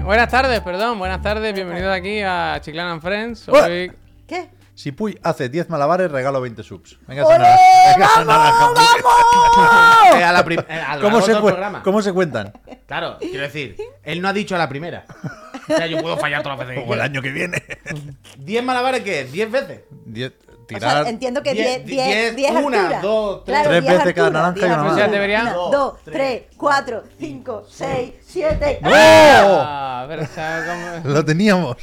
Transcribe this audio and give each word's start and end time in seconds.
Buenas 0.04 0.28
tardes, 0.28 0.60
perdón, 0.60 0.98
buenas 0.98 1.22
tardes, 1.22 1.54
bienvenidos 1.54 1.92
aquí 1.94 2.20
a 2.22 2.58
Chiclana 2.60 2.92
and 2.92 3.02
Friends. 3.02 3.48
Hoy... 3.48 3.92
¿Qué? 4.26 4.48
Si 4.74 4.92
Puy 4.92 5.18
hace 5.22 5.48
10 5.50 5.68
malabares, 5.68 6.10
regalo 6.10 6.40
20 6.40 6.62
subs. 6.62 6.98
Venga, 7.06 7.26
¡Olé! 7.26 7.36
Venga, 7.38 8.24
naranja. 8.24 8.70
¡Vamos! 8.74 10.20
Eh, 10.20 10.24
a 10.24 10.32
la 10.32 10.44
prim- 10.44 10.64
eh, 10.66 10.82
¿Cómo 11.02 11.20
se, 11.20 11.36
programa. 11.36 11.82
¿Cómo 11.82 12.00
se 12.00 12.12
cuentan? 12.14 12.52
Claro, 12.86 13.18
quiero 13.20 13.42
decir, 13.42 13.76
él 14.02 14.22
no 14.22 14.28
ha 14.28 14.32
dicho 14.32 14.54
a 14.54 14.58
la 14.58 14.68
primera. 14.68 15.04
O 15.68 15.72
sea, 15.76 15.86
yo 15.86 16.02
puedo 16.02 16.16
fallar 16.16 16.42
todas 16.42 16.58
las 16.58 16.66
veces 16.66 16.80
que 16.80 16.80
Como 16.88 16.94
el 16.94 16.98
quiera. 16.98 17.04
año 17.12 17.22
que 17.22 17.30
viene. 17.30 17.62
¿10 18.44 18.62
malabares 18.62 19.02
qué? 19.02 19.28
¿10 19.30 19.50
veces? 19.52 19.80
Diez- 20.04 20.32
O 20.74 20.78
tirar. 20.78 21.02
sea, 21.02 21.10
entiendo 21.10 21.42
que 21.42 21.52
Diez- 21.52 21.84
10 21.84 21.86
10 21.86 22.36
diez, 22.36 22.36
10 22.52 22.64
una, 22.64 23.00
dos, 23.00 23.44
tres. 23.44 23.54
Claro, 23.54 23.70
Tres 23.70 23.82
10 23.82 23.98
veces 23.98 24.14
cada 24.14 24.30
naranja 24.30 24.58
y 24.58 24.60
10 24.60 24.72
una 24.72 24.82
más. 24.82 24.92
O 24.92 24.96
sea, 24.96 25.08
debería- 25.08 25.40
Una, 25.42 25.52
Dos, 25.52 25.70
dos, 25.70 25.94
tres, 26.04 26.14
3, 26.14 26.42
4, 26.56 27.02
5, 27.18 27.64
6, 27.68 28.12
7. 28.26 28.80
Ah, 28.82 30.04
pero 30.08 30.26
¿sabes 30.26 30.64
cómo? 31.02 31.14
Lo 31.14 31.24
teníamos. 31.24 31.76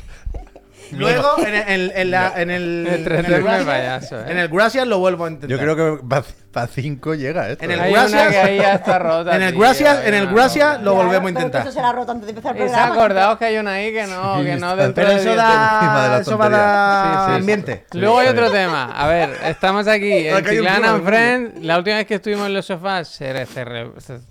Luego, 0.92 1.38
en 1.46 1.54
el, 1.56 1.92
en, 1.92 1.98
en 1.98 2.12
la- 2.12 2.34
en 2.42 2.50
el, 2.52 2.88
en 2.90 3.04
Gracias- 3.04 3.66
payaso, 3.66 4.20
eh. 4.22 4.26
en 4.32 4.38
el 4.38 4.48
Gracias 4.48 4.88
lo 4.88 5.00
vuelvo 5.00 5.26
a 5.26 5.30
intentar. 5.30 5.50
Yo 5.50 5.58
creo 5.60 5.76
que 5.98 6.04
para 6.52 6.68
5 6.68 7.14
llega 7.16 7.50
esto. 7.50 7.64
En 7.66 7.72
el 7.72 7.80
¿eh? 7.82 7.92
Gracias- 7.92 8.34
está 8.76 9.00
rota. 9.00 9.36
En 9.36 9.42
el 9.44 9.58
Gracias, 9.58 10.06
en 10.06 10.14
el 10.14 10.28
Gracias 10.28 10.82
lo 10.82 10.96
volvemos 10.96 11.18
a 11.18 11.22
Pero 11.22 11.30
intentar. 11.30 11.62
eso 11.64 11.72
será 11.72 11.92
roto 11.92 12.12
antes 12.14 12.26
de 12.26 12.32
empezar 12.32 12.56
el 12.58 12.64
programa. 12.64 12.94
acordaos 12.94 13.38
que 13.38 13.46
hay 13.46 13.58
una 13.58 13.74
ahí 13.74 13.92
que 13.94 14.08
no, 14.08 14.40
Sí, 14.40 14.46
que 14.46 14.56
no 14.56 14.76
dentro 14.76 14.96
Pero 14.96 15.10
de 15.10 15.16
eso 15.22 15.30
de 15.30 15.36
da, 15.36 16.20
eso 16.22 16.38
va 16.38 16.46
a 16.46 16.50
dar 16.50 17.04
Sí, 17.06 17.10
sí, 17.26 17.32
sí. 17.34 17.40
ambiente. 17.42 17.86
Luego 17.94 18.20
hay 18.20 18.28
otro 18.30 18.50
tema. 18.52 18.86
A 18.96 19.08
ver, 19.08 19.30
estamos 19.46 19.88
aquí 19.88 20.12
en 20.28 20.44
Chiclana 20.46 20.92
and 20.92 21.06
Friends. 21.06 21.64
La 21.64 21.78
última 21.78 21.98
vez 21.98 22.08
que 22.08 22.16
estuvimos 22.16 22.48
en 22.48 22.54
los 22.54 22.66
sofás 22.66 23.08
se 23.10 23.46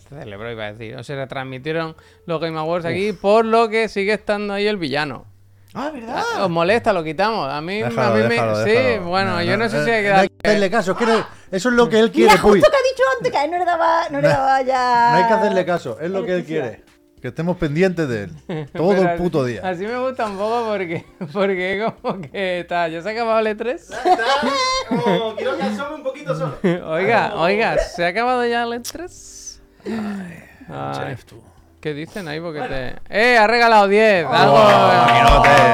celebró, 0.09 0.51
iba 0.51 0.65
a 0.65 0.73
decir. 0.73 0.97
O 0.97 1.05
se 1.05 1.15
retransmitieron 1.15 1.95
los 2.27 2.41
Game 2.41 2.59
Awards 2.59 2.87
aquí, 2.87 3.13
por 3.13 3.45
lo 3.45 3.69
que 3.69 3.89
sigue 3.89 4.15
estando 4.15 4.55
ahí 4.55 4.67
el 4.67 4.77
villano. 4.79 5.27
Ah, 5.79 5.91
¿verdad? 5.93 6.23
¿Os 6.41 6.49
molesta? 6.51 6.93
Lo 6.95 7.05
quitamos. 7.05 7.53
A 7.53 7.61
mí, 7.61 7.83
Déjalo, 7.83 8.03
a 8.03 8.11
mí 8.15 8.23
me. 8.23 8.29
déjalo, 8.31 8.65
sí, 8.65 8.71
déjalo. 8.71 9.09
bueno, 9.09 9.43
yo 9.43 9.57
no 9.59 9.69
sé 9.69 9.85
si 9.85 9.91
hay 9.91 10.03
que 10.03 10.09
No 10.09 10.15
hay 10.17 10.21
dar. 10.29 10.31
que 10.31 10.49
hacerle 10.49 10.71
caso. 10.71 10.93
es 10.93 10.99
que 10.99 11.07
no- 11.07 11.27
eso 11.53 11.69
es 11.69 11.75
lo 11.75 11.89
que 11.89 11.99
él 12.01 12.11
quiere, 12.11 12.31
Mira, 12.33 12.43
justo 12.43 12.71
que 12.71 12.77
ha 12.77 12.91
dicho 12.91 13.03
antes 13.19 13.31
que 13.33 13.39
a 13.39 13.45
él 13.45 13.51
no 13.51 13.59
le 13.59 13.65
daba, 13.67 14.09
no 14.11 14.21
le 14.21 14.29
daba 14.29 14.63
ya. 14.63 15.09
No 15.13 15.17
hay 15.19 15.27
que 15.27 15.33
hacerle 15.35 15.65
caso. 15.67 15.99
Es 16.01 16.11
lo 16.11 16.25
que 16.25 16.35
él 16.35 16.45
quiere. 16.45 16.83
Que 17.21 17.29
estemos 17.29 17.57
pendientes 17.57 18.09
de 18.09 18.25
él. 18.25 18.69
Todo 18.73 18.89
Pero 18.91 19.11
el 19.11 19.17
puto 19.19 19.45
día. 19.45 19.61
Así 19.65 19.87
me 19.87 19.99
gusta 19.99 20.27
un 20.27 20.37
poco 20.39 20.67
porque, 20.69 21.05
porque 21.33 21.91
como 22.03 22.21
que 22.23 22.61
está. 22.61 22.89
¿Ya 22.89 23.03
se 23.03 23.09
ha 23.11 23.13
acabado 23.13 23.39
el 23.41 23.47
E3? 23.59 23.81
quiero 25.37 25.57
que 25.57 25.63
asome 25.63 25.95
un 25.97 26.03
poquito 26.03 26.35
solo. 26.37 26.57
Oiga, 26.91 27.33
oiga, 27.37 27.79
¿se 27.79 28.05
ha 28.05 28.09
acabado 28.09 28.45
ya 28.47 28.63
el 28.65 28.71
E3? 28.83 29.61
Ay, 30.69 31.17
¿Qué 31.87 31.95
dicen 31.95 32.27
ahí? 32.27 32.41
Porque 32.41 32.63
te... 32.63 32.97
¡Eh! 33.09 33.39
Ha 33.39 33.47
regalado 33.47 33.87
10. 33.87 34.27
algo. 34.29 34.59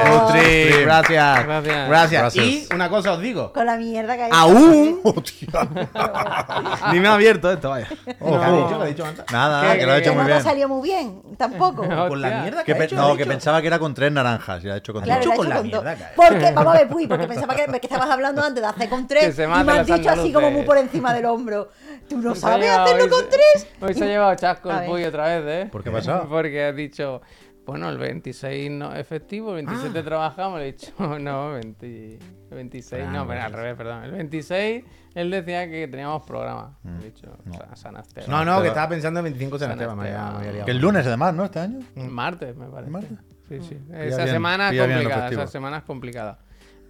Nutri, 0.05 0.83
gracias. 0.83 1.43
Gracias. 1.43 1.87
Gracias. 1.89 2.21
Gracias. 2.21 2.35
Y 2.35 2.67
una 2.71 2.87
cosa 2.87 3.13
os 3.13 3.19
digo. 3.19 3.51
Con 3.51 3.65
la 3.65 3.77
mierda 3.77 4.15
que 4.15 4.21
hay. 4.21 4.29
Aún 4.31 4.99
Hostia. 5.03 5.47
ni 6.91 6.99
me 6.99 7.07
ha 7.07 7.15
abierto 7.15 7.51
esto, 7.51 7.71
vaya. 7.71 7.87
Ojo. 8.19 8.39
¿Qué 8.39 8.45
ha 8.45 8.51
dicho? 8.51 8.77
¿Qué 8.77 8.83
ha 8.83 8.85
dicho 8.85 9.05
antes? 9.05 9.25
Nada, 9.31 9.71
¿Qué- 9.73 9.79
que 9.79 9.85
lo 9.87 9.91
ha 9.93 9.97
hecho 9.97 10.09
Que 10.11 10.15
muy 10.15 10.21
no 10.25 10.27
bien. 10.27 10.43
salido 10.43 10.69
muy 10.69 10.87
bien, 10.87 11.21
tampoco. 11.35 11.83
No. 11.83 12.07
Con 12.09 12.21
la 12.21 12.29
mierda 12.41 12.63
que, 12.63 12.75
Que 12.75 12.79
ha 12.79 12.85
hecho. 12.85 12.95
no, 12.95 13.05
ha 13.07 13.11
que 13.13 13.17
dicho. 13.23 13.29
pensaba 13.29 13.59
que 13.61 13.67
era 13.67 13.79
con 13.79 13.95
tres 13.95 14.11
naranjas. 14.11 14.63
Y 14.63 14.69
ha 14.69 14.77
hecho 14.77 14.93
con 14.93 15.01
Claro, 15.01 15.31
ha 15.31 15.35
con 15.35 15.49
la 15.49 15.55
con 15.55 15.65
mierda 15.65 15.95
que. 15.95 16.03
Porque, 16.15 16.51
vamos 16.51 16.75
a 16.75 16.77
ver, 16.77 16.87
Puy, 16.89 17.07
porque 17.07 17.25
pensaba 17.25 17.55
que, 17.55 17.65
que 17.65 17.87
estabas 17.87 18.11
hablando 18.11 18.43
antes 18.43 18.61
de 18.61 18.69
hacer 18.69 18.87
con 18.87 19.07
Que 19.07 19.15
tres 19.15 19.39
y 19.39 19.47
me 19.47 19.71
has 19.79 19.87
dicho 19.87 20.09
así 20.11 20.31
como 20.31 20.51
muy 20.51 20.61
por 20.61 20.77
encima 20.77 21.11
del 21.11 21.25
hombro. 21.25 21.69
¿Tú 22.09 22.17
no 22.21 22.35
sabes 22.35 22.65
llevado- 22.65 22.83
hacerlo 22.85 23.03
hoy 23.03 23.09
con 23.09 23.29
tres? 23.29 23.67
Hoy 23.81 23.93
se 23.93 24.03
ha 24.03 24.07
llevado 24.07 24.35
chasco 24.35 24.71
el. 24.71 24.85
Puy 24.89 25.03
otra 25.03 25.39
vez, 25.39 25.65
¿eh? 25.65 25.69
¿Por 25.71 25.83
qué 25.83 25.89
ha 25.89 25.93
pasado? 25.93 26.27
Porque 26.29 26.63
has 26.65 26.75
dicho, 26.75 27.21
bueno, 27.65 27.89
el 27.89 27.97
26 27.97 28.71
no 28.71 28.93
efectivo, 28.95 29.55
el 29.55 29.65
27 29.65 29.99
Ah. 29.99 30.03
trabajamos. 30.03 30.59
Le 30.59 30.69
he 30.69 30.71
dicho, 30.73 30.91
no, 31.19 31.51
20 31.53 32.13
el 32.15 32.55
26, 32.55 33.03
Ah, 33.07 33.11
no, 33.11 33.27
pero 33.27 33.41
al 33.41 33.53
revés, 33.53 33.75
perdón. 33.75 34.03
El 34.03 34.11
26 34.11 34.83
él 35.15 35.29
decía 35.31 35.69
que 35.69 35.87
teníamos 35.87 36.23
programa. 36.25 36.77
Mm. 36.83 36.97
Le 36.99 37.01
he 37.01 37.11
dicho, 37.11 37.27
o 37.49 37.53
sea, 37.53 37.75
San 37.75 37.97
Esteban. 37.97 38.29
No, 38.29 38.43
no, 38.45 38.61
que 38.61 38.67
estaba 38.69 38.89
pensando 38.89 39.19
en 39.19 39.23
25 39.25 39.57
San 39.59 39.69
San 39.69 39.77
Esteban. 39.79 39.97
me 39.97 40.03
había- 40.03 40.17
Esteban. 40.19 40.41
me 40.41 40.49
había. 40.49 40.65
Que 40.65 40.71
el 40.71 40.77
lunes, 40.79 41.05
además, 41.07 41.33
¿no? 41.33 41.45
Este 41.45 41.59
año. 41.59 41.79
Martes, 41.95 42.55
me 42.55 42.67
parece. 42.67 42.91
¿Martes? 42.91 43.17
Sí, 43.49 43.59
sí. 43.61 43.77
Esa 43.93 44.23
bien, 44.23 44.27
semana 44.35 44.65
es 44.67 44.71
pilla 44.71 44.85
bien 44.85 44.97
lo 44.99 45.03
complicada, 45.09 45.31
esa 45.43 45.47
semana 45.51 45.77
es 45.77 45.83
complicada. 45.83 46.39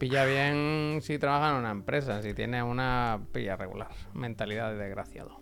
Pilla 0.04 0.26
bien 0.26 1.00
si 1.02 1.18
trabaja 1.18 1.52
en 1.52 1.56
una 1.56 1.72
empresa, 1.72 2.22
si 2.22 2.34
tiene 2.34 2.62
una 2.62 3.22
pilla 3.32 3.56
regular. 3.56 3.88
Mentalidad 4.14 4.72
de 4.72 4.76
desgraciado. 4.78 5.40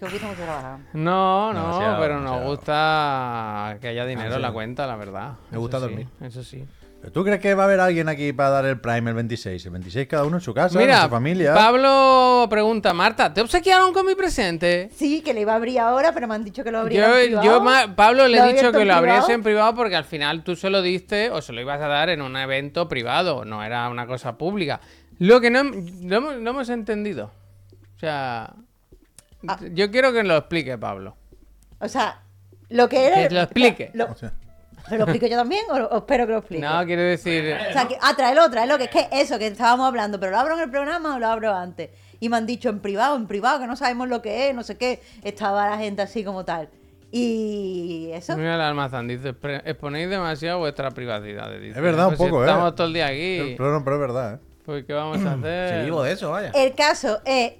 Os 0.00 0.12
gusta 0.12 0.28
mucho 0.28 0.42
trabajar. 0.42 0.78
No, 0.92 1.52
no, 1.52 1.60
Demasiado, 1.62 2.00
pero 2.00 2.20
nos 2.20 2.44
gusta 2.44 3.76
que 3.80 3.88
haya 3.88 4.06
dinero 4.06 4.30
sí. 4.30 4.36
en 4.36 4.42
la 4.42 4.52
cuenta, 4.52 4.86
la 4.86 4.94
verdad. 4.94 5.32
Me 5.50 5.58
gusta 5.58 5.78
Eso 5.78 5.86
sí, 5.88 5.92
dormir. 5.94 6.08
eso 6.20 6.44
sí. 6.44 6.64
¿Pero 7.04 7.12
¿Tú 7.12 7.22
crees 7.22 7.38
que 7.38 7.52
va 7.54 7.64
a 7.64 7.66
haber 7.66 7.80
alguien 7.80 8.08
aquí 8.08 8.32
para 8.32 8.48
dar 8.48 8.64
el 8.64 8.80
Prime 8.80 9.10
el 9.10 9.14
26? 9.14 9.66
El 9.66 9.72
26 9.72 10.08
cada 10.08 10.24
uno 10.24 10.38
en 10.38 10.40
su 10.40 10.54
casa, 10.54 10.82
en 10.82 11.02
su 11.02 11.08
familia. 11.10 11.52
Pablo 11.52 12.46
pregunta, 12.48 12.94
Marta, 12.94 13.34
¿te 13.34 13.42
obsequiaron 13.42 13.92
con 13.92 14.06
mi 14.06 14.14
presente? 14.14 14.88
Sí, 14.96 15.20
que 15.20 15.34
le 15.34 15.42
iba 15.42 15.52
a 15.52 15.56
abrir 15.56 15.80
ahora, 15.80 16.12
pero 16.14 16.26
me 16.26 16.34
han 16.34 16.44
dicho 16.44 16.64
que 16.64 16.70
lo 16.70 16.78
abría 16.78 17.00
Yo, 17.06 17.18
en 17.18 17.24
privado. 17.26 17.44
yo 17.44 17.60
ma- 17.60 17.94
Pablo, 17.94 18.26
le 18.26 18.38
¿Lo 18.38 18.44
he 18.44 18.48
ha 18.48 18.52
dicho 18.54 18.72
que 18.72 18.86
lo 18.86 18.94
abriese 18.94 19.34
en 19.34 19.42
privado 19.42 19.74
porque 19.74 19.96
al 19.96 20.06
final 20.06 20.44
tú 20.44 20.56
se 20.56 20.70
lo 20.70 20.80
diste 20.80 21.28
o 21.28 21.42
se 21.42 21.52
lo 21.52 21.60
ibas 21.60 21.78
a 21.82 21.88
dar 21.88 22.08
en 22.08 22.22
un 22.22 22.38
evento 22.38 22.88
privado, 22.88 23.44
no 23.44 23.62
era 23.62 23.86
una 23.90 24.06
cosa 24.06 24.38
pública. 24.38 24.80
Lo 25.18 25.42
que 25.42 25.50
no, 25.50 25.62
no 25.62 26.16
hemos, 26.16 26.36
no 26.38 26.50
hemos 26.52 26.70
entendido. 26.70 27.30
O 27.96 27.98
sea, 27.98 28.54
Ah. 29.46 29.58
yo 29.74 29.90
quiero 29.90 30.10
que 30.14 30.22
lo 30.24 30.38
explique 30.38 30.78
Pablo. 30.78 31.18
O 31.80 31.86
sea, 31.88 32.22
lo 32.70 32.88
que 32.88 33.08
era... 33.08 33.28
Que 33.28 33.34
lo 33.34 33.42
explique. 33.42 33.90
Lo, 33.92 34.06
O 34.06 34.14
sea, 34.16 34.32
¿Pero 34.88 34.98
lo 34.98 35.04
explico 35.04 35.26
yo 35.26 35.36
también 35.38 35.62
o, 35.70 35.74
o 35.74 35.98
espero 35.98 36.26
que 36.26 36.32
lo 36.32 36.38
explique? 36.38 36.62
No, 36.62 36.84
quiero 36.84 37.02
decir... 37.02 37.56
O 37.70 37.72
sea, 37.72 37.88
que, 37.88 37.96
ah, 38.00 38.14
tráelo, 38.16 38.50
tráelo, 38.50 38.76
que 38.78 38.84
es 38.84 38.90
que 38.90 39.08
eso, 39.12 39.38
que 39.38 39.46
estábamos 39.46 39.86
hablando, 39.86 40.18
pero 40.20 40.32
lo 40.32 40.38
abro 40.38 40.54
en 40.54 40.60
el 40.60 40.70
programa 40.70 41.16
o 41.16 41.18
lo 41.18 41.26
abro 41.26 41.54
antes. 41.54 41.90
Y 42.20 42.28
me 42.28 42.36
han 42.36 42.46
dicho 42.46 42.68
en 42.68 42.80
privado, 42.80 43.16
en 43.16 43.26
privado, 43.26 43.60
que 43.60 43.66
no 43.66 43.76
sabemos 43.76 44.08
lo 44.08 44.20
que 44.22 44.48
es, 44.48 44.54
no 44.54 44.62
sé 44.62 44.76
qué. 44.76 45.02
Estaba 45.22 45.68
la 45.70 45.78
gente 45.78 46.02
así 46.02 46.22
como 46.24 46.44
tal. 46.44 46.68
Y 47.16 48.10
eso. 48.12 48.36
Mira 48.36 48.56
el 48.56 48.60
almazán, 48.60 49.06
dice, 49.06 49.32
"Pre- 49.32 49.62
exponéis 49.64 50.10
demasiado 50.10 50.58
vuestra 50.58 50.90
privacidad. 50.90 51.48
dice. 51.60 51.76
Es 51.78 51.80
verdad, 51.82 52.08
un 52.08 52.16
Pues 52.16 52.26
si 52.26 52.30
poco, 52.30 52.42
¿eh? 52.42 52.46
Estamos 52.46 52.74
todo 52.74 52.86
el 52.88 52.92
día 52.92 53.06
aquí. 53.06 53.54
Pero, 53.56 53.72
no, 53.72 53.84
pero 53.84 53.96
es 53.96 54.00
verdad, 54.00 54.34
¿eh? 54.34 54.38
Pues, 54.66 54.84
¿qué 54.84 54.92
vamos 54.92 55.24
a 55.24 55.32
hacer? 55.34 55.74
Si 55.80 55.84
vivo 55.84 56.02
de 56.02 56.12
eso, 56.12 56.30
vaya. 56.30 56.50
El 56.54 56.74
caso 56.74 57.20
es 57.24 57.52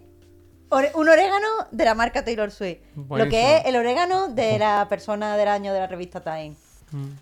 un 0.94 1.08
orégano 1.08 1.46
de 1.70 1.84
la 1.84 1.94
marca 1.94 2.24
Taylor 2.24 2.50
Swift. 2.50 2.78
Lo 2.96 3.28
que 3.28 3.58
es 3.58 3.66
el 3.66 3.76
orégano 3.76 4.28
de 4.28 4.58
la 4.58 4.86
persona 4.88 5.36
del 5.36 5.48
año 5.48 5.72
de 5.72 5.78
la 5.80 5.86
revista 5.86 6.20
Time. 6.20 6.56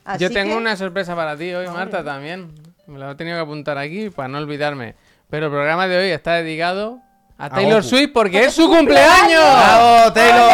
Así 0.05 0.23
Yo 0.23 0.31
tengo 0.31 0.53
que- 0.53 0.57
una 0.59 0.77
sorpresa 0.77 1.15
para 1.17 1.37
ti 1.37 1.53
hoy, 1.55 1.67
Marta, 1.69 2.05
también. 2.05 2.53
Me 2.87 2.99
lo 2.99 3.11
he 3.11 3.15
tenido 3.15 3.37
que 3.37 3.43
apuntar 3.43 3.79
aquí 3.79 4.11
para 4.11 4.29
no 4.29 4.39
olvidarme. 4.39 4.95
Pero 5.31 5.47
el 5.47 5.53
programa 5.53 5.89
de 5.89 5.97
hoy 5.99 6.11
está 6.11 6.35
dedicado 6.35 6.99
a 7.39 7.49
Taylor. 7.49 7.83
Swift 7.83 8.11
porque 8.13 8.45
es 8.45 8.53
su 8.55 8.69
cumpleaños. 8.69 9.41
¡Bravo, 9.43 10.13
Taylor! 10.13 10.51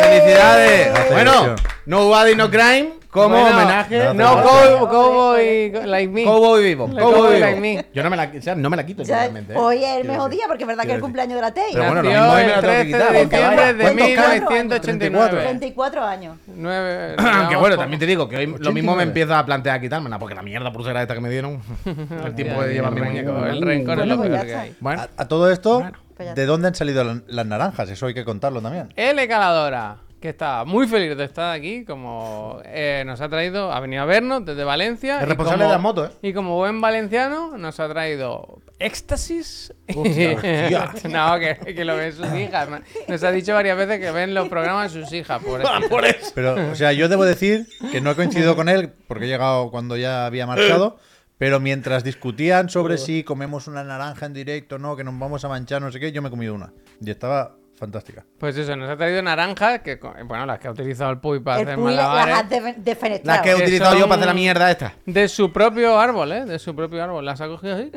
¡Felicidades! 0.00 1.10
Bueno, 1.10 1.54
no 1.86 2.06
Body 2.08 2.34
No 2.34 2.50
Crime 2.50 2.92
como 3.12 3.28
Bueno, 3.38 3.56
homenaje. 3.58 4.14
No, 4.14 4.26
hace 4.26 4.42
Cow- 4.48 4.78
falta. 4.78 4.88
Cowboy 4.90 5.72
Like 5.86 6.08
Me. 6.12 6.24
Cowboy 6.24 6.64
vivo. 6.64 6.86
Cowboy 6.86 7.02
Cowboy 7.02 7.34
vivo. 7.34 7.46
like 7.46 7.60
me. 7.60 7.86
Yo 7.92 8.02
no 8.02 8.08
me 8.10 8.16
la, 8.16 8.32
o 8.38 8.42
sea, 8.42 8.54
no 8.54 8.70
me 8.70 8.76
la 8.78 8.86
quito 8.86 9.04
realmente. 9.04 9.52
¿eh? 9.52 9.56
hoy 9.58 9.84
es 9.84 9.96
el 9.98 10.08
mejor 10.08 10.30
día 10.30 10.44
porque 10.48 10.62
es 10.64 10.66
verdad 10.66 10.84
que 10.84 10.88
es 10.90 10.94
el 10.96 11.00
cumpleaños 11.02 11.34
de 11.34 11.40
la 11.42 11.52
Tay. 11.52 11.72
Pero 11.74 11.84
bueno, 11.84 12.02
lo 12.02 12.08
mismo 12.08 12.24
hoy 12.32 12.42
me 12.42 12.48
la 12.48 12.60
tengo 12.60 12.60
que 12.62 12.68
13 12.72 12.86
quitar, 12.86 13.12
diciembre 13.12 13.74
de 13.74 13.82
¿Cuántos 13.82 14.06
caen? 14.16 14.42
1989. 14.44 15.42
34 15.42 16.02
años. 16.04 16.36
Nueve- 16.46 17.14
Aunque 17.18 17.26
llevamos 17.28 17.60
bueno, 17.60 17.76
también 17.76 18.00
te 18.00 18.06
digo 18.06 18.28
que 18.28 18.36
hoy 18.38 18.46
lo 18.46 18.52
mismo 18.72 18.92
89. 18.92 18.96
me 18.96 19.02
empieza 19.02 19.38
a 19.38 19.44
plantear 19.46 19.80
quitármela, 19.80 20.18
porque 20.18 20.34
la 20.34 20.42
mierda 20.42 20.72
pulsera 20.72 21.02
esta 21.02 21.14
que 21.14 21.20
me 21.20 21.28
dieron, 21.30 21.60
el 22.24 22.34
tiempo 22.34 22.60
Ya, 22.62 22.66
de 22.66 22.74
llevar 22.74 22.92
mi 22.92 23.02
muñeco. 23.02 23.30
rencor- 23.32 23.50
El 23.50 23.60
rencor 23.62 24.00
es 24.00 24.06
lo 24.06 24.16
Bueno, 24.16 24.34
peor 24.34 24.46
que 24.46 24.54
hay. 24.56 24.74
Bueno, 24.80 25.02
A, 25.16 25.28
todo 25.28 25.50
esto. 25.50 25.82
Pues 26.16 26.34
¿de 26.34 26.46
dónde 26.46 26.68
han 26.68 26.74
salido 26.74 27.04
la- 27.04 27.20
las 27.26 27.46
naranjas? 27.46 27.88
Eso 27.90 28.06
hay 28.06 28.14
que 28.14 28.24
contarlo 28.24 28.60
también. 28.62 28.88
L 28.96 29.28
Caladora, 29.28 29.96
que 30.22 30.30
está 30.30 30.64
muy 30.64 30.86
feliz 30.88 31.14
de 31.16 31.24
estar 31.24 31.52
aquí, 31.54 31.84
como 31.84 32.60
eh, 32.64 33.02
nos 33.04 33.20
ha 33.20 33.28
traído, 33.28 33.70
ha 33.72 33.80
venido 33.80 34.02
a 34.02 34.06
vernos 34.06 34.42
desde 34.46 34.64
Valencia. 34.64 35.18
El 35.18 35.24
y 35.24 35.26
responsable 35.26 35.64
como- 35.64 35.68
de 35.68 35.74
las 35.74 35.82
motos, 35.82 36.10
¿eh? 36.22 36.28
Y 36.28 36.32
como 36.32 36.56
buen 36.56 36.80
valenciano, 36.80 37.58
nos 37.58 37.78
ha 37.80 37.88
traído 37.90 38.60
éxtasis. 38.78 39.74
Hostia. 39.94 40.92
no, 41.10 41.38
que, 41.38 41.74
que 41.74 41.84
lo 41.84 41.96
ven 41.96 42.12
sus 42.12 42.32
hijas. 42.34 42.68
Nos 43.08 43.22
ha 43.22 43.30
dicho 43.32 43.52
varias 43.52 43.76
veces 43.76 43.98
que 44.00 44.10
ven 44.10 44.32
los 44.32 44.48
programas 44.48 44.92
sus 44.92 45.12
hijas. 45.12 45.42
Por 45.42 45.60
Ah, 45.66 45.80
por 45.90 46.04
eso. 46.04 46.30
Pero, 46.34 46.54
o 46.70 46.74
sea, 46.74 46.92
yo 46.92 47.08
debo 47.08 47.24
decir 47.24 47.66
que 47.90 48.00
no 48.00 48.12
he 48.12 48.14
coincidido 48.14 48.56
con 48.56 48.68
él 48.68 48.92
porque 49.08 49.24
he 49.24 49.28
llegado 49.28 49.70
cuando 49.70 49.96
ya 49.96 50.24
había 50.26 50.46
marchado. 50.46 50.96
Pero 51.38 51.58
mientras 51.58 52.04
discutían 52.04 52.68
sobre 52.70 52.98
si 52.98 53.24
comemos 53.24 53.66
una 53.66 53.82
naranja 53.82 54.26
en 54.26 54.32
directo 54.32 54.76
o 54.76 54.78
no, 54.78 54.94
que 54.94 55.02
nos 55.02 55.18
vamos 55.18 55.44
a 55.44 55.48
manchar, 55.48 55.82
no 55.82 55.90
sé 55.90 55.98
qué, 55.98 56.12
yo 56.12 56.22
me 56.22 56.28
he 56.28 56.30
comido 56.30 56.54
una. 56.54 56.72
Y 57.00 57.10
estaba 57.10 57.56
fantástica. 57.82 58.24
Pues 58.38 58.56
eso, 58.56 58.76
nos 58.76 58.88
ha 58.88 58.96
traído 58.96 59.20
naranjas, 59.22 59.80
que 59.80 59.98
co- 59.98 60.14
bueno, 60.24 60.46
las 60.46 60.60
que 60.60 60.68
ha 60.68 60.70
utilizado 60.70 61.10
el 61.10 61.18
Puy 61.18 61.40
para 61.40 61.60
El 61.62 61.66
hacer 61.66 61.78
Puy 61.80 61.94
las 61.94 62.08
malabares. 62.08 62.74
defenestrado. 62.84 63.36
Las 63.36 63.40
que 63.42 63.50
he 63.52 63.56
Que 63.56 63.62
utilizado 63.62 63.94
yo 63.98 64.04
para 64.04 64.14
hacer 64.14 64.26
la 64.28 64.34
mierda 64.34 64.70
esta. 64.70 64.94
De 65.04 65.28
su 65.28 65.52
propio 65.52 65.98
árbol, 65.98 66.30
¿eh? 66.32 66.44
De 66.44 66.58
su 66.60 66.74
propio 66.76 67.02
árbol. 67.02 67.24
Las 67.24 67.40
ha 67.40 67.48
cogido 67.48 67.74
así 67.74 67.90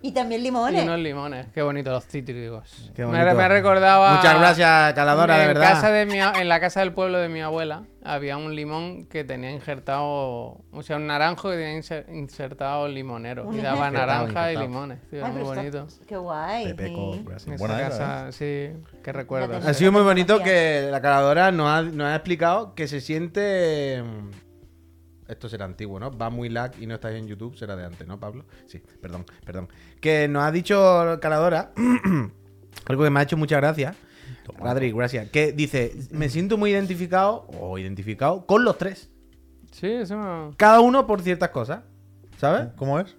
Y 0.00 0.12
también 0.12 0.40
Y 0.42 0.44
limones. 0.44 0.84
unos 0.84 1.00
limones. 1.00 1.46
Qué 1.52 1.60
bonito 1.60 1.90
los 1.90 2.06
cítricos. 2.06 2.92
Qué 2.94 3.04
me, 3.04 3.18
bonito. 3.18 3.34
me 3.36 3.48
recordaba. 3.48 4.14
Muchas 4.16 4.38
gracias, 4.38 4.94
Caladora, 4.94 5.36
de 5.38 5.42
en 5.42 5.48
verdad. 5.48 5.72
Casa 5.72 5.90
de 5.90 6.06
mi 6.06 6.18
en 6.20 6.48
la 6.48 6.60
casa 6.60 6.80
del 6.80 6.92
pueblo 6.92 7.18
de 7.18 7.28
mi 7.28 7.40
abuela 7.40 7.82
había 8.04 8.36
un 8.36 8.54
limón 8.54 9.06
que 9.06 9.24
tenía 9.24 9.50
injertado. 9.50 10.58
O 10.70 10.82
sea, 10.84 10.96
un 10.98 11.08
naranjo 11.08 11.50
que 11.50 11.56
tenía 11.56 11.76
inser- 11.80 12.04
insertado 12.14 12.86
limonero. 12.86 13.52
Y 13.52 13.58
daba 13.58 13.90
naranja 13.90 14.52
y 14.52 14.56
limones. 14.56 15.00
tío, 15.10 15.24
Ay, 15.26 15.32
muy 15.32 15.42
está- 15.42 15.54
bonito. 15.56 15.86
Qué 16.06 16.16
guay. 16.16 16.64
Pepeco, 16.74 17.14
sí. 17.38 17.50
Buena 17.58 17.78
era, 17.80 17.88
casa, 17.88 18.30
sí. 18.32 18.70
Qué 19.02 19.12
recuerdos. 19.12 19.50
tengo. 19.58 19.68
Ha 19.68 19.74
sido 19.74 19.90
muy 19.90 20.02
bonito 20.02 20.40
que 20.44 20.86
la 20.92 21.00
caladora 21.00 21.50
nos 21.50 21.68
ha, 21.68 21.82
nos 21.82 22.06
ha 22.06 22.14
explicado 22.14 22.74
que 22.76 22.86
se 22.86 23.00
siente. 23.00 24.04
Esto 25.28 25.48
será 25.48 25.66
antiguo, 25.66 26.00
¿no? 26.00 26.10
Va 26.16 26.30
muy 26.30 26.48
lag 26.48 26.72
y 26.80 26.86
no 26.86 26.94
estáis 26.94 27.18
en 27.18 27.26
YouTube, 27.28 27.56
será 27.56 27.76
de 27.76 27.84
antes, 27.84 28.06
¿no, 28.08 28.18
Pablo? 28.18 28.44
Sí, 28.66 28.82
perdón, 29.00 29.26
perdón. 29.44 29.68
Que 30.00 30.26
nos 30.26 30.42
ha 30.42 30.50
dicho 30.50 31.18
caladora 31.20 31.72
algo 32.86 33.04
que 33.04 33.10
me 33.10 33.20
ha 33.20 33.22
hecho 33.22 33.36
mucha 33.36 33.56
gracia. 33.56 33.94
Radri, 34.58 34.90
gracias. 34.92 35.28
Que 35.30 35.52
dice: 35.52 35.92
Me 36.10 36.28
siento 36.30 36.56
muy 36.56 36.70
identificado, 36.70 37.46
o 37.60 37.78
identificado, 37.78 38.46
con 38.46 38.64
los 38.64 38.78
tres. 38.78 39.10
Sí, 39.70 39.86
eso 39.86 40.16
me- 40.16 40.56
Cada 40.56 40.80
uno 40.80 41.06
por 41.06 41.20
ciertas 41.22 41.50
cosas. 41.50 41.80
¿Sabes? 42.38 42.68
¿Cómo 42.76 42.98
es? 43.00 43.14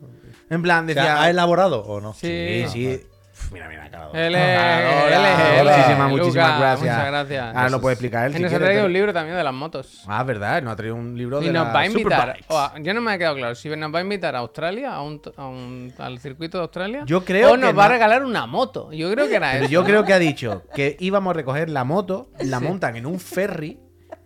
En 0.49 0.61
plan, 0.61 0.85
O 0.85 0.87
decía. 0.87 1.03
sea, 1.03 1.21
¿Ha 1.23 1.29
elaborado 1.29 1.83
o 1.83 1.99
no? 2.01 2.13
Sí. 2.13 2.63
Sí, 2.67 2.69
sí. 2.69 3.01
Mira, 3.51 3.67
mira, 3.67 3.89
caladora. 3.89 4.27
Él 4.27 4.35
es. 4.35 5.63
Muchísimas, 5.63 6.09
muchísimas 6.09 6.59
gracias. 6.59 6.95
Muchas 6.95 7.07
gracias. 7.07 7.55
Ahora 7.55 7.69
lo 7.69 7.81
puede 7.81 7.93
explicar 7.93 8.25
él. 8.27 8.33
Si 8.33 8.39
nos 8.41 8.53
ha 8.53 8.57
traído 8.57 8.73
pero- 8.79 8.85
un 8.87 8.93
libro 8.93 9.13
también 9.13 9.37
de 9.37 9.43
las 9.43 9.53
motos. 9.53 10.03
Ah, 10.07 10.23
verdad, 10.23 10.61
nos 10.61 10.73
ha 10.73 10.75
traído 10.75 10.95
un 10.95 11.17
libro 11.17 11.39
de 11.39 11.47
Y 11.47 11.49
nos 11.49 11.67
la 11.67 11.73
va 11.73 11.79
a 11.79 11.85
invitar. 11.85 12.37
A- 12.49 12.73
yo 12.79 12.93
no 12.93 13.01
me 13.01 13.11
ha 13.13 13.17
quedado 13.17 13.35
claro. 13.35 13.55
Si 13.55 13.69
nos 13.69 13.93
va 13.93 13.99
a 13.99 14.01
invitar 14.01 14.35
a 14.35 14.39
Australia, 14.39 14.93
a 14.93 15.01
un, 15.01 15.21
a 15.37 15.47
un- 15.47 15.93
al 15.97 16.19
circuito 16.19 16.57
de 16.57 16.63
Australia. 16.63 17.03
Yo 17.05 17.23
creo 17.25 17.53
O 17.53 17.57
nos 17.57 17.69
que 17.71 17.75
va 17.75 17.85
a 17.85 17.89
regalar 17.89 18.23
una 18.23 18.45
moto. 18.45 18.91
Yo 18.91 19.11
creo 19.11 19.27
que 19.27 19.35
era 19.35 19.51
Pero 19.53 19.65
eso. 19.65 19.71
yo 19.71 19.83
creo 19.83 20.05
que 20.05 20.13
ha 20.13 20.19
dicho 20.19 20.63
que 20.73 20.95
íbamos 20.99 21.31
a 21.31 21.33
recoger 21.33 21.69
la 21.69 21.83
moto, 21.83 22.29
la 22.39 22.59
montan 22.59 22.95
en 22.95 23.05
un 23.05 23.19
ferry 23.19 23.79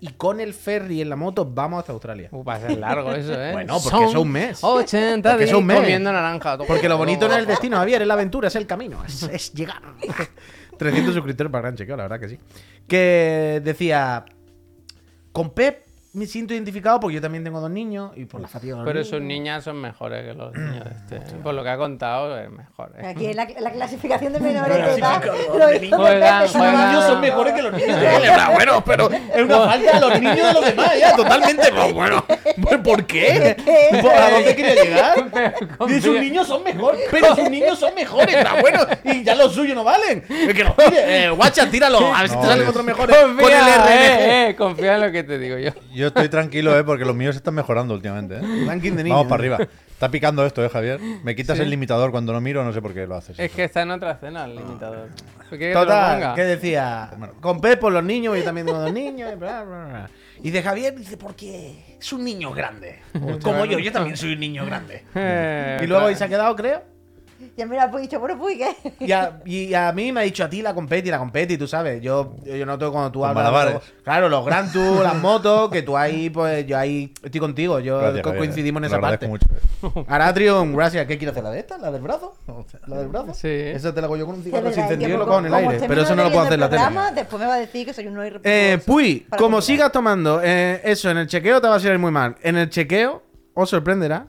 y 0.03 0.07
con 0.17 0.41
el 0.41 0.53
ferry 0.53 1.00
en 1.00 1.07
la 1.07 1.15
moto 1.15 1.45
vamos 1.45 1.79
hasta 1.79 1.94
Australia. 1.94 2.27
Uh, 2.33 2.44
va 2.44 2.55
a 2.55 2.59
ser 2.59 2.77
largo 2.77 3.13
eso, 3.13 3.41
¿eh? 3.41 3.51
Bueno, 3.53 3.77
porque 3.81 4.03
es 4.03 4.15
un 4.15 4.29
mes. 4.29 4.61
80 4.61 5.29
Porque 5.31 5.45
días 5.45 5.61
mes. 5.61 5.77
comiendo 5.79 6.11
naranja. 6.11 6.57
Porque 6.57 6.89
lo 6.89 6.97
bonito 6.97 7.29
no 7.29 7.35
es 7.35 7.39
el 7.39 7.45
destino, 7.47 7.77
Javier, 7.77 8.01
es 8.01 8.07
la 8.09 8.15
aventura, 8.15 8.50
es 8.50 8.55
el 8.57 8.67
camino, 8.67 9.01
es, 9.05 9.23
es 9.23 9.53
llegar. 9.53 9.81
300 10.77 11.13
suscriptores 11.13 11.50
para 11.50 11.61
gran 11.61 11.75
chequeo, 11.77 11.95
la 11.95 12.03
verdad 12.03 12.19
que 12.19 12.27
sí. 12.27 12.38
Que 12.85 13.61
decía, 13.63 14.25
con 15.31 15.51
Pep 15.51 15.85
me 16.15 16.27
siento 16.27 16.54
identificado 16.54 17.00
porque 17.00 17.15
yo 17.15 17.21
también 17.21 17.44
tengo 17.44 17.60
dos 17.60 17.71
niños 17.71 18.12
y 18.15 18.25
por 18.25 18.39
la 18.39 18.48
fatiga 18.48 18.75
de 18.75 18.81
los 18.81 18.86
Pero 18.86 19.00
niños. 19.00 19.10
sus 19.10 19.21
niñas 19.21 19.63
son 19.63 19.81
mejores 19.81 20.24
que 20.24 20.33
los 20.36 20.54
niños 20.54 20.86
de 21.10 21.18
este. 21.18 21.36
Por 21.38 21.56
lo 21.56 21.63
que 21.63 21.69
ha 21.69 21.77
contado, 21.77 22.38
es 22.39 22.51
mejor. 22.51 22.94
¿eh? 23.00 23.07
Aquí 23.07 23.25
en 23.25 23.36
la, 23.36 23.48
la 23.60 23.71
clasificación 23.71 24.31
de 24.33 24.39
menores 24.39 24.77
de 24.77 24.94
edad. 24.94 25.24
los 25.25 25.69
de 25.71 25.80
niños 25.80 27.04
son 27.07 27.19
mejores 27.19 27.54
que 27.54 27.62
los 27.63 27.74
niños 27.74 28.00
de. 28.00 28.10
Bueno, 28.54 28.83
pero 28.86 29.10
es 29.12 29.44
una 29.44 29.60
falta 29.62 29.98
a 29.98 30.00
los 30.00 30.21
niños 30.21 30.48
de 30.48 30.54
los 30.54 30.65
demás, 30.65 30.92
ya, 31.00 31.15
totalmente. 31.15 31.63
Pero 31.71 31.94
bueno, 31.94 32.25
¿por 32.83 33.06
qué? 33.07 33.56
¿A 34.15 34.30
dónde 34.31 34.56
quería 34.56 34.83
llegar? 34.83 35.54
Y 35.89 36.00
sus 36.01 36.19
niños 36.19 36.48
son 36.48 36.63
mejores, 36.63 37.01
pero 37.12 37.36
sus 37.36 37.50
niños 37.50 37.77
son 37.80 37.94
mejores, 37.95 38.36
está 38.36 38.62
bueno. 38.62 38.80
Y 39.04 39.24
ya 39.24 39.36
los 39.36 39.54
suyos 39.54 39.75
no 39.75 39.83
valen. 39.83 40.24
Es 40.30 40.54
que 40.54 40.63
los 40.63 40.75
tire. 40.75 41.25
Eh, 41.25 41.30
guacha, 41.31 41.69
tíralo. 41.69 42.13
A 42.13 42.21
ver 42.21 42.30
si 42.30 42.38
te 42.38 42.44
salen 42.45 42.68
otros 42.68 42.86
mejores. 42.86 43.15
Con 43.18 43.31
el 43.31 43.38
Confía, 43.38 43.60
RNG. 43.60 43.89
eh, 43.89 44.50
eh, 44.50 44.56
confía 44.56 44.95
en 44.95 45.01
lo 45.01 45.12
que 45.12 45.24
te 45.24 45.38
digo 45.39 45.57
yo. 45.57 45.71
Yo 46.03 46.07
estoy 46.09 46.27
tranquilo, 46.27 46.77
¿eh? 46.77 46.83
Porque 46.83 47.05
los 47.05 47.15
míos 47.15 47.33
están 47.35 47.53
mejorando 47.53 47.94
últimamente, 47.94 48.35
¿eh? 48.35 48.65
Ranking 48.67 48.91
de 48.91 49.03
niños. 49.05 49.17
Vamos 49.19 49.29
para 49.29 49.39
arriba. 49.41 49.57
Está 49.94 50.11
picando 50.11 50.45
esto, 50.45 50.61
¿eh, 50.65 50.67
Javier? 50.67 51.00
Me 51.23 51.33
quitas 51.33 51.57
el 51.59 51.69
limitador 51.69 52.11
cuando 52.11 52.33
lo 52.33 52.41
miro, 52.41 52.61
no 52.65 52.73
sé 52.73 52.81
por 52.81 52.94
qué 52.94 53.07
lo 53.07 53.15
haces. 53.15 53.39
Es 53.39 53.51
que 53.51 53.63
está 53.63 53.83
en 53.83 53.91
otra 53.91 54.11
escena 54.11 54.44
el 54.44 54.57
limitador. 54.57 55.07
¿Quieres 55.47 55.50
que 55.50 55.57
te 55.69 55.73
lo 55.73 55.79
Total, 55.81 56.19
ponga? 56.19 56.35
que 56.35 56.41
decía, 56.44 57.09
con 57.39 57.61
Pep 57.61 57.79
por 57.79 57.94
los 57.94 58.03
niños, 58.03 58.35
yo 58.38 58.44
también 58.44 58.67
tengo 58.67 58.79
dos 58.81 58.91
niños, 58.91 59.31
y 59.31 59.35
bla, 59.38 59.63
bla, 59.63 59.85
bla. 59.85 60.09
Y 60.41 60.51
de 60.51 60.61
Javier 60.61 60.94
dice, 60.94 61.15
porque 61.15 61.95
es 61.97 62.11
un 62.11 62.25
niño 62.25 62.51
grande. 62.51 63.00
Como 63.41 63.63
yo, 63.63 63.79
yo 63.79 63.91
también 63.94 64.17
soy 64.17 64.33
un 64.33 64.41
niño 64.41 64.65
grande. 64.65 65.05
Eh, 65.15 65.79
Y 65.83 65.88
luego 65.88 66.07
ahí 66.07 66.15
se 66.15 66.25
ha 66.25 66.27
quedado, 66.27 66.53
creo. 66.55 66.83
Ya 67.55 67.67
me 67.67 67.75
lo 67.75 67.81
has 67.83 68.01
dicho, 68.01 68.19
bueno, 68.19 68.35
pues, 68.39 68.57
¿qué? 68.57 68.94
Y 69.05 69.11
a, 69.11 69.39
y 69.45 69.73
a 69.75 69.91
mí 69.91 70.11
me 70.11 70.21
ha 70.21 70.23
dicho 70.23 70.44
a 70.44 70.50
ti 70.50 70.61
la 70.63 70.73
competi, 70.73 71.11
la 71.11 71.19
competi, 71.19 71.55
tú 71.57 71.67
sabes. 71.67 72.01
Yo, 72.01 72.35
yo, 72.44 72.65
noto 72.65 72.91
cuando 72.91 73.11
tú 73.11 73.23
hablas. 73.23 73.44
malabares. 73.44 73.73
luego- 73.73 74.03
claro, 74.03 74.29
los 74.29 74.44
Grand 74.45 74.71
Tour, 74.73 75.03
las 75.03 75.15
motos, 75.15 75.69
que 75.69 75.83
tú 75.83 75.95
ahí, 75.95 76.31
pues 76.31 76.65
yo 76.65 76.77
ahí 76.77 77.13
estoy 77.21 77.39
contigo. 77.39 77.79
Yo 77.79 78.00
Gracias, 78.00 78.23
co- 78.23 78.29
Javier, 78.29 78.45
coincidimos 78.45 78.79
en 78.81 78.85
esa 78.85 79.00
parte. 79.00 79.25
agradezco 79.27 79.91
mucho. 79.94 80.05
Aratrion, 80.07 80.75
gracias. 80.75 81.05
¿Qué 81.05 81.17
quieres 81.17 81.33
hacer? 81.33 81.44
¿La 81.44 81.51
de 81.51 81.59
esta? 81.59 81.77
¿La 81.77 81.91
del 81.91 82.01
brazo? 82.01 82.35
¿La 82.88 82.97
del 82.97 83.07
brazo? 83.09 83.33
Sí. 83.35 83.47
Esa 83.50 83.94
te 83.94 84.01
la 84.01 84.07
hago 84.07 84.17
yo 84.17 84.25
con 84.25 84.35
un 84.35 84.44
cigarro 84.44 84.71
sin 84.71 84.81
encendido 84.83 85.11
y 85.15 85.17
lo 85.17 85.25
cojo 85.27 85.39
en 85.39 85.45
el 85.45 85.53
aire. 85.53 85.79
Pero 85.88 86.01
eso 86.01 86.15
no 86.15 86.23
lo 86.23 86.29
puedo 86.31 86.41
hacer 86.41 86.53
en 86.55 86.59
la 86.61 86.69
tele. 86.69 86.81
Después 87.15 87.39
me 87.39 87.47
va 87.47 87.53
a 87.55 87.59
decir 87.59 87.85
que 87.85 87.94
soy 87.94 88.07
un 88.07 88.15
no 88.15 88.23
Eh, 88.23 88.27
irrespetuoso. 88.27 88.85
Puy, 88.85 89.19
Para 89.29 89.39
como 89.39 89.61
sigas 89.61 89.91
tomando 89.91 90.41
eh, 90.44 90.81
eso 90.83 91.09
en 91.11 91.17
el 91.17 91.27
chequeo 91.27 91.61
te 91.61 91.67
va 91.67 91.75
a 91.75 91.79
salir 91.79 92.00
muy 92.00 92.11
mal. 92.11 92.35
En 92.41 92.57
el 92.57 92.69
chequeo 92.69 93.21
os 93.53 93.69
sorprenderá 93.69 94.25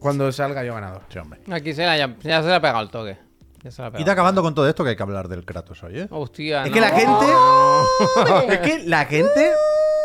cuando 0.00 0.32
salga 0.32 0.64
yo 0.64 0.74
ganador. 0.74 1.02
Sí, 1.08 1.18
hombre. 1.18 1.40
Aquí 1.52 1.72
se 1.74 1.84
la, 1.86 1.96
ya, 1.96 2.16
ya 2.22 2.42
se 2.42 2.48
le 2.48 2.54
ha 2.54 2.60
pegado 2.60 2.80
el 2.82 2.90
toque. 2.90 3.18
Ya 3.62 3.70
se 3.70 3.82
la 3.82 3.88
ha 3.88 4.00
Y 4.00 4.04
te 4.04 4.10
acabando 4.10 4.42
con 4.42 4.54
todo 4.54 4.68
esto 4.68 4.82
que 4.82 4.90
hay 4.90 4.96
que 4.96 5.02
hablar 5.02 5.28
del 5.28 5.44
Kratos 5.44 5.82
hoy, 5.84 6.00
¿eh? 6.00 6.08
Hostia, 6.10 6.62
Es 6.64 6.68
no. 6.68 6.74
que 6.74 6.80
la 6.80 6.88
gente. 6.88 7.26
es 8.54 8.58
que 8.60 8.78
la 8.88 9.04
gente. 9.04 9.52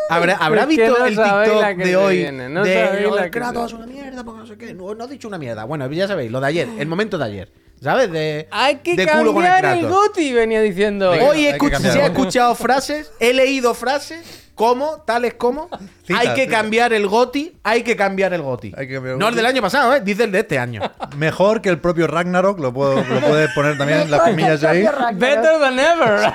Habrá, 0.08 0.36
habrá 0.36 0.66
visto 0.66 0.86
no 0.98 1.04
el 1.04 1.16
TikTok 1.16 1.76
de 1.78 1.96
hoy. 1.96 2.16
viene, 2.18 2.48
no 2.48 2.62
de 2.62 3.20
que 3.24 3.30
Kratos 3.30 3.72
una 3.72 3.86
mierda, 3.86 4.22
porque 4.22 4.40
no 4.40 4.46
sé 4.46 4.56
qué. 4.56 4.74
No, 4.74 4.94
no 4.94 5.04
ha 5.04 5.06
dicho 5.06 5.26
una 5.26 5.38
mierda. 5.38 5.64
Bueno, 5.64 5.90
ya 5.90 6.06
sabéis, 6.06 6.30
lo 6.30 6.40
de 6.40 6.46
ayer, 6.46 6.68
el 6.78 6.86
momento 6.86 7.18
de 7.18 7.24
ayer. 7.24 7.52
¿Sabes? 7.80 8.10
De, 8.10 8.48
Hay 8.52 8.76
que 8.76 8.94
de 8.96 9.06
culo 9.06 9.34
con 9.34 9.44
el 9.44 9.50
cambiar 9.50 9.74
el, 9.76 9.80
Kratos. 9.80 9.98
Goti, 9.98 10.32
venía 10.32 10.60
diciendo. 10.62 11.10
Hoy 11.10 11.18
he, 11.46 11.52
Hay 11.52 11.58
que 11.58 11.66
escuch- 11.66 11.70
cambiar 11.72 11.92
sí 11.92 11.98
he 11.98 12.02
el 12.02 12.08
Goti. 12.08 12.20
escuchado 12.20 12.54
frases, 12.54 13.12
he 13.20 13.34
leído 13.34 13.74
frases 13.74 14.45
como, 14.56 15.02
tales 15.02 15.34
como, 15.34 15.68
hay 16.08 16.34
que 16.34 16.48
cambiar 16.48 16.94
el 16.94 17.06
goti, 17.06 17.54
hay 17.62 17.82
que 17.82 17.94
cambiar 17.94 18.32
el 18.32 18.40
goti. 18.40 18.72
Hay 18.74 18.88
que 18.88 18.94
cambiar 18.94 19.12
el 19.12 19.18
no 19.20 19.28
el 19.28 19.34
del 19.34 19.44
año 19.44 19.60
pasado, 19.60 19.94
¿eh? 19.94 20.00
Dice 20.00 20.24
el 20.24 20.32
de 20.32 20.40
este 20.40 20.58
año. 20.58 20.80
Mejor 21.16 21.60
que 21.60 21.68
el 21.68 21.78
propio 21.78 22.06
Ragnarok, 22.06 22.58
lo, 22.58 22.72
puedo, 22.72 22.96
lo 22.96 23.20
puedes 23.20 23.50
poner 23.54 23.76
también 23.76 24.10
las 24.10 24.22
comillas 24.22 24.64
ahí. 24.64 24.88
Better 25.14 25.60
than 25.60 25.78
ever. 25.78 26.32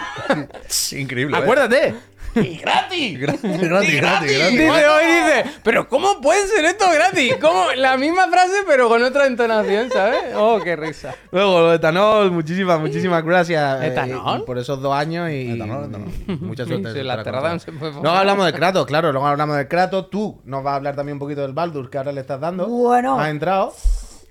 Increíble. 0.91 1.35
¿eh? 1.73 1.95
Acuérdate. 2.31 2.49
¡Y 2.49 2.57
gratis! 2.57 3.19
Gratis, 3.19 3.41
gratis, 3.61 3.95
gratis, 4.01 4.37
gratis. 4.37 4.51
dice 4.51 4.87
hoy, 4.87 5.05
dice. 5.05 5.45
Pero 5.63 5.87
¿cómo 5.87 6.21
puede 6.21 6.47
ser 6.47 6.63
esto 6.65 6.85
gratis? 6.93 7.35
¿Cómo? 7.41 7.65
La 7.75 7.97
misma 7.97 8.27
frase, 8.29 8.53
pero 8.67 8.87
con 8.89 9.03
otra 9.03 9.25
entonación, 9.27 9.89
¿sabes? 9.91 10.33
Oh, 10.35 10.59
qué 10.63 10.75
risa. 10.75 11.13
Luego, 11.31 11.59
lo 11.59 11.69
de 11.71 11.75
Etanol, 11.77 12.31
muchísimas, 12.31 12.79
muchísimas 12.79 13.23
gracias. 13.23 13.81
eh, 13.81 13.87
¿Etanol? 13.87 14.45
por 14.45 14.57
esos 14.57 14.81
dos 14.81 14.93
años 14.93 15.29
y. 15.29 15.51
Etanol, 15.51 15.85
etanol. 15.85 16.09
Mucha 16.41 16.65
suerte. 16.65 16.93
Sí, 16.93 17.03
la 17.03 17.17
no 17.17 17.23
contratos. 17.23 17.63
se 17.63 17.71
puede 17.71 17.91
Luego 17.93 18.09
hablamos 18.09 18.45
de 18.45 18.53
Kratos, 18.59 18.85
claro. 18.85 19.11
Luego 19.11 19.27
hablamos 19.27 19.57
de 19.57 19.67
Kratos. 19.67 20.09
Tú 20.09 20.41
nos 20.45 20.63
vas 20.63 20.73
a 20.73 20.75
hablar 20.77 20.95
también 20.95 21.15
un 21.15 21.19
poquito 21.19 21.41
del 21.41 21.53
Baldur 21.53 21.89
que 21.89 21.97
ahora 21.97 22.11
le 22.11 22.21
estás 22.21 22.39
dando. 22.39 22.67
Bueno. 22.67 23.19
Has 23.19 23.29
entrado. 23.29 23.73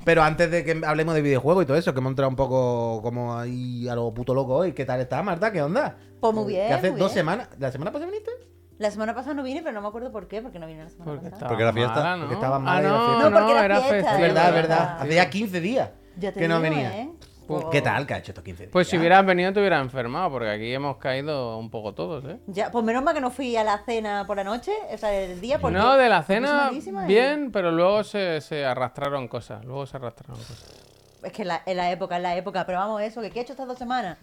Pero 0.05 0.23
antes 0.23 0.51
de 0.51 0.65
que 0.65 0.81
hablemos 0.87 1.15
de 1.15 1.23
videojuegos 1.23 1.65
y 1.65 1.67
todo 1.67 1.77
eso, 1.77 1.93
que 1.93 2.01
hemos 2.01 2.11
entrado 2.11 2.31
un 2.31 2.37
poco 2.37 3.03
como 3.03 3.37
ahí 3.39 3.89
a 3.89 3.95
lo 3.95 4.13
puto 4.15 4.35
loco 4.35 4.55
hoy. 4.55 4.73
¿Qué 4.73 4.85
tal 4.85 5.01
está, 5.01 5.23
Marta? 5.23 5.53
¿Qué 5.53 5.63
onda? 5.63 5.97
Pues 6.21 6.35
muy 6.35 6.47
bien, 6.53 6.69
Que 6.69 6.73
hace 6.75 6.91
muy 6.91 7.01
dos 7.01 7.11
bien. 7.13 7.21
semanas. 7.21 7.49
¿La 7.59 7.71
semana 7.71 7.93
pasada 7.93 8.11
viniste? 8.11 8.31
La 8.79 8.91
semana 8.91 9.15
pasada 9.15 9.35
no 9.35 9.43
vine, 9.43 9.61
pero 9.61 9.75
no 9.75 9.83
me 9.83 9.89
acuerdo 9.89 10.11
por 10.11 10.27
qué, 10.27 10.41
porque 10.41 10.59
no 10.59 10.67
vine 10.67 10.85
la 10.85 10.89
semana 10.89 11.11
Porque 11.13 11.29
pasada. 11.31 11.49
Porque 11.49 11.63
era 11.65 11.73
fiesta. 11.75 11.95
mala, 11.97 12.17
¿no? 12.17 12.21
Porque 12.23 12.35
estaba 12.35 12.57
ah, 12.57 12.77
y 12.77 12.79
era 12.81 12.89
no, 12.89 12.99
fiesta. 13.07 13.31
No, 13.31 13.37
porque 13.37 13.53
no, 13.55 13.63
era 13.63 13.81
fiesta, 13.81 14.15
Es 14.15 14.21
verdad, 14.21 14.49
es 14.49 14.55
verdad. 14.55 15.07
ya 15.11 15.31
15 15.31 15.61
días 15.61 15.91
Ya 16.17 16.33
te 16.33 16.41
que 16.41 16.49
no 16.49 16.61
venía. 16.63 16.99
¿eh? 16.99 17.11
Pues- 17.51 17.65
¿Qué 17.73 17.83
tal 17.83 18.07
que 18.07 18.15
ha 18.15 18.19
hecho 18.19 18.31
estos 18.33 18.45
15 18.45 18.63
días? 18.65 18.73
Pues 18.73 18.89
si 18.89 18.97
hubieras 18.99 19.25
venido 19.27 19.53
te 19.53 19.61
hubieras 19.61 19.83
enfermado, 19.83 20.31
porque 20.31 20.51
aquí 20.51 20.73
hemos 20.73 20.97
caído 20.99 21.59
un 21.59 21.71
poco 21.71 21.95
todos, 21.95 22.25
¿eh? 22.25 22.39
Ya, 22.47 22.71
pues 22.71 22.85
menos 22.85 23.03
mal 23.03 23.15
que 23.15 23.21
no 23.21 23.31
fui 23.31 23.57
a 23.57 23.65
la 23.65 23.79
cena 23.85 24.25
por 24.27 24.37
la 24.37 24.45
noche, 24.45 24.73
o 24.93 24.97
sea, 24.99 25.13
el 25.13 25.41
día 25.41 25.59
porque 25.59 25.77
No, 25.77 25.97
de 25.97 26.09
la 26.09 26.23
cena 26.23 26.71
y- 26.73 27.07
bien, 27.07 27.51
pero 27.53 27.71
luego 27.73 28.05
se, 28.05 28.41
se 28.41 28.65
arrastraron 28.65 29.27
cosas. 29.29 29.65
Luego 29.65 29.87
se 29.87 29.97
arrastraron 29.97 30.37
cosas. 30.37 30.77
Es 31.23 31.33
que 31.33 31.43
en 31.43 31.49
la, 31.49 31.63
en 31.67 31.77
la 31.77 31.91
época, 31.91 32.17
en 32.17 32.23
la 32.23 32.37
época, 32.37 32.65
pero 32.65 32.79
vamos, 32.79 33.03
eso, 33.03 33.21
que 33.21 33.31
¿qué 33.31 33.41
he 33.41 33.43
hecho 33.43 33.53
estas 33.53 33.67
dos 33.67 33.79
semanas? 33.79 34.17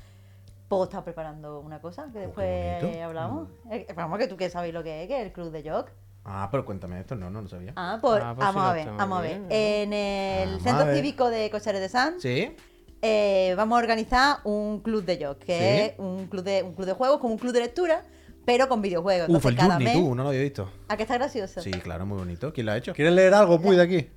Pues 0.68 0.84
estaba 0.84 1.04
preparando 1.06 1.60
una 1.60 1.80
cosa 1.80 2.08
que 2.12 2.20
después 2.20 2.84
hablamos. 3.02 3.50
Eh, 3.72 3.88
Vamos, 3.96 4.18
que 4.20 4.28
tú 4.28 4.36
que 4.36 4.50
sabes 4.50 4.74
lo 4.74 4.84
que 4.84 5.04
es, 5.04 5.08
que 5.08 5.20
es 5.20 5.26
el 5.28 5.32
club 5.32 5.52
de 5.52 5.70
Jock. 5.70 5.92
Ah, 6.26 6.50
pero 6.52 6.66
cuéntame 6.66 7.00
esto, 7.00 7.16
no, 7.16 7.30
no 7.30 7.42
lo 7.42 7.48
sabía. 7.48 7.72
Ah, 7.78 8.00
pues, 8.02 8.22
Ah, 8.22 8.34
pues 8.36 8.46
vamos 8.48 8.64
sí 8.64 8.70
a 8.70 8.74
ver, 8.74 8.90
vamos 8.98 9.20
a 9.20 9.22
ver. 9.22 9.42
En 9.50 9.94
el 9.94 10.50
Vamos 10.50 10.68
a 10.68 10.70
Centro. 10.78 10.94
Cívico 10.96 11.30
de 11.30 11.50
Cocheres 11.50 11.80
de 11.80 11.88
Sanz 11.88 12.22
¿Sí? 12.22 12.54
Eh, 13.02 13.54
vamos 13.58 13.78
a 13.78 13.80
organizar 13.80 14.38
un 14.44 14.82
club 14.82 15.04
de 15.06 15.26
Jock, 15.26 15.40
que 15.40 15.58
Sí. 15.58 15.94
es 15.94 16.00
un 16.00 16.28
club 16.28 16.44
de, 16.44 16.64
un 16.64 16.74
club 16.74 16.86
de 16.88 16.94
juegos, 16.94 17.20
como 17.20 17.34
un 17.34 17.40
club 17.40 17.54
de 17.54 17.60
lectura, 17.62 18.04
pero 18.46 18.68
con 18.68 18.82
videojuegos. 18.82 19.30
Uf, 19.30 19.36
Entonces, 19.36 19.52
el 19.52 19.58
cada 19.58 19.74
Journey, 19.76 19.86
mes... 19.86 19.96
tú, 19.96 20.16
no 20.16 20.24
lo 20.24 20.30
había 20.30 20.42
visto. 20.42 20.72
¿A 20.88 20.96
qué 20.98 21.04
está 21.04 21.16
gracioso? 21.16 21.62
Sí, 21.62 21.72
claro, 21.72 22.06
muy 22.06 22.18
bonito. 22.18 22.52
¿Quién 22.54 22.66
lo 22.66 22.72
ha 22.72 22.78
hecho? 22.78 22.94
¿Quieres 22.94 23.14
leer 23.14 23.34
algo, 23.34 23.60
Puy, 23.62 23.76
de 23.76 23.82
aquí? 23.84 24.10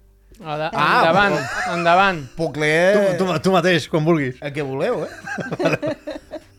Ada- 0.45 0.71
Ah, 0.73 1.01
Andaban, 1.01 1.33
andaban. 1.67 2.31
Porque 2.37 3.15
Tú, 3.19 3.25
tú, 3.27 3.41
tú 3.41 3.53
mateix 3.53 3.89
con 3.89 4.05
Burgis. 4.05 4.37
El 4.41 4.53
que 4.53 4.63
voleu, 4.63 5.05
eh? 5.05 5.09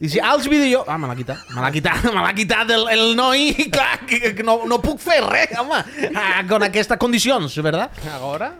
I 0.02 0.10
si 0.10 0.20
als 0.20 0.48
vídeos... 0.50 0.84
Ah, 0.88 0.98
me 0.98 1.08
l'ha 1.08 1.16
quitat. 1.16 1.38
Me 1.54 1.62
l'ha 1.62 1.70
quitat, 1.72 2.04
me 2.10 2.22
l'ha 2.22 2.34
quitat 2.34 2.70
el, 2.74 2.88
el 2.90 3.16
noi. 3.16 3.54
Clar, 3.72 4.00
que, 4.06 4.34
que 4.36 4.44
no, 4.44 4.66
no 4.66 4.80
puc 4.82 4.98
fer 5.00 5.22
res, 5.24 5.54
home. 5.60 5.78
Ah, 6.16 6.44
con 6.50 6.64
aquestes 6.64 6.98
condicions, 6.98 7.54
¿verdad? 7.62 7.92
¿Ahora? 8.12 8.56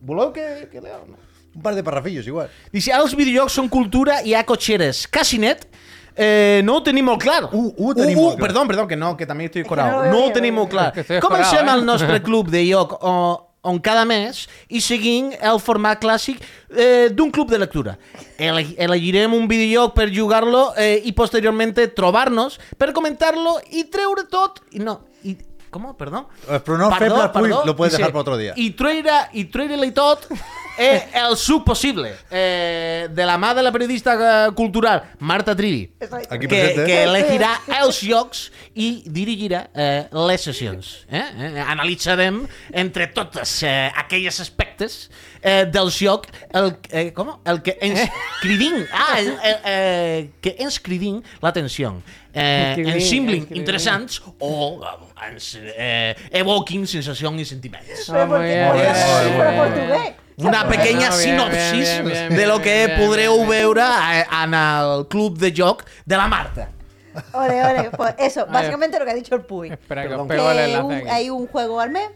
Voleu 0.00 0.32
que, 0.32 0.68
que 0.72 0.80
leo? 0.80 1.04
No. 1.06 1.16
Un 1.54 1.62
par 1.62 1.74
de 1.74 1.82
parrafillos 1.84 2.26
igual. 2.26 2.48
Dice, 2.72 2.94
els 2.96 3.14
videojocs 3.16 3.60
són 3.60 3.68
cultura 3.68 4.22
i 4.22 4.32
hi 4.32 4.36
ha 4.38 4.44
cotxeres. 4.48 5.06
Quasi 5.12 5.40
net. 5.42 5.66
Eh, 6.16 6.60
no 6.64 6.78
ho 6.78 6.82
tenim 6.84 7.06
molt 7.08 7.22
clar. 7.22 7.46
Uh, 7.52 7.70
uh, 7.76 7.94
tenim 7.96 8.18
molt 8.18 8.36
clar. 8.36 8.48
Perdó, 8.48 8.66
perdó, 8.68 8.86
que 8.88 8.96
no, 8.96 9.14
que 9.16 9.28
també 9.28 9.48
estic 9.48 9.68
que 9.68 9.76
no 9.76 10.04
No, 10.12 10.26
ho 10.26 10.32
tenim 10.32 10.56
molt 10.56 10.72
clar. 10.72 10.90
Comencem 10.92 11.18
escorado, 11.20 11.76
el 11.76 11.82
eh? 11.82 11.88
nostre 11.88 12.22
club 12.26 12.50
de 12.52 12.64
joc 12.68 12.98
on, 13.00 13.36
on 13.68 13.78
cada 13.84 14.04
mes 14.08 14.46
i 14.68 14.80
seguint 14.84 15.32
el 15.40 15.60
format 15.62 16.00
clàssic 16.02 16.42
eh, 16.42 17.08
d'un 17.12 17.30
club 17.32 17.52
de 17.52 17.60
lectura. 17.60 17.96
Ele 18.36 18.66
elegirem 18.76 19.36
un 19.36 19.48
videojoc 19.48 19.96
per 19.96 20.10
jugar-lo 20.12 20.70
eh, 20.76 21.00
i 21.04 21.14
posteriorment 21.16 21.76
trobar-nos 21.96 22.58
per 22.76 22.92
comentar-lo 22.92 23.58
i 23.70 23.86
treure 23.92 24.26
tot... 24.28 24.60
I 24.72 24.84
no, 24.84 24.98
i, 25.24 25.36
com? 25.72 25.88
Perdó? 25.96 26.26
Els 26.48 26.64
pronoms 26.66 26.98
febles, 27.00 27.30
puy, 27.32 27.48
lo 27.52 27.76
puedes 27.76 27.96
dejar 27.96 28.12
para 28.12 28.20
otro 28.20 28.36
día. 28.36 28.52
I 28.56 28.72
treure, 28.76 29.22
i 29.32 29.46
treure-li 29.48 29.92
tot 29.96 30.28
eh, 30.78 31.08
el 31.14 31.36
suc 31.36 31.64
possible. 31.64 32.14
Eh, 32.30 33.08
de 33.10 33.26
la 33.26 33.36
mà 33.38 33.52
de 33.54 33.62
la 33.62 33.72
periodista 33.72 34.14
eh, 34.14 34.52
cultural 34.54 35.02
Marta 35.18 35.54
Trivi, 35.56 35.90
Aquí 36.30 36.46
que, 36.46 36.48
presente. 36.48 36.84
que 36.86 37.02
elegirà 37.04 37.52
els 37.82 38.00
jocs 38.02 38.46
i 38.74 39.02
dirigirà 39.06 39.66
eh, 39.74 40.06
les 40.28 40.40
sessions. 40.48 40.92
Eh? 41.10 41.22
Eh, 41.48 41.64
analitzarem 41.66 42.42
entre 42.72 43.06
totes 43.12 43.62
eh, 43.62 43.90
aquelles 43.96 44.40
aspectes 44.40 45.10
eh, 45.42 45.64
del 45.66 45.90
joc 45.92 46.26
el, 46.54 46.76
eh, 46.90 47.12
com? 47.12 47.34
el 47.44 47.62
que 47.62 47.76
ens 47.80 48.06
cridin 48.40 48.82
ah, 48.92 49.18
el, 49.20 49.28
el, 49.28 49.56
eh, 49.64 50.30
que 50.40 50.56
ens 50.58 50.78
cridin 50.80 51.20
l'atenció 51.42 51.92
eh, 52.32 52.74
ens 52.78 53.08
semblin 53.10 53.44
cridin. 53.44 53.60
interessants 53.60 54.20
o 54.38 54.80
eh, 54.82 55.28
ens 55.28 55.52
eh, 55.60 56.14
evoquin 56.32 56.86
sensacions 56.86 57.40
i 57.42 57.44
sentiments. 57.46 58.08
Ah, 58.10 58.24
muy 58.26 58.40
bien, 58.46 58.68
Pero 58.72 58.74
bien, 58.74 58.94
sí, 58.94 59.08
bien, 59.24 59.38
pero 59.38 59.50
bien. 59.50 59.62
portugués. 59.62 60.14
Una 60.38 60.64
Bueno, 60.64 60.68
pequeña 60.70 61.08
bien, 61.10 61.12
sinopsis 61.12 61.72
bien, 61.72 62.04
bien, 62.06 62.28
de 62.30 62.36
bien, 62.36 62.48
lo 62.48 62.60
que 62.62 62.86
bien, 62.86 62.98
podreu 63.00 63.46
veure 63.46 63.82
eh, 63.82 64.24
en 64.44 64.54
el 64.54 65.06
club 65.08 65.38
de 65.38 65.52
joc 65.56 65.84
de 66.06 66.16
la 66.16 66.26
Marta. 66.28 66.68
Ole, 67.32 67.62
ole. 67.64 67.90
Pues 67.90 68.14
eso, 68.18 68.46
básicamente 68.50 68.98
lo 68.98 69.04
que 69.04 69.10
ha 69.10 69.14
dicho 69.14 69.34
el 69.34 69.42
Puy. 69.42 69.70
Espera, 69.70 70.02
que 70.04 70.08
Que 70.08 70.14
un- 70.80 71.08
hay 71.10 71.28
un 71.30 71.46
juego 71.46 71.78
al 71.80 71.90
mes, 71.90 72.08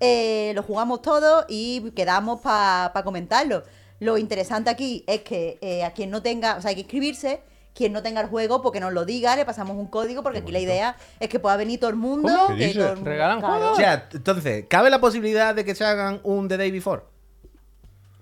eh, 0.00 0.52
lo 0.54 0.62
jugamos 0.62 1.02
todos 1.02 1.44
y 1.48 1.90
quedamos 1.92 2.40
para 2.40 2.92
comentarlo. 3.04 3.62
Lo 4.00 4.18
interesante 4.18 4.68
aquí 4.68 5.04
es 5.06 5.22
que 5.22 5.58
eh, 5.62 5.84
a 5.84 5.92
quien 5.92 6.10
no 6.10 6.20
tenga, 6.22 6.56
o 6.56 6.60
sea, 6.60 6.70
hay 6.70 6.74
que 6.74 6.80
inscribirse, 6.82 7.40
quien 7.74 7.92
no 7.92 8.02
tenga 8.02 8.20
el 8.20 8.26
juego, 8.28 8.60
porque 8.62 8.80
nos 8.80 8.92
lo 8.92 9.04
diga, 9.04 9.36
le 9.36 9.44
pasamos 9.44 9.76
un 9.76 9.86
código, 9.86 10.22
porque 10.22 10.38
aquí 10.40 10.50
la 10.52 10.58
idea 10.60 10.96
es 11.20 11.28
que 11.28 11.38
pueda 11.38 11.56
venir 11.56 11.78
todo 11.80 11.90
el 11.90 11.96
mundo. 11.96 12.28
¿Cómo? 12.28 12.48
¿Qué 12.48 12.54
que 12.56 12.66
dices? 12.66 12.76
todo 12.82 12.88
el 12.90 12.96
mundo- 12.96 13.10
¿Regalan 13.10 13.38
claro. 13.38 13.54
juegos? 13.54 13.72
O 13.72 13.76
sea, 13.76 14.08
entonces, 14.12 14.64
¿cabe 14.68 14.90
la 14.90 15.00
posibilidad 15.00 15.54
de 15.54 15.64
que 15.64 15.74
se 15.74 15.84
hagan 15.84 16.20
un 16.24 16.48
The 16.48 16.56
Day 16.56 16.70
Before? 16.72 17.02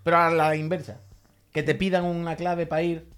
Pero 0.04 0.16
a 0.18 0.30
la 0.30 0.54
inversa. 0.54 1.00
Que 1.52 1.62
te 1.62 1.74
pidan 1.74 2.04
una 2.04 2.36
clave 2.36 2.66
para 2.66 2.82
ir 2.82 3.08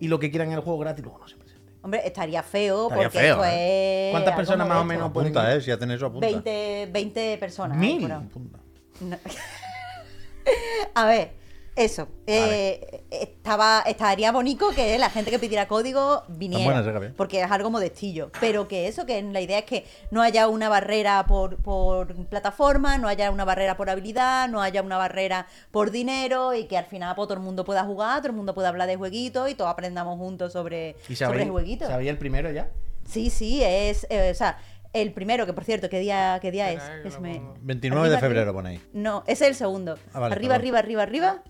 y 0.00 0.08
lo 0.08 0.18
que 0.20 0.30
quieran 0.30 0.48
en 0.48 0.54
el 0.54 0.60
juego 0.60 0.78
gratis 0.78 1.04
luego 1.04 1.18
no 1.18 1.26
se 1.28 1.36
presente. 1.36 1.72
Hombre, 1.82 2.02
estaría 2.04 2.42
feo, 2.42 2.84
Estaría 2.84 3.04
porque 3.04 3.18
feo, 3.18 3.34
esto 3.34 3.44
¿eh? 3.46 4.08
es. 4.08 4.12
¿Cuántas 4.12 4.36
personas 4.36 4.68
más 4.68 4.78
o 4.78 4.84
menos 4.84 5.10
pueden 5.12 5.30
Apunta, 5.32 5.52
ir? 5.52 5.58
eh. 5.58 5.62
Si 5.62 5.70
hacen 5.70 5.90
eso, 5.90 6.06
apunta. 6.06 6.26
20, 6.26 6.88
20 6.92 7.38
personas. 7.38 7.76
Mil. 7.78 8.00
bueno. 8.00 8.16
Apunta. 8.28 8.58
No. 9.00 9.16
A 10.94 11.04
ver, 11.06 11.32
eso. 11.78 12.08
eh, 12.26 13.04
estaba, 13.10 13.82
estaría 13.86 14.32
bonito 14.32 14.70
que 14.74 14.98
la 14.98 15.10
gente 15.10 15.30
que 15.30 15.38
pidiera 15.38 15.66
código 15.68 16.24
viniera. 16.28 16.64
buenas, 16.82 16.86
eh, 17.04 17.14
porque 17.16 17.40
es 17.40 17.50
algo 17.50 17.70
modestillo. 17.70 18.30
Pero 18.40 18.68
que 18.68 18.88
eso, 18.88 19.06
que 19.06 19.22
la 19.22 19.40
idea 19.40 19.58
es 19.60 19.64
que 19.64 19.86
no 20.10 20.20
haya 20.22 20.48
una 20.48 20.68
barrera 20.68 21.24
por, 21.26 21.56
por 21.56 22.14
plataforma, 22.26 22.98
no 22.98 23.08
haya 23.08 23.30
una 23.30 23.44
barrera 23.44 23.76
por 23.76 23.88
habilidad, 23.90 24.48
no 24.48 24.60
haya 24.60 24.82
una 24.82 24.96
barrera 24.98 25.46
por 25.70 25.90
dinero 25.90 26.54
y 26.54 26.64
que 26.64 26.76
al 26.76 26.86
final 26.86 27.14
pues, 27.14 27.28
todo 27.28 27.34
el 27.38 27.44
mundo 27.44 27.64
pueda 27.64 27.84
jugar, 27.84 28.18
todo 28.18 28.28
el 28.28 28.36
mundo 28.36 28.54
pueda 28.54 28.68
hablar 28.68 28.88
de 28.88 28.96
jueguitos 28.96 29.50
y 29.50 29.54
todos 29.54 29.70
aprendamos 29.70 30.18
juntos 30.18 30.52
sobre, 30.52 30.96
¿Y 31.08 31.16
sobre 31.16 31.46
jueguitos. 31.46 31.88
¿sabéis 31.88 32.10
el 32.10 32.18
primero 32.18 32.50
ya? 32.50 32.70
Sí, 33.08 33.30
sí, 33.30 33.62
es. 33.62 34.06
eh, 34.10 34.30
o 34.30 34.34
sea, 34.34 34.58
el 34.92 35.12
primero, 35.12 35.46
que 35.46 35.52
por 35.52 35.64
cierto, 35.64 35.88
¿qué 35.88 35.98
día, 36.00 36.38
qué 36.42 36.50
día 36.50 36.72
es? 36.72 36.82
eh, 36.82 37.02
Que 37.04 37.20
me- 37.20 37.36
pongo. 37.36 37.54
29 37.60 38.10
de 38.10 38.18
febrero 38.18 38.52
pone 38.52 38.68
ahí. 38.70 38.80
No, 38.92 39.22
ese 39.26 39.44
es 39.44 39.50
el 39.50 39.54
segundo. 39.54 39.96
Ah, 40.12 40.20
vale, 40.20 40.34
arriba, 40.34 40.54
arriba, 40.56 40.78
arriba, 40.78 41.02
arriba. 41.02 41.42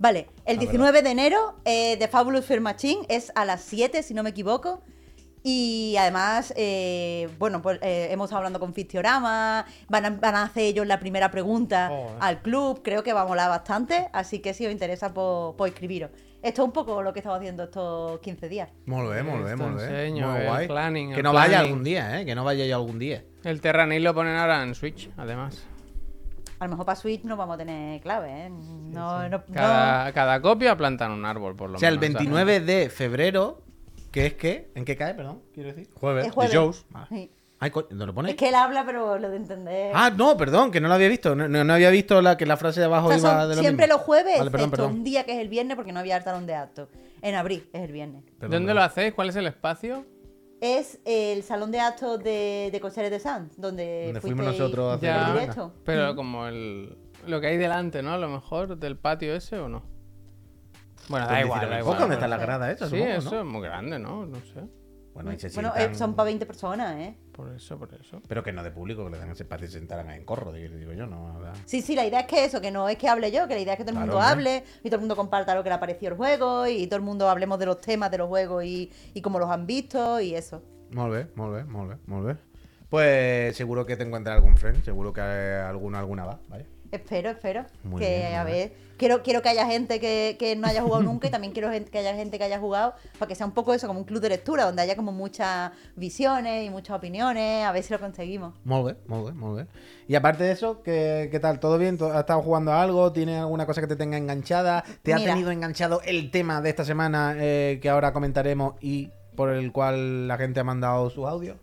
Vale, 0.00 0.28
el 0.46 0.56
19 0.58 1.02
de 1.02 1.10
enero 1.10 1.56
eh, 1.66 1.98
de 1.98 2.08
Fabulous 2.08 2.46
Fair 2.46 2.62
Machine 2.62 3.04
es 3.10 3.30
a 3.34 3.44
las 3.44 3.60
7, 3.60 4.02
si 4.02 4.14
no 4.14 4.22
me 4.22 4.30
equivoco. 4.30 4.82
Y 5.42 5.94
además, 5.98 6.54
eh, 6.56 7.28
bueno, 7.38 7.60
pues 7.60 7.78
eh, 7.82 8.08
hemos 8.10 8.24
estado 8.26 8.38
hablando 8.38 8.58
con 8.60 8.72
Fistiorama, 8.72 9.66
van 9.90 10.06
a, 10.06 10.10
van 10.10 10.34
a 10.36 10.42
hacer 10.44 10.62
ellos 10.64 10.86
la 10.86 10.98
primera 11.00 11.30
pregunta 11.30 11.88
Joder. 11.88 12.16
al 12.18 12.40
club, 12.40 12.80
creo 12.82 13.02
que 13.02 13.12
va 13.12 13.22
a 13.22 13.26
molar 13.26 13.50
bastante, 13.50 14.08
así 14.14 14.38
que 14.38 14.54
si 14.54 14.64
os 14.64 14.72
interesa, 14.72 15.12
pues, 15.12 15.54
pues 15.58 15.72
inscribiros. 15.72 16.10
Esto 16.42 16.62
es 16.62 16.66
un 16.66 16.72
poco 16.72 17.02
lo 17.02 17.12
que 17.12 17.18
he 17.18 17.20
estado 17.20 17.36
haciendo 17.36 17.64
estos 17.64 18.20
15 18.20 18.48
días. 18.48 18.70
Bé. 19.76 19.84
enseño, 19.84 20.30
Muy 20.30 20.40
el 20.40 20.46
guay. 20.46 20.66
planning, 20.66 21.14
que 21.14 21.22
no 21.22 21.34
vaya 21.34 21.60
algún 21.60 21.84
día, 21.84 22.20
¿eh? 22.20 22.24
Que 22.24 22.34
no 22.34 22.42
vaya 22.44 22.64
yo 22.64 22.76
algún 22.76 22.98
día. 22.98 23.22
El 23.44 23.60
Terranil 23.60 24.02
lo 24.02 24.14
ponen 24.14 24.36
ahora 24.36 24.62
en 24.62 24.74
Switch, 24.74 25.10
además. 25.18 25.66
A 26.60 26.64
lo 26.64 26.70
mejor 26.70 26.86
para 26.86 26.96
Switch 26.96 27.22
no 27.24 27.36
vamos 27.36 27.54
a 27.54 27.58
tener 27.58 28.00
clave, 28.00 28.46
¿eh? 28.46 28.50
No, 28.50 29.22
no, 29.22 29.28
no. 29.28 29.44
Cada, 29.52 30.12
cada 30.12 30.40
copia 30.42 30.76
plantan 30.76 31.10
un 31.10 31.24
árbol, 31.24 31.56
por 31.56 31.70
lo 31.70 31.76
O 31.76 31.80
sea, 31.80 31.88
el 31.88 31.98
menos. 31.98 32.18
29 32.20 32.60
de 32.60 32.90
febrero, 32.90 33.62
que 34.12 34.26
es 34.26 34.34
que... 34.34 34.70
¿En 34.74 34.84
qué 34.84 34.94
cae, 34.96 35.14
perdón? 35.14 35.40
Quiero 35.54 35.70
decir. 35.70 35.88
Jueves. 35.94 36.26
Es 36.26 36.32
jueves. 36.32 36.52
de. 36.52 37.06
Sí. 37.08 37.30
Ay, 37.62 37.70
co- 37.70 37.82
¿dónde 37.82 38.06
lo 38.06 38.14
pone? 38.14 38.30
Es 38.30 38.36
que 38.36 38.48
él 38.48 38.54
habla, 38.54 38.84
pero 38.86 39.18
lo 39.18 39.28
de 39.30 39.36
entender. 39.36 39.92
Ah, 39.94 40.10
no, 40.14 40.36
perdón, 40.36 40.70
que 40.70 40.80
no 40.80 40.88
lo 40.88 40.94
había 40.94 41.08
visto. 41.08 41.34
No, 41.34 41.46
no- 41.48 41.64
no 41.64 41.72
había 41.74 41.90
visto 41.90 42.20
la, 42.22 42.36
que 42.36 42.46
la 42.46 42.56
frase 42.56 42.80
de 42.80 42.86
abajo 42.86 43.08
O 43.08 43.10
sea, 43.10 43.18
iba 43.18 43.40
son 43.40 43.48
de 43.50 43.56
lo 43.56 43.60
siempre 43.62 43.86
mismo. 43.86 43.96
los 43.98 44.04
jueves, 44.06 44.38
Vale, 44.38 44.50
perdón, 44.50 44.66
excepto 44.68 44.82
perdón. 44.84 44.98
un 44.98 45.04
día 45.04 45.24
que 45.24 45.32
es 45.32 45.38
el 45.38 45.48
viernes, 45.48 45.76
porque 45.76 45.92
no 45.92 46.00
había 46.00 46.16
el 46.18 46.24
talón 46.24 46.46
de 46.46 46.54
acto. 46.54 46.88
En 47.22 47.34
abril 47.34 47.68
es 47.72 47.82
el 47.82 47.92
viernes. 47.92 48.22
Perdón, 48.38 48.50
¿Dónde 48.52 48.66
perdón. 48.68 48.76
lo 48.76 48.82
hacéis? 48.82 49.14
¿Cuál 49.14 49.28
es 49.30 49.36
el 49.36 49.46
espacio? 49.46 50.04
Es 50.60 51.00
el 51.04 51.42
salón 51.42 51.70
de 51.70 51.80
actos 51.80 52.22
de, 52.22 52.68
de 52.70 52.80
Cocheres 52.80 53.10
de 53.10 53.18
Sanz, 53.18 53.54
donde, 53.56 54.04
Donde 54.06 54.20
fuimos 54.20 54.44
nosotros 54.44 54.92
a 54.92 54.94
hacer 54.94 55.08
en 55.10 55.16
Ya, 55.16 55.32
directo. 55.32 55.72
pero 55.84 56.14
como 56.14 56.46
el 56.46 56.96
lo 57.26 57.40
que 57.40 57.48
hay 57.48 57.56
delante, 57.58 58.02
¿no? 58.02 58.12
A 58.12 58.18
lo 58.18 58.28
mejor 58.28 58.76
del 58.78 58.96
patio 58.96 59.34
ese 59.34 59.58
o 59.58 59.68
no. 59.68 59.82
Bueno, 61.08 61.26
da 61.26 61.40
igual, 61.40 61.60
19 61.60 61.74
da 61.74 61.80
igual. 61.80 61.98
¿Dónde 61.98 62.14
está 62.14 62.28
la 62.28 62.36
grada 62.38 62.70
esa? 62.70 62.86
Sí, 62.88 62.96
supongo, 62.96 63.12
eso 63.12 63.30
¿no? 63.34 63.40
es 63.40 63.46
muy 63.46 63.62
grande, 63.62 63.98
¿no? 63.98 64.26
No 64.26 64.36
sé. 64.36 64.60
Bueno, 65.12 65.30
se 65.38 65.48
Bueno, 65.50 65.72
sientan- 65.74 65.92
eh, 65.92 65.98
son 65.98 66.14
para 66.14 66.26
20 66.26 66.46
personas, 66.46 66.96
¿eh? 66.98 67.14
Por 67.32 67.48
eso, 67.52 67.76
por 67.78 67.92
eso. 67.94 68.22
Pero 68.28 68.42
que 68.44 68.52
no 68.52 68.62
de 68.62 68.70
público, 68.70 69.04
que 69.04 69.10
le 69.10 69.18
dan 69.18 69.30
ese 69.30 69.42
espacio 69.42 69.66
y 69.66 69.70
se 69.70 69.78
sentaran 69.78 70.08
ahí 70.08 70.18
en 70.18 70.24
corro, 70.24 70.52
digo, 70.52 70.74
digo 70.76 70.92
yo, 70.92 71.06
no. 71.06 71.40
Sí, 71.66 71.82
sí, 71.82 71.94
la 71.96 72.06
idea 72.06 72.20
es 72.20 72.26
que 72.26 72.44
eso, 72.44 72.60
que 72.60 72.70
no 72.70 72.88
es 72.88 72.96
que 72.96 73.08
hable 73.08 73.32
yo, 73.32 73.48
que 73.48 73.54
la 73.54 73.60
idea 73.60 73.72
es 73.74 73.78
que 73.78 73.84
todo 73.84 73.90
el 73.92 73.96
Claro, 73.96 74.12
mundo 74.12 74.20
hable 74.26 74.64
y 74.84 74.88
todo 74.88 74.96
el 74.96 75.00
mundo 75.00 75.16
comparta 75.16 75.54
lo 75.54 75.62
que 75.62 75.68
le 75.68 75.74
ha 75.74 75.80
parecido 75.80 76.12
el 76.12 76.16
juego 76.16 76.66
y 76.66 76.86
todo 76.86 76.96
el 76.96 77.02
mundo 77.02 77.28
hablemos 77.28 77.58
de 77.58 77.66
los 77.66 77.80
temas 77.80 78.10
de 78.10 78.18
los 78.18 78.28
juegos 78.28 78.64
y, 78.64 78.90
y 79.14 79.20
cómo 79.20 79.38
los 79.38 79.50
han 79.50 79.66
visto 79.66 80.20
y 80.20 80.34
eso. 80.34 80.62
Molt 80.92 81.12
bé, 81.12 81.26
molt 81.34 81.88
bé. 82.28 82.36
Pues 82.88 83.56
seguro 83.56 83.86
que 83.86 83.96
te 83.96 84.02
encuentras 84.04 84.34
algún 84.36 84.56
friend, 84.56 84.84
seguro 84.84 85.12
que 85.12 85.20
alguna, 85.20 86.00
alguna 86.00 86.24
va, 86.24 86.40
¿vale? 86.48 86.66
Espero, 86.92 87.30
espero. 87.30 87.64
Muy 87.84 88.00
que, 88.00 88.18
bien, 88.18 88.34
a 88.34 88.42
muy 88.42 88.52
ver, 88.52 88.72
quiero, 88.96 89.22
quiero 89.22 89.42
que 89.42 89.48
haya 89.48 89.66
gente 89.66 90.00
que, 90.00 90.36
que 90.38 90.56
no 90.56 90.66
haya 90.66 90.82
jugado 90.82 91.02
nunca 91.02 91.28
y 91.28 91.30
también 91.30 91.52
quiero 91.52 91.70
que 91.70 91.98
haya 91.98 92.14
gente 92.14 92.36
que 92.36 92.44
haya 92.44 92.58
jugado 92.58 92.94
para 93.18 93.28
que 93.28 93.34
sea 93.34 93.46
un 93.46 93.52
poco 93.52 93.72
eso, 93.72 93.86
como 93.86 94.00
un 94.00 94.04
club 94.04 94.20
de 94.20 94.28
lectura, 94.28 94.64
donde 94.64 94.82
haya 94.82 94.96
como 94.96 95.12
muchas 95.12 95.72
visiones 95.96 96.66
y 96.66 96.70
muchas 96.70 96.96
opiniones, 96.96 97.64
a 97.64 97.72
ver 97.72 97.82
si 97.82 97.92
lo 97.92 98.00
conseguimos. 98.00 98.54
Molt 98.64 98.86
bé, 98.86 98.96
molt 99.06 99.26
bé, 99.26 99.32
molt 99.32 99.56
bé. 99.56 99.66
Y 100.08 100.16
aparte 100.16 100.44
de 100.44 100.52
eso, 100.52 100.82
¿qué, 100.82 101.28
qué 101.30 101.40
tal? 101.40 101.60
¿Todo 101.60 101.78
bien? 101.78 101.96
¿Has 102.00 102.20
estado 102.20 102.42
jugando 102.42 102.72
a 102.72 102.82
algo? 102.82 103.12
¿Tienes 103.12 103.38
alguna 103.38 103.64
cosa 103.64 103.80
que 103.80 103.86
te 103.86 103.96
tenga 103.96 104.18
enganchada? 104.18 104.84
¿Te 105.02 105.14
ha 105.14 105.18
tenido 105.18 105.50
enganchado 105.50 106.02
el 106.04 106.30
tema 106.30 106.60
de 106.60 106.70
esta 106.70 106.84
semana 106.84 107.34
eh, 107.38 107.78
que 107.80 107.88
ahora 107.88 108.12
comentaremos 108.12 108.74
y 108.80 109.10
por 109.36 109.50
el 109.50 109.72
cual 109.72 110.28
la 110.28 110.36
gente 110.36 110.60
ha 110.60 110.64
mandado 110.64 111.08
su 111.08 111.26
audio? 111.26 111.56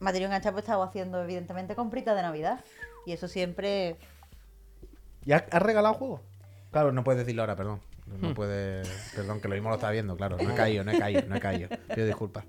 Material 0.00 0.30
enganchado 0.30 0.52
pues 0.52 0.64
estaba 0.64 0.84
haciendo 0.84 1.22
evidentemente 1.22 1.74
compritas 1.74 2.14
de 2.14 2.22
Navidad 2.22 2.60
y 3.06 3.12
eso 3.12 3.26
siempre... 3.26 3.96
¿Y 5.28 5.32
has, 5.32 5.44
has 5.50 5.60
regalado 5.60 5.92
juegos? 5.92 6.22
Claro, 6.70 6.90
no 6.90 7.04
puedes 7.04 7.18
decirlo 7.18 7.42
ahora, 7.42 7.54
perdón. 7.54 7.82
Hmm. 8.06 8.28
No 8.28 8.34
puede. 8.34 8.82
Perdón, 9.14 9.42
que 9.42 9.48
lo 9.48 9.54
mismo 9.56 9.68
lo 9.68 9.74
está 9.74 9.90
viendo, 9.90 10.16
claro. 10.16 10.38
No 10.38 10.50
he 10.50 10.54
caído, 10.54 10.84
no 10.84 10.90
he 10.90 10.98
caído, 10.98 11.22
no 11.28 11.36
he 11.36 11.40
caído. 11.40 11.68
Pido 11.94 12.06
disculpas. 12.06 12.46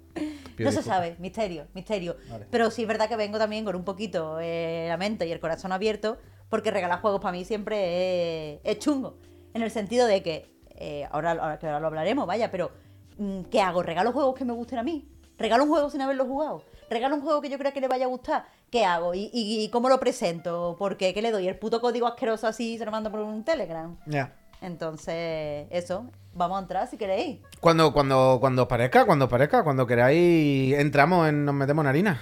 Pido 0.55 0.71
no 0.71 0.71
se 0.71 0.81
sabe, 0.81 1.17
misterio, 1.19 1.67
misterio. 1.73 2.15
Vale. 2.29 2.45
Pero 2.49 2.71
sí 2.71 2.83
es 2.83 2.87
verdad 2.87 3.09
que 3.09 3.17
vengo 3.17 3.37
también 3.37 3.65
con 3.65 3.75
un 3.75 3.83
poquito 3.83 4.39
eh, 4.39 4.85
la 4.87 4.95
mente 4.95 5.27
y 5.27 5.31
el 5.33 5.41
corazón 5.41 5.73
abierto, 5.73 6.19
porque 6.47 6.71
regalar 6.71 7.01
juegos 7.01 7.19
para 7.19 7.33
mí 7.33 7.43
siempre 7.43 8.53
es, 8.53 8.59
es 8.63 8.79
chungo. 8.79 9.17
En 9.53 9.61
el 9.61 9.71
sentido 9.71 10.07
de 10.07 10.23
que, 10.23 10.49
eh, 10.75 11.05
ahora, 11.11 11.31
ahora 11.31 11.59
que 11.59 11.65
ahora 11.65 11.81
lo 11.81 11.87
hablaremos, 11.87 12.25
vaya, 12.27 12.49
pero 12.49 12.71
mm, 13.17 13.41
¿qué 13.51 13.59
hago? 13.59 13.83
¿Regalo 13.83 14.13
juegos 14.13 14.35
que 14.35 14.45
me 14.45 14.53
gusten 14.53 14.79
a 14.79 14.83
mí? 14.83 15.05
¿Regalo 15.37 15.65
un 15.65 15.69
juego 15.69 15.89
sin 15.89 15.99
haberlo 15.99 16.25
jugado? 16.25 16.63
¿Regalo 16.89 17.15
un 17.15 17.21
juego 17.21 17.41
que 17.41 17.49
yo 17.49 17.57
crea 17.57 17.71
que 17.71 17.81
le 17.81 17.87
vaya 17.87 18.05
a 18.05 18.07
gustar? 18.09 18.45
¿Qué 18.71 18.85
hago? 18.85 19.13
¿Y, 19.13 19.29
y- 19.33 19.63
y 19.63 19.69
cómo 19.69 19.89
lo 19.89 19.99
presento? 19.99 20.75
¿Por 20.79 20.97
qué? 20.97 21.13
¿Qué 21.13 21.21
le 21.21 21.31
doy? 21.31 21.47
¿El 21.47 21.55
puto 21.57 21.81
código 21.81 22.07
asqueroso 22.07 22.47
así 22.47 22.77
se 22.77 22.85
lo 22.85 22.91
mando 22.91 23.11
por 23.11 23.19
un 23.19 23.43
Telegram? 23.43 23.95
Ya. 24.05 24.33
Entonces, 24.61 25.67
eso, 25.69 26.05
vamos 26.33 26.57
a 26.57 26.61
entrar 26.61 26.87
si 26.89 26.97
queréis. 26.97 27.39
Cuando, 27.61 27.93
cuando, 27.93 28.37
cuando 28.39 28.63
os 28.63 28.67
parezca, 28.67 29.05
cuando 29.05 29.25
os 29.25 29.31
parezca, 29.31 29.63
cuando 29.63 29.85
queráis, 29.87 30.73
entramos 30.77 31.29
en, 31.29 31.45
nos 31.45 31.55
metemos 31.55 31.83
en 31.83 31.87
harina. 31.89 32.21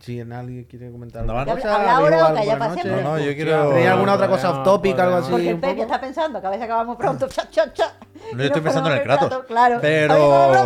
Si 0.00 0.20
alguien 0.20 0.64
quiere 0.64 0.90
comentar 0.92 1.22
alguna 1.22 1.44
va. 1.44 1.54
cosa, 1.54 1.76
Habla 1.76 1.96
ahora 1.96 2.26
o 2.28 2.34
calla 2.34 2.58
para 2.58 2.74
siempre. 2.74 3.02
No, 3.02 3.16
no, 3.16 3.18
yo 3.18 3.34
quiero- 3.34 3.68
¿Tenéis 3.70 3.88
alguna 3.88 4.14
otra 4.14 4.28
cosa 4.28 4.50
off 4.50 4.64
topic, 4.64 4.98
algo 4.98 5.16
así? 5.16 5.30
Porque 5.30 5.48
el 5.50 5.58
Pep 5.60 5.76
ya 5.78 5.82
está 5.84 6.00
pensando 6.00 6.40
que 6.42 6.46
a 6.46 6.50
veces 6.50 6.64
acabamos 6.64 6.96
pronto. 6.96 7.26
Cha, 7.28 7.48
cha, 7.48 7.72
cha. 7.72 7.94
No, 8.32 8.38
yo 8.38 8.44
estoy 8.44 8.60
pensando 8.62 8.90
en 8.90 8.96
el 8.98 9.02
Kratos. 9.02 9.44
Claro. 9.46 9.78
Pero, 9.80 10.60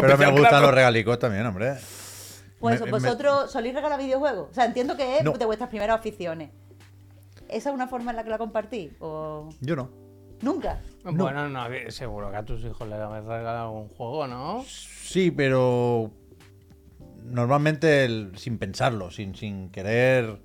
pero 0.00 0.18
me 0.18 0.30
gustan 0.32 0.62
los 0.62 0.74
regalicos 0.74 1.18
también, 1.18 1.46
hombre. 1.46 1.74
Pues 2.68 2.80
Me- 2.80 2.86
me- 2.86 2.92
vosotros 2.92 3.50
soléis 3.50 3.74
regalar 3.74 3.98
videojuegos. 4.00 4.48
O 4.50 4.54
sea, 4.54 4.64
entiendo 4.64 4.96
que 4.96 5.18
es 5.18 5.24
No. 5.24 5.32
de 5.32 5.44
vuestras 5.44 5.68
primeras 5.70 5.98
aficiones. 5.98 6.50
¿Esa 7.48 7.68
es 7.70 7.74
una 7.74 7.86
forma 7.88 8.10
en 8.10 8.16
la 8.16 8.24
que 8.24 8.30
la 8.30 8.38
compartís? 8.38 8.92
¿O 9.00 9.48
Yo 9.60 9.76
no. 9.76 9.88
nunca? 10.42 10.80
Bueno, 11.04 11.48
no, 11.48 11.64
seguro 11.90 12.30
que 12.30 12.36
a 12.36 12.44
tus 12.44 12.64
hijos 12.64 12.88
les 12.88 12.98
habéis 12.98 13.24
regalado 13.24 13.66
algún 13.68 13.88
juego, 13.88 14.26
¿no? 14.26 14.64
Sí, 14.66 15.30
pero 15.30 16.10
normalmente 17.24 18.04
el- 18.04 18.32
sin 18.36 18.58
pensarlo, 18.58 19.10
sin, 19.10 19.34
sin 19.34 19.70
querer 19.70 20.40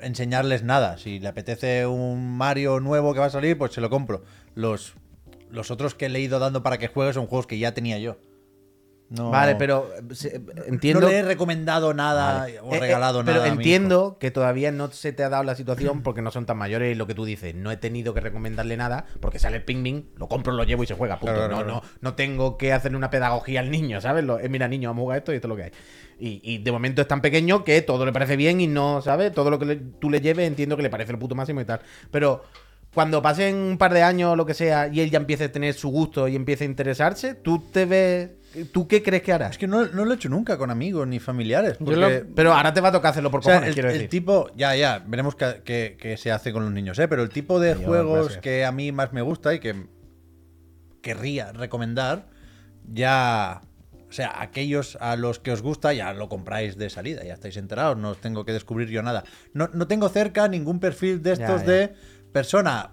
enseñarles 0.00 0.62
nada. 0.62 0.98
Si 0.98 1.18
le 1.18 1.28
apetece 1.28 1.86
un 1.86 2.36
Mario 2.36 2.80
nuevo 2.80 3.12
que 3.14 3.20
va 3.20 3.26
a 3.26 3.30
salir, 3.30 3.58
pues 3.58 3.72
se 3.72 3.80
lo 3.80 3.90
compro. 3.90 4.22
Los, 4.54 4.94
los 5.50 5.70
otros 5.70 5.94
que 5.94 6.08
le 6.08 6.18
he 6.18 6.22
ido 6.22 6.38
dando 6.38 6.62
para 6.62 6.78
que 6.78 6.88
juegue 6.88 7.12
son 7.12 7.26
juegos 7.26 7.46
que 7.46 7.58
ya 7.58 7.72
tenía 7.74 7.98
yo. 7.98 8.16
No, 9.14 9.30
Vale, 9.30 9.56
pero 9.56 9.90
se- 10.12 10.40
entiendo. 10.66 11.02
no 11.02 11.08
le 11.08 11.18
he 11.18 11.22
recomendado 11.22 11.92
nada 11.92 12.38
Vale. 12.40 12.60
o 12.60 12.72
Eh, 12.72 12.76
eh, 12.76 12.80
regalado 12.80 13.22
pero 13.24 13.38
nada. 13.40 13.50
a 13.52 13.54
mi 13.54 13.62
entiendo 13.62 14.16
que 14.18 14.30
todavía 14.30 14.72
no 14.72 14.90
se 14.90 15.12
te 15.12 15.22
ha 15.22 15.28
dado 15.28 15.42
la 15.44 15.54
situación 15.54 16.02
porque 16.02 16.22
no 16.22 16.30
son 16.30 16.46
tan 16.46 16.56
mayores 16.56 16.92
y 16.92 16.94
lo 16.94 17.06
que 17.06 17.14
tú 17.14 17.24
dices, 17.26 17.54
no 17.54 17.70
he 17.70 17.76
tenido 17.76 18.14
que 18.14 18.20
recomendarle 18.20 18.76
nada 18.76 19.04
porque 19.20 19.38
sale 19.38 19.58
el 19.58 19.64
ping 19.64 19.82
ping, 19.82 20.02
lo 20.16 20.28
compro, 20.28 20.52
lo 20.54 20.64
llevo 20.64 20.82
y 20.82 20.86
se 20.86 20.94
juega. 20.94 21.18
punto. 21.18 21.34
Claro, 21.34 21.48
claro, 21.50 21.66
no, 21.66 21.74
no, 21.74 21.82
no 22.00 22.14
tengo 22.14 22.56
que 22.56 22.72
hacerle 22.72 22.96
una 22.96 23.10
pedagogía 23.10 23.60
al 23.60 23.70
niño, 23.70 24.00
¿sabes? 24.00 24.24
Lo- 24.24 24.38
eh, 24.40 24.48
mira, 24.48 24.66
niño, 24.66 24.88
vamos 24.88 25.02
a 25.02 25.04
jugar 25.04 25.18
esto 25.18 25.32
y 25.32 25.36
esto 25.36 25.46
es 25.46 25.50
lo 25.50 25.56
que 25.56 25.62
hay. 25.64 25.72
Y, 26.18 26.40
y 26.42 26.58
de 26.58 26.72
momento 26.72 27.02
es 27.02 27.08
tan 27.08 27.20
pequeño 27.20 27.64
que 27.64 27.82
todo 27.82 28.06
le 28.06 28.12
parece 28.12 28.36
bien 28.36 28.60
y 28.60 28.66
no, 28.66 29.02
¿sabes? 29.02 29.32
Todo 29.32 29.50
lo 29.50 29.58
que 29.58 29.66
le- 29.66 29.76
tú 29.76 30.08
le 30.08 30.20
lleves 30.20 30.46
entiendo 30.46 30.76
que 30.76 30.82
le 30.82 30.90
parece 30.90 31.12
el 31.12 31.18
puto 31.18 31.34
máximo 31.34 31.60
y 31.60 31.64
tal. 31.64 31.80
Pero 32.10 32.44
cuando 32.94 33.22
pasen 33.22 33.54
un 33.56 33.78
par 33.78 33.92
de 33.94 34.02
años 34.02 34.32
o 34.32 34.36
lo 34.36 34.44
que 34.46 34.54
sea 34.54 34.88
y 34.88 35.00
él 35.00 35.10
ya 35.10 35.18
empiece 35.18 35.44
a 35.44 35.52
tener 35.52 35.74
su 35.74 35.88
gusto 35.90 36.28
y 36.28 36.36
empiece 36.36 36.64
a 36.64 36.66
interesarse, 36.66 37.34
tú 37.34 37.58
te 37.72 37.84
ves. 37.86 38.30
¿Tú 38.70 38.86
qué 38.86 39.02
crees 39.02 39.22
que 39.22 39.32
harás? 39.32 39.52
Es 39.52 39.58
que 39.58 39.66
no, 39.66 39.86
no 39.86 40.04
lo 40.04 40.12
he 40.12 40.16
hecho 40.16 40.28
nunca 40.28 40.58
con 40.58 40.70
amigos 40.70 41.08
ni 41.08 41.18
familiares. 41.18 41.78
Yo 41.78 41.86
porque- 41.86 42.00
lo- 42.00 42.34
Pero 42.34 42.52
ahora 42.52 42.74
te 42.74 42.82
va 42.82 42.88
a 42.88 42.92
tocar 42.92 43.12
hacerlo 43.12 43.30
por 43.30 43.40
O 43.40 43.42
sea, 43.44 43.54
cojones, 43.54 43.68
el, 43.70 43.74
quiero 43.74 43.88
el 43.88 43.94
decir. 43.94 44.10
tipo, 44.10 44.50
ya, 44.54 44.76
ya, 44.76 45.02
veremos 45.06 45.34
qué, 45.36 46.16
se 46.18 46.30
hace 46.30 46.52
con 46.52 46.62
los 46.62 46.70
niños, 46.72 46.98
¿eh? 46.98 47.08
Pero 47.08 47.22
el 47.22 47.30
tipo 47.30 47.58
de 47.60 47.74
juegos 47.76 48.24
gracias. 48.24 48.42
que 48.42 48.66
a 48.66 48.72
mí 48.72 48.92
más 48.92 49.14
me 49.14 49.22
gusta 49.22 49.54
y 49.54 49.58
que 49.58 49.86
querría 51.00 51.52
recomendar, 51.52 52.26
ya. 52.92 53.62
O 54.08 54.12
sea, 54.14 54.42
aquellos 54.42 54.98
a 55.00 55.16
los 55.16 55.38
que 55.38 55.52
os 55.52 55.62
gusta 55.62 55.94
ya 55.94 56.12
lo 56.12 56.28
compráis 56.28 56.76
de 56.76 56.90
salida, 56.90 57.24
ya 57.24 57.32
estáis 57.32 57.56
enterados, 57.56 57.96
no 57.96 58.10
os 58.10 58.18
tengo 58.20 58.44
que 58.44 58.52
descubrir 58.52 58.88
yo 58.90 59.02
nada. 59.02 59.24
No, 59.54 59.70
no 59.72 59.86
tengo 59.86 60.10
cerca 60.10 60.46
ningún 60.48 60.80
perfil 60.80 61.22
de 61.22 61.34
Ya, 61.34 61.46
estos 61.46 61.62
ya. 61.62 61.72
de 61.72 61.94
persona 62.32 62.90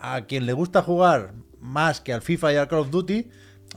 a 0.00 0.22
quien 0.26 0.46
le 0.46 0.52
gusta 0.52 0.82
jugar 0.82 1.32
más 1.60 2.00
que 2.00 2.12
al 2.12 2.22
FIFA 2.22 2.52
y 2.52 2.56
al 2.56 2.68
Call 2.68 2.80
of 2.80 2.90
Duty, 2.90 3.30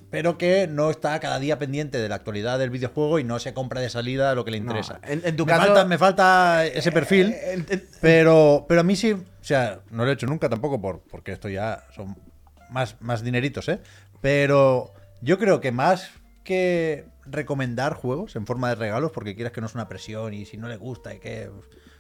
pero 0.10 0.38
que 0.38 0.68
no 0.68 0.90
está 0.90 1.20
cada 1.20 1.40
día 1.40 1.58
pendiente 1.60 1.98
de 2.00 2.10
la 2.10 2.16
actualidad 2.16 2.58
del 2.60 2.70
videojuego 2.70 3.20
y 3.20 3.24
no 3.24 3.40
se 3.40 3.54
compra 3.54 3.82
de 3.82 3.90
salida 3.90 4.34
lo 4.36 4.44
que 4.46 4.52
le 4.52 4.60
No, 4.60 4.66
interesa. 4.66 5.00
en- 5.04 5.22
en 5.24 5.36
tu 5.36 5.46
me, 5.46 5.52
caso- 5.52 5.66
falta, 5.68 5.86
me 5.86 5.98
falta 5.98 6.66
ese 6.66 6.92
perfil, 6.92 7.32
Eh, 7.32 7.54
en- 7.54 7.66
en- 7.70 7.88
pero, 8.02 8.66
pero 8.68 8.82
a 8.82 8.84
mí 8.84 8.96
sí, 8.96 9.12
o 9.14 9.24
sea, 9.42 9.82
no 9.92 10.04
lo 10.06 10.10
he 10.12 10.14
hecho 10.14 10.26
nunca 10.28 10.50
tampoco 10.50 10.82
por, 10.82 11.02
porque 11.02 11.32
esto 11.32 11.48
ya 11.50 11.84
son 11.96 12.18
más, 12.70 13.00
más 13.02 13.24
dineritos, 13.24 13.70
¿eh? 13.70 13.80
Pero 14.22 14.92
yo 15.22 15.38
creo 15.38 15.62
que 15.62 15.72
más 15.72 16.10
que 16.44 17.06
recomendar 17.26 17.94
juegos 17.94 18.36
en 18.36 18.46
forma 18.46 18.70
de 18.70 18.76
regalos, 18.76 19.12
porque 19.12 19.36
quieras 19.36 19.54
que 19.54 19.62
no 19.62 19.68
es 19.68 19.76
una 19.76 19.88
presión 19.88 20.34
y 20.34 20.46
si 20.46 20.58
no 20.58 20.68
le 20.68 20.78
gusta 20.78 21.14
y 21.14 21.20
que, 21.20 21.50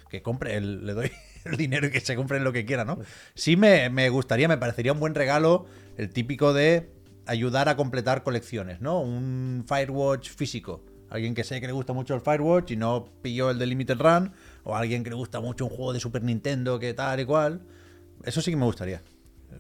que 0.10 0.22
compre, 0.22 0.60
le 0.62 0.94
doy 0.94 1.12
el 1.52 1.58
dinero 1.58 1.88
y 1.88 1.92
que 1.92 2.00
se 2.00 2.16
compre 2.16 2.40
lo 2.40 2.52
que 2.52 2.66
quiera, 2.66 2.86
¿no? 2.86 3.00
Sí 3.34 3.56
me, 3.56 3.90
me 3.90 4.10
gustaría, 4.10 4.48
me 4.48 4.58
parecería 4.58 4.92
un 4.92 5.00
buen 5.00 5.16
regalo 5.16 5.66
el 5.98 6.10
típico 6.10 6.54
de 6.54 6.90
ayudar 7.25 7.70
a 7.70 7.75
completar 7.75 8.24
colecciones, 8.24 8.82
¿no? 8.82 9.00
Un 9.00 9.66
Firewatch 9.68 10.30
físico. 10.30 10.84
Alguien 11.10 11.36
que 11.36 11.44
sé 11.44 11.62
que 11.62 11.68
le 11.68 11.74
gusta 11.74 11.94
mucho 11.94 12.16
el 12.16 12.22
Firewatch 12.22 12.72
y 12.72 12.75
no 12.78 13.08
pilló 13.22 13.52
el 13.52 13.60
de 13.60 13.68
Limited 13.68 13.98
Run, 13.98 14.34
o 14.64 14.75
alguien 14.75 15.03
que 15.03 15.12
le 15.12 15.16
gusta 15.16 15.40
mucho 15.40 15.66
un 15.66 15.70
juego 15.70 15.94
de 15.94 16.00
Super 16.00 16.24
Nintendo 16.24 16.79
que 16.79 16.94
tal 16.94 17.20
y 17.20 17.25
cual. 17.25 17.62
Eso 18.24 18.42
sí 18.42 18.51
que 18.51 18.58
me 18.58 18.66
gustaría. 18.66 19.01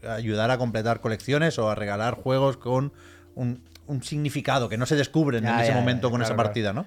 Ayudar 0.07 0.51
a 0.51 0.57
completar 0.57 1.01
colecciones 1.01 1.57
o 1.59 1.69
a 1.69 1.75
regalar 1.75 2.15
juegos 2.15 2.57
con 2.57 2.91
un, 3.35 3.61
un 3.87 4.03
significado 4.03 4.67
que 4.69 4.77
no 4.77 4.85
se 4.85 4.95
descubren 4.95 5.43
Ya, 5.43 5.55
en 5.55 5.59
ese 5.61 5.69
ya, 5.69 5.75
momento 5.75 6.07
ya, 6.07 6.11
con 6.11 6.19
claro, 6.19 6.33
esa 6.33 6.35
partida, 6.35 6.73
¿no? 6.73 6.85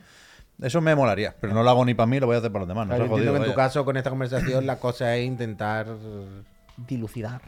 Eso 0.60 0.80
me 0.80 0.94
molaría, 0.94 1.34
pero 1.40 1.54
no 1.54 1.62
lo 1.62 1.70
hago 1.70 1.84
ni 1.84 1.94
para 1.94 2.06
mí, 2.08 2.18
lo 2.18 2.26
voy 2.26 2.34
a 2.36 2.38
hacer 2.40 2.50
para 2.50 2.62
los 2.62 2.68
demás. 2.68 2.86
No 2.86 2.94
Claro, 2.94 3.04
yo 3.04 3.10
jodido, 3.10 3.32
que 3.32 3.36
en 3.38 3.42
tu 3.44 3.50
vaya. 3.50 3.54
caso, 3.68 3.84
con 3.84 3.96
esta 3.96 4.10
conversación, 4.10 4.66
la 4.66 4.78
cosa 4.80 5.14
es 5.16 5.24
intentar 5.26 5.86
dilucidar 6.76 7.40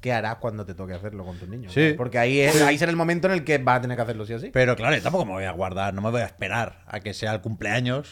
qué 0.00 0.12
harás 0.12 0.36
cuando 0.36 0.64
te 0.64 0.74
toque 0.74 0.94
hacerlo 0.94 1.24
con 1.24 1.36
tus 1.38 1.48
niños. 1.48 1.72
Sí. 1.72 1.90
¿no? 1.90 1.96
Porque 1.96 2.18
ahí, 2.18 2.40
es, 2.40 2.60
ahí 2.62 2.78
será 2.78 2.90
el 2.90 2.96
momento 2.96 3.26
en 3.26 3.34
el 3.34 3.44
que 3.44 3.58
vas 3.58 3.78
a 3.78 3.80
tener 3.82 3.96
que 3.96 4.02
hacerlo 4.02 4.24
sí 4.26 4.32
o 4.34 4.38
sí. 4.38 4.50
Pero 4.52 4.76
claro, 4.76 4.96
yo 4.96 5.02
tampoco 5.02 5.24
me 5.24 5.32
voy 5.32 5.44
a 5.44 5.52
guardar, 5.52 5.92
no 5.94 6.00
me 6.00 6.10
voy 6.10 6.20
a 6.22 6.26
esperar 6.26 6.82
a 6.86 7.00
que 7.00 7.14
sea 7.14 7.34
el 7.34 7.40
cumpleaños. 7.40 8.10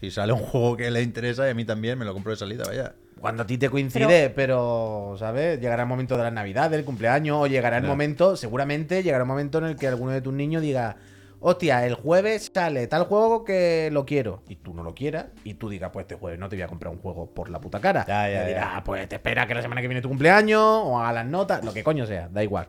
Si 0.00 0.10
sale 0.10 0.32
un 0.32 0.40
juego 0.40 0.76
que 0.76 0.90
le 0.90 1.02
interesa 1.02 1.46
y 1.46 1.50
a 1.50 1.54
mí 1.54 1.64
también, 1.64 1.98
me 1.98 2.04
lo 2.04 2.12
compro 2.12 2.30
de 2.32 2.36
salida, 2.36 2.64
vaya. 2.66 2.94
Cuando 3.18 3.44
a 3.44 3.46
ti 3.46 3.56
te 3.56 3.70
coincide, 3.70 4.28
pero, 4.30 5.16
¿sabes? 5.18 5.58
Llegará 5.58 5.82
el 5.84 5.88
momento 5.88 6.18
de 6.18 6.22
la 6.22 6.30
Navidad, 6.30 6.70
del 6.70 6.84
cumpleaños, 6.84 7.38
o 7.40 7.46
llegará 7.46 7.78
el 7.78 7.84
Ya. 7.84 7.88
momento, 7.88 8.36
seguramente 8.36 9.02
llegará 9.02 9.24
un 9.24 9.28
momento 9.28 9.56
en 9.58 9.64
el 9.64 9.76
que 9.76 9.88
alguno 9.88 10.12
de 10.12 10.20
tus 10.20 10.34
niños 10.34 10.60
diga, 10.60 10.96
hostia, 11.40 11.86
el 11.86 11.94
jueves 11.94 12.50
sale 12.52 12.86
tal 12.86 13.04
juego 13.04 13.44
que 13.44 13.88
lo 13.92 14.04
quiero, 14.06 14.42
y 14.48 14.56
tú 14.56 14.74
no 14.74 14.82
lo 14.82 14.94
quieras, 14.94 15.26
y 15.44 15.54
tú 15.54 15.68
digas, 15.68 15.90
pues 15.92 16.04
este 16.04 16.14
jueves 16.16 16.38
no 16.38 16.48
te 16.48 16.56
voy 16.56 16.62
a 16.62 16.68
comprar 16.68 16.92
un 16.92 16.98
juego 17.00 17.30
por 17.30 17.50
la 17.50 17.60
puta 17.60 17.80
cara. 17.80 18.04
Ya, 18.06 18.28
ya, 18.30 18.44
Y 18.44 18.48
dirás, 18.48 18.74
ya. 18.76 18.84
pues 18.84 19.08
te 19.08 19.16
espera 19.16 19.46
que 19.46 19.54
la 19.54 19.62
semana 19.62 19.80
que 19.80 19.88
viene 19.88 20.02
tu 20.02 20.08
cumpleaños, 20.08 20.60
o 20.62 20.98
a 21.00 21.12
las 21.12 21.26
notas, 21.26 21.64
lo 21.64 21.72
que 21.72 21.82
coño 21.84 22.06
sea, 22.06 22.28
da 22.28 22.42
igual. 22.42 22.66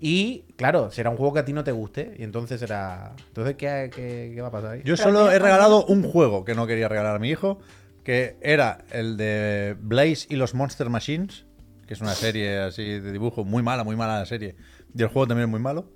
Y 0.00 0.44
claro, 0.56 0.90
será 0.92 1.10
un 1.10 1.16
juego 1.16 1.34
que 1.34 1.40
a 1.40 1.44
ti 1.44 1.52
no 1.52 1.64
te 1.64 1.72
guste, 1.72 2.14
y 2.18 2.22
entonces 2.22 2.60
será. 2.60 3.14
Entonces, 3.28 3.56
¿qué, 3.56 3.90
qué, 3.94 4.32
qué 4.34 4.40
va 4.40 4.48
a 4.48 4.52
pasar 4.52 4.72
ahí? 4.72 4.82
Yo 4.84 4.96
solo 4.96 5.30
he 5.30 5.38
regalado 5.38 5.84
un 5.86 6.02
juego 6.04 6.44
que 6.44 6.54
no 6.54 6.66
quería 6.66 6.88
regalar 6.88 7.16
a 7.16 7.18
mi 7.18 7.30
hijo, 7.30 7.58
que 8.04 8.36
era 8.40 8.84
el 8.92 9.16
de 9.16 9.76
Blaze 9.80 10.26
y 10.30 10.36
los 10.36 10.54
Monster 10.54 10.88
Machines, 10.88 11.46
que 11.86 11.94
es 11.94 12.00
una 12.00 12.14
serie 12.14 12.58
así 12.58 12.84
de 13.00 13.12
dibujo 13.12 13.44
muy 13.44 13.62
mala, 13.62 13.82
muy 13.82 13.96
mala 13.96 14.18
la 14.20 14.26
serie. 14.26 14.54
Y 14.94 15.02
el 15.02 15.08
juego 15.08 15.26
también 15.26 15.48
es 15.48 15.50
muy 15.50 15.60
malo. 15.60 15.90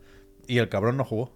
Y 0.47 0.59
el 0.59 0.69
cabrón 0.69 0.97
no 0.97 1.05
jugó. 1.05 1.33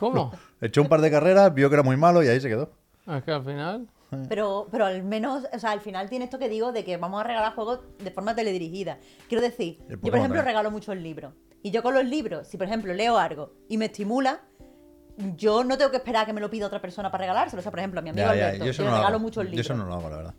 ¿Cómo? 0.00 0.32
Echó 0.60 0.82
un 0.82 0.88
par 0.88 1.00
de 1.00 1.10
carreras, 1.10 1.52
vio 1.54 1.68
que 1.68 1.74
era 1.74 1.82
muy 1.82 1.96
malo 1.96 2.22
y 2.22 2.28
ahí 2.28 2.40
se 2.40 2.48
quedó. 2.48 2.70
Es 3.06 3.22
que 3.24 3.32
al 3.32 3.44
final. 3.44 3.88
Pero, 4.28 4.68
pero 4.70 4.84
al 4.84 5.02
menos, 5.04 5.44
o 5.52 5.58
sea, 5.58 5.70
al 5.70 5.80
final 5.80 6.10
tiene 6.10 6.26
esto 6.26 6.38
que 6.38 6.48
digo 6.48 6.70
de 6.72 6.84
que 6.84 6.96
vamos 6.98 7.20
a 7.20 7.24
regalar 7.24 7.54
juegos 7.54 7.80
de 7.98 8.10
forma 8.10 8.34
teledirigida. 8.34 8.98
Quiero 9.28 9.40
decir, 9.42 9.78
El 9.88 9.94
yo 9.96 10.00
por 10.00 10.08
ejemplo 10.10 10.20
también. 10.38 10.44
regalo 10.44 10.70
muchos 10.70 10.96
libros. 10.96 11.32
Y 11.62 11.70
yo 11.70 11.82
con 11.82 11.94
los 11.94 12.04
libros, 12.04 12.46
si 12.46 12.56
por 12.58 12.66
ejemplo 12.66 12.92
leo 12.92 13.16
algo 13.16 13.54
y 13.68 13.78
me 13.78 13.86
estimula, 13.86 14.40
yo 15.36 15.64
no 15.64 15.78
tengo 15.78 15.90
que 15.90 15.96
esperar 15.98 16.24
a 16.24 16.26
que 16.26 16.32
me 16.32 16.40
lo 16.40 16.50
pida 16.50 16.66
otra 16.66 16.80
persona 16.80 17.10
para 17.10 17.22
regalárselo. 17.22 17.60
O 17.60 17.62
sea, 17.62 17.70
por 17.70 17.78
ejemplo, 17.78 18.00
a 18.00 18.02
mi 18.02 18.10
amigo 18.10 18.26
Ya, 18.28 18.34
ya, 18.34 18.46
Alberto, 18.48 18.64
yo 18.66 18.72
yo 18.72 18.84
no 18.84 18.90
le 18.90 18.96
regalo 18.96 19.14
hago. 19.16 19.22
muchos 19.22 19.44
Yo 19.44 19.50
libros. 19.50 19.66
eso 19.66 19.74
no 19.76 19.84
lo 19.86 19.94
hago, 19.94 20.10
la 20.10 20.16
verdad. 20.16 20.34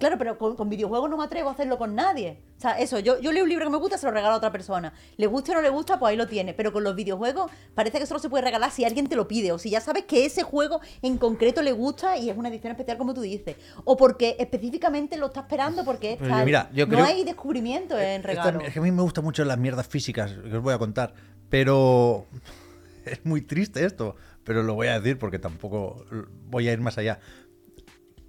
Claro, 0.00 0.18
pero 0.18 0.36
con, 0.38 0.56
con 0.56 0.68
videojuegos 0.68 1.08
no 1.08 1.16
me 1.16 1.24
atrevo 1.24 1.50
a 1.50 1.52
hacerlo 1.52 1.78
con 1.78 1.94
nadie. 1.94 2.40
O 2.58 2.60
sea, 2.60 2.72
eso, 2.80 2.98
yo, 2.98 3.20
yo 3.20 3.30
leo 3.32 3.44
un 3.44 3.48
libro 3.50 3.66
que 3.66 3.70
me 3.70 3.76
gusta, 3.78 3.96
se 3.98 4.06
lo 4.06 4.12
regalo 4.12 4.34
a 4.34 4.38
otra 4.38 4.50
persona. 4.50 4.92
Le 5.16 5.26
guste 5.28 5.52
o 5.52 5.54
no 5.54 5.60
le 5.62 5.68
gusta, 5.68 5.98
pues 5.98 6.10
ahí 6.10 6.16
lo 6.16 6.26
tiene. 6.26 6.52
Pero 6.54 6.72
con 6.72 6.82
los 6.82 6.96
videojuegos 6.96 7.50
parece 7.74 7.98
que 8.00 8.06
solo 8.06 8.18
se 8.18 8.28
puede 8.28 8.42
regalar 8.42 8.70
si 8.72 8.84
alguien 8.84 9.06
te 9.06 9.14
lo 9.14 9.28
pide. 9.28 9.52
O 9.52 9.58
si 9.58 9.70
ya 9.70 9.80
sabes 9.80 10.04
que 10.06 10.24
ese 10.24 10.42
juego 10.42 10.80
en 11.02 11.18
concreto 11.18 11.62
le 11.62 11.72
gusta 11.72 12.16
y 12.16 12.30
es 12.30 12.36
una 12.36 12.48
edición 12.48 12.72
especial 12.72 12.98
como 12.98 13.14
tú 13.14 13.20
dices. 13.20 13.56
O 13.84 13.96
porque 13.96 14.36
específicamente 14.38 15.16
lo 15.18 15.26
está 15.26 15.40
esperando 15.40 15.84
porque 15.84 16.12
es 16.14 16.18
Pero 16.18 16.30
tal. 16.30 16.40
yo- 16.40 16.44
mira, 16.46 16.70
yo 16.72 16.86
no 16.86 16.92
creo- 16.94 17.04
hay 17.04 17.22
descubrimiento 17.24 17.96
en 17.98 18.20
Esta- 18.20 18.26
regalo. 18.28 18.60
es 18.62 18.72
que 18.72 18.78
a 18.78 18.82
mí 18.82 18.90
me 18.90 19.02
gustan 19.02 19.22
mucho 19.22 19.44
las 19.44 19.58
mierdas 19.58 19.86
físicas, 19.86 20.32
que 20.32 20.56
os 20.56 20.62
voy 20.62 20.74
a 20.74 20.78
contar. 20.78 21.12
Pero 21.50 22.26
es 23.04 23.24
muy 23.24 23.42
triste 23.42 23.84
esto. 23.84 24.16
Pero 24.44 24.62
lo 24.62 24.74
voy 24.74 24.86
a 24.88 24.98
decir 24.98 25.18
porque 25.18 25.38
tampoco 25.38 26.04
voy 26.48 26.68
a 26.68 26.72
ir 26.72 26.80
más 26.80 26.96
allá. 26.96 27.20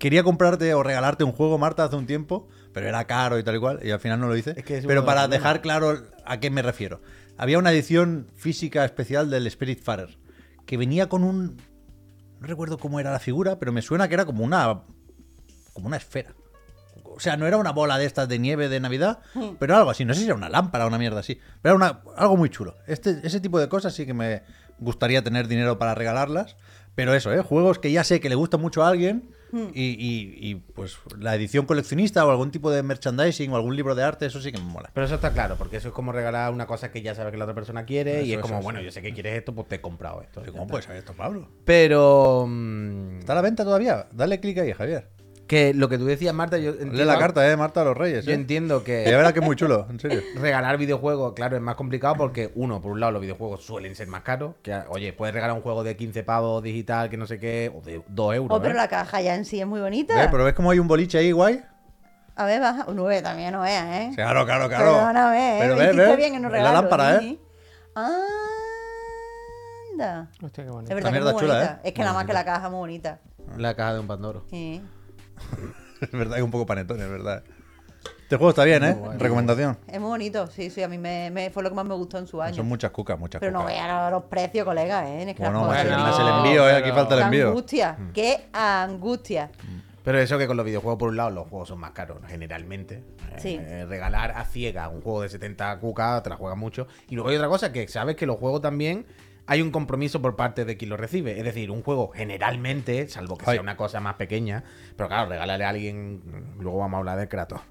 Quería 0.01 0.23
comprarte 0.23 0.73
o 0.73 0.81
regalarte 0.81 1.23
un 1.23 1.31
juego, 1.31 1.59
Marta, 1.59 1.83
hace 1.83 1.95
un 1.95 2.07
tiempo, 2.07 2.49
pero 2.73 2.87
era 2.87 3.05
caro 3.05 3.37
y 3.37 3.43
tal 3.43 3.57
y 3.57 3.59
cual, 3.59 3.79
y 3.83 3.91
al 3.91 3.99
final 3.99 4.19
no 4.19 4.27
lo 4.27 4.35
hice. 4.35 4.55
Es 4.57 4.65
que 4.65 4.79
es 4.79 4.83
uno 4.83 4.87
pero 4.87 5.05
para 5.05 5.27
dejar 5.27 5.61
claro 5.61 5.95
a 6.25 6.39
qué 6.39 6.49
me 6.49 6.63
refiero. 6.63 7.03
Había 7.37 7.59
una 7.59 7.71
edición 7.71 8.25
física 8.35 8.83
especial 8.83 9.29
del 9.29 9.49
Spiritfarer 9.51 10.17
que 10.65 10.75
venía 10.75 11.07
con 11.07 11.23
un. 11.23 11.61
No 12.39 12.47
recuerdo 12.47 12.79
cómo 12.79 12.99
era 12.99 13.11
la 13.11 13.19
figura, 13.19 13.59
pero 13.59 13.71
me 13.71 13.83
suena 13.83 14.07
que 14.07 14.15
era 14.15 14.25
como 14.25 14.43
una. 14.43 14.81
como 15.73 15.85
una 15.85 15.97
esfera. 15.97 16.33
O 17.03 17.19
sea, 17.19 17.37
no 17.37 17.45
era 17.45 17.57
una 17.57 17.71
bola 17.71 17.99
de 17.99 18.05
estas 18.05 18.27
de 18.27 18.39
nieve 18.39 18.69
de 18.69 18.79
Navidad, 18.79 19.19
pero 19.59 19.77
algo 19.77 19.91
así. 19.91 20.03
No 20.03 20.15
sé 20.15 20.21
si 20.21 20.25
era 20.25 20.33
una 20.33 20.49
lámpara 20.49 20.85
o 20.85 20.87
una 20.87 20.97
mierda 20.97 21.19
así. 21.19 21.39
Pero 21.61 21.75
era 21.75 21.85
una, 21.85 22.01
algo 22.17 22.37
muy 22.37 22.49
chulo. 22.49 22.75
Este, 22.87 23.19
ese 23.21 23.39
tipo 23.39 23.59
de 23.59 23.69
cosas 23.69 23.93
sí 23.93 24.07
que 24.07 24.15
me 24.15 24.41
gustaría 24.79 25.23
tener 25.23 25.47
dinero 25.47 25.77
para 25.77 25.93
regalarlas. 25.93 26.55
Pero 26.95 27.13
eso, 27.13 27.31
¿eh? 27.31 27.43
Juegos 27.43 27.77
que 27.77 27.91
ya 27.91 28.03
sé 28.03 28.19
que 28.19 28.29
le 28.29 28.35
gusta 28.35 28.57
mucho 28.57 28.83
a 28.83 28.87
alguien, 28.87 29.29
y, 29.53 29.83
y- 29.83 30.33
y, 30.49 30.55
pues 30.55 30.97
la 31.19 31.35
edición 31.35 31.65
coleccionista 31.65 32.25
o 32.25 32.31
algún 32.31 32.51
tipo 32.51 32.71
de 32.71 32.83
merchandising 32.83 33.51
o 33.51 33.55
algún 33.55 33.75
libro 33.75 33.95
de 33.95 34.03
arte, 34.03 34.25
eso 34.25 34.41
sí 34.41 34.51
que 34.51 34.57
me 34.57 34.65
mola. 34.65 34.89
Pero 34.93 35.05
eso 35.05 35.15
está 35.15 35.31
claro, 35.33 35.55
porque 35.57 35.77
eso 35.77 35.89
es 35.89 35.93
como 35.93 36.11
regalar 36.11 36.51
una 36.53 36.67
cosa 36.67 36.91
que 36.91 37.01
ya 37.01 37.15
sabes 37.15 37.31
que 37.31 37.37
la 37.37 37.45
otra 37.45 37.55
persona 37.55 37.85
quiere 37.85 38.23
y 38.23 38.33
es 38.33 38.39
como, 38.39 38.55
eso, 38.55 38.63
bueno, 38.63 38.79
eso. 38.79 38.85
yo 38.85 38.91
sé 38.91 39.01
que 39.01 39.13
quieres 39.13 39.37
esto, 39.37 39.53
pues 39.53 39.67
te 39.67 39.75
he 39.75 39.81
comprado 39.81 40.21
esto. 40.21 40.41
¿Cómo 40.41 40.51
Ya 40.53 40.59
está. 40.61 40.67
puede 40.71 40.83
ser 40.83 40.95
esto, 40.97 41.13
Pablo? 41.13 41.47
Pero 41.65 42.45
mm, 42.47 43.19
¿Está 43.19 43.33
a 43.33 43.35
la 43.35 43.41
venta 43.41 43.63
todavía? 43.63 44.07
Dale 44.11 44.39
clic 44.39 44.57
ahí, 44.59 44.71
Javier. 44.73 45.09
Que 45.51 45.73
lo 45.73 45.89
que 45.89 45.97
tú 45.97 46.05
decías, 46.05 46.33
Marta, 46.33 46.57
yo 46.57 46.69
entiendo, 46.69 46.95
Lee 46.95 47.03
la 47.03 47.19
carta, 47.19 47.51
eh, 47.51 47.57
Marta 47.57 47.81
a 47.81 47.83
los 47.83 47.97
Reyes. 47.97 48.23
yo 48.23 48.31
eh. 48.31 48.35
entiendo 48.35 48.85
Que 48.85 49.03
ya 49.05 49.17
verás 49.17 49.33
que 49.33 49.39
es 49.39 49.45
muy 49.45 49.57
chulo, 49.57 49.85
en 49.89 49.99
serio. 49.99 50.21
regalar 50.35 50.77
videojuegos, 50.77 51.33
claro, 51.33 51.57
es 51.57 51.61
más 51.61 51.75
complicado 51.75 52.15
porque, 52.15 52.53
uno, 52.55 52.81
por 52.81 52.93
un 52.93 53.01
lado, 53.01 53.11
los 53.11 53.21
videojuegos 53.21 53.61
suelen 53.61 53.93
ser 53.93 54.07
más 54.07 54.21
caros. 54.21 54.55
Que, 54.61 54.79
oye, 54.87 55.11
puedes 55.11 55.35
regalar 55.35 55.53
un 55.53 55.61
juego 55.61 55.83
de 55.83 55.97
15 55.97 56.23
pavos 56.23 56.63
digital, 56.63 57.09
que 57.09 57.17
no 57.17 57.27
sé 57.27 57.37
qué, 57.37 57.69
o 57.75 57.81
de 57.81 58.01
2 58.07 58.35
euros. 58.35 58.57
Oh, 58.57 58.61
pero 58.61 58.75
¿eh? 58.75 58.77
la 58.77 58.87
caja 58.87 59.19
ya 59.19 59.35
en 59.35 59.43
sí 59.43 59.59
es 59.59 59.67
muy 59.67 59.81
bonita. 59.81 60.15
¿Ves? 60.15 60.29
Pero 60.31 60.45
ves 60.45 60.53
como 60.53 60.71
hay 60.71 60.79
un 60.79 60.87
boliche 60.87 61.17
ahí 61.17 61.33
guay. 61.33 61.61
A 62.37 62.45
ver, 62.45 62.61
baja. 62.61 62.85
Un 62.87 62.95
9 62.95 63.21
también 63.21 63.51
no 63.51 63.59
veas, 63.59 63.93
¿eh? 63.93 64.11
Claro, 64.15 64.45
claro, 64.45 64.69
claro. 64.69 65.33
¿eh? 65.33 65.57
Pero 65.59 65.75
Me 65.75 65.81
ves, 65.81 65.89
hiciste 65.93 66.07
ves, 66.07 66.17
bien 66.17 66.35
en 66.35 66.43
no 66.43 66.55
es 66.55 66.63
la 66.63 66.71
lámpara, 66.71 67.19
¿sí? 67.19 67.41
Anda. 67.93 68.21
Hostia, 70.41 70.63
qué 70.63 70.69
Es 70.69 70.73
bonito. 70.73 70.95
verdad 70.95 71.11
que 71.11 71.17
es 71.17 71.21
mierda 71.23 71.33
muy 71.33 71.41
chula, 71.41 71.53
bonita. 71.55 71.73
¿eh? 71.73 71.79
Es 71.89 71.93
que 71.93 72.01
nada 72.03 72.13
más 72.13 72.25
que 72.25 72.31
la 72.31 72.45
caja 72.45 72.67
es 72.67 72.71
muy 72.71 72.79
bonita. 72.79 73.19
La 73.57 73.75
caja 73.75 73.95
de 73.95 73.99
un 73.99 74.07
Pandoro. 74.07 74.45
Sí. 74.49 74.81
Es 76.01 76.11
verdad 76.11 76.33
que 76.33 76.39
es 76.39 76.45
un 76.45 76.51
poco 76.51 76.65
panetón, 76.65 76.99
es 77.01 77.09
verdad. 77.09 77.43
Este 78.23 78.37
juego 78.37 78.49
está 78.49 78.63
bien, 78.63 78.83
¿eh? 78.83 78.97
Recomendación. 79.19 79.77
Es 79.87 79.99
muy 79.99 80.09
bonito, 80.09 80.47
sí, 80.47 80.69
sí. 80.71 80.81
A 80.81 80.87
mí 80.87 80.97
me, 80.97 81.29
me- 81.29 81.49
fue 81.51 81.61
lo 81.61 81.69
que 81.69 81.75
más 81.75 81.85
me 81.85 81.93
gustó 81.93 82.17
en 82.17 82.25
su 82.25 82.41
año. 82.41 82.55
Son 82.55 82.65
muchas 82.65 82.89
cucas, 82.91 83.19
muchas 83.19 83.39
Pero 83.39 83.51
no 83.51 83.59
cucas. 83.59 83.73
vean 83.75 84.11
los 84.11 84.23
precios, 84.23 84.65
colega, 84.65 85.07
¿eh? 85.07 85.29
Es 85.29 85.35
que 85.35 85.43
Bueno, 85.43 85.65
más, 85.65 85.81
el, 85.81 85.87
Bueno, 85.89 86.03
más 86.03 86.19
el 86.19 86.27
envío, 86.27 86.67
¿eh? 86.69 86.71
Aquí 86.73 86.83
pero- 86.83 86.95
falta 86.95 87.13
el 87.15 87.19
¡Qué 87.19 87.25
envío. 87.25 87.47
angustia! 87.49 87.97
¡Qué 88.13 88.47
angustia! 88.53 89.51
Pero 90.03 90.17
eso 90.17 90.37
que 90.39 90.47
con 90.47 90.57
los 90.57 90.65
videojuegos, 90.65 90.97
por 90.97 91.09
un 91.09 91.17
lado, 91.17 91.29
los 91.29 91.47
juegos 91.49 91.67
son 91.67 91.79
más 91.79 91.91
caros, 91.91 92.17
generalmente. 92.27 93.03
Sí. 93.37 93.59
Eh, 93.61 93.85
regalar 93.87 94.31
a 94.31 94.45
ciega 94.45 94.87
un 94.89 95.01
juego 95.01 95.21
de 95.21 95.29
70 95.29 95.77
cucas 95.79 96.23
te 96.23 96.29
la 96.31 96.37
juega 96.37 96.55
mucho. 96.55 96.87
Y 97.09 97.13
luego 97.15 97.29
hay 97.29 97.35
otra 97.35 97.49
cosa, 97.49 97.71
que 97.71 97.87
sabes 97.87 98.15
que 98.15 98.25
los 98.25 98.37
juegos 98.37 98.61
también 98.61 99.05
hay 99.47 99.61
un 99.61 99.71
compromiso 99.71 100.21
por 100.21 100.35
parte 100.35 100.65
de 100.65 100.77
quien 100.77 100.89
lo 100.89 100.97
recibe. 100.97 101.37
Es 101.37 101.43
decir, 101.43 101.71
un 101.71 101.83
juego 101.83 102.09
generalmente, 102.09 103.07
salvo 103.09 103.37
que 103.37 103.45
Ay. 103.47 103.53
sea 103.55 103.61
una 103.61 103.77
cosa 103.77 103.99
más 103.99 104.15
pequeña, 104.15 104.63
pero 104.95 105.09
claro, 105.09 105.29
regalarle 105.29 105.65
a 105.65 105.69
alguien, 105.69 106.55
luego 106.59 106.79
vamos 106.79 106.95
a 106.95 106.99
hablar 106.99 107.19
de 107.19 107.27
Kratos. 107.27 107.61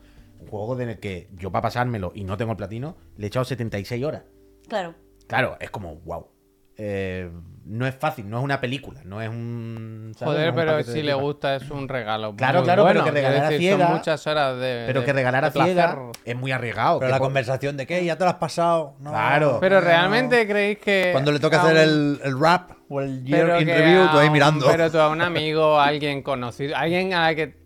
Un 0.41 0.47
juego 0.47 0.81
en 0.81 0.89
el 0.91 0.99
que 1.01 1.29
yo 1.33 1.51
para 1.53 1.63
pasármelo 1.63 2.13
y 2.15 2.25
no 2.25 2.37
tengo 2.37 2.53
el 2.53 2.57
platino, 2.57 2.97
le 3.17 3.27
he 3.27 3.29
echado 3.29 3.45
76 3.45 4.05
horas. 4.05 4.25
Claro. 4.69 4.95
Claro, 5.27 5.57
es 5.61 5.71
como, 5.71 5.97
wow. 5.97 6.29
Eh, 6.77 7.31
no 7.71 7.87
es 7.87 7.95
fácil, 7.95 8.29
no 8.29 8.39
es 8.39 8.45
una 8.45 8.61
película, 8.61 9.01
no 9.05 9.23
es 9.23 9.29
un... 9.29 10.13
¿sabes? 10.19 10.21
No 10.23 10.27
Joder, 10.33 10.45
es 10.47 10.51
un 10.51 10.57
pero 10.57 10.83
si 10.83 11.03
le 11.03 11.15
gusta 11.15 11.55
es 11.55 11.71
un 11.71 11.89
regalo. 11.89 12.35
Claro, 12.35 12.59
muy 12.61 12.65
claro, 12.65 12.85
pero 12.85 13.01
bueno. 13.01 13.05
que 13.05 13.11
regalar 13.13 13.45
a 13.45 13.49
decir, 13.51 13.71
son 13.71 13.79
ciega- 13.81 13.95
muchas 13.95 14.27
horas 14.27 14.59
de. 14.59 14.85
Pero 14.87 15.01
de- 15.01 15.07
que 15.07 15.13
regalar 15.13 15.45
a 15.45 15.51
ciega 15.53 15.99
es 16.25 16.37
muy 16.37 16.51
arriesgado. 16.51 16.99
Pero 16.99 17.11
la 17.13 17.19
conversación 17.21 17.77
de 17.77 17.87
que 17.87 18.05
ya 18.05 18.17
te 18.17 18.25
lo 18.25 18.31
has 18.31 18.37
pasado. 18.37 18.97
No, 18.99 19.11
Claro. 19.11 19.59
Pero 19.61 19.77
no. 19.77 19.83
realmente 19.83 20.49
creéis 20.49 20.79
que. 20.79 21.11
Cuando 21.13 21.31
le 21.31 21.39
toca 21.39 21.63
hacer 21.63 21.75
un- 21.77 21.81
el, 21.81 22.21
el 22.25 22.41
rap 22.41 22.73
o 22.89 23.01
el 23.03 23.25
year 23.25 23.41
pero 23.47 23.61
in 23.61 23.67
que 23.67 23.79
review, 23.79 24.09
tú 24.11 24.19
ahí 24.19 24.27
un- 24.27 24.33
mirando. 24.33 24.67
Pero 24.69 24.91
tú 24.91 24.99
a 24.99 25.09
un 25.09 25.21
amigo, 25.23 25.79
a 25.79 25.85
alguien 25.87 26.23
conocido, 26.23 26.77
alguien 26.77 27.15
a 27.15 27.23
la 27.29 27.35
que, 27.37 27.61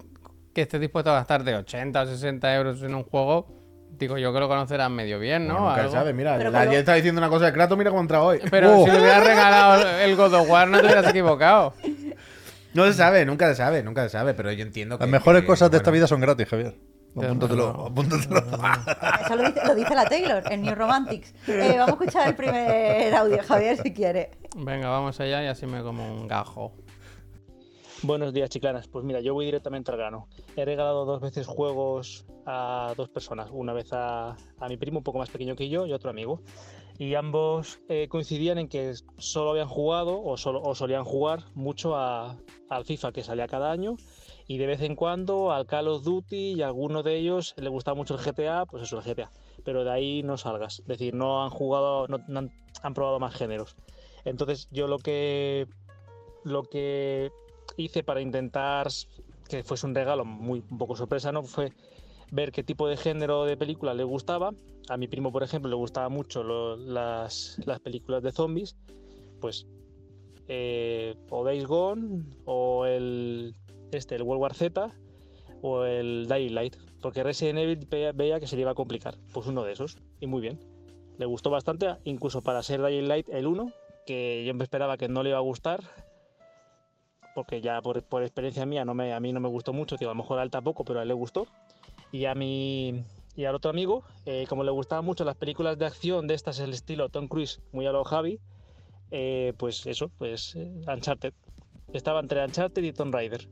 que 0.52 0.60
esté 0.62 0.78
dispuesto 0.78 1.10
a 1.12 1.14
gastar 1.14 1.44
de 1.44 1.54
80 1.54 2.02
o 2.02 2.06
60 2.06 2.54
euros 2.54 2.82
en 2.82 2.94
un 2.94 3.04
juego, 3.04 3.46
digo 4.04 4.18
yo 4.18 4.32
que 4.32 4.40
lo 4.40 4.48
conocerás 4.48 4.90
medio 4.90 5.18
bien, 5.18 5.46
¿no? 5.48 5.54
Bueno, 5.54 5.68
nunca 5.68 5.80
Algo. 5.82 5.92
se 5.92 5.98
sabe, 5.98 6.12
mira, 6.12 6.36
Pero 6.38 6.56
ayer 6.56 6.74
estaba 6.74 6.96
diciendo 6.96 7.20
una 7.20 7.28
cosa 7.28 7.46
de 7.46 7.52
Kratos, 7.52 7.76
mira 7.76 7.90
cómo 7.90 8.02
entra 8.02 8.22
hoy. 8.22 8.40
Pero 8.50 8.78
Oh. 8.78 8.84
si 8.84 8.90
le 8.90 8.98
hubieras 9.00 9.24
regalado 9.26 9.98
el 10.00 10.16
God 10.16 10.34
of 10.34 10.48
War, 10.50 10.68
no 10.68 10.78
te 10.78 10.86
hubieras 10.86 11.08
equivocado. 11.08 11.74
No 12.74 12.84
se 12.86 12.92
sabe, 12.94 13.24
nunca 13.24 13.46
se 13.46 13.54
sabe, 13.54 13.84
nunca 13.84 14.02
se 14.02 14.08
sabe, 14.08 14.34
pero 14.34 14.50
yo 14.50 14.62
entiendo 14.64 14.98
que... 14.98 15.04
Las 15.04 15.10
mejores 15.12 15.42
que, 15.42 15.46
cosas 15.46 15.70
de 15.70 15.76
esta 15.76 15.90
bueno, 15.90 15.98
vida 16.00 16.06
son 16.08 16.20
gratis, 16.20 16.48
Javier. 16.48 16.74
Apúntatelo, 17.16 17.86
apúntatelo. 17.86 18.36
Eso 19.24 19.36
lo 19.36 19.42
dice, 19.44 19.60
lo 19.64 19.74
dice 19.76 19.94
la 19.94 20.04
Taylor 20.06 20.42
en 20.50 20.62
New 20.62 20.74
Romantics. 20.74 21.32
Eh, 21.46 21.76
vamos 21.78 21.90
a 21.90 21.92
escuchar 21.92 22.28
el 22.28 22.34
primer 22.34 23.14
audio, 23.14 23.38
Javier, 23.46 23.76
si 23.80 23.92
quiere. 23.94 24.32
Venga, 24.56 24.88
vamos 24.88 25.20
allá 25.20 25.44
y 25.44 25.46
así 25.46 25.66
me 25.66 25.82
como 25.82 26.04
un 26.04 26.26
gajo. 26.26 26.72
Buenos 28.06 28.34
días, 28.34 28.50
chiclanas. 28.50 28.86
Pues 28.86 29.02
mira, 29.04 29.20
yo 29.20 29.32
voy 29.32 29.46
directamente 29.46 29.90
al 29.90 29.96
grano. 29.96 30.28
He 30.56 30.64
regalado 30.64 31.06
dos 31.06 31.20
veces 31.22 31.46
juegos 31.46 32.26
a 32.44 32.92
dos 32.98 33.08
personas. 33.08 33.48
Una 33.50 33.72
vez 33.72 33.92
a, 33.92 34.36
a 34.58 34.68
mi 34.68 34.76
primo, 34.76 34.98
un 34.98 35.04
poco 35.04 35.18
más 35.18 35.30
pequeño 35.30 35.56
que 35.56 35.70
yo, 35.70 35.86
y 35.86 35.92
otro 35.94 36.10
amigo. 36.10 36.42
Y 36.98 37.14
ambos 37.14 37.80
eh, 37.88 38.08
coincidían 38.08 38.58
en 38.58 38.68
que 38.68 38.92
solo 39.16 39.50
habían 39.52 39.68
jugado 39.68 40.22
o, 40.22 40.36
solo, 40.36 40.60
o 40.62 40.74
solían 40.74 41.04
jugar 41.04 41.44
mucho 41.54 41.96
a- 41.96 42.36
al 42.68 42.84
FIFA 42.84 43.12
que 43.12 43.22
salía 43.22 43.48
cada 43.48 43.70
año. 43.72 43.96
Y 44.46 44.58
de 44.58 44.66
vez 44.66 44.82
en 44.82 44.96
cuando 44.96 45.50
al 45.52 45.64
Call 45.66 45.88
of 45.88 46.04
Duty 46.04 46.52
y 46.52 46.62
a 46.62 46.66
alguno 46.66 47.02
de 47.02 47.16
ellos 47.16 47.54
le 47.56 47.70
gustaba 47.70 47.94
mucho 47.96 48.14
el 48.16 48.20
GTA, 48.20 48.66
pues 48.66 48.82
eso, 48.82 48.98
el 48.98 49.04
GTA. 49.04 49.30
Pero 49.64 49.82
de 49.82 49.90
ahí 49.90 50.22
no 50.22 50.36
salgas. 50.36 50.80
Es 50.80 50.86
decir, 50.86 51.14
no 51.14 51.42
han 51.42 51.50
jugado, 51.50 52.06
no, 52.08 52.18
no 52.28 52.38
han, 52.40 52.50
han 52.82 52.92
probado 52.92 53.18
más 53.18 53.34
géneros. 53.34 53.76
Entonces 54.26 54.68
yo 54.70 54.88
lo 54.88 54.98
que 54.98 55.66
lo 56.44 56.64
que 56.64 57.32
hice 57.76 58.02
para 58.02 58.20
intentar 58.20 58.88
que 59.48 59.62
fuese 59.62 59.87
un 59.87 59.94
regalo 59.94 60.24
muy 60.24 60.62
un 60.70 60.78
poco 60.78 60.96
sorpresa, 60.96 61.32
¿no? 61.32 61.42
Fue 61.42 61.72
ver 62.30 62.52
qué 62.52 62.62
tipo 62.62 62.88
de 62.88 62.96
género 62.96 63.44
de 63.44 63.56
película 63.56 63.94
le 63.94 64.04
gustaba. 64.04 64.52
A 64.88 64.96
mi 64.96 65.08
primo, 65.08 65.32
por 65.32 65.42
ejemplo, 65.42 65.70
le 65.70 65.76
gustaba 65.76 66.08
mucho 66.08 66.42
las, 66.76 67.58
las 67.64 67.80
películas 67.80 68.22
de 68.22 68.32
zombies. 68.32 68.76
Pues 69.40 69.66
eh, 70.48 71.14
o 71.30 71.44
Days 71.44 71.66
Gone 71.66 72.24
o 72.44 72.87
el 72.87 73.54
este, 73.92 74.16
el 74.16 74.22
World 74.22 74.42
War 74.42 74.54
Z 74.54 74.90
o 75.62 75.84
el 75.84 76.26
Dying. 76.28 76.70
Porque 77.00 77.22
Resident 77.22 77.58
Evil 77.58 77.87
veía 78.14 78.40
que 78.40 78.46
se 78.46 78.56
le 78.56 78.62
iba 78.62 78.72
a 78.72 78.74
complicar. 78.74 79.16
Pues 79.32 79.46
uno 79.46 79.64
de 79.64 79.72
esos. 79.72 79.98
Y 80.20 80.26
muy 80.26 80.40
bien. 80.40 80.58
Le 81.18 81.26
gustó 81.26 81.50
bastante, 81.50 81.94
incluso 82.04 82.42
para 82.42 82.62
ser 82.62 82.82
Dying 82.84 83.06
Light 83.06 83.28
el 83.28 83.46
1, 83.46 83.72
que 84.04 84.44
yo 84.44 84.52
me 84.54 84.64
esperaba 84.64 84.96
que 84.96 85.08
no 85.08 85.22
le 85.22 85.30
iba 85.30 85.38
a 85.38 85.42
gustar, 85.42 85.80
porque 87.34 87.60
ya 87.60 87.80
por, 87.82 88.02
por 88.02 88.22
experiencia 88.22 88.64
mía 88.66 88.84
no 88.84 88.94
me, 88.94 89.12
a 89.12 89.20
mí 89.20 89.32
no 89.32 89.40
me 89.40 89.48
gustó 89.48 89.72
mucho, 89.72 89.96
que 89.96 90.04
a 90.04 90.08
lo 90.08 90.14
mejor 90.14 90.38
a 90.38 90.42
él 90.42 90.50
tampoco, 90.50 90.84
pero 90.84 91.00
a 91.00 91.02
él 91.02 91.08
le 91.08 91.14
gustó. 91.14 91.46
Y 92.12 92.26
a 92.26 92.34
mi 92.34 93.04
y 93.36 93.44
al 93.46 93.54
otro 93.54 93.70
amigo, 93.70 94.04
eh, 94.26 94.46
como 94.48 94.62
le 94.62 94.70
gustaban 94.70 95.04
mucho 95.04 95.24
las 95.24 95.36
películas 95.36 95.76
de 95.78 95.86
acción 95.86 96.28
de 96.28 96.34
estas, 96.34 96.60
el 96.60 96.72
estilo 96.72 97.08
Tom 97.08 97.26
Cruise, 97.26 97.60
muy 97.72 97.86
a 97.86 97.92
lo 97.92 98.04
Javi, 98.04 98.38
eh, 99.10 99.52
pues 99.56 99.86
eso, 99.86 100.10
pues 100.18 100.54
eh, 100.54 100.84
Uncharted. 100.86 101.32
Estaba 101.92 102.20
entre 102.20 102.44
Uncharted 102.44 102.82
y 102.82 102.92
Tomb 102.92 103.12
Raider. 103.12 103.48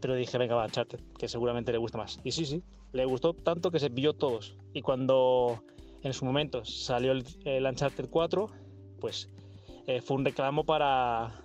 Pero 0.00 0.14
dije, 0.16 0.36
venga, 0.36 0.56
va, 0.56 0.64
Uncharted, 0.64 1.00
que 1.16 1.28
seguramente 1.28 1.70
le 1.70 1.78
gusta 1.78 1.98
más. 1.98 2.20
Y 2.24 2.32
sí, 2.32 2.44
sí, 2.44 2.62
le 2.92 3.04
gustó 3.04 3.34
tanto 3.34 3.70
que 3.70 3.78
se 3.78 3.88
pilló 3.88 4.14
todos. 4.14 4.56
Y 4.72 4.82
cuando 4.82 5.62
en 6.02 6.12
su 6.12 6.24
momento 6.24 6.64
salió 6.64 7.12
el, 7.12 7.24
el 7.44 7.64
Uncharted 7.64 8.08
4, 8.10 8.50
pues 9.00 9.30
eh, 9.86 10.00
fue 10.00 10.16
un 10.16 10.24
reclamo 10.24 10.64
para, 10.64 11.43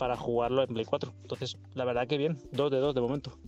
para 0.00 0.16
jugarlo 0.16 0.62
en 0.62 0.68
Play 0.68 0.86
4. 0.86 1.12
Entonces, 1.20 1.58
la 1.74 1.84
verdad 1.84 2.08
que 2.08 2.16
bien, 2.16 2.38
dos 2.52 2.70
de 2.70 2.78
dos 2.78 2.94
de 2.94 3.02
momento. 3.02 3.38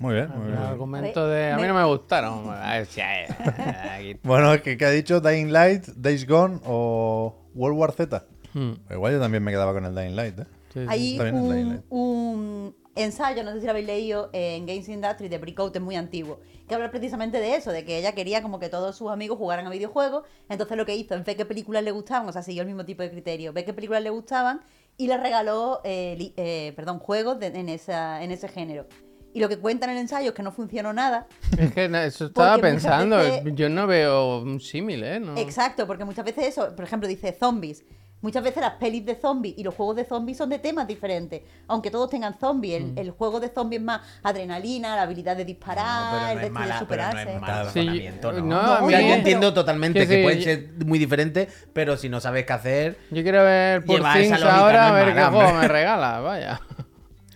Muy 0.00 0.14
bien, 0.14 0.28
muy 0.30 0.46
El 0.46 0.52
bien. 0.52 0.58
argumento 0.58 1.28
de. 1.28 1.52
A 1.52 1.56
mí 1.56 1.66
no 1.68 1.74
me 1.74 1.84
gustaron. 1.84 2.44
Bueno, 4.24 4.54
es 4.54 4.62
que 4.62 4.76
¿qué 4.76 4.84
ha 4.86 4.90
dicho 4.90 5.20
Dying 5.20 5.52
Light, 5.52 5.86
Days 5.96 6.26
Gone 6.26 6.58
o 6.66 7.46
World 7.54 7.78
War 7.78 7.92
Z? 7.92 8.24
Hmm, 8.54 8.72
Igual 8.90 9.12
yo 9.12 9.20
también 9.20 9.42
me 9.44 9.52
quedaba 9.52 9.72
con 9.72 9.84
el 9.84 9.94
Dying 9.94 10.16
Light, 10.16 10.38
¿eh? 10.40 10.46
sí, 10.72 10.80
sí. 10.80 10.86
Hay 10.88 11.12
Está 11.12 11.24
bien 11.24 11.36
el 11.36 11.42
Dying 11.42 11.64
un, 11.66 11.68
Light. 11.68 11.84
un 11.90 12.74
ensayo, 13.02 13.42
no 13.44 13.52
sé 13.52 13.60
si 13.60 13.64
lo 13.66 13.70
habéis 13.72 13.86
leído, 13.86 14.30
en 14.32 14.66
Games 14.66 14.88
Industry 14.88 15.28
de 15.28 15.38
Breakout, 15.38 15.74
es 15.76 15.82
muy 15.82 15.96
antiguo, 15.96 16.40
que 16.68 16.74
habla 16.74 16.90
precisamente 16.90 17.38
de 17.38 17.54
eso, 17.56 17.70
de 17.72 17.84
que 17.84 17.98
ella 17.98 18.12
quería 18.12 18.42
como 18.42 18.58
que 18.58 18.68
todos 18.68 18.96
sus 18.96 19.10
amigos 19.10 19.38
jugaran 19.38 19.66
a 19.66 19.70
videojuegos, 19.70 20.24
entonces 20.48 20.76
lo 20.76 20.86
que 20.86 20.96
hizo 20.96 21.14
en 21.14 21.24
ver 21.24 21.36
qué 21.36 21.44
películas 21.44 21.82
le 21.84 21.90
gustaban, 21.90 22.28
o 22.28 22.32
sea, 22.32 22.42
siguió 22.42 22.62
el 22.62 22.68
mismo 22.68 22.84
tipo 22.84 23.02
de 23.02 23.10
criterio, 23.10 23.52
ve 23.52 23.64
qué 23.64 23.72
películas 23.72 24.02
le 24.02 24.10
gustaban 24.10 24.60
y 24.96 25.06
le 25.06 25.16
regaló, 25.16 25.80
eh, 25.84 26.14
li- 26.18 26.34
eh, 26.36 26.72
perdón, 26.76 26.98
juegos 26.98 27.38
de- 27.40 27.46
en, 27.48 27.68
esa, 27.68 28.22
en 28.22 28.30
ese 28.30 28.48
género. 28.48 28.86
Y 29.32 29.38
lo 29.38 29.48
que 29.48 29.58
cuenta 29.58 29.86
en 29.86 29.92
el 29.92 29.98
ensayo 29.98 30.30
es 30.30 30.34
que 30.34 30.42
no 30.42 30.50
funcionó 30.50 30.92
nada, 30.92 31.28
Es 31.56 31.72
que 31.72 31.84
eso 31.84 32.24
estaba 32.26 32.58
pensando. 32.58 33.16
veces- 33.16 33.42
Yo 33.54 33.68
no 33.68 33.86
veo 33.86 34.40
un 34.42 34.58
símil, 34.60 35.04
¿eh? 35.04 35.20
No. 35.20 35.36
Exacto, 35.36 35.86
porque 35.86 36.04
muchas 36.04 36.24
veces 36.24 36.46
eso, 36.48 36.74
por 36.74 36.84
ejemplo, 36.84 37.08
dice 37.08 37.32
zombies. 37.38 37.84
Muchas 38.22 38.42
veces 38.44 38.60
las 38.60 38.74
pelis 38.74 39.06
de 39.06 39.14
zombies 39.14 39.54
y 39.56 39.62
los 39.64 39.74
juegos 39.74 39.96
de 39.96 40.04
zombies 40.04 40.36
son 40.36 40.50
de 40.50 40.58
temas 40.58 40.86
diferentes. 40.86 41.40
Aunque 41.68 41.90
todos 41.90 42.10
tengan 42.10 42.38
zombies. 42.38 42.82
Mm. 42.82 42.98
El, 42.98 43.06
el 43.06 43.10
juego 43.12 43.40
de 43.40 43.48
zombies 43.48 43.80
es 43.80 43.86
más 43.86 44.00
adrenalina, 44.22 44.94
la 44.96 45.02
habilidad 45.02 45.36
de 45.36 45.44
disparar, 45.46 46.32
el 46.32 46.38
de 46.40 46.46
esto 46.48 46.60
de 46.60 46.78
superarse. 46.78 47.40
Sí, 47.72 48.08
¿no? 48.22 48.42
no, 48.42 48.62
sea, 48.90 49.00
yo 49.00 49.06
pero- 49.06 49.14
entiendo 49.14 49.54
totalmente 49.54 50.00
que 50.00 50.06
que 50.06 50.16
sí, 50.16 50.22
pueden 50.22 50.38
yo- 50.38 50.44
ser 50.44 50.86
muy 50.86 50.98
diferentes, 50.98 51.66
pero 51.72 51.96
si 51.96 52.08
no 52.10 52.20
sabes 52.20 52.44
qué 52.44 52.52
hacer... 52.52 52.98
Yo 53.10 53.22
quiero 53.22 53.42
ver 53.42 53.84
esa 54.02 54.12
Things 54.12 54.42
ahora, 54.42 54.88
no 54.90 54.94
a 54.94 55.00
es 55.00 55.06
ver 55.06 55.14
qué 55.14 55.22
juego 55.24 55.52
me 55.60 55.68
regala, 55.68 56.20
vaya. 56.20 56.60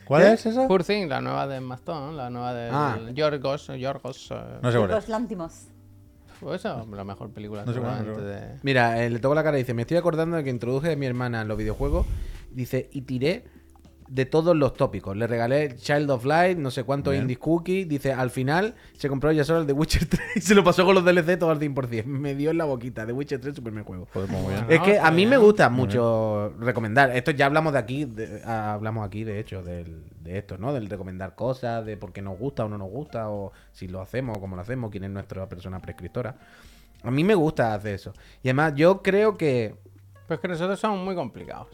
¿Cuál 0.04 0.22
¿Qué? 0.22 0.32
es 0.34 0.44
esa? 0.46 0.68
Poor 0.68 0.84
Things, 0.84 1.08
la 1.08 1.22
nueva 1.22 1.46
de 1.46 1.60
Maston, 1.60 2.14
la 2.16 2.28
nueva 2.28 2.52
de 2.52 2.68
Ah. 2.70 2.98
Yorgos. 3.14 3.68
Yorgos 3.68 4.30
eh, 4.32 4.34
No 4.60 4.70
sé 4.70 4.76
cuál 4.78 4.90
es. 4.98 5.08
Lántimos. 5.08 5.68
Pues 6.44 6.60
esa 6.60 6.82
es 6.82 6.88
la 6.88 7.04
mejor 7.04 7.30
película 7.30 7.64
No 7.64 7.72
sé 7.72 7.80
cuál, 7.80 8.04
de... 8.04 8.58
Mira, 8.62 9.02
eh, 9.02 9.10
le 9.10 9.18
toco 9.18 9.34
la 9.34 9.42
cara 9.42 9.56
y 9.58 9.62
dice, 9.62 9.74
me 9.74 9.82
estoy 9.82 9.96
acordando 9.96 10.36
de 10.36 10.44
que 10.44 10.50
introduje 10.50 10.92
a 10.92 10.96
mi 10.96 11.06
hermana 11.06 11.42
en 11.42 11.48
los 11.48 11.56
videojuegos, 11.56 12.06
dice, 12.52 12.88
y 12.92 13.02
tiré 13.02 13.44
de 14.14 14.26
todos 14.26 14.54
los 14.54 14.74
tópicos. 14.74 15.16
Le 15.16 15.26
regalé 15.26 15.74
Child 15.74 16.08
of 16.08 16.24
Light, 16.24 16.56
no 16.56 16.70
sé 16.70 16.84
cuántos 16.84 17.10
Bien. 17.10 17.22
Indies 17.24 17.38
Cookie. 17.40 17.84
Dice, 17.84 18.12
al 18.12 18.30
final 18.30 18.76
se 18.96 19.08
compró 19.08 19.32
ya 19.32 19.42
solo 19.42 19.62
el 19.62 19.66
de 19.66 19.72
Witcher 19.72 20.06
3 20.06 20.20
y 20.36 20.40
se 20.40 20.54
lo 20.54 20.62
pasó 20.62 20.84
con 20.84 20.94
los 20.94 21.04
DLC 21.04 21.36
todo 21.36 21.50
al 21.50 21.58
100%. 21.58 22.04
Me 22.06 22.36
dio 22.36 22.52
en 22.52 22.58
la 22.58 22.64
boquita. 22.64 23.04
De 23.06 23.12
Witcher 23.12 23.40
3, 23.40 23.56
super 23.56 23.72
buen 23.72 23.84
juego. 23.84 24.06
Joder, 24.14 24.28
pues 24.30 24.40
muy 24.40 24.52
bien. 24.54 24.66
Es 24.68 24.78
que 24.82 24.92
está 24.92 25.08
a 25.08 25.10
mí 25.10 25.26
me 25.26 25.36
gusta 25.36 25.68
mucho 25.68 26.54
recomendar. 26.60 27.10
Esto 27.10 27.32
ya 27.32 27.46
hablamos 27.46 27.72
de 27.72 27.78
aquí, 27.80 28.04
de- 28.04 28.40
ah, 28.44 28.74
hablamos 28.74 29.04
aquí 29.04 29.24
de 29.24 29.40
hecho 29.40 29.64
del- 29.64 30.04
de 30.20 30.38
esto, 30.38 30.58
¿no? 30.58 30.72
Del 30.72 30.88
recomendar 30.88 31.34
cosas, 31.34 31.84
de 31.84 31.96
por 31.96 32.12
qué 32.12 32.22
nos 32.22 32.38
gusta 32.38 32.64
o 32.64 32.68
no 32.68 32.78
nos 32.78 32.90
gusta, 32.90 33.30
o 33.30 33.50
si 33.72 33.88
lo 33.88 34.00
hacemos 34.00 34.38
o 34.38 34.40
cómo 34.40 34.54
lo 34.54 34.62
hacemos, 34.62 34.92
quién 34.92 35.02
es 35.02 35.10
nuestra 35.10 35.48
persona 35.48 35.80
prescriptora. 35.82 36.36
A 37.02 37.10
mí 37.10 37.24
me 37.24 37.34
gusta 37.34 37.74
hacer 37.74 37.94
eso. 37.96 38.12
Y 38.44 38.48
además 38.48 38.74
yo 38.76 39.02
creo 39.02 39.36
que... 39.36 39.74
Pues 40.28 40.38
que 40.38 40.46
nosotros 40.48 40.78
somos 40.78 41.04
muy 41.04 41.16
complicados. 41.16 41.66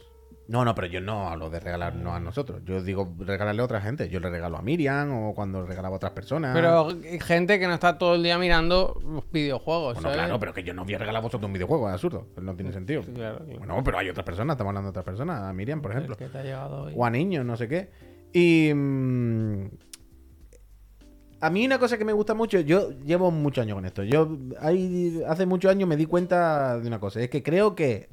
No, 0.51 0.65
no, 0.65 0.75
pero 0.75 0.89
yo 0.89 1.01
no 1.01 1.29
hablo 1.29 1.49
de 1.49 1.61
regalarnos 1.61 2.13
a 2.13 2.19
nosotros. 2.19 2.61
Yo 2.65 2.83
digo 2.83 3.15
regalarle 3.21 3.63
a 3.63 3.65
otra 3.65 3.81
gente. 3.81 4.09
Yo 4.09 4.19
le 4.19 4.31
regalo 4.31 4.57
a 4.57 4.63
Miriam 4.63 5.13
o 5.13 5.33
cuando 5.33 5.65
regalaba 5.65 5.95
a 5.95 5.97
otras 5.99 6.11
personas. 6.11 6.57
Pero 6.57 6.89
hay 6.89 7.21
gente 7.21 7.61
que 7.61 7.69
no 7.69 7.75
está 7.75 7.97
todo 7.97 8.17
el 8.17 8.25
día 8.25 8.37
mirando 8.37 9.01
los 9.07 9.31
videojuegos. 9.31 9.95
Bueno, 9.95 10.09
¿sabes? 10.09 10.17
claro, 10.17 10.41
pero 10.41 10.53
que 10.53 10.65
yo 10.65 10.75
no 10.75 10.83
voy 10.85 10.95
a 10.95 10.99
regalar 10.99 11.21
a 11.21 11.23
vosotros 11.23 11.47
un 11.47 11.53
videojuego, 11.53 11.87
es 11.87 11.95
absurdo. 11.95 12.27
No 12.43 12.57
tiene 12.57 12.73
sentido. 12.73 13.03
Claro, 13.03 13.45
claro. 13.45 13.59
Bueno, 13.59 13.85
pero 13.85 13.99
hay 13.99 14.09
otras 14.09 14.27
personas, 14.27 14.55
estamos 14.55 14.71
hablando 14.71 14.89
de 14.89 14.91
otras 14.91 15.05
personas. 15.05 15.41
A 15.41 15.53
Miriam, 15.53 15.81
por 15.81 15.93
ejemplo. 15.93 16.17
Que 16.17 16.27
te 16.27 16.39
ha 16.39 16.43
llegado 16.43 16.83
hoy. 16.83 16.95
o 16.97 17.05
a 17.05 17.11
niños, 17.11 17.45
no 17.45 17.57
sé 17.57 17.69
qué. 17.69 17.91
Y. 18.33 18.75
mm, 18.75 19.67
a 21.43 21.51
mí 21.51 21.65
una 21.65 21.79
cosa 21.79 21.97
que 21.97 22.05
me 22.05 22.13
gusta 22.13 22.35
mucho, 22.35 22.59
yo 22.59 22.91
llevo 23.05 23.31
muchos 23.31 23.63
años 23.63 23.77
con 23.77 23.85
esto. 23.85 24.03
Yo 24.03 24.37
hay, 24.61 25.23
hace 25.29 25.47
muchos 25.47 25.71
años 25.71 25.89
me 25.89 25.97
di 25.97 26.07
cuenta 26.07 26.81
de 26.81 26.89
una 26.89 26.99
cosa, 26.99 27.21
es 27.21 27.31
que 27.31 27.41
creo 27.41 27.77
que 27.77 28.11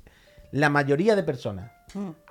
la 0.51 0.69
mayoría 0.69 1.15
de 1.15 1.23
personas, 1.23 1.71
Mm. 1.71 1.76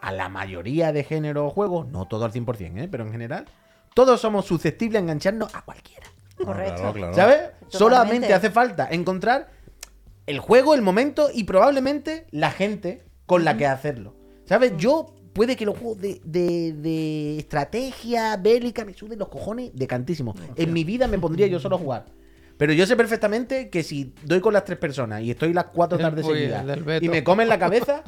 A 0.01 0.13
la 0.13 0.29
mayoría 0.29 0.93
de 0.93 1.03
género 1.05 1.47
o 1.47 1.51
juegos, 1.51 1.89
no 1.89 2.07
todo 2.07 2.25
al 2.25 2.33
100%, 2.33 2.79
¿eh? 2.85 2.89
pero 2.91 3.05
en 3.05 3.13
general, 3.13 3.47
todos 3.95 4.21
somos 4.21 4.45
susceptibles 4.45 5.01
a 5.01 5.03
engancharnos 5.03 5.55
a 5.55 5.63
cualquiera. 5.63 6.07
Correcto. 6.37 6.75
Claro, 6.77 6.93
claro. 6.93 7.15
¿Sabes? 7.15 7.37
Totalmente. 7.39 7.79
Solamente 7.79 8.35
hace 8.35 8.51
falta 8.51 8.89
encontrar 8.91 9.51
el 10.27 10.39
juego, 10.41 10.75
el 10.75 10.83
momento 10.83 11.29
y 11.33 11.45
probablemente 11.45 12.27
la 12.31 12.51
gente 12.51 13.05
con 13.25 13.45
la 13.45 13.57
que 13.57 13.67
hacerlo. 13.67 14.15
¿Sabes? 14.45 14.75
Yo 14.77 15.15
puede 15.33 15.57
que 15.57 15.65
los 15.67 15.77
juegos 15.79 15.99
de, 16.01 16.21
de- 16.25 16.73
de 16.75 17.39
estrategia 17.39 18.37
bélica 18.37 18.85
me 18.85 18.93
suden 18.95 19.19
los 19.19 19.29
cojones 19.29 19.71
de 19.75 19.87
cantísimo. 19.87 20.35
En 20.57 20.73
mi 20.73 20.85
vida 20.85 21.07
me 21.09 21.19
pondría 21.19 21.47
yo 21.47 21.59
solo 21.59 21.77
a 21.77 21.79
jugar. 21.79 22.07
Pero 22.59 22.73
yo 22.73 22.87
sé 22.87 22.97
perfectamente 22.97 23.69
que 23.71 23.83
si 23.83 24.15
doy 24.25 24.41
con 24.41 24.53
las 24.53 24.65
tres 24.65 24.79
personas 24.79 25.23
y 25.23 25.31
estoy 25.31 25.53
las 25.53 25.67
cuatro 25.67 25.99
tardes 25.99 26.25
seguidas 26.27 26.65
y 27.03 27.09
me 27.09 27.23
comen 27.25 27.49
la 27.49 27.59
cabeza, 27.59 28.03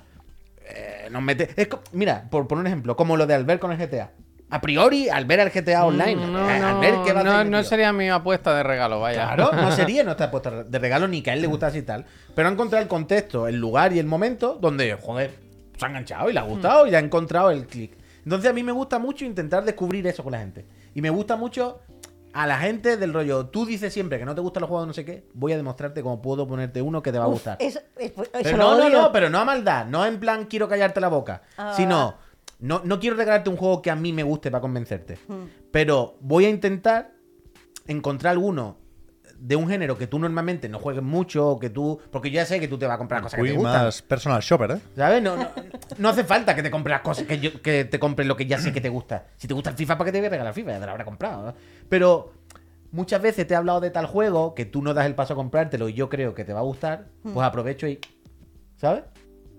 eh, 0.66 0.94
nos 1.10 1.22
mete. 1.22 1.50
es 1.56 1.68
mira, 1.92 2.28
por 2.30 2.46
poner 2.46 2.60
un 2.60 2.66
ejemplo, 2.66 2.96
como 2.96 3.16
lo 3.16 3.26
de 3.26 3.34
Albert 3.34 3.60
con 3.60 3.72
el 3.72 3.78
GTA. 3.78 4.10
A 4.50 4.60
priori, 4.62 5.10
al 5.10 5.26
ver 5.26 5.40
al 5.40 5.50
GTA 5.50 5.84
Online, 5.84 6.16
Mm, 6.16 6.32
No, 6.32 6.50
eh, 6.50 6.58
no, 6.58 6.66
al 6.68 6.80
ver 6.80 6.94
qué 7.04 7.12
va 7.12 7.20
a 7.20 7.24
no, 7.24 7.44
no 7.44 7.62
sería 7.64 7.92
mi 7.92 8.08
apuesta 8.08 8.54
de 8.56 8.62
regalo, 8.62 8.98
vaya. 9.00 9.34
Claro, 9.34 9.52
no 9.52 9.70
sería 9.76 10.04
nuestra 10.04 10.26
apuesta 10.26 10.64
de 10.64 10.78
regalo 10.78 11.06
ni 11.06 11.20
que 11.20 11.30
a 11.30 11.34
él 11.34 11.42
le 11.42 11.46
gustase 11.48 11.78
y 11.78 11.82
tal. 11.82 12.06
Pero 12.34 12.48
ha 12.48 12.52
encontrado 12.52 12.82
el 12.82 12.88
contexto, 12.88 13.46
el 13.46 13.56
lugar 13.56 13.92
y 13.92 13.98
el 13.98 14.06
momento 14.06 14.56
donde, 14.58 14.94
joder, 14.94 15.32
se 15.76 15.84
ha 15.84 15.88
enganchado 15.90 16.30
y 16.30 16.32
le 16.32 16.38
ha 16.40 16.44
gustado 16.44 16.86
y 16.86 16.94
ha 16.94 16.98
encontrado 16.98 17.50
el 17.50 17.66
clic. 17.66 17.96
Entonces 18.24 18.50
a 18.50 18.54
mí 18.54 18.62
me 18.62 18.72
gusta 18.72 18.98
mucho 18.98 19.24
intentar 19.26 19.64
descubrir 19.64 20.06
eso 20.06 20.22
con 20.22 20.32
la 20.32 20.38
gente. 20.38 20.64
Y 20.94 21.02
me 21.02 21.10
gusta 21.10 21.36
mucho 21.36 21.80
a 22.40 22.46
la 22.46 22.58
gente 22.58 22.96
del 22.96 23.12
rollo, 23.12 23.46
tú 23.46 23.66
dices 23.66 23.92
siempre 23.92 24.16
que 24.18 24.24
no 24.24 24.32
te 24.32 24.40
gustan 24.40 24.60
los 24.60 24.68
juegos 24.68 24.84
de 24.84 24.86
no 24.86 24.92
sé 24.94 25.04
qué, 25.04 25.26
voy 25.34 25.52
a 25.52 25.56
demostrarte 25.56 26.02
cómo 26.02 26.22
puedo 26.22 26.46
ponerte 26.46 26.80
uno 26.80 27.02
que 27.02 27.10
te 27.10 27.18
va 27.18 27.24
a 27.24 27.26
Uf, 27.28 27.34
gustar. 27.34 27.56
Eso, 27.60 27.80
es- 27.96 28.12
eso 28.12 28.22
Pero 28.32 28.56
lo 28.56 28.76
no, 28.76 28.78
no, 28.78 29.02
no, 29.02 29.12
pero 29.12 29.28
no 29.28 29.38
a 29.40 29.44
maldad. 29.44 29.86
No 29.86 30.06
en 30.06 30.20
plan 30.20 30.44
quiero 30.44 30.68
callarte 30.68 31.00
la 31.00 31.08
boca. 31.08 31.42
Ah. 31.56 31.72
Sino, 31.76 32.14
no, 32.60 32.80
no 32.84 33.00
quiero 33.00 33.16
regalarte 33.16 33.50
un 33.50 33.56
juego 33.56 33.82
que 33.82 33.90
a 33.90 33.96
mí 33.96 34.12
me 34.12 34.22
guste 34.22 34.52
para 34.52 34.60
convencerte. 34.60 35.18
Hmm. 35.26 35.46
Pero 35.72 36.16
voy 36.20 36.44
a 36.44 36.48
intentar 36.48 37.10
encontrar 37.88 38.32
alguno 38.34 38.76
de 39.40 39.54
un 39.56 39.68
género 39.68 39.96
que 39.96 40.06
tú 40.06 40.18
normalmente 40.18 40.68
no 40.68 40.78
juegues 40.78 41.02
mucho 41.02 41.48
o 41.50 41.58
que 41.58 41.70
tú... 41.70 42.00
Porque 42.10 42.30
yo 42.30 42.36
ya 42.36 42.46
sé 42.46 42.58
que 42.60 42.66
tú 42.68 42.76
te 42.78 42.86
vas 42.86 42.96
a 42.96 42.98
comprar 42.98 43.22
cosas 43.22 43.38
que 43.40 43.46
te 43.46 43.52
gustan. 43.56 43.84
más 43.84 44.02
personal 44.02 44.40
shopper, 44.42 44.70
¿eh? 44.72 44.78
¿Sabes? 44.96 45.22
No, 45.22 45.36
no, 45.36 45.48
no 45.98 46.08
hace 46.08 46.24
falta 46.24 46.54
que 46.56 46.62
te 46.62 46.70
compres 46.70 46.92
las 46.92 47.02
cosas, 47.02 47.24
que, 47.24 47.38
yo- 47.38 47.62
que 47.62 47.84
te 47.84 47.98
compres 48.00 48.26
lo 48.26 48.36
que 48.36 48.46
ya 48.46 48.58
sé 48.58 48.72
que 48.72 48.80
te 48.80 48.88
gusta. 48.88 49.26
Si 49.36 49.46
te 49.46 49.54
gusta 49.54 49.70
el 49.70 49.76
FIFA, 49.76 49.96
¿para 49.96 50.06
qué 50.08 50.12
te 50.12 50.18
voy 50.18 50.26
a 50.26 50.30
regalar 50.30 50.54
FIFA? 50.54 50.70
Ya 50.72 50.80
te 50.80 50.86
lo 50.86 50.90
habrá 50.92 51.04
comprado. 51.04 51.46
¿no? 51.46 51.54
Pero 51.88 52.32
muchas 52.90 53.22
veces 53.22 53.46
te 53.46 53.54
he 53.54 53.56
hablado 53.56 53.80
de 53.80 53.90
tal 53.90 54.06
juego 54.06 54.54
que 54.54 54.64
tú 54.64 54.82
no 54.82 54.92
das 54.94 55.06
el 55.06 55.14
paso 55.14 55.34
a 55.34 55.36
comprártelo 55.36 55.88
y 55.88 55.94
yo 55.94 56.08
creo 56.08 56.34
que 56.34 56.44
te 56.44 56.52
va 56.52 56.60
a 56.60 56.64
gustar, 56.64 57.06
pues 57.22 57.46
aprovecho 57.46 57.86
y... 57.86 58.00
¿Sabes? 58.76 59.04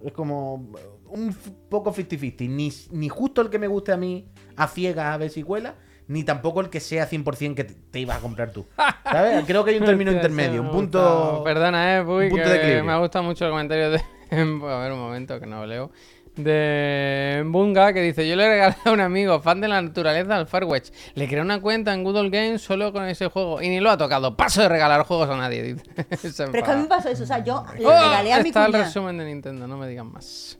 Es 0.03 0.11
como 0.13 0.69
un 1.09 1.35
poco 1.69 1.93
50-50. 1.93 2.47
Ni, 2.49 2.71
ni 2.91 3.09
justo 3.09 3.41
el 3.41 3.49
que 3.49 3.59
me 3.59 3.67
guste 3.67 3.91
a 3.91 3.97
mí 3.97 4.29
a 4.55 4.67
ciegas 4.67 5.13
a 5.13 5.17
ver 5.17 5.29
si 5.29 5.43
cuela, 5.43 5.75
ni 6.09 6.23
tampoco 6.23 6.59
el 6.59 6.69
que 6.69 6.81
sea 6.81 7.09
100% 7.09 7.55
que 7.55 7.63
te, 7.63 7.99
ibas 7.99 8.17
a 8.17 8.19
comprar 8.19 8.51
tú. 8.51 8.65
¿Sabes? 9.03 9.45
Creo 9.47 9.63
que 9.63 9.71
hay 9.71 9.77
un 9.77 9.85
término 9.85 10.11
intermedio, 10.11 10.61
un 10.61 10.71
punto... 10.71 11.41
Perdona, 11.45 11.97
eh, 11.99 12.03
Puy, 12.03 12.25
un 12.25 12.29
punto 12.31 12.43
que 12.43 12.49
de 12.49 12.55
equilibrio. 12.57 12.83
me 12.83 12.99
gusta 12.99 13.21
mucho 13.21 13.45
el 13.45 13.51
comentario 13.51 13.91
de. 13.91 13.97
A 14.31 14.35
ver, 14.35 14.91
un 14.91 14.99
momento 14.99 15.39
que 15.39 15.45
no 15.45 15.61
lo 15.61 15.65
leo. 15.65 15.91
De 16.35 17.43
Bunga 17.45 17.91
que 17.93 18.01
dice: 18.01 18.27
Yo 18.27 18.35
le 18.35 18.47
regalé 18.47 18.75
a 18.85 18.91
un 18.91 18.99
amigo 19.01 19.39
fan 19.41 19.59
de 19.59 19.67
la 19.67 19.81
naturaleza 19.81 20.35
al 20.35 20.47
Farwatch. 20.47 20.89
Le 21.15 21.27
creé 21.27 21.41
una 21.41 21.59
cuenta 21.59 21.93
en 21.93 22.03
Good 22.03 22.15
Old 22.15 22.33
Games 22.33 22.61
solo 22.61 22.93
con 22.93 23.05
ese 23.05 23.27
juego 23.27 23.61
y 23.61 23.69
ni 23.69 23.79
lo 23.79 23.89
ha 23.91 23.97
tocado. 23.97 24.37
Paso 24.37 24.61
de 24.61 24.69
regalar 24.69 25.03
juegos 25.03 25.29
a 25.29 25.35
nadie. 25.37 25.63
Dice. 25.63 25.83
Pero 25.95 26.57
es 26.59 26.63
que 26.63 26.71
a 26.71 26.75
mí 26.75 26.83
me 26.83 26.87
pasó 26.87 27.09
eso. 27.09 27.23
O 27.23 27.27
sea, 27.27 27.43
yo 27.43 27.65
le 27.77 27.85
Oh, 27.85 27.89
regalé 27.91 28.33
a 28.33 28.41
mi 28.41 28.49
está 28.49 28.61
el 28.65 28.71
cuñada. 28.71 28.85
resumen 28.85 29.17
de 29.17 29.25
Nintendo, 29.25 29.67
no 29.67 29.77
me 29.77 29.87
digan 29.87 30.11
más. 30.11 30.57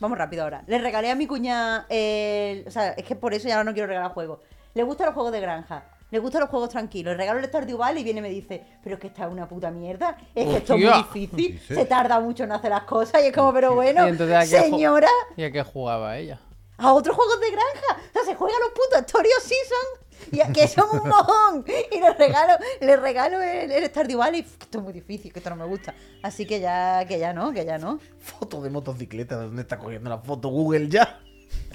Vamos 0.00 0.16
rápido 0.16 0.44
ahora. 0.44 0.62
Le 0.68 0.78
regalé 0.78 1.10
a 1.10 1.14
mi 1.16 1.26
cuña. 1.26 1.84
el- 1.90 2.64
O 2.66 2.70
sea, 2.70 2.90
es 2.92 3.04
que 3.04 3.16
por 3.16 3.34
eso 3.34 3.48
ya 3.48 3.62
no 3.64 3.72
quiero 3.74 3.88
regalar 3.88 4.12
juegos. 4.12 4.38
Le 4.74 4.82
gustan 4.82 5.06
los 5.06 5.14
juegos 5.14 5.32
de 5.32 5.40
granja. 5.40 5.84
Le 6.10 6.18
gustan 6.20 6.42
los 6.42 6.50
juegos 6.50 6.68
tranquilos. 6.68 7.12
Le 7.12 7.16
regalo 7.16 7.40
el 7.40 7.46
Stardew 7.46 7.76
Valley 7.78 8.02
y 8.02 8.04
viene 8.04 8.18
y 8.20 8.22
me 8.22 8.28
dice: 8.30 8.64
Pero 8.82 8.94
es 8.96 9.00
que 9.00 9.06
esta 9.08 9.24
es 9.26 9.32
una 9.32 9.48
puta 9.48 9.70
mierda. 9.70 10.16
Es 10.34 10.46
que 10.46 10.56
esto 10.58 10.74
es 10.74 10.80
muy 10.80 10.92
difícil. 10.98 11.60
Se 11.66 11.86
tarda 11.86 12.20
mucho 12.20 12.44
en 12.44 12.52
hacer 12.52 12.70
las 12.70 12.84
cosas. 12.84 13.22
Y 13.22 13.26
es 13.26 13.32
como, 13.34 13.52
pero 13.52 13.74
bueno, 13.74 14.06
Y 14.06 14.10
entonces, 14.10 14.36
¿a 14.36 14.40
qué 14.44 14.66
ju- 14.66 14.70
señora, 14.70 15.08
¿Y 15.36 15.44
a 15.44 15.50
qué 15.50 15.62
jugaba 15.62 16.16
ella? 16.18 16.40
a 16.76 16.92
otros 16.92 17.14
juegos 17.16 17.40
de 17.40 17.50
granja. 17.50 18.02
O 18.10 18.12
sea, 18.12 18.24
se 18.24 18.34
juegan 18.34 18.60
los 18.60 18.70
putos 18.70 18.98
Story 19.06 19.28
of 19.38 19.42
Season. 19.44 20.04
Y 20.32 20.40
a- 20.40 20.52
que 20.52 20.66
son 20.68 20.86
un 20.92 21.08
mojón. 21.08 21.64
Y 21.90 22.00
le 22.00 22.12
regalo, 22.14 22.54
le 22.80 22.96
regalo 22.96 23.40
el, 23.42 23.70
el 23.72 23.84
Stardew 23.86 24.18
Valley. 24.18 24.42
Que 24.42 24.64
esto 24.64 24.78
es 24.78 24.84
muy 24.84 24.92
difícil, 24.92 25.32
que 25.32 25.38
esto 25.40 25.50
no 25.50 25.56
me 25.56 25.64
gusta. 25.66 25.94
Así 26.22 26.46
que 26.46 26.60
ya, 26.60 27.04
que 27.06 27.18
ya 27.18 27.32
no, 27.32 27.52
que 27.52 27.64
ya 27.64 27.78
no. 27.78 27.98
Foto 28.18 28.60
de 28.62 28.70
motocicleta, 28.70 29.38
¿de 29.38 29.46
dónde 29.46 29.62
está 29.62 29.78
cogiendo 29.78 30.10
la 30.10 30.18
foto 30.18 30.48
Google 30.48 30.88
ya? 30.88 31.20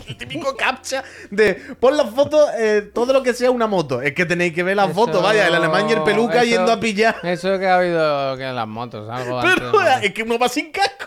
El 0.07 0.17
típico 0.17 0.55
captcha 0.57 1.03
de 1.29 1.53
pon 1.79 1.95
la 1.95 2.05
foto, 2.05 2.47
eh, 2.57 2.81
todo 2.93 3.13
lo 3.13 3.21
que 3.21 3.33
sea 3.33 3.51
una 3.51 3.67
moto. 3.67 4.01
Es 4.01 4.13
que 4.15 4.25
tenéis 4.25 4.53
que 4.53 4.63
ver 4.63 4.75
la 4.75 4.85
Eso- 4.85 4.93
foto, 4.95 5.21
vaya, 5.21 5.45
el 5.47 5.53
alemán 5.53 5.87
y 5.87 5.93
el 5.93 6.01
peluca 6.03 6.37
eso- 6.41 6.45
yendo 6.55 6.71
a 6.71 6.79
pillar. 6.79 7.17
Eso 7.23 7.59
que 7.59 7.67
ha 7.67 7.75
habido 7.77 8.35
que 8.37 8.43
en 8.43 8.55
las 8.55 8.67
motos, 8.67 9.07
algo 9.09 9.39
Pero 9.41 9.81
es 10.01 10.11
que 10.13 10.23
uno 10.23 10.39
va 10.39 10.49
sin 10.49 10.71
casco. 10.71 11.05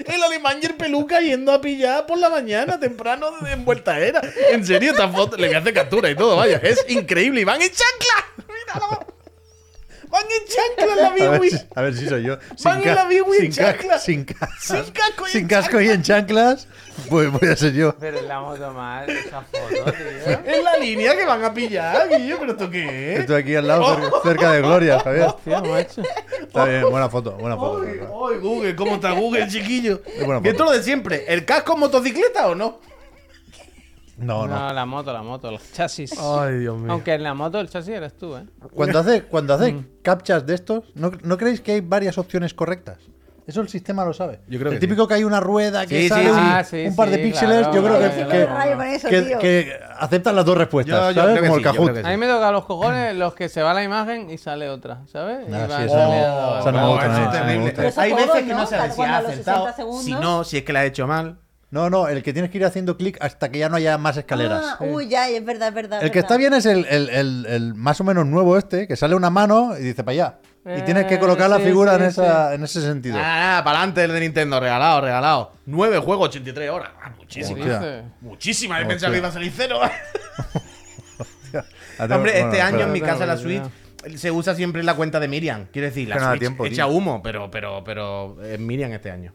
El 0.06 0.22
alemán 0.22 0.58
y 0.62 0.66
el 0.66 0.74
peluca 0.76 1.20
yendo 1.20 1.52
a 1.52 1.60
pillar 1.60 2.06
por 2.06 2.18
la 2.18 2.30
mañana, 2.30 2.80
temprano, 2.80 3.26
en 3.46 3.64
vuelta 3.66 3.98
era. 3.98 4.20
En 4.50 4.64
serio, 4.64 4.92
esta 4.92 5.08
foto, 5.08 5.36
le 5.36 5.46
voy 5.48 5.56
a 5.56 5.58
hacer 5.58 5.74
captura 5.74 6.08
y 6.10 6.14
todo, 6.14 6.36
vaya. 6.36 6.58
Es 6.62 6.84
increíble. 6.88 7.42
Y 7.42 7.44
van 7.44 7.60
en 7.60 7.68
chancla. 7.68 8.44
Míralo. 8.48 9.06
Van 10.10 10.22
en 10.24 10.86
chancla 10.86 10.96
la 10.96 11.10
Biwi. 11.38 11.50
si, 11.50 11.58
a 11.74 11.82
ver 11.82 11.94
si 11.94 12.08
soy 12.08 12.22
yo. 12.24 12.36
Van 12.64 12.78
en 12.78 12.82
ca- 12.84 12.94
la 12.94 13.04
Biwi 13.06 13.36
en 13.38 13.52
sin, 13.52 13.64
ca- 13.64 13.72
chanclas. 13.72 14.02
sin 14.04 14.24
casco. 14.24 14.56
Sin 14.60 14.92
casco 14.92 15.22
y 15.22 15.26
en 15.26 15.32
Sin 15.32 15.48
casco 15.48 15.80
y 15.80 15.88
en 15.90 16.02
chanclas. 16.02 16.68
Pues 17.08 17.30
voy 17.30 17.48
a 17.48 17.56
ser 17.56 17.72
yo. 17.72 17.94
Pero 17.98 18.18
en 18.18 18.28
la 18.28 18.40
moto 18.40 18.72
mal, 18.72 19.08
esa 19.08 19.40
foto, 19.42 19.92
tío. 19.92 20.40
En 20.44 20.64
la 20.64 20.76
línea 20.76 21.16
que 21.16 21.24
van 21.24 21.42
a 21.44 21.54
pillar, 21.54 22.08
Guillo, 22.10 22.36
¿pero 22.40 22.52
esto 22.52 22.68
qué 22.70 23.14
es? 23.14 23.20
Estoy 23.20 23.40
aquí 23.42 23.54
al 23.54 23.66
lado, 23.68 23.94
cerca, 23.94 24.16
cerca 24.22 24.52
de 24.52 24.60
Gloria, 24.60 25.00
Javier. 25.00 25.32
Tío, 25.44 25.62
macho. 25.62 26.02
Está 26.42 26.64
bien, 26.66 26.90
buena 26.90 27.08
foto, 27.08 27.32
buena 27.32 27.56
foto. 27.56 27.82
Ay, 27.84 28.38
Google, 28.40 28.76
¿cómo 28.76 28.96
está 28.96 29.12
Google, 29.12 29.48
chiquillo? 29.48 30.02
Es 30.06 30.26
buena 30.26 30.42
Que 30.42 30.50
esto 30.50 30.64
es 30.64 30.70
lo 30.70 30.76
de 30.76 30.82
siempre. 30.82 31.24
¿El 31.28 31.44
casco 31.46 31.72
en 31.74 31.80
motocicleta 31.80 32.48
o 32.48 32.54
no? 32.54 32.80
No, 34.20 34.46
no. 34.46 34.54
No, 34.58 34.72
la 34.72 34.86
moto, 34.86 35.12
la 35.12 35.22
moto, 35.22 35.50
los 35.50 35.72
chasis. 35.72 36.12
Ay, 36.18 36.58
Dios 36.58 36.76
Aunque 36.88 37.14
en 37.14 37.22
la 37.22 37.34
moto 37.34 37.58
el 37.58 37.68
chasis 37.68 37.94
eres 37.94 38.16
tú, 38.16 38.36
¿eh? 38.36 38.44
Cuando 38.74 38.98
hace, 38.98 39.22
cuando 39.22 39.54
hace 39.54 39.76
captchas 40.02 40.46
de 40.46 40.54
estos, 40.54 40.84
¿no, 40.94 41.10
¿no 41.22 41.36
creéis 41.36 41.60
que 41.60 41.72
hay 41.72 41.80
varias 41.80 42.18
opciones 42.18 42.54
correctas? 42.54 42.98
Eso 43.46 43.62
el 43.62 43.68
sistema 43.68 44.04
lo 44.04 44.12
sabe. 44.12 44.38
Yo 44.46 44.60
creo 44.60 44.70
el 44.70 44.76
que 44.78 44.86
típico 44.86 45.08
que 45.08 45.14
hay 45.14 45.24
una 45.24 45.40
rueda 45.40 45.84
que 45.84 46.02
Sí, 46.02 46.08
sale 46.08 46.26
sí. 46.26 46.30
Ah, 46.36 46.62
sí, 46.62 46.84
un 46.86 46.94
par 46.94 47.10
de 47.10 47.18
píxeles, 47.18 47.58
claro, 47.66 47.74
yo 47.74 47.82
creo 47.82 47.96
claro, 47.98 48.14
que, 48.14 48.24
claro, 48.26 49.38
que, 49.40 49.60
eso, 49.60 49.84
aceptan 49.98 50.36
las 50.36 50.44
dos 50.44 50.56
respuestas, 50.56 50.94
Yo- 50.94 51.10
yo 51.10 51.22
¿sabes? 51.22 51.40
Como 51.40 51.88
sí, 51.88 51.98
el. 51.98 52.06
A 52.06 52.10
mí 52.10 52.16
me 52.16 52.28
toca 52.28 52.52
los 52.52 52.64
cojones 52.64 53.16
los 53.16 53.34
que 53.34 53.48
se 53.48 53.62
va 53.62 53.74
la 53.74 53.82
imagen 53.82 54.30
y 54.30 54.38
sale 54.38 54.68
otra, 54.68 55.00
¿sabes? 55.06 55.48
Ah, 55.52 55.66
va 55.68 55.76
sí, 55.78 55.82
eso 55.84 55.96
no- 55.96 56.72
no 56.72 57.02
eso 57.02 57.22
es 57.24 57.30
terrible. 57.32 57.92
Hay 57.96 58.12
veces 58.12 58.42
que 58.44 58.54
¿no? 58.54 58.66
si 58.66 58.74
Cuando 58.94 59.16
ha 59.16 59.18
acertado. 59.18 59.66
60 59.66 59.72
segundos- 59.76 60.04
Si 60.04 60.12
no, 60.12 60.44
si 60.44 60.58
es 60.58 60.62
que 60.62 60.72
la 60.72 60.80
ha 60.80 60.84
hecho 60.84 61.06
mal. 61.08 61.38
No, 61.70 61.88
no, 61.88 62.08
el 62.08 62.22
que 62.24 62.32
tienes 62.32 62.50
que 62.50 62.58
ir 62.58 62.64
haciendo 62.64 62.96
clic 62.96 63.16
hasta 63.20 63.48
que 63.48 63.58
ya 63.60 63.68
no 63.68 63.76
haya 63.76 63.96
más 63.96 64.16
escaleras. 64.16 64.60
Ah, 64.72 64.76
uy, 64.80 65.08
ya, 65.08 65.28
es 65.28 65.44
verdad, 65.44 65.68
es 65.68 65.74
verdad. 65.74 66.02
el 66.02 66.10
que 66.10 66.18
está 66.18 66.36
bien 66.36 66.52
es 66.52 66.66
el, 66.66 66.84
el- 66.86 67.08
el- 67.10 67.46
el 67.48 67.74
más 67.74 68.00
o 68.00 68.04
menos 68.04 68.26
nuevo 68.26 68.58
este, 68.58 68.88
que 68.88 68.96
sale 68.96 69.14
una 69.14 69.30
mano 69.30 69.76
y 69.78 69.82
dice 69.82 70.02
para 70.02 70.12
allá. 70.12 70.38
Y 70.76 70.82
tienes 70.82 71.06
que 71.06 71.14
Eh, 71.14 71.18
colocar 71.18 71.48
la 71.48 71.56
sí, 71.58 71.62
figura 71.64 71.94
sí, 71.96 72.02
en, 72.02 72.08
esa, 72.08 72.54
en 72.54 72.64
ese 72.64 72.82
sentido. 72.82 73.16
Ah, 73.18 73.62
para 73.64 73.78
adelante 73.78 74.04
el 74.04 74.12
de 74.12 74.20
Nintendo, 74.20 74.58
regalado, 74.60 75.00
regalado. 75.00 75.52
Nueve 75.64 75.98
juegos, 75.98 76.28
83 76.28 76.70
horas. 76.70 76.90
Ah, 77.00 77.12
¿Qué 77.12 77.16
muchísimo. 77.20 77.60
Hostia. 77.60 78.04
Muchísima, 78.20 78.80
he 78.80 78.84
pensado 78.86 79.12
que 79.12 79.18
iba 79.18 79.28
a 79.28 79.32
salir 79.32 79.52
cero. 79.56 79.78
Tengo- 81.52 82.14
Hombre, 82.16 82.32
bueno, 82.32 82.46
este 82.48 82.60
año 82.62 82.80
en 82.80 82.92
mi 82.92 83.00
casa 83.00 83.26
la 83.26 83.36
Switch 83.36 83.62
se 84.16 84.30
usa 84.30 84.54
siempre 84.54 84.82
la 84.82 84.94
cuenta 84.94 85.20
de 85.20 85.28
Miriam. 85.28 85.66
Quiero 85.72 85.88
decir, 85.88 86.08
la 86.08 86.18
Switch 86.18 86.40
tiempo, 86.40 86.64
echa 86.66 86.84
tío. 86.84 86.88
humo, 86.88 87.22
pero, 87.22 87.50
pero, 87.50 87.82
pero 87.84 88.42
es 88.42 88.58
Miriam 88.58 88.92
este 88.92 89.10
año. 89.10 89.30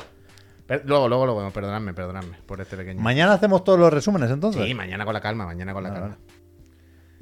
Per- 0.68 0.84
luego, 0.86 1.08
luego 1.08 1.26
lo 1.26 1.36
vemos, 1.38 1.54
perdonadme, 1.54 1.94
perdonadme 1.94 2.38
por 2.46 2.60
este 2.62 2.76
pequeño. 2.78 3.02
Mañana 3.02 3.34
hacemos 3.34 3.64
todos 3.64 3.80
los 3.80 3.94
resúmenes 3.94 4.32
entonces. 4.32 4.64
sí, 4.66 4.74
mañana 4.74 5.06
con 5.06 5.14
la 5.14 5.22
calma, 5.22 5.46
mañana 5.46 5.74
con 5.74 5.84
la 5.84 5.94
calma. 5.94 6.18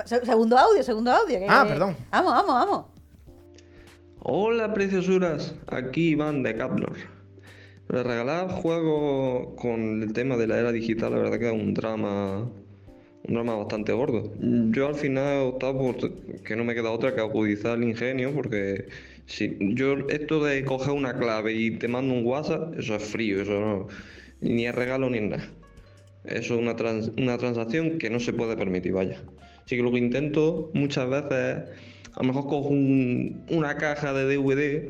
Se- 0.06 0.26
Segundo 0.26 0.58
audio, 0.58 0.82
segundo 0.84 1.12
audio. 1.12 1.40
que- 1.40 1.48
Ah, 1.50 1.66
perdón. 1.68 1.96
Vamos, 2.12 2.32
vamos, 2.32 2.54
vamos. 2.56 2.86
Hola 4.26 4.74
preciosuras, 4.74 5.54
aquí 5.68 6.10
Iván 6.12 6.44
de 6.44 6.56
Caplor. 6.56 6.94
Para 7.88 8.04
regalar 8.04 8.50
juegos 8.50 9.50
con 9.62 10.02
el 10.02 10.14
tema 10.14 10.38
de 10.38 10.48
la 10.48 10.58
era 10.60 10.72
digital, 10.72 11.12
la 11.12 11.18
verdad 11.20 11.38
que 11.38 11.48
es 11.48 11.54
un 11.54 11.74
drama, 11.74 12.40
un 12.40 13.34
drama 13.34 13.56
bastante 13.58 13.92
gordo. 13.92 14.32
Yo 14.40 14.88
al 14.88 14.96
final 14.96 15.26
he 15.26 15.40
optado 15.48 15.78
por 15.78 16.12
que 16.44 16.56
no 16.56 16.64
me 16.64 16.74
queda 16.74 16.92
otra 16.92 17.14
que 17.14 17.20
agudizar 17.20 17.78
el 17.78 17.84
ingenio, 17.84 18.34
porque 18.34 18.88
si 19.26 19.58
yo 19.60 19.98
esto 20.10 20.44
de 20.44 20.64
coger 20.66 20.92
una 20.94 21.18
clave 21.18 21.54
y 21.54 21.72
te 21.72 21.88
mando 21.88 22.14
un 22.14 22.26
WhatsApp, 22.26 22.78
eso 22.78 22.96
es 22.96 23.04
frío, 23.04 23.42
eso 23.42 23.60
no, 23.60 23.88
ni 24.42 24.66
es 24.68 24.76
regalo 24.76 25.10
ni 25.10 25.22
nada. 25.22 25.44
Eso 26.26 26.54
es 26.56 26.60
una, 26.62 26.76
trans- 26.76 27.12
una 27.18 27.38
transacción 27.38 27.98
que 27.98 28.10
no 28.10 28.20
se 28.20 28.34
puede 28.34 28.56
permitir, 28.56 28.94
vaya. 28.94 29.22
Así 29.66 29.76
que 29.78 29.84
lo 29.84 29.92
que 29.92 29.98
intento 29.98 30.72
muchas 30.74 31.10
veces 31.10 31.32
es, 31.32 32.10
a 32.16 32.22
lo 32.22 32.28
mejor 32.28 32.44
cojo 32.48 32.70
un- 32.70 33.44
una 33.50 33.76
caja 33.78 34.14
de 34.14 34.26
DVD 34.36 34.90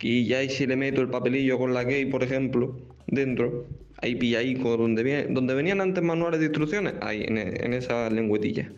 y 0.00 0.26
ya 0.26 0.38
ahí 0.38 0.48
si 0.50 0.66
le 0.66 0.76
meto 0.76 1.00
el 1.00 1.08
papelillo 1.08 1.58
con 1.58 1.74
la 1.74 1.86
key, 1.86 2.06
por 2.06 2.22
ejemplo, 2.22 2.78
dentro, 3.06 3.66
ahí 3.98 4.14
pillaico, 4.14 4.76
donde, 4.76 5.02
viene, 5.02 5.26
donde 5.30 5.54
venían 5.54 5.80
antes 5.80 6.02
manuales 6.02 6.40
de 6.40 6.46
instrucciones, 6.46 6.94
ahí 7.00 7.22
en, 7.26 7.38
en 7.38 7.72
esa 7.72 8.10
lengüetilla. 8.10 8.70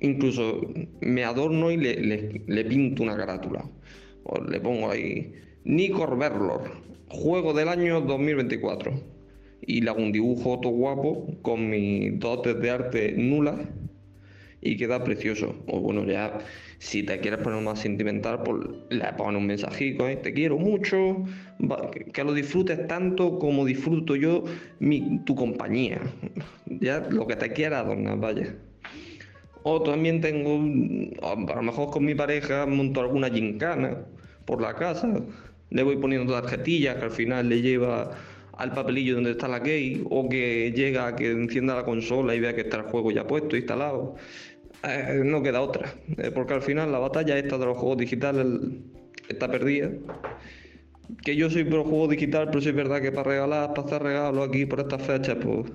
Incluso 0.00 0.60
me 1.00 1.24
adorno 1.24 1.70
y 1.70 1.76
le, 1.76 1.94
le- 2.46 2.64
pinto 2.64 3.02
una 3.02 3.16
carátula. 3.16 3.64
O 4.24 4.40
le 4.42 4.60
pongo 4.60 4.90
ahí 4.90 5.32
Nico 5.64 6.06
Verlor, 6.16 6.70
juego 7.08 7.52
del 7.52 7.68
año 7.68 8.00
2024. 8.00 8.92
Y 9.62 9.82
le 9.82 9.90
hago 9.90 10.02
un 10.02 10.12
dibujo 10.12 10.58
todo 10.60 10.72
guapo 10.72 11.26
con 11.42 11.68
mis 11.68 12.18
dotes 12.18 12.58
de 12.60 12.70
arte 12.70 13.12
nulas 13.12 13.60
y 14.62 14.76
queda 14.76 15.02
precioso. 15.04 15.54
O 15.66 15.80
bueno, 15.80 16.04
ya 16.04 16.38
si 16.78 17.02
te 17.02 17.18
quieres 17.20 17.40
poner 17.40 17.62
más 17.62 17.80
sentimental, 17.80 18.42
pues 18.42 18.60
le 18.90 19.12
pones 19.14 19.40
un 19.40 19.46
mensajito, 19.46 20.08
¿eh? 20.08 20.16
te 20.16 20.32
quiero 20.32 20.58
mucho, 20.58 21.24
que 22.12 22.24
lo 22.24 22.32
disfrutes 22.34 22.86
tanto 22.86 23.38
como 23.38 23.64
disfruto 23.64 24.16
yo 24.16 24.44
mi, 24.78 25.20
tu 25.24 25.34
compañía. 25.34 26.00
Ya 26.66 27.00
lo 27.10 27.26
que 27.26 27.36
te 27.36 27.52
quiera 27.52 27.80
adornar, 27.80 28.18
vaya. 28.18 28.54
O 29.62 29.82
también 29.82 30.20
tengo, 30.20 30.54
a 31.22 31.54
lo 31.54 31.62
mejor 31.62 31.90
con 31.90 32.04
mi 32.04 32.14
pareja 32.14 32.66
monto 32.66 33.00
alguna 33.00 33.28
gincana 33.28 33.98
por 34.46 34.62
la 34.62 34.74
casa. 34.74 35.08
Le 35.70 35.82
voy 35.82 35.96
poniendo 35.96 36.32
tarjetillas 36.32 36.96
que 36.96 37.04
al 37.04 37.10
final 37.10 37.48
le 37.48 37.60
lleva 37.60 38.10
al 38.56 38.72
papelillo 38.72 39.14
donde 39.14 39.32
está 39.32 39.48
la 39.48 39.62
key. 39.62 40.04
O 40.08 40.28
que 40.28 40.72
llega 40.74 41.08
a 41.08 41.16
que 41.16 41.30
encienda 41.30 41.74
la 41.74 41.84
consola 41.84 42.34
y 42.34 42.40
vea 42.40 42.54
que 42.54 42.62
está 42.62 42.78
el 42.78 42.84
juego 42.84 43.10
ya 43.10 43.26
puesto, 43.26 43.56
instalado. 43.56 44.16
Eh, 44.82 45.20
no 45.24 45.42
queda 45.42 45.60
otra. 45.60 45.94
eh, 46.16 46.30
porque 46.30 46.54
al 46.54 46.62
final 46.62 46.90
la 46.90 46.98
batalla 46.98 47.38
esta 47.38 47.58
de 47.58 47.66
los 47.66 47.76
juegos 47.76 47.98
digitales 47.98 48.46
está 49.28 49.50
perdida. 49.50 49.90
Que 51.22 51.36
yo 51.36 51.50
soy 51.50 51.64
pro 51.64 51.84
juego 51.84 52.08
digital, 52.08 52.46
pero 52.46 52.60
sí 52.60 52.68
es 52.70 52.74
verdad 52.74 53.02
que 53.02 53.12
para 53.12 53.30
regalar, 53.30 53.74
para 53.74 53.86
hacer 53.86 54.02
regalos 54.02 54.48
aquí 54.48 54.64
por 54.64 54.80
estas 54.80 55.02
fechas, 55.02 55.36
pues 55.42 55.70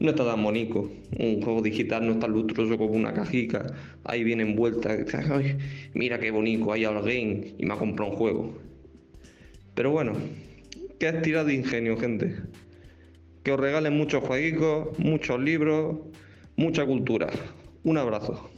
no 0.00 0.10
está 0.10 0.24
tan 0.24 0.42
bonito. 0.42 0.90
Un 1.18 1.42
juego 1.42 1.62
digital 1.62 2.06
no 2.06 2.12
es 2.12 2.18
tan 2.18 2.32
lustroso 2.32 2.76
como 2.78 2.94
una 2.94 3.12
cajica. 3.12 3.66
Ahí 4.04 4.24
viene 4.24 4.42
envuelta. 4.42 4.96
"Ay, 5.30 5.58
mira 5.94 6.18
qué 6.18 6.30
bonito, 6.30 6.72
ahí 6.72 6.84
al 6.84 7.02
game 7.02 7.54
y 7.58 7.66
me 7.66 7.74
ha 7.74 7.76
comprado 7.76 8.10
un 8.10 8.16
juego. 8.16 8.58
Pero 9.74 9.90
bueno, 9.92 10.14
que 10.98 11.08
es 11.08 11.22
tirar 11.22 11.44
de 11.44 11.54
ingenio, 11.54 11.96
gente. 11.96 12.34
Que 13.42 13.52
os 13.52 13.60
regalen 13.60 13.96
muchos 13.96 14.24
jueguitos, 14.24 14.98
muchos 14.98 15.38
libros, 15.40 15.98
mucha 16.56 16.84
cultura. 16.84 17.28
Un 17.84 17.98
abrazo. 17.98 18.50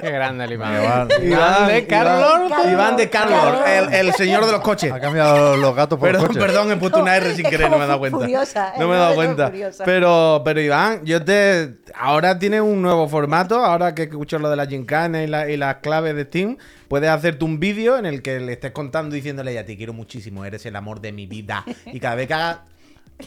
Qué 0.00 0.10
grande 0.10 0.44
el 0.44 0.52
Iván. 0.52 0.74
Iván. 0.82 1.08
Iván 1.22 1.68
de 1.68 1.86
Carlos. 1.86 2.40
Iván. 2.50 2.70
Iván 2.72 2.96
de 2.96 3.10
Carlos, 3.10 3.56
el, 3.66 3.94
el 3.94 4.12
señor 4.14 4.44
de 4.46 4.52
los 4.52 4.60
coches. 4.60 4.92
Ha 4.92 5.00
cambiado 5.00 5.56
los 5.56 5.74
gatos 5.74 5.98
por 5.98 6.08
Perdón, 6.10 6.26
coches. 6.28 6.42
perdón, 6.42 6.72
he 6.72 6.76
puesto 6.76 7.00
una 7.00 7.16
R 7.16 7.34
sin 7.34 7.46
querer, 7.46 7.70
no 7.70 7.78
me 7.78 7.84
he 7.84 7.88
dado 7.88 7.98
cuenta. 7.98 8.18
furiosa, 8.18 8.72
no 8.78 8.88
me 8.88 8.94
he 8.94 8.98
dado 8.98 9.14
cuenta. 9.14 9.52
Pero, 9.84 10.42
pero 10.44 10.60
Iván, 10.60 11.04
yo 11.04 11.24
te. 11.24 11.76
Ahora 11.94 12.38
tienes 12.38 12.60
un 12.60 12.82
nuevo 12.82 13.08
formato. 13.08 13.64
Ahora 13.64 13.94
que 13.94 14.04
escucho 14.04 14.38
lo 14.38 14.50
de 14.50 14.56
la 14.56 14.66
gincana 14.66 15.22
y, 15.22 15.26
la- 15.26 15.48
y 15.48 15.56
las 15.56 15.76
claves 15.76 16.14
de 16.16 16.24
Steam, 16.24 16.56
puedes 16.88 17.08
hacerte 17.10 17.44
un 17.44 17.58
vídeo 17.60 17.96
en 17.98 18.06
el 18.06 18.22
que 18.22 18.40
le 18.40 18.52
estés 18.52 18.72
contando 18.72 19.14
diciéndole 19.14 19.54
ya 19.54 19.64
te 19.64 19.76
quiero 19.76 19.92
muchísimo, 19.92 20.44
eres 20.44 20.66
el 20.66 20.76
amor 20.76 21.00
de 21.00 21.12
mi 21.12 21.26
vida. 21.26 21.64
Y 21.86 22.00
cada 22.00 22.14
vez 22.16 22.26
que 22.28 22.34
haga 22.34 22.62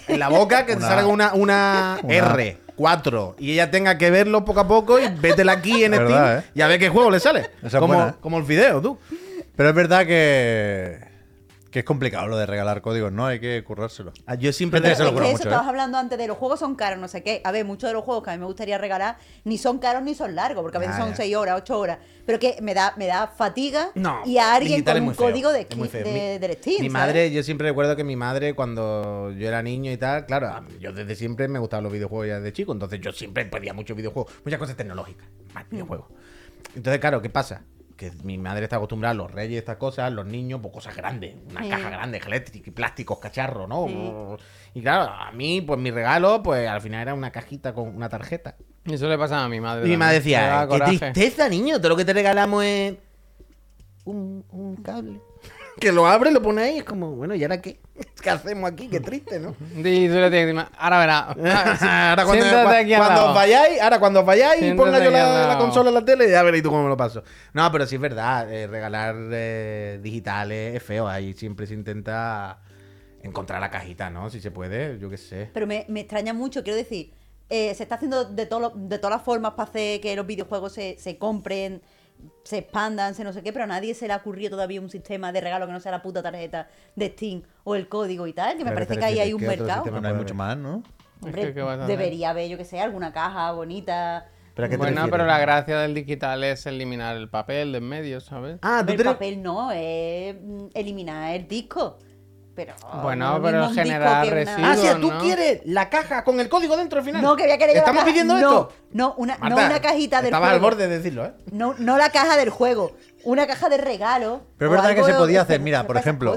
en 0.08 0.20
la 0.20 0.30
boca 0.30 0.66
que 0.66 0.76
te 0.76 0.82
salga 0.82 1.08
una, 1.08 1.34
una, 1.34 1.98
Una- 2.04 2.16
R. 2.16 2.58
4 2.80 3.36
y 3.40 3.52
ella 3.52 3.70
tenga 3.70 3.98
que 3.98 4.10
verlo 4.10 4.46
poco 4.46 4.62
a 4.62 4.68
poco 4.68 5.00
y 5.02 5.10
vétela 5.10 5.52
aquí 5.52 5.84
en 5.84 5.92
Verdad, 6.00 6.08
Steam 6.08 6.40
¿eh? 6.40 6.44
y 6.56 6.62
a 6.62 6.68
ver 6.68 6.80
qué 6.80 6.88
juego 6.88 7.12
le 7.12 7.20
sale. 7.20 7.42
Esa 7.58 7.68
es 7.68 7.74
como, 7.74 7.88
buena, 7.88 8.12
¿eh? 8.12 8.14
como 8.22 8.38
el 8.38 8.44
video, 8.44 8.82
tú. 8.82 8.98
Pero 9.58 9.70
es 9.70 9.76
verdad 9.76 10.08
que, 10.08 10.98
que 11.72 11.80
es 11.80 11.86
complicado 11.86 12.28
lo 12.28 12.38
de 12.38 12.46
regalar 12.46 12.82
códigos, 12.82 13.12
¿no? 13.12 13.28
Hay 13.28 13.40
que 13.40 13.64
currárselo. 13.64 14.12
Ah, 14.26 14.36
Yo 14.36 14.52
siempre 14.52 14.80
Gente 14.80 14.90
te 14.90 14.92
que 14.94 14.98
se 14.98 15.04
lo 15.04 15.10
Es 15.10 15.14
que 15.16 15.22
eso 15.28 15.32
mucho, 15.38 15.44
estabas 15.50 15.66
¿eh? 15.66 15.70
hablando 15.70 15.98
antes 16.00 16.18
de 16.18 16.28
los 16.28 16.38
juegos 16.38 16.60
son 16.60 16.76
caros, 16.76 17.00
no 17.00 17.08
sé 17.08 17.22
qué. 17.22 17.42
A 17.44 17.52
ver, 17.52 17.64
muchos 17.66 17.90
de 17.90 17.94
los 17.94 18.04
juegos 18.04 18.24
que 18.24 18.32
a 18.32 18.34
mí 18.34 18.40
me 18.40 18.46
gustaría 18.46 18.78
regalar 18.78 19.18
ni 19.44 19.58
son 19.58 19.78
caros 19.80 20.02
ni 20.04 20.16
son 20.16 20.34
largos, 20.36 20.64
porque 20.64 20.78
a 20.78 20.80
veces 20.80 20.96
Ya, 20.96 21.02
son 21.02 21.10
ya. 21.12 21.16
6 21.18 21.36
horas, 21.36 21.56
8 21.58 21.78
horas. 21.80 22.00
Pero 22.26 22.40
que 22.40 22.58
me 22.62 22.74
da, 22.74 22.94
me 22.98 23.06
da 23.08 23.28
fatiga 23.28 23.92
No, 23.96 24.22
y 24.26 24.38
a 24.40 24.54
alguien 24.56 24.84
con 24.84 25.00
un 25.02 25.14
código 25.14 25.52
de, 25.52 25.66
de- 25.66 25.76
Mi- 25.76 25.88
del 26.40 26.54
Steam. 26.58 26.74
Mi 26.82 26.90
¿sabes? 26.90 26.92
madre, 26.92 27.32
yo 27.32 27.44
siempre 27.44 27.68
recuerdo 27.70 27.96
que 27.96 28.04
mi 28.04 28.16
madre, 28.16 28.54
cuando 28.56 29.32
yo 29.32 29.48
era 29.48 29.62
niño 29.62 29.92
y 29.92 29.98
tal, 29.98 30.26
claro, 30.26 30.66
yo 30.80 30.92
desde 30.92 31.16
siempre 31.16 31.48
me 31.48 31.60
gustaban 31.60 31.84
los 31.84 31.94
videojuegos 31.94 32.28
ya 32.28 32.40
de 32.40 32.52
chico, 32.54 32.72
entonces 32.74 33.00
yo 33.02 33.12
siempre 33.12 33.46
pedía 33.46 33.74
muchos 33.74 33.96
videojuegos, 33.96 34.34
muchas 34.44 34.60
cosas 34.60 34.76
tecnológicas, 34.76 35.28
más 35.54 35.66
Mm. 35.66 35.70
videojuegos. 35.72 36.08
Entonces, 36.76 37.00
claro, 37.00 37.22
¿qué 37.22 37.30
pasa? 37.30 37.62
Que 38.00 38.12
mi 38.24 38.38
madre 38.38 38.64
está 38.64 38.78
acostumbrada 38.78 39.12
a 39.12 39.14
los 39.14 39.30
reyes, 39.30 39.60
estas 39.60 39.76
cosas, 39.76 40.10
los 40.14 40.26
niños, 40.26 40.62
pues 40.62 40.74
cosas 40.74 40.96
grandes, 40.96 41.36
una 41.52 41.62
Sí. 41.64 41.70
caja 41.70 41.90
grande, 41.90 42.18
eléctrica, 42.26 42.72
plásticos, 42.72 43.20
cacharros, 43.20 43.68
¿no? 43.68 44.38
Y 44.74 44.82
claro, 44.82 45.12
a 45.12 45.34
mí, 45.34 45.60
pues 45.62 45.78
mi 45.82 45.92
regalo, 45.92 46.42
pues 46.42 46.66
al 46.70 46.80
final 46.80 47.02
era 47.02 47.14
una 47.14 47.30
cajita 47.32 47.74
con 47.74 47.94
una 47.94 48.08
tarjeta. 48.08 48.56
Y 48.86 48.94
eso 48.94 49.10
le 49.10 49.18
pasa 49.18 49.44
a 49.44 49.50
mi 49.50 49.60
madre. 49.60 49.86
Y 49.86 49.90
mi 49.90 49.98
madre 49.98 50.16
decía, 50.16 50.42
da 50.48 50.60
"Eh, 50.60 50.62
qué 50.62 50.68
coraje. 50.70 50.98
tristeza, 51.12 51.50
niño, 51.50 51.78
todo 51.80 51.90
lo 51.90 51.98
que 51.98 52.06
te 52.06 52.14
regalamos 52.14 52.64
es 52.64 52.96
un, 54.06 54.46
un 54.52 54.78
cable. 54.78 55.20
Que 55.80 55.92
lo 55.92 56.08
abre, 56.08 56.32
lo 56.32 56.42
pone 56.42 56.62
ahí, 56.62 56.78
es 56.78 56.84
como, 56.84 57.16
bueno, 57.16 57.36
¿y 57.36 57.44
ahora 57.44 57.62
qué? 57.62 57.80
¿Qué 58.22 58.30
hacemos 58.30 58.72
aquí? 58.72 58.88
Qué 58.88 59.00
triste, 59.00 59.40
¿no? 59.40 59.56
Y 59.76 60.08
tú 60.08 60.14
le 60.16 60.30
tienes 60.30 60.32
que 60.32 60.46
decir, 60.46 60.66
ahora 60.78 61.00
verá. 61.00 61.20
ahora 62.10 62.26
cuando, 62.26 62.46
aquí 62.46 62.94
os 62.94 63.36
vayáis, 63.36 63.82
ahora 63.82 64.00
cuando 64.00 64.20
os 64.22 64.26
vayáis 64.26 64.62
y 64.62 64.66
Siéntate 64.66 64.92
ponga 64.92 65.04
yo 65.04 65.12
la, 65.12 65.58
consola 65.58 65.90
en 65.90 65.96
la 65.96 66.06
tele, 66.06 66.30
ya 66.30 66.44
veréis 66.44 66.64
tú 66.64 66.70
cómo 66.70 66.84
me 66.84 66.90
lo 66.90 66.98
paso. 66.98 67.24
No, 67.54 67.72
pero 67.72 67.88
sí 67.88 67.96
es 67.96 68.02
verdad, 68.02 68.52
eh, 68.52 68.68
regalar 68.68 69.16
eh, 69.32 70.00
digitales 70.02 70.76
es 70.76 70.84
feo, 70.84 71.08
ahí 71.08 71.34
siempre 71.34 71.66
se 71.66 71.74
intenta 71.74 72.60
encontrar 73.22 73.60
la 73.60 73.70
cajita, 73.70 74.10
¿no? 74.10 74.30
Si 74.30 74.40
se 74.42 74.52
puede, 74.52 75.00
yo 75.00 75.10
qué 75.10 75.18
sé. 75.18 75.50
Pero 75.54 75.68
me, 75.68 75.86
me 75.88 76.02
extraña 76.02 76.34
mucho, 76.34 76.64
quiero 76.64 76.78
decir, 76.78 77.14
eh, 77.50 77.74
se 77.74 77.84
está 77.84 77.96
haciendo 77.96 78.26
de, 78.26 78.46
todo 78.46 78.74
de 78.76 79.00
todas 79.00 79.18
las 79.18 79.26
formas 79.26 79.54
para 79.54 79.68
hacer 79.68 80.00
que 80.02 80.16
los 80.16 80.28
videojuegos 80.28 80.72
se, 80.72 80.98
se 81.00 81.18
compren, 81.18 81.82
se 82.44 82.58
expandan, 82.60 83.16
se 83.16 83.24
no 83.24 83.34
sé 83.34 83.44
qué, 83.44 83.52
pero 83.54 83.64
a 83.66 83.68
nadie 83.68 83.94
se 83.94 84.08
le 84.08 84.14
ha 84.14 84.18
ocurrido 84.18 84.52
todavía 84.52 84.82
un 84.82 84.90
sistema 84.90 85.32
de 85.32 85.42
regalo 85.42 85.66
que 85.68 85.72
no 85.74 85.80
sea 85.80 85.92
la 85.92 86.02
puta 86.02 86.22
tarjeta 86.24 86.68
de 86.96 87.10
Steam 87.10 87.44
o 87.64 87.76
el 87.76 87.88
código 87.88 88.28
y 88.28 88.34
tal, 88.34 88.58
que 88.58 88.64
me 88.64 88.72
¿A 88.72 88.74
qué 88.74 88.86
parece 88.86 88.98
que 89.00 89.06
ahí 89.06 89.20
hay 89.20 89.34
un 89.34 89.40
¿Qué 89.42 89.50
otro 89.50 89.66
mercado. 89.66 90.02
No 90.02 90.08
hay 90.08 90.14
mucho 90.16 90.36
más, 90.36 90.58
¿no? 90.58 90.84
Hombre, 91.22 91.42
¿Qué- 91.42 91.54
qué 91.54 91.62
vas 91.62 91.80
a 91.80 91.84
hacer? 91.84 91.98
debería 91.98 92.30
haber, 92.32 92.50
yo 92.50 92.58
que 92.58 92.66
sé, 92.66 92.80
alguna 92.80 93.12
caja 93.12 93.52
bonita. 93.52 94.30
¿Pero 94.56 94.66
a 94.66 94.70
qué 94.70 94.76
te 94.76 94.78
Bueno, 94.78 94.92
refieres? 94.96 95.12
pero 95.12 95.26
la 95.26 95.40
gracia 95.40 95.80
del 95.80 95.94
digital 95.94 96.44
es 96.44 96.66
eliminar 96.66 97.16
el 97.16 97.30
papel 97.30 97.72
de 97.72 97.78
en 97.78 97.88
medio, 97.88 98.20
¿sabes? 98.22 98.58
Ah, 98.62 98.84
tú 98.86 98.92
el 98.92 98.98
te 98.98 99.04
papel 99.04 99.42
no, 99.42 99.72
es 99.72 100.36
mm, 100.42 100.68
eliminar 100.74 101.36
el 101.36 101.48
disco. 101.48 101.98
Pero, 102.66 102.74
Bueno, 103.02 103.34
no 103.38 103.42
pero 103.42 103.70
que 103.74 103.82
una- 103.82 104.24
residuos. 104.26 104.68
Ah, 104.70 104.74
o 104.78 104.82
sea, 104.82 105.00
tú 105.00 105.12
¿no? 105.12 105.20
quieres 105.20 105.62
la 105.66 105.90
caja 105.90 106.26
con 106.26 106.40
el 106.42 106.50
código 106.50 106.76
dentro 106.76 107.00
al 107.00 107.06
final. 107.06 107.22
No, 107.22 107.38
que 107.38 107.44
voy 107.44 107.52
a 107.54 107.58
querer 107.58 107.70
yo 107.76 107.76
la 107.76 107.80
¿Estamos 107.80 108.00
caja. 108.02 108.12
pidiendo 108.12 108.34
no, 108.34 108.40
esto? 108.40 108.74
No, 108.92 109.14
una, 109.18 109.38
no 109.38 109.56
una 109.56 109.80
cajita 109.82 110.18
del 110.18 110.26
Estabas 110.28 110.50
juego. 110.50 110.66
al 110.68 110.72
borde 110.74 110.88
de 110.90 110.98
decirlo, 110.98 111.26
¿eh? 111.26 111.32
No, 111.54 111.74
no 111.78 111.98
la 111.98 112.10
caja 112.10 112.36
del 112.36 112.50
juego, 112.50 112.98
una 113.24 113.48
caja 113.48 113.70
de 113.70 113.78
regalo. 113.78 114.42
Pero 114.58 114.72
es 114.72 114.78
verdad 114.82 114.94
que 114.96 115.04
se 115.10 115.14
podía 115.18 115.42
hacer, 115.44 115.62
mira, 115.62 115.88
por 115.88 115.96
ejemplo. 115.96 116.36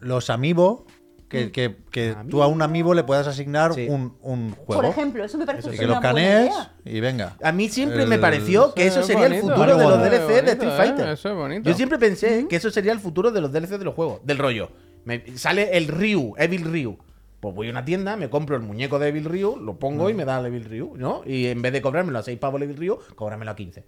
Los 0.00 0.30
Amiibo 0.30 0.86
que, 1.28 1.52
que- 1.52 1.76
que 1.90 2.16
tú 2.30 2.42
a 2.42 2.46
un 2.46 2.62
amigo 2.62 2.94
le 2.94 3.04
puedas 3.04 3.26
asignar 3.26 3.74
Sí. 3.74 3.86
un, 3.90 4.16
un 4.22 4.54
Por 4.54 4.76
juego. 4.76 4.84
ejemplo, 4.90 5.24
eso 5.24 5.36
me 5.36 5.44
parece 5.44 5.68
y 5.68 5.70
una 5.72 5.78
que 5.78 5.86
lo 5.86 5.94
buena 6.00 6.08
escanees 6.08 6.52
idea. 6.54 6.72
y 6.86 7.00
venga. 7.00 7.36
A 7.42 7.52
mí 7.52 7.68
siempre 7.68 8.06
me 8.06 8.18
pareció 8.18 8.72
que 8.72 8.86
eso 8.86 9.00
es 9.00 9.06
sería 9.06 9.26
el 9.26 9.34
futuro 9.40 9.76
de 9.76 9.84
los 9.84 9.98
DLC 10.00 10.42
de 10.42 10.52
Street 10.52 10.72
¿eh? 10.72 10.76
Fighter. 10.76 11.08
Eso 11.10 11.28
es 11.28 11.34
bonito. 11.34 11.68
Yo 11.68 11.76
siempre 11.76 11.98
pensé 11.98 12.46
que 12.48 12.56
eso 12.56 12.70
sería 12.70 12.92
el 12.92 13.00
futuro 13.00 13.30
de 13.30 13.42
los 13.42 13.52
DLC 13.52 13.76
de 13.78 13.84
los 13.84 13.94
juegos, 13.94 14.20
del 14.24 14.38
rollo. 14.38 14.70
Me- 15.08 15.38
sale 15.38 15.76
el 15.76 15.88
Ryu, 15.88 16.34
Evil 16.36 16.64
Ryu. 16.64 16.98
Pues 17.40 17.54
voy 17.54 17.68
a 17.68 17.70
una 17.70 17.84
tienda, 17.84 18.16
me 18.16 18.28
compro 18.28 18.56
el 18.56 18.62
muñeco 18.62 18.98
de 18.98 19.08
Evil 19.08 19.24
Ryu, 19.24 19.56
lo 19.56 19.78
pongo 19.78 20.10
y 20.10 20.14
me 20.14 20.24
da 20.24 20.38
el 20.40 20.46
Evil 20.46 20.64
Ryu, 20.64 20.96
¿no? 20.96 21.22
Y 21.24 21.46
en 21.46 21.62
vez 21.62 21.72
de 21.72 21.80
cobrármelo 21.80 22.18
a 22.18 22.22
6 22.22 22.38
pavos 22.38 22.60
el 22.60 22.64
Evil 22.68 22.76
Ryu, 22.76 22.98
cóbramelo 23.14 23.50
a 23.52 23.56
15. 23.56 23.84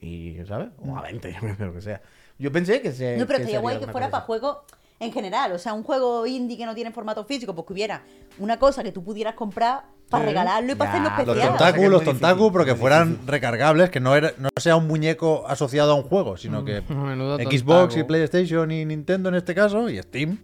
Y, 0.00 0.36
¿sabes? 0.46 0.68
O 0.78 0.96
a 0.96 1.02
20, 1.02 1.36
lo 1.58 1.72
que 1.74 1.80
sea. 1.80 2.00
Yo 2.38 2.50
pensé 2.52 2.80
que 2.80 2.92
se. 2.92 3.16
No, 3.16 3.26
pero 3.26 3.38
que 3.38 3.42
estaría 3.44 3.60
guay 3.60 3.78
que 3.78 3.86
fuera 3.86 4.06
cosa 4.06 4.10
para 4.10 4.24
juegos 4.24 4.58
en 5.00 5.12
general. 5.12 5.52
O 5.52 5.58
sea, 5.58 5.72
un 5.74 5.82
juego 5.82 6.26
indie 6.26 6.56
que 6.56 6.66
no 6.66 6.74
tiene 6.74 6.92
formato 6.92 7.24
físico, 7.24 7.54
pues 7.54 7.66
que 7.66 7.72
hubiera 7.74 8.02
una 8.38 8.58
cosa 8.58 8.82
que 8.82 8.92
tú 8.92 9.02
pudieras 9.04 9.34
comprar 9.34 9.82
para 10.08 10.24
regalarlo 10.26 10.72
y 10.72 10.74
para 10.76 10.90
hacerlo 10.90 11.08
los 11.10 11.26
Los 11.26 11.36
especial. 11.36 11.58
tontaku, 11.58 11.88
los 11.90 12.04
tontaku, 12.04 12.52
pero 12.52 12.64
que 12.64 12.74
fueran 12.76 13.18
recargables, 13.26 13.90
que 13.90 13.98
no, 14.00 14.14
era, 14.14 14.32
no 14.38 14.48
sea 14.56 14.76
un 14.76 14.86
muñeco 14.86 15.44
asociado 15.48 15.92
a 15.92 15.94
un 15.96 16.02
juego, 16.04 16.36
sino 16.36 16.64
que 16.64 16.80
Menudo 16.88 17.38
Xbox 17.38 17.96
y. 17.96 18.04
PlayStation 18.04 18.70
y 18.70 18.84
Nintendo 18.84 19.30
en 19.30 19.34
este 19.36 19.54
caso, 19.54 19.88
y 19.88 19.98
Steam, 20.00 20.38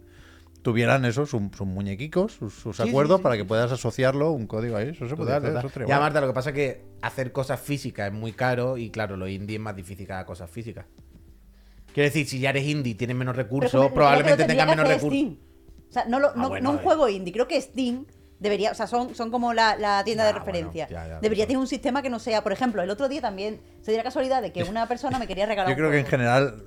tuvieran 0.61 1.05
eso, 1.05 1.25
sus, 1.25 1.41
sus 1.57 1.67
muñequicos, 1.67 2.33
sus, 2.33 2.53
sus 2.53 2.79
acuerdos 2.79 3.21
para 3.21 3.35
que 3.37 3.45
puedas 3.45 3.71
asociarlo 3.71 4.31
un 4.31 4.47
código 4.47 4.77
ahí. 4.77 4.89
Eso 4.89 5.07
se 5.07 5.15
puede 5.15 5.31
Total, 5.31 5.57
hacer. 5.57 5.71
total. 5.71 5.81
eso 5.83 5.89
Ya. 5.89 5.99
Marta, 5.99 6.21
lo 6.21 6.27
que 6.27 6.33
pasa 6.33 6.49
es 6.51 6.55
que 6.55 6.81
hacer 7.01 7.31
cosas 7.31 7.59
físicas 7.59 8.07
es 8.07 8.13
muy 8.13 8.33
caro 8.33 8.77
y 8.77 8.89
claro, 8.91 9.17
los 9.17 9.29
indie 9.29 9.55
es 9.55 9.61
más 9.61 9.75
difícil 9.75 10.05
que 10.05 10.13
hacer 10.13 10.25
cosas 10.25 10.49
físicas. 10.49 10.85
Quiero 11.93 12.07
decir, 12.07 12.27
si 12.27 12.39
ya 12.39 12.51
eres 12.51 12.65
indie, 12.65 12.95
tienes 12.95 13.17
menos 13.17 13.35
recursos, 13.35 13.91
probablemente 13.91 14.43
lo 14.43 14.47
tengas 14.47 14.67
menos 14.67 14.87
recursos. 14.87 15.09
Steam. 15.19 15.37
O 15.89 15.91
sea, 15.91 16.05
no, 16.05 16.19
lo- 16.19 16.33
no, 16.35 16.47
bueno, 16.49 16.63
no 16.63 16.71
un 16.71 16.77
eh. 16.79 16.83
juego 16.83 17.09
indie. 17.09 17.33
Creo 17.33 17.47
que 17.49 17.59
Steam 17.59 18.05
debería, 18.39 18.71
o 18.71 18.75
sea, 18.75 18.87
son, 18.87 19.13
son 19.13 19.29
como 19.29 19.53
la, 19.53 19.75
la 19.75 20.03
tienda 20.05 20.23
de 20.25 20.31
bueno, 20.31 20.45
referencia. 20.45 20.87
ya, 20.87 21.07
ya, 21.07 21.19
debería 21.19 21.45
tener 21.47 21.57
un 21.59 21.67
sistema 21.67 22.01
que 22.01 22.09
no 22.09 22.17
sea, 22.19 22.43
por 22.43 22.53
ejemplo, 22.53 22.81
el 22.81 22.89
otro 22.89 23.09
día 23.09 23.19
también 23.19 23.59
se 23.81 23.91
dio 23.91 23.97
la 23.97 24.03
casualidad 24.03 24.41
de 24.41 24.53
que 24.53 24.63
una 24.63 24.87
persona 24.87 25.19
me 25.19 25.27
quería 25.27 25.45
regalar 25.47 25.67
Yo 25.69 25.73
un 25.73 25.77
creo 25.79 25.91
que 25.91 25.99
en 25.99 26.05
general 26.05 26.63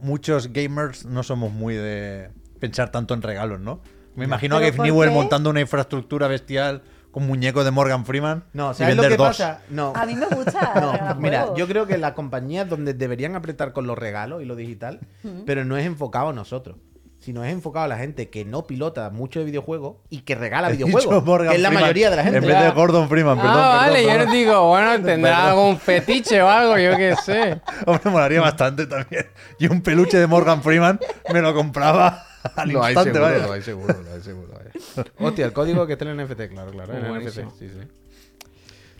muchos 0.00 0.52
gamers 0.52 1.06
no 1.06 1.22
somos 1.22 1.50
muy 1.50 1.74
de 1.74 2.30
pensar 2.60 2.90
tanto 2.90 3.14
en 3.14 3.22
regalos, 3.22 3.60
¿no? 3.60 3.80
Me 4.14 4.24
imagino 4.24 4.56
a 4.56 4.60
¿Pero 4.60 4.72
Gabe 4.76 4.88
Newell 4.88 5.10
montando 5.12 5.50
una 5.50 5.60
infraestructura 5.60 6.26
bestial 6.26 6.82
con 7.12 7.26
muñecos 7.26 7.64
de 7.64 7.70
Morgan 7.70 8.04
Freeman 8.04 8.44
No, 8.52 8.72
y 8.72 8.74
¿sabes 8.74 8.96
lo 8.96 9.02
vender 9.02 9.16
que 9.16 9.16
dos. 9.16 9.28
pasa? 9.28 9.60
No. 9.70 9.92
A 9.94 10.04
mí 10.06 10.14
me 10.14 10.26
gusta 10.34 10.72
No, 10.80 11.14
mira, 11.20 11.46
yo 11.56 11.66
creo 11.68 11.86
que 11.86 11.96
las 11.98 12.12
compañías 12.12 12.68
donde 12.68 12.94
deberían 12.94 13.36
apretar 13.36 13.72
con 13.72 13.86
los 13.86 13.96
regalos 13.96 14.42
y 14.42 14.44
lo 14.44 14.56
digital, 14.56 15.00
pero 15.46 15.64
no 15.64 15.76
es 15.76 15.86
enfocado 15.86 16.30
a 16.30 16.32
nosotros, 16.32 16.76
sino 17.20 17.44
es 17.44 17.52
enfocado 17.52 17.84
a 17.84 17.88
la 17.88 17.96
gente 17.96 18.28
que 18.28 18.44
no 18.44 18.66
pilota 18.66 19.08
mucho 19.10 19.38
de 19.38 19.44
videojuegos 19.46 19.96
y 20.10 20.20
que 20.22 20.34
regala 20.34 20.68
He 20.70 20.72
videojuegos, 20.72 21.38
que 21.48 21.54
es 21.54 21.60
la 21.60 21.68
Freeman 21.68 21.74
mayoría 21.74 22.10
de 22.10 22.16
la 22.16 22.22
gente. 22.24 22.38
En 22.38 22.46
vez 22.46 22.60
de 22.60 22.70
Gordon 22.70 23.08
Freeman, 23.08 23.36
perdón. 23.38 23.54
ah, 23.56 23.80
perdón, 23.86 23.92
vale, 23.94 24.04
yo 24.04 24.18
les 24.24 24.32
digo, 24.32 24.68
bueno, 24.68 25.02
tendrá 25.04 25.50
algún 25.50 25.78
fetiche 25.78 26.42
o 26.42 26.48
algo, 26.48 26.76
yo 26.76 26.96
qué 26.96 27.14
sé. 27.24 27.60
Hombre, 27.86 28.10
molaría 28.10 28.40
bastante 28.40 28.86
también. 28.86 29.26
Y 29.60 29.68
un 29.68 29.80
peluche 29.80 30.18
de 30.18 30.26
Morgan 30.26 30.60
Freeman 30.62 30.98
me 31.32 31.40
lo 31.40 31.54
compraba 31.54 32.24
al 32.56 32.68
Lo 32.70 32.82
hay 32.82 32.94
instante, 32.94 33.12
seguro, 33.18 33.32
vaya. 33.32 33.46
lo 33.46 33.52
hay 33.52 33.62
seguro, 33.62 34.02
lo 34.02 34.12
hay 34.14 34.20
seguro. 34.20 34.48
vaya. 34.54 35.10
Hostia, 35.18 35.46
el 35.46 35.52
código 35.52 35.86
que 35.86 35.94
está 35.94 36.04
en 36.04 36.18
el 36.20 36.26
NFT, 36.26 36.48
claro, 36.52 36.70
claro. 36.72 36.94
En 36.96 37.08
Buenísimo. 37.08 37.50
sí, 37.58 37.68
sí. 37.68 37.88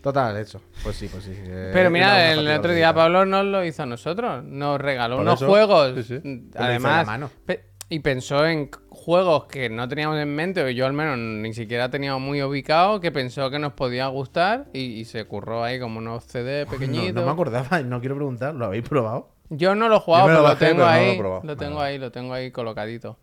Total, 0.03 0.37
eso. 0.37 0.61
Pues 0.83 0.97
sí, 0.97 1.09
pues 1.09 1.25
sí. 1.25 1.33
eh, 1.35 1.71
Pero 1.73 1.91
mira, 1.91 2.33
el 2.33 2.47
otro 2.49 2.73
día. 2.73 2.95
Pablo 2.95 3.27
nos 3.27 3.45
lo 3.45 3.65
hizo 3.65 3.83
a 3.83 3.87
nosotros. 3.87 4.45
Nos 4.45 4.81
regaló 4.81 5.17
Por 5.17 5.23
unos 5.23 5.41
eso, 5.43 5.49
juegos. 5.51 5.95
sí, 5.97 6.03
sí. 6.05 6.21
lo 6.55 6.61
Además, 6.61 7.07
mano. 7.07 7.31
pe- 7.45 7.65
y 7.91 7.99
pensó 8.01 8.47
en 8.47 8.71
juegos 8.91 9.47
que 9.47 9.69
no 9.71 9.89
teníamos 9.89 10.19
en 10.19 10.35
mente, 10.35 10.63
o 10.63 10.69
yo 10.69 10.87
al 10.87 10.93
menos 10.93 11.19
ni 11.19 11.53
siquiera 11.55 11.91
teníamos 11.91 12.21
muy 12.21 12.41
ubicado, 12.43 13.01
que 13.01 13.11
pensó 13.11 13.51
que 13.51 13.59
nos 13.59 13.73
podía 13.73 14.07
gustar 14.09 14.67
y, 14.73 14.81
y 15.01 15.05
se 15.07 15.25
curró 15.25 15.65
ahí 15.65 15.81
como 15.81 15.99
unos 15.99 16.25
CD 16.25 16.65
No, 16.67 16.71
pequeñitos. 16.71 17.15
no 17.15 17.25
me 17.27 17.33
acordaba, 17.33 17.81
no 17.81 17.99
quiero 18.01 18.15
preguntar, 18.15 18.55
¿lo 18.55 18.67
habéis 18.67 18.87
probado? 18.89 19.31
Yo 19.51 19.75
no 19.75 19.89
lo 19.89 19.97
he 19.97 20.01
jugado, 20.01 20.27
Yo 20.27 20.29
me 20.29 20.35
lo 20.35 20.39
pero 20.39 20.43
lo 20.43 20.55
bajé, 20.55 20.67
tengo 20.67 20.77
pero 20.77 20.87
no 20.87 20.93
lo 20.93 21.01
he 21.01 21.11
ahí. 21.11 21.47
Lo 21.47 21.57
tengo 21.57 21.77
Vale, 21.77 21.89
ahí, 21.89 21.99
lo 21.99 22.13
tengo 22.13 22.35
ahí 22.35 22.51
colocadito. 22.51 23.19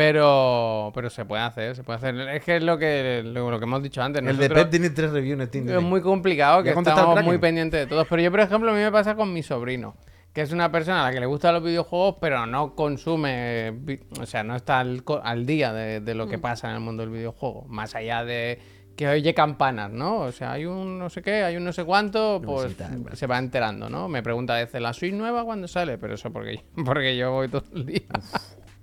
Pero, 0.00 0.92
pero 0.94 1.10
se 1.10 1.26
puede 1.26 1.42
hacer, 1.42 1.76
se 1.76 1.84
puede 1.84 1.98
hacer. 1.98 2.18
Es 2.20 2.42
que 2.42 2.56
es 2.56 2.62
lo 2.62 2.78
que, 2.78 3.20
lo, 3.22 3.50
lo 3.50 3.58
que 3.58 3.64
hemos 3.66 3.82
dicho 3.82 4.00
antes. 4.00 4.24
El 4.24 4.38
de 4.38 4.48
Pep 4.48 4.70
tiene 4.70 4.88
tres 4.88 5.10
reviews 5.10 5.38
en 5.38 5.46
Steam. 5.46 5.68
es 5.68 5.82
muy 5.82 6.00
complicado, 6.00 6.62
que 6.62 6.70
¿Ya 6.70 6.74
contestado 6.74 7.10
estamos 7.10 7.24
muy 7.24 7.36
pendientes 7.36 7.80
de 7.80 7.86
todos. 7.86 8.06
Pero 8.08 8.22
yo, 8.22 8.30
por 8.30 8.40
ejemplo, 8.40 8.70
a 8.70 8.74
mí 8.74 8.80
me 8.80 8.90
pasa 8.90 9.14
con 9.14 9.30
mi 9.30 9.42
sobrino, 9.42 9.94
que 10.32 10.40
es 10.40 10.52
una 10.52 10.72
persona 10.72 11.02
a 11.02 11.08
la 11.08 11.12
que 11.12 11.20
le 11.20 11.26
gustan 11.26 11.52
los 11.52 11.62
videojuegos, 11.62 12.16
pero 12.18 12.46
no 12.46 12.74
consume, 12.74 13.74
o 14.18 14.24
sea, 14.24 14.42
no 14.42 14.56
está 14.56 14.80
al, 14.80 15.44
día 15.44 15.74
de, 15.74 16.00
de 16.00 16.14
lo 16.14 16.26
que 16.28 16.38
pasa 16.38 16.70
en 16.70 16.76
el 16.76 16.80
mundo 16.80 17.02
del 17.02 17.12
videojuego. 17.12 17.66
Más 17.68 17.94
allá 17.94 18.24
de 18.24 18.58
que 19.00 19.08
oye 19.08 19.32
campanas, 19.32 19.90
¿no? 19.90 20.20
O 20.20 20.32
sea, 20.32 20.52
hay 20.52 20.66
un 20.66 20.98
no 20.98 21.08
sé 21.08 21.22
qué, 21.22 21.42
hay 21.42 21.56
un 21.56 21.64
no 21.64 21.72
sé 21.72 21.84
cuánto, 21.84 22.40
pues 22.44 22.76
se 23.14 23.26
va 23.26 23.38
enterando, 23.38 23.88
¿no? 23.88 24.08
Me 24.08 24.22
pregunta 24.22 24.54
a 24.54 24.58
veces, 24.58 24.80
¿la 24.80 24.92
Switch 24.92 25.14
nueva 25.14 25.44
cuándo 25.44 25.68
sale? 25.68 25.96
Pero 25.96 26.14
eso 26.14 26.30
porque, 26.30 26.62
porque 26.84 27.16
yo 27.16 27.32
voy 27.32 27.48
todo 27.48 27.64
el 27.74 27.86
día. 27.86 28.02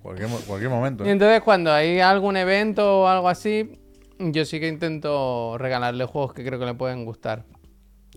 Cualquier, 0.08 0.30
mo- 0.30 0.40
cualquier 0.48 0.70
momento. 0.70 1.06
Y 1.06 1.10
entonces 1.10 1.42
cuando 1.42 1.70
hay 1.74 2.00
algún 2.00 2.38
evento 2.38 3.02
o 3.02 3.08
algo 3.10 3.28
así, 3.28 3.78
yo 4.20 4.46
sí 4.46 4.58
que 4.58 4.70
intento 4.70 5.58
regalarle 5.58 6.06
juegos 6.06 6.32
que 6.34 6.46
creo 6.46 6.58
que 6.58 6.66
le 6.66 6.76
pueden 6.76 7.04
gustar. 7.04 7.44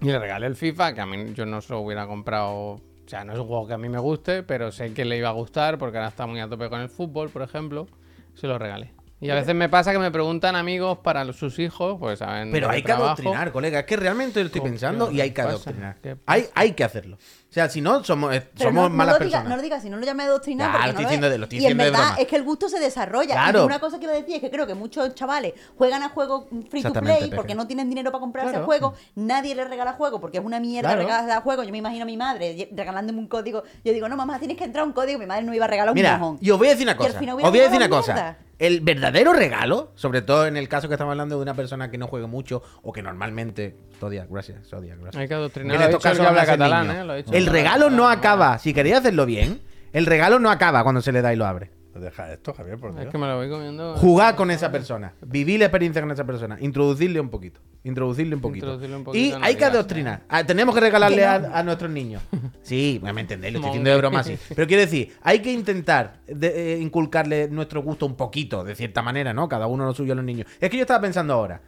Y 0.00 0.04
le 0.04 0.20
regalé 0.20 0.46
el 0.46 0.54
FIFA, 0.54 0.94
que 0.94 1.00
a 1.00 1.06
mí 1.06 1.32
yo 1.34 1.46
no 1.46 1.60
se 1.60 1.72
lo 1.72 1.80
hubiera 1.80 2.06
comprado. 2.06 2.54
O 2.54 2.80
sea, 3.06 3.24
no 3.24 3.32
es 3.32 3.40
un 3.40 3.48
juego 3.48 3.66
que 3.66 3.74
a 3.74 3.78
mí 3.78 3.88
me 3.88 3.98
guste, 3.98 4.44
pero 4.44 4.70
sé 4.70 4.94
que 4.94 5.04
le 5.04 5.16
iba 5.18 5.30
a 5.30 5.32
gustar 5.32 5.78
porque 5.78 5.96
ahora 5.98 6.10
está 6.10 6.28
muy 6.28 6.38
a 6.38 6.48
tope 6.48 6.68
con 6.70 6.80
el 6.80 6.88
fútbol, 6.88 7.28
por 7.28 7.42
ejemplo. 7.42 7.88
Se 8.34 8.46
lo 8.46 8.56
regalé. 8.56 8.92
Y 9.22 9.28
a 9.28 9.34
veces 9.34 9.54
me 9.54 9.68
pasa 9.68 9.92
que 9.92 9.98
me 9.98 10.10
preguntan 10.10 10.56
amigos 10.56 10.98
para 11.02 11.30
sus 11.34 11.58
hijos, 11.58 11.96
pues 12.00 12.20
saben. 12.20 12.50
Pero 12.50 12.70
hay 12.70 12.80
que 12.80 12.86
trabajo. 12.86 13.06
adoctrinar, 13.08 13.52
colega. 13.52 13.80
Es 13.80 13.84
que 13.86 13.96
realmente 13.96 14.40
lo 14.40 14.46
estoy 14.46 14.62
pensando 14.62 15.10
y 15.10 15.20
hay 15.20 15.32
que 15.32 15.42
adoctrinar. 15.42 15.96
Hay, 16.24 16.46
hay 16.54 16.72
que 16.72 16.84
hacerlo. 16.84 17.16
O 17.16 17.52
sea, 17.52 17.68
si 17.68 17.80
no, 17.80 18.02
somos, 18.04 18.32
eh, 18.34 18.40
Pero 18.56 18.70
somos 18.70 18.84
no, 18.84 18.88
no 18.88 18.94
malas 18.94 19.14
lo 19.14 19.18
diga- 19.18 19.30
personas. 19.32 19.48
no 19.50 19.56
lo 19.56 19.62
digas, 19.62 19.82
si 19.82 19.90
no 19.90 19.96
lo 19.98 20.06
llame 20.06 20.22
adoctrinar. 20.22 20.70
Porque 20.70 20.86
lo 20.86 20.86
no 20.86 20.90
estoy 20.90 21.02
es. 21.04 21.08
diciendo 21.10 21.30
de- 21.30 21.38
lo 21.38 21.44
estoy 21.44 21.58
y 21.58 21.58
en 21.58 21.62
diciendo 21.76 21.84
de 21.84 21.90
verdad 21.90 22.16
es 22.20 22.26
que 22.28 22.36
el 22.36 22.44
gusto 22.44 22.68
se 22.70 22.78
desarrolla. 22.80 23.34
Claro. 23.34 23.62
Y 23.62 23.66
una 23.66 23.78
cosa 23.80 23.98
que 23.98 24.04
iba 24.04 24.12
a 24.14 24.16
decir 24.16 24.36
es 24.36 24.40
que 24.40 24.50
creo 24.50 24.66
que 24.66 24.74
muchos 24.74 25.14
chavales 25.14 25.52
juegan 25.76 26.02
a 26.02 26.08
juegos 26.10 26.44
free 26.70 26.82
to 26.82 26.92
play 26.94 27.30
porque 27.34 27.54
no 27.54 27.66
tienen 27.66 27.88
dinero 27.90 28.10
para 28.12 28.20
comprarse 28.20 28.52
Claro. 28.52 28.64
juegos. 28.64 28.98
Nadie 29.16 29.54
les 29.54 29.68
regala 29.68 29.94
juegos 29.94 30.20
porque 30.20 30.38
es 30.38 30.44
una 30.44 30.60
mierda 30.60 30.90
Claro. 30.90 31.02
regalar 31.02 31.42
juegos. 31.42 31.66
Yo 31.66 31.72
me 31.72 31.78
imagino 31.78 32.04
a 32.04 32.06
mi 32.06 32.16
madre 32.16 32.70
regalándome 32.72 33.18
un 33.18 33.26
código. 33.26 33.64
Yo 33.84 33.92
digo, 33.92 34.08
no, 34.08 34.16
mamá, 34.16 34.38
tienes 34.38 34.56
que 34.56 34.64
entrar 34.64 34.84
a 34.84 34.86
un 34.86 34.92
código. 34.92 35.18
Mi 35.18 35.26
madre 35.26 35.42
no 35.42 35.52
iba 35.52 35.64
a 35.66 35.68
regalar 35.68 35.90
un 35.92 35.94
Mira, 35.96 36.16
mojón. 36.16 36.38
y 36.40 36.50
os 36.50 36.56
voy 36.58 36.68
a 36.68 36.70
decir 36.70 36.84
una 36.86 36.92
Y 36.92 36.94
al 36.94 36.98
cosa. 36.98 37.18
Os 37.20 37.50
voy 37.50 37.60
a 37.60 37.62
decir 37.64 37.76
una 37.76 37.88
cosa. 37.88 38.36
El 38.60 38.82
verdadero 38.82 39.32
regalo, 39.32 39.90
sobre 39.94 40.20
todo 40.20 40.46
en 40.46 40.58
el 40.58 40.68
caso 40.68 40.86
que 40.86 40.94
estamos 40.94 41.12
hablando 41.12 41.36
de 41.36 41.42
una 41.42 41.54
persona 41.54 41.90
que 41.90 41.96
no 41.96 42.06
juegue 42.06 42.26
mucho 42.26 42.62
o 42.82 42.92
que 42.92 43.02
normalmente. 43.02 43.74
Sodia, 43.98 44.26
gracias, 44.28 44.66
Sodia, 44.68 44.96
gracias. 44.96 45.16
Hay 45.16 45.28
que 45.28 45.34
adoctrinar. 45.34 45.76
En 45.76 45.82
estos 45.82 46.02
casos 46.02 46.26
habla 46.26 46.44
catalán. 46.44 46.90
¿eh? 46.90 47.04
Lo 47.04 47.14
El 47.14 47.46
regalo 47.46 47.88
no 47.88 48.06
acaba. 48.06 48.58
Si 48.58 48.74
queréis 48.74 48.96
hacerlo 48.96 49.24
bien, 49.24 49.62
el 49.94 50.04
regalo 50.04 50.38
no 50.38 50.50
acaba 50.50 50.82
cuando 50.82 51.00
se 51.00 51.10
le 51.10 51.22
da 51.22 51.32
y 51.32 51.36
lo 51.36 51.46
abre. 51.46 51.70
Deja 51.94 52.32
esto, 52.32 52.54
Javier, 52.54 52.78
por 52.78 52.90
Es 52.90 52.96
Dios. 52.96 53.10
que 53.10 53.18
me 53.18 53.26
lo 53.26 53.36
voy 53.36 53.50
comiendo. 53.50 53.96
Jugar 53.96 54.36
con 54.36 54.50
esa 54.50 54.70
persona, 54.70 55.12
vivir 55.26 55.58
la 55.58 55.66
experiencia 55.66 56.00
con 56.00 56.10
esa 56.10 56.24
persona, 56.24 56.56
introducirle 56.60 57.18
un 57.18 57.30
poquito, 57.30 57.60
introducirle 57.82 58.36
un 58.36 58.40
poquito. 58.40 58.66
Introducirle 58.66 58.96
un 58.96 59.04
poquito 59.04 59.38
y 59.38 59.42
hay 59.42 59.56
que 59.56 59.64
adoctrinar. 59.64 60.22
Ah, 60.28 60.44
tenemos 60.44 60.74
que 60.74 60.80
regalarle 60.80 61.24
a, 61.26 61.62
nuestros 61.62 61.90
niños. 61.90 62.22
Sí, 62.62 63.00
me 63.02 63.20
entendéis, 63.20 63.54
lo 63.54 63.58
estoy 63.58 63.70
diciendo 63.70 63.90
de 63.90 63.96
broma 63.96 64.20
así. 64.20 64.38
Pero 64.54 64.68
quiero 64.68 64.82
decir, 64.82 65.12
hay 65.22 65.40
que 65.40 65.52
intentar 65.52 66.20
de- 66.28 66.74
eh, 66.74 66.78
inculcarle 66.78 67.48
nuestro 67.48 67.82
gusto 67.82 68.06
un 68.06 68.14
poquito, 68.14 68.62
de 68.62 68.76
cierta 68.76 69.02
manera, 69.02 69.34
¿no? 69.34 69.48
Cada 69.48 69.66
uno 69.66 69.84
lo 69.84 69.92
suyo 69.92 70.12
a 70.12 70.16
los 70.16 70.24
niños. 70.24 70.46
Es 70.60 70.70
que 70.70 70.76
yo 70.76 70.82
estaba 70.82 71.00
pensando 71.00 71.34
ahora, 71.34 71.62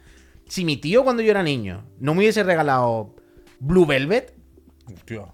si 0.47 0.63
mi 0.63 0.77
tío 0.77 1.03
cuando 1.03 1.21
yo 1.21 1.31
era 1.31 1.43
niño 1.43 1.83
no 1.99 2.13
me 2.13 2.19
hubiese 2.19 2.43
regalado 2.43 3.15
Blue 3.59 3.85
Velvet, 3.85 4.33
Hostia. 4.93 5.25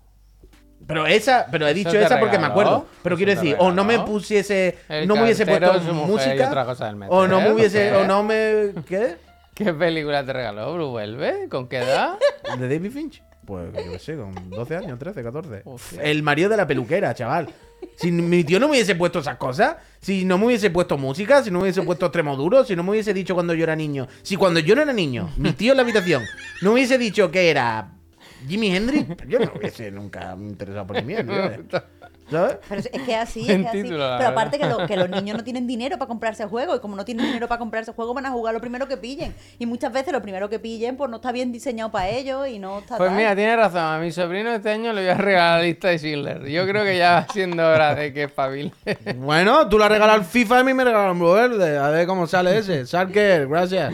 Pero 0.89 1.05
esa, 1.05 1.45
pero 1.51 1.67
he 1.67 1.73
dicho 1.75 1.91
esa 1.91 2.19
porque 2.19 2.39
me 2.39 2.47
acuerdo. 2.47 2.87
Pero 3.03 3.13
¿Eso 3.13 3.23
quiero 3.23 3.39
decir, 3.39 3.55
o 3.59 3.71
no 3.71 3.85
me 3.85 3.99
pusiese, 3.99 4.79
El 4.89 5.07
no 5.07 5.15
me 5.15 5.23
hubiese 5.25 5.45
puesto 5.45 5.79
música, 5.93 6.47
otra 6.47 6.65
cosa 6.65 6.87
del 6.87 6.95
o 7.07 7.27
no 7.27 7.35
me 7.35 7.41
meter, 7.41 7.53
hubiese, 7.53 7.89
¿qué? 7.91 7.95
o 7.95 8.07
no 8.07 8.23
me, 8.23 8.73
¿qué? 8.87 9.17
¿Qué 9.53 9.71
película 9.71 10.25
te 10.25 10.33
regaló, 10.33 10.73
Blue 10.73 10.93
Velvet? 10.93 11.47
¿Con 11.47 11.67
qué 11.67 11.77
edad? 11.77 12.17
¿De 12.57 12.67
David 12.67 12.91
Finch? 12.91 13.21
Pues 13.45 13.71
yo 13.71 13.91
qué 13.91 13.99
sé, 13.99 14.15
con 14.15 14.49
12 14.49 14.77
años, 14.77 14.97
13, 14.97 15.21
14. 15.21 15.61
Hostia. 15.65 16.01
El 16.01 16.23
marido 16.23 16.49
de 16.49 16.57
la 16.57 16.65
peluquera, 16.65 17.13
chaval. 17.13 17.49
Si 17.95 18.11
mi 18.11 18.43
tío 18.43 18.59
no 18.59 18.65
me 18.67 18.71
hubiese 18.71 18.95
puesto 18.95 19.19
esas 19.19 19.37
cosas, 19.37 19.75
si 20.01 20.25
no 20.25 20.39
me 20.39 20.47
hubiese 20.47 20.71
puesto 20.71 20.97
música, 20.97 21.43
si 21.43 21.51
no 21.51 21.59
me 21.59 21.63
hubiese 21.65 21.83
puesto 21.83 22.07
extremo 22.07 22.35
duro, 22.35 22.65
si 22.65 22.75
no 22.75 22.81
me 22.81 22.89
hubiese 22.91 23.13
dicho 23.13 23.35
cuando 23.35 23.53
yo 23.53 23.63
era 23.63 23.75
niño, 23.75 24.07
si 24.23 24.37
cuando 24.37 24.59
yo 24.59 24.75
no 24.75 24.81
era 24.81 24.93
niño, 24.93 25.29
mi 25.37 25.51
tío 25.53 25.73
en 25.73 25.77
la 25.77 25.83
habitación 25.83 26.23
no 26.61 26.69
me 26.69 26.75
hubiese 26.75 26.97
dicho 26.97 27.29
que 27.29 27.51
era 27.51 27.98
Jimi 28.47 28.75
Hendrix, 28.75 29.05
yo 29.27 29.39
no 29.39 29.51
hubiese 29.55 29.91
nunca 29.91 30.35
me 30.35 30.49
interesado 30.49 30.87
por 30.87 30.95
mi 31.03 31.13
mierda. 31.13 31.57
¿Sabes? 32.29 32.57
Pero 32.69 32.81
es 32.81 32.89
que 33.07 33.15
así, 33.15 33.51
es 33.51 33.65
así. 33.65 33.81
título, 33.81 34.07
la 34.07 34.17
Pero 34.19 34.29
aparte 34.29 34.59
que, 34.59 34.67
lo- 34.67 34.85
que 34.85 34.95
los 34.95 35.09
niños 35.09 35.35
no 35.35 35.43
tienen 35.43 35.65
dinero 35.65 35.97
para 35.97 36.07
comprarse 36.07 36.43
el 36.43 36.49
juego 36.49 36.75
y 36.75 36.79
como 36.79 36.95
no 36.95 37.03
tienen 37.03 37.25
dinero 37.25 37.47
para 37.47 37.57
comprarse 37.57 37.89
el 37.89 37.95
juego 37.95 38.13
van 38.13 38.27
a 38.27 38.29
jugar 38.29 38.53
lo 38.53 38.61
primero 38.61 38.87
que 38.87 38.97
pillen. 38.97 39.33
Y 39.57 39.65
muchas 39.65 39.91
veces 39.91 40.13
lo 40.13 40.21
primero 40.21 40.47
que 40.47 40.59
pillen 40.59 40.95
pues 40.95 41.09
no 41.09 41.15
está 41.15 41.31
bien 41.31 41.51
diseñado 41.51 41.89
para 41.91 42.09
ellos 42.09 42.47
y 42.47 42.59
no 42.59 42.77
está 42.79 42.97
Pues 42.97 43.09
tal. 43.09 43.17
mira, 43.17 43.35
tiene 43.35 43.55
razón. 43.55 43.81
A 43.81 43.97
mi 43.97 44.11
sobrino 44.11 44.51
este 44.51 44.69
año 44.69 44.93
le 44.93 45.01
voy 45.01 45.09
a 45.09 45.15
regalar 45.15 45.59
la 45.61 45.65
lista 45.65 45.87
de 45.87 45.97
Schindler. 45.97 46.45
Yo 46.47 46.67
creo 46.67 46.83
que 46.83 46.99
ya 46.99 47.13
va 47.13 47.27
siendo 47.33 47.67
hora 47.67 47.95
de 47.95 48.13
que 48.13 48.23
espabile. 48.25 48.71
Bueno, 49.15 49.67
tú 49.67 49.79
le 49.79 49.85
has 49.85 49.91
regalado 49.91 50.19
el 50.19 50.25
FIFA 50.25 50.57
y 50.57 50.59
a 50.59 50.63
mí 50.65 50.73
me 50.75 50.83
regalaron 50.83 51.17
el 51.17 51.33
verde. 51.33 51.77
A 51.79 51.89
ver 51.89 52.05
cómo 52.05 52.27
sale 52.27 52.59
ese. 52.59 52.85
Sarker, 52.85 53.47
gracias. 53.47 53.91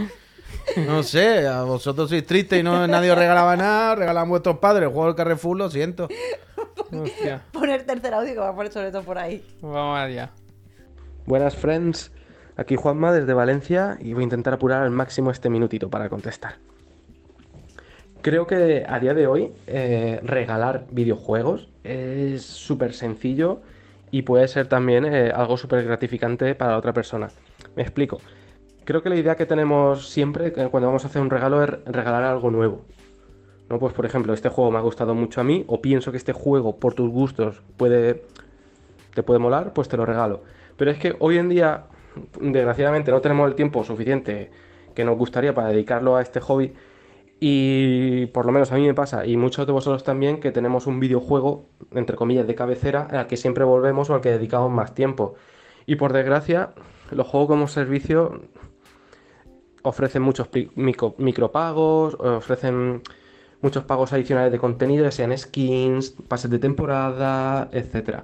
No 0.87 1.03
sé, 1.03 1.47
a 1.47 1.63
vosotros 1.63 2.09
sois 2.09 2.25
tristes 2.25 2.59
y 2.59 2.63
no 2.63 2.87
nadie 2.87 3.11
os 3.11 3.17
regalaba 3.17 3.55
nada. 3.55 3.95
Regalan 3.95 4.29
vuestros 4.29 4.57
padres 4.57 4.87
el 4.87 4.93
juego 4.93 5.07
del 5.07 5.15
Carrefour, 5.15 5.57
lo 5.57 5.69
siento. 5.69 6.07
Hostia. 6.91 7.41
Poner 7.51 7.83
tercer 7.85 8.13
audio 8.13 8.33
que 8.33 8.39
va 8.39 8.49
a 8.49 8.55
poner 8.55 8.71
sobre 8.71 8.91
todo 8.91 9.03
por 9.03 9.17
ahí. 9.17 9.45
Vamos 9.61 9.97
allá. 9.97 10.31
Buenas 11.25 11.55
friends, 11.55 12.11
aquí 12.55 12.75
Juanma 12.75 13.11
desde 13.11 13.33
Valencia 13.33 13.97
y 13.99 14.13
voy 14.13 14.23
a 14.23 14.25
intentar 14.25 14.53
apurar 14.53 14.83
al 14.83 14.91
máximo 14.91 15.31
este 15.31 15.49
minutito 15.49 15.89
para 15.89 16.09
contestar. 16.09 16.57
Creo 18.21 18.47
que 18.47 18.85
a 18.87 18.99
día 18.99 19.13
de 19.13 19.27
hoy 19.27 19.51
eh, 19.67 20.19
regalar 20.23 20.85
videojuegos 20.91 21.69
es 21.83 22.43
súper 22.43 22.93
sencillo 22.93 23.61
y 24.11 24.23
puede 24.23 24.47
ser 24.47 24.67
también 24.67 25.05
eh, 25.05 25.31
algo 25.33 25.57
súper 25.57 25.83
gratificante 25.83 26.55
para 26.55 26.71
la 26.71 26.77
otra 26.77 26.93
persona. 26.93 27.29
Me 27.75 27.83
explico. 27.83 28.19
Creo 28.85 29.03
que 29.03 29.09
la 29.09 29.15
idea 29.15 29.35
que 29.35 29.45
tenemos 29.45 30.09
siempre 30.09 30.53
que 30.53 30.67
cuando 30.67 30.87
vamos 30.87 31.03
a 31.03 31.07
hacer 31.07 31.21
un 31.21 31.29
regalo 31.29 31.63
es 31.63 31.69
regalar 31.85 32.23
algo 32.23 32.51
nuevo. 32.51 32.85
¿No? 33.69 33.79
Pues 33.79 33.93
por 33.93 34.05
ejemplo, 34.05 34.33
este 34.33 34.49
juego 34.49 34.71
me 34.71 34.77
ha 34.77 34.81
gustado 34.81 35.15
mucho 35.15 35.41
a 35.41 35.43
mí 35.43 35.65
o 35.67 35.81
pienso 35.81 36.11
que 36.11 36.17
este 36.17 36.33
juego 36.33 36.77
por 36.77 36.93
tus 36.93 37.09
gustos 37.09 37.63
puede 37.77 38.23
te 39.15 39.23
puede 39.23 39.39
molar, 39.39 39.73
pues 39.73 39.87
te 39.87 39.97
lo 39.97 40.05
regalo. 40.05 40.43
Pero 40.77 40.91
es 40.91 40.99
que 40.99 41.15
hoy 41.19 41.37
en 41.39 41.49
día, 41.49 41.85
desgraciadamente, 42.39 43.09
no 43.09 43.21
tenemos 43.21 43.47
el 43.47 43.55
tiempo 43.55 43.83
suficiente 43.83 44.51
que 44.93 45.03
nos 45.03 45.17
gustaría 45.17 45.55
para 45.55 45.69
dedicarlo 45.69 46.15
a 46.15 46.21
este 46.21 46.39
hobby. 46.41 46.73
Y 47.39 48.27
por 48.27 48.45
lo 48.45 48.51
menos 48.51 48.71
a 48.71 48.75
mí 48.75 48.85
me 48.85 48.93
pasa, 48.93 49.25
y 49.25 49.35
muchos 49.35 49.65
de 49.65 49.73
vosotros 49.73 50.03
también, 50.03 50.39
que 50.39 50.51
tenemos 50.51 50.85
un 50.85 50.99
videojuego, 50.99 51.65
entre 51.91 52.15
comillas, 52.15 52.47
de 52.47 52.55
cabecera, 52.55 53.07
al 53.09 53.27
que 53.27 53.37
siempre 53.37 53.63
volvemos 53.63 54.09
o 54.09 54.15
al 54.15 54.21
que 54.21 54.29
dedicamos 54.29 54.71
más 54.71 54.93
tiempo. 54.93 55.35
Y 55.85 55.95
por 55.95 56.13
desgracia, 56.13 56.71
los 57.11 57.27
juegos 57.27 57.49
como 57.49 57.67
servicio 57.67 58.41
ofrecen 59.89 60.21
muchos 60.21 60.49
micro- 60.75 61.15
micropagos, 61.17 62.15
ofrecen 62.15 63.01
muchos 63.61 63.83
pagos 63.83 64.13
adicionales 64.13 64.51
de 64.51 64.59
contenido, 64.59 65.05
ya 65.05 65.11
sean 65.11 65.37
skins, 65.37 66.15
pases 66.27 66.51
de 66.51 66.59
temporada, 66.59 67.69
etcétera. 67.71 68.23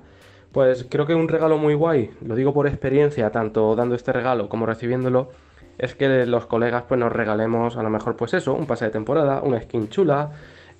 Pues 0.51 0.85
creo 0.89 1.05
que 1.05 1.15
un 1.15 1.29
regalo 1.29 1.57
muy 1.57 1.73
guay, 1.73 2.11
lo 2.25 2.35
digo 2.35 2.53
por 2.53 2.67
experiencia, 2.67 3.31
tanto 3.31 3.75
dando 3.75 3.95
este 3.95 4.11
regalo 4.11 4.49
como 4.49 4.65
recibiéndolo, 4.65 5.29
es 5.77 5.95
que 5.95 6.25
los 6.25 6.45
colegas 6.45 6.83
pues 6.87 6.99
nos 6.99 7.11
regalemos 7.11 7.77
a 7.77 7.83
lo 7.83 7.89
mejor 7.89 8.15
pues 8.15 8.33
eso, 8.33 8.53
un 8.53 8.65
pase 8.67 8.85
de 8.85 8.91
temporada, 8.91 9.41
una 9.41 9.61
skin 9.61 9.89
chula, 9.89 10.31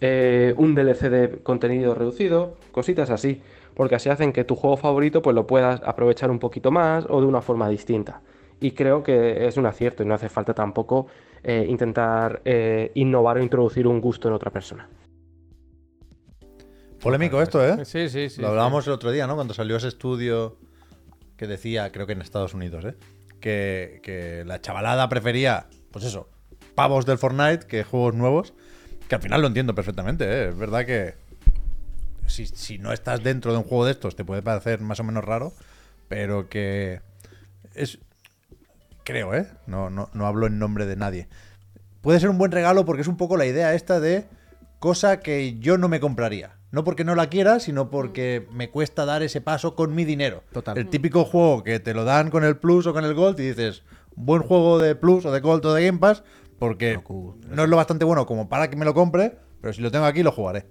eh, 0.01 0.53
un 0.57 0.75
DLC 0.75 1.09
de 1.09 1.39
contenido 1.41 1.95
reducido, 1.95 2.55
cositas 2.71 3.09
así, 3.09 3.41
porque 3.73 3.95
así 3.95 4.09
hacen 4.09 4.33
que 4.33 4.43
tu 4.43 4.55
juego 4.55 4.77
favorito 4.77 5.21
pues 5.21 5.35
lo 5.35 5.47
puedas 5.47 5.81
aprovechar 5.85 6.29
un 6.29 6.39
poquito 6.39 6.69
más 6.69 7.05
o 7.09 7.21
de 7.21 7.27
una 7.27 7.41
forma 7.41 7.69
distinta. 7.69 8.21
Y 8.61 8.71
creo 8.71 9.03
que 9.03 9.47
es 9.47 9.57
un 9.57 9.65
acierto 9.65 10.03
y 10.03 10.05
no 10.05 10.13
hace 10.13 10.29
falta 10.29 10.53
tampoco 10.53 11.07
eh, 11.43 11.65
intentar 11.67 12.41
eh, 12.45 12.91
innovar 12.93 13.37
o 13.37 13.41
introducir 13.41 13.87
un 13.87 13.99
gusto 13.99 14.27
en 14.27 14.35
otra 14.35 14.51
persona. 14.51 14.87
Polémico 17.01 17.41
esto, 17.41 17.65
¿eh? 17.65 17.83
Sí, 17.83 18.07
sí, 18.07 18.29
sí. 18.29 18.39
Lo 18.39 18.49
hablábamos 18.49 18.85
el 18.85 18.93
otro 18.93 19.11
día, 19.11 19.25
¿no? 19.25 19.33
Cuando 19.33 19.55
salió 19.55 19.75
ese 19.75 19.87
estudio 19.87 20.57
que 21.35 21.47
decía, 21.47 21.91
creo 21.91 22.05
que 22.05 22.13
en 22.13 22.21
Estados 22.21 22.53
Unidos, 22.53 22.85
¿eh? 22.85 22.95
Que, 23.39 23.99
que 24.03 24.43
la 24.45 24.61
chavalada 24.61 25.09
prefería, 25.09 25.65
pues 25.89 26.05
eso, 26.05 26.29
pavos 26.75 27.07
del 27.07 27.17
Fortnite 27.17 27.65
que 27.65 27.83
juegos 27.83 28.13
nuevos. 28.13 28.53
Que 29.09 29.15
al 29.15 29.21
final 29.21 29.41
lo 29.41 29.47
entiendo 29.47 29.73
perfectamente, 29.73 30.25
¿eh? 30.25 30.49
Es 30.49 30.57
verdad 30.57 30.85
que 30.85 31.15
si, 32.27 32.45
si 32.45 32.77
no 32.77 32.93
estás 32.93 33.23
dentro 33.23 33.51
de 33.51 33.57
un 33.57 33.63
juego 33.63 33.85
de 33.85 33.91
estos 33.91 34.15
te 34.15 34.23
puede 34.23 34.43
parecer 34.43 34.79
más 34.81 34.99
o 34.99 35.03
menos 35.03 35.25
raro, 35.25 35.53
pero 36.07 36.47
que 36.47 37.01
es... 37.73 37.97
Creo, 39.03 39.33
¿eh? 39.33 39.47
No, 39.67 39.89
no, 39.89 40.09
no 40.13 40.27
hablo 40.27 40.47
en 40.47 40.59
nombre 40.59 40.85
de 40.85 40.95
nadie. 40.95 41.27
Puede 42.01 42.19
ser 42.19 42.29
un 42.29 42.37
buen 42.37 42.51
regalo 42.51 42.85
porque 42.85 43.01
es 43.01 43.07
un 43.07 43.17
poco 43.17 43.37
la 43.37 43.45
idea 43.45 43.73
esta 43.73 43.99
de 43.99 44.25
cosa 44.79 45.19
que 45.19 45.57
yo 45.59 45.77
no 45.77 45.87
me 45.87 45.99
compraría. 45.99 46.55
No 46.71 46.83
porque 46.83 47.03
no 47.03 47.15
la 47.15 47.27
quiera, 47.29 47.59
sino 47.59 47.89
porque 47.89 48.47
me 48.53 48.69
cuesta 48.69 49.05
dar 49.05 49.23
ese 49.23 49.41
paso 49.41 49.75
con 49.75 49.93
mi 49.93 50.05
dinero. 50.05 50.43
Total. 50.53 50.77
El 50.77 50.87
típico 50.87 51.25
juego 51.25 51.63
que 51.63 51.79
te 51.79 51.93
lo 51.93 52.05
dan 52.05 52.29
con 52.29 52.43
el 52.45 52.57
Plus 52.57 52.87
o 52.87 52.93
con 52.93 53.03
el 53.03 53.13
Gold 53.13 53.39
y 53.41 53.49
dices, 53.49 53.83
buen 54.15 54.41
juego 54.41 54.79
de 54.79 54.95
Plus 54.95 55.25
o 55.25 55.31
de 55.33 55.41
Gold 55.41 55.65
o 55.65 55.73
de 55.73 55.85
Game 55.85 55.99
Pass, 55.99 56.23
porque 56.59 56.97
no 57.49 57.63
es 57.63 57.69
lo 57.69 57.75
bastante 57.75 58.05
bueno 58.05 58.25
como 58.25 58.47
para 58.47 58.69
que 58.69 58.77
me 58.77 58.85
lo 58.85 58.93
compre, 58.93 59.37
pero 59.59 59.73
si 59.73 59.81
lo 59.81 59.91
tengo 59.91 60.05
aquí 60.05 60.23
lo 60.23 60.31
jugaré. 60.31 60.65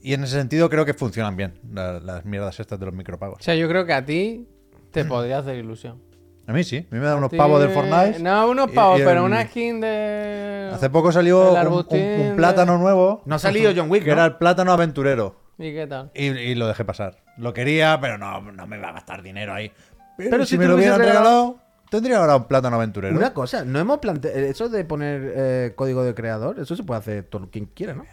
Y 0.00 0.14
en 0.14 0.22
ese 0.24 0.36
sentido 0.38 0.70
creo 0.70 0.84
que 0.84 0.94
funcionan 0.94 1.36
bien 1.36 1.58
la- 1.72 1.98
las 2.00 2.24
mierdas 2.24 2.60
estas 2.60 2.78
de 2.78 2.86
los 2.86 2.94
O 2.94 2.96
micropagos. 2.96 3.42
sea, 3.42 3.54
yo 3.56 3.68
creo 3.68 3.84
que 3.84 3.92
a 3.94 4.04
ti 4.04 4.48
te 4.92 5.04
podría 5.04 5.38
hacer 5.38 5.56
ilusión. 5.56 6.00
A 6.46 6.52
mí 6.52 6.64
sí, 6.64 6.78
a 6.90 6.94
mí 6.94 7.00
me 7.00 7.06
dan 7.06 7.18
unos 7.18 7.30
pavos 7.32 7.60
del 7.60 7.70
Fortnite. 7.70 8.18
No, 8.18 8.48
unos 8.50 8.70
pavos, 8.72 9.00
y 9.00 9.04
pero 9.04 9.20
el- 9.20 9.26
una 9.32 9.44
skin 9.46 9.80
de. 9.80 10.70
Hace 10.74 10.90
poco 10.90 11.12
salió 11.12 11.42
el 11.42 11.48
un, 11.48 11.52
un- 11.52 11.56
arbustín 11.58 12.00
un 12.00 12.28
de- 12.30 12.34
plátano 12.36 12.78
nuevo. 12.78 13.22
No 13.26 13.36
ha 13.36 13.38
salido 13.38 13.72
John 13.76 13.90
Wick, 13.90 14.02
Que 14.02 14.08
¿no? 14.10 14.14
era 14.14 14.24
el 14.26 14.36
plátano 14.36 14.72
aventurero. 14.72 15.36
¿Y 15.58 15.72
qué 15.72 15.86
tal? 15.86 16.10
Y, 16.14 16.26
y 16.26 16.54
lo 16.56 16.66
dejé 16.66 16.84
pasar. 16.84 17.18
Lo 17.36 17.52
quería, 17.52 17.98
pero 18.00 18.18
no, 18.18 18.40
no 18.40 18.66
me 18.66 18.78
va 18.78 18.88
a 18.88 18.92
gastar 18.92 19.22
dinero 19.22 19.54
ahí. 19.54 19.70
Pero, 20.16 20.30
Pero 20.30 20.44
si, 20.44 20.50
si 20.50 20.58
me 20.58 20.64
te 20.64 20.68
lo 20.70 20.74
hubieran 20.76 20.98
regalado- 21.00 21.20
regalado, 21.24 21.58
tendría 21.90 22.18
ahora 22.18 22.36
un 22.36 22.44
plátano 22.44 22.76
aventurero. 22.76 23.16
Una 23.16 23.32
cosa, 23.32 23.64
no 23.64 23.78
hemos 23.78 23.98
planteado. 23.98 24.36
Eso 24.38 24.68
de 24.68 24.84
poner 24.84 25.32
eh, 25.36 25.72
código 25.76 26.02
de 26.02 26.14
creador, 26.14 26.58
eso 26.58 26.74
se 26.74 26.82
puede 26.82 26.98
hacer 27.00 27.24
todo 27.24 27.48
quien 27.50 27.66
quiera, 27.66 27.94
¿no? 27.94 28.04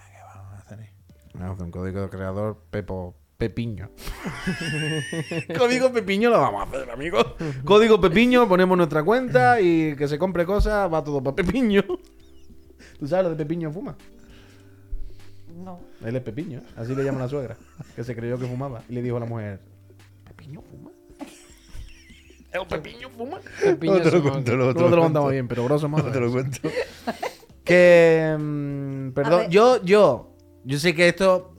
Vamos 1.34 1.50
a 1.52 1.54
hacer 1.54 1.64
un 1.66 1.72
código 1.72 2.02
de 2.02 2.10
creador 2.10 2.58
Pepo. 2.70 3.16
Pepiño. 3.40 3.90
código 5.58 5.94
Pepiño 5.94 6.30
lo 6.30 6.42
vamos 6.42 6.60
a 6.60 6.70
hacer, 6.70 6.92
amigos. 6.92 7.26
Código 7.64 8.02
Pepiño, 8.02 8.50
ponemos 8.50 8.78
nuestra 8.78 9.02
cuenta 9.02 9.62
y 9.62 9.96
que 9.96 10.10
se 10.10 10.20
compre 10.20 10.46
cosas, 10.46 10.92
va 10.92 11.02
todo 11.02 11.24
para 11.24 11.38
Pepiño. 11.38 11.82
¿Tú 13.00 13.08
sabes 13.08 13.24
lo 13.24 13.30
de 13.30 13.38
Pepiño 13.38 13.72
fuma? 13.72 13.96
No. 15.56 15.80
Él 16.04 16.18
es 16.18 16.22
Pepiño, 16.22 16.62
así 16.76 16.94
le 16.94 17.02
llama 17.06 17.22
la 17.22 17.30
suegra, 17.30 17.56
que 17.96 18.04
se 18.04 18.14
creyó 18.14 18.38
que 18.38 18.46
fumaba. 18.46 18.84
Y 18.90 18.94
le 18.96 19.02
dijo 19.02 19.16
a 19.16 19.22
la 19.22 19.26
mujer, 19.26 19.62
¿Pepiño 20.26 20.62
fuma? 20.62 20.92
¿El 22.52 22.68
Pepiño 22.68 23.10
fuma? 23.10 23.40
Pepiño 23.64 23.94
Luego 23.94 24.10
te 24.10 24.18
lo 24.18 24.22
cuento, 24.22 24.56
luego 24.58 24.74
te 24.74 24.82
lo 24.82 24.90
lo 24.90 25.02
contamos 25.04 25.32
bien, 25.32 25.48
pero 25.48 25.64
grosso 25.64 25.88
modo. 25.88 26.04
Luego 26.04 26.14
te 26.14 26.26
lo 26.26 26.32
cuento. 26.32 26.60
Que. 27.64 28.36
mm, 28.38 29.12
perdón, 29.12 29.50
yo, 29.50 29.82
yo. 29.82 30.36
Yo 30.66 30.78
sé 30.78 30.94
que 30.94 31.08
esto 31.08 31.54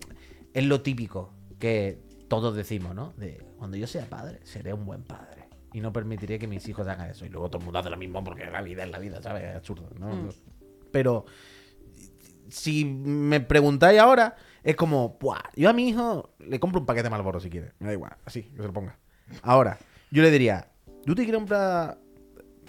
es 0.53 0.65
lo 0.65 0.83
típico 0.83 1.40
que 1.61 1.99
todos 2.27 2.57
decimos, 2.57 2.95
¿no? 2.95 3.13
De 3.17 3.41
cuando 3.59 3.77
yo 3.77 3.87
sea 3.87 4.07
padre, 4.07 4.41
seré 4.43 4.73
un 4.73 4.85
buen 4.85 5.05
padre. 5.05 5.49
Y 5.73 5.81
no 5.81 5.93
permitiré 5.93 6.41
que 6.41 6.49
mis 6.49 6.69
hijos 6.69 6.89
hagan 6.89 7.11
eso. 7.11 7.25
Y 7.25 7.29
luego 7.29 7.49
todo 7.49 7.59
el 7.59 7.65
mundo 7.65 7.79
hace 7.79 7.91
lo 7.91 7.97
mismo 7.97 8.25
porque 8.25 8.45
la 8.47 8.63
vida 8.63 8.83
es 8.83 8.91
la 8.91 8.99
vida, 8.99 9.23
¿sabes? 9.23 9.45
Es 9.45 9.57
absurdo, 9.57 9.89
¿no? 9.99 10.29
Pero. 10.91 11.27
Si 12.49 12.85
me 12.85 13.39
preguntáis 13.39 14.01
ahora, 14.01 14.35
es 14.65 14.75
como, 14.75 15.17
Buah, 15.21 15.39
yo 15.55 15.71
a 15.71 15.73
mi 15.73 15.89
hijo 15.89 16.35
le 16.41 16.59
compro 16.59 16.81
un 16.81 16.87
paquete 16.87 17.05
de 17.05 17.11
Malboro 17.11 17.39
si 17.39 17.49
quiere. 17.49 17.75
Me 17.79 17.87
da 17.87 17.93
igual, 17.93 18.17
así, 18.25 18.43
que 18.43 18.57
se 18.57 18.67
lo 18.67 18.73
ponga. 18.73 18.99
Ahora, 19.43 19.79
yo 20.11 20.21
le 20.25 20.33
diría, 20.33 20.73
¿tú 21.07 21.15
te 21.15 21.23
quieres 21.23 21.39
comprar 21.39 21.99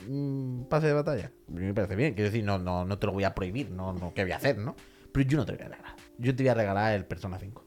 un 0.08 0.68
pase 0.70 0.86
de 0.86 0.94
batalla? 0.94 1.32
A 1.48 1.52
mí 1.52 1.62
me 1.62 1.74
parece 1.74 1.96
bien. 1.96 2.14
Quiero 2.14 2.30
decir, 2.30 2.46
no, 2.46 2.60
no, 2.60 2.86
no 2.86 3.00
te 3.00 3.08
lo 3.08 3.14
voy 3.14 3.24
a 3.24 3.34
prohibir, 3.34 3.72
no, 3.72 3.92
no, 3.92 4.14
¿qué 4.14 4.22
voy 4.22 4.34
a 4.34 4.38
hacer, 4.38 4.60
no? 4.60 4.76
Pero 5.12 5.28
yo 5.28 5.38
no 5.40 5.46
te 5.48 5.54
voy 5.54 5.62
a 5.62 5.70
regalar. 5.70 5.96
Yo 6.20 6.36
te 6.36 6.44
voy 6.44 6.50
a 6.50 6.54
regalar 6.54 6.94
el 6.94 7.06
Persona 7.06 7.40
5. 7.40 7.66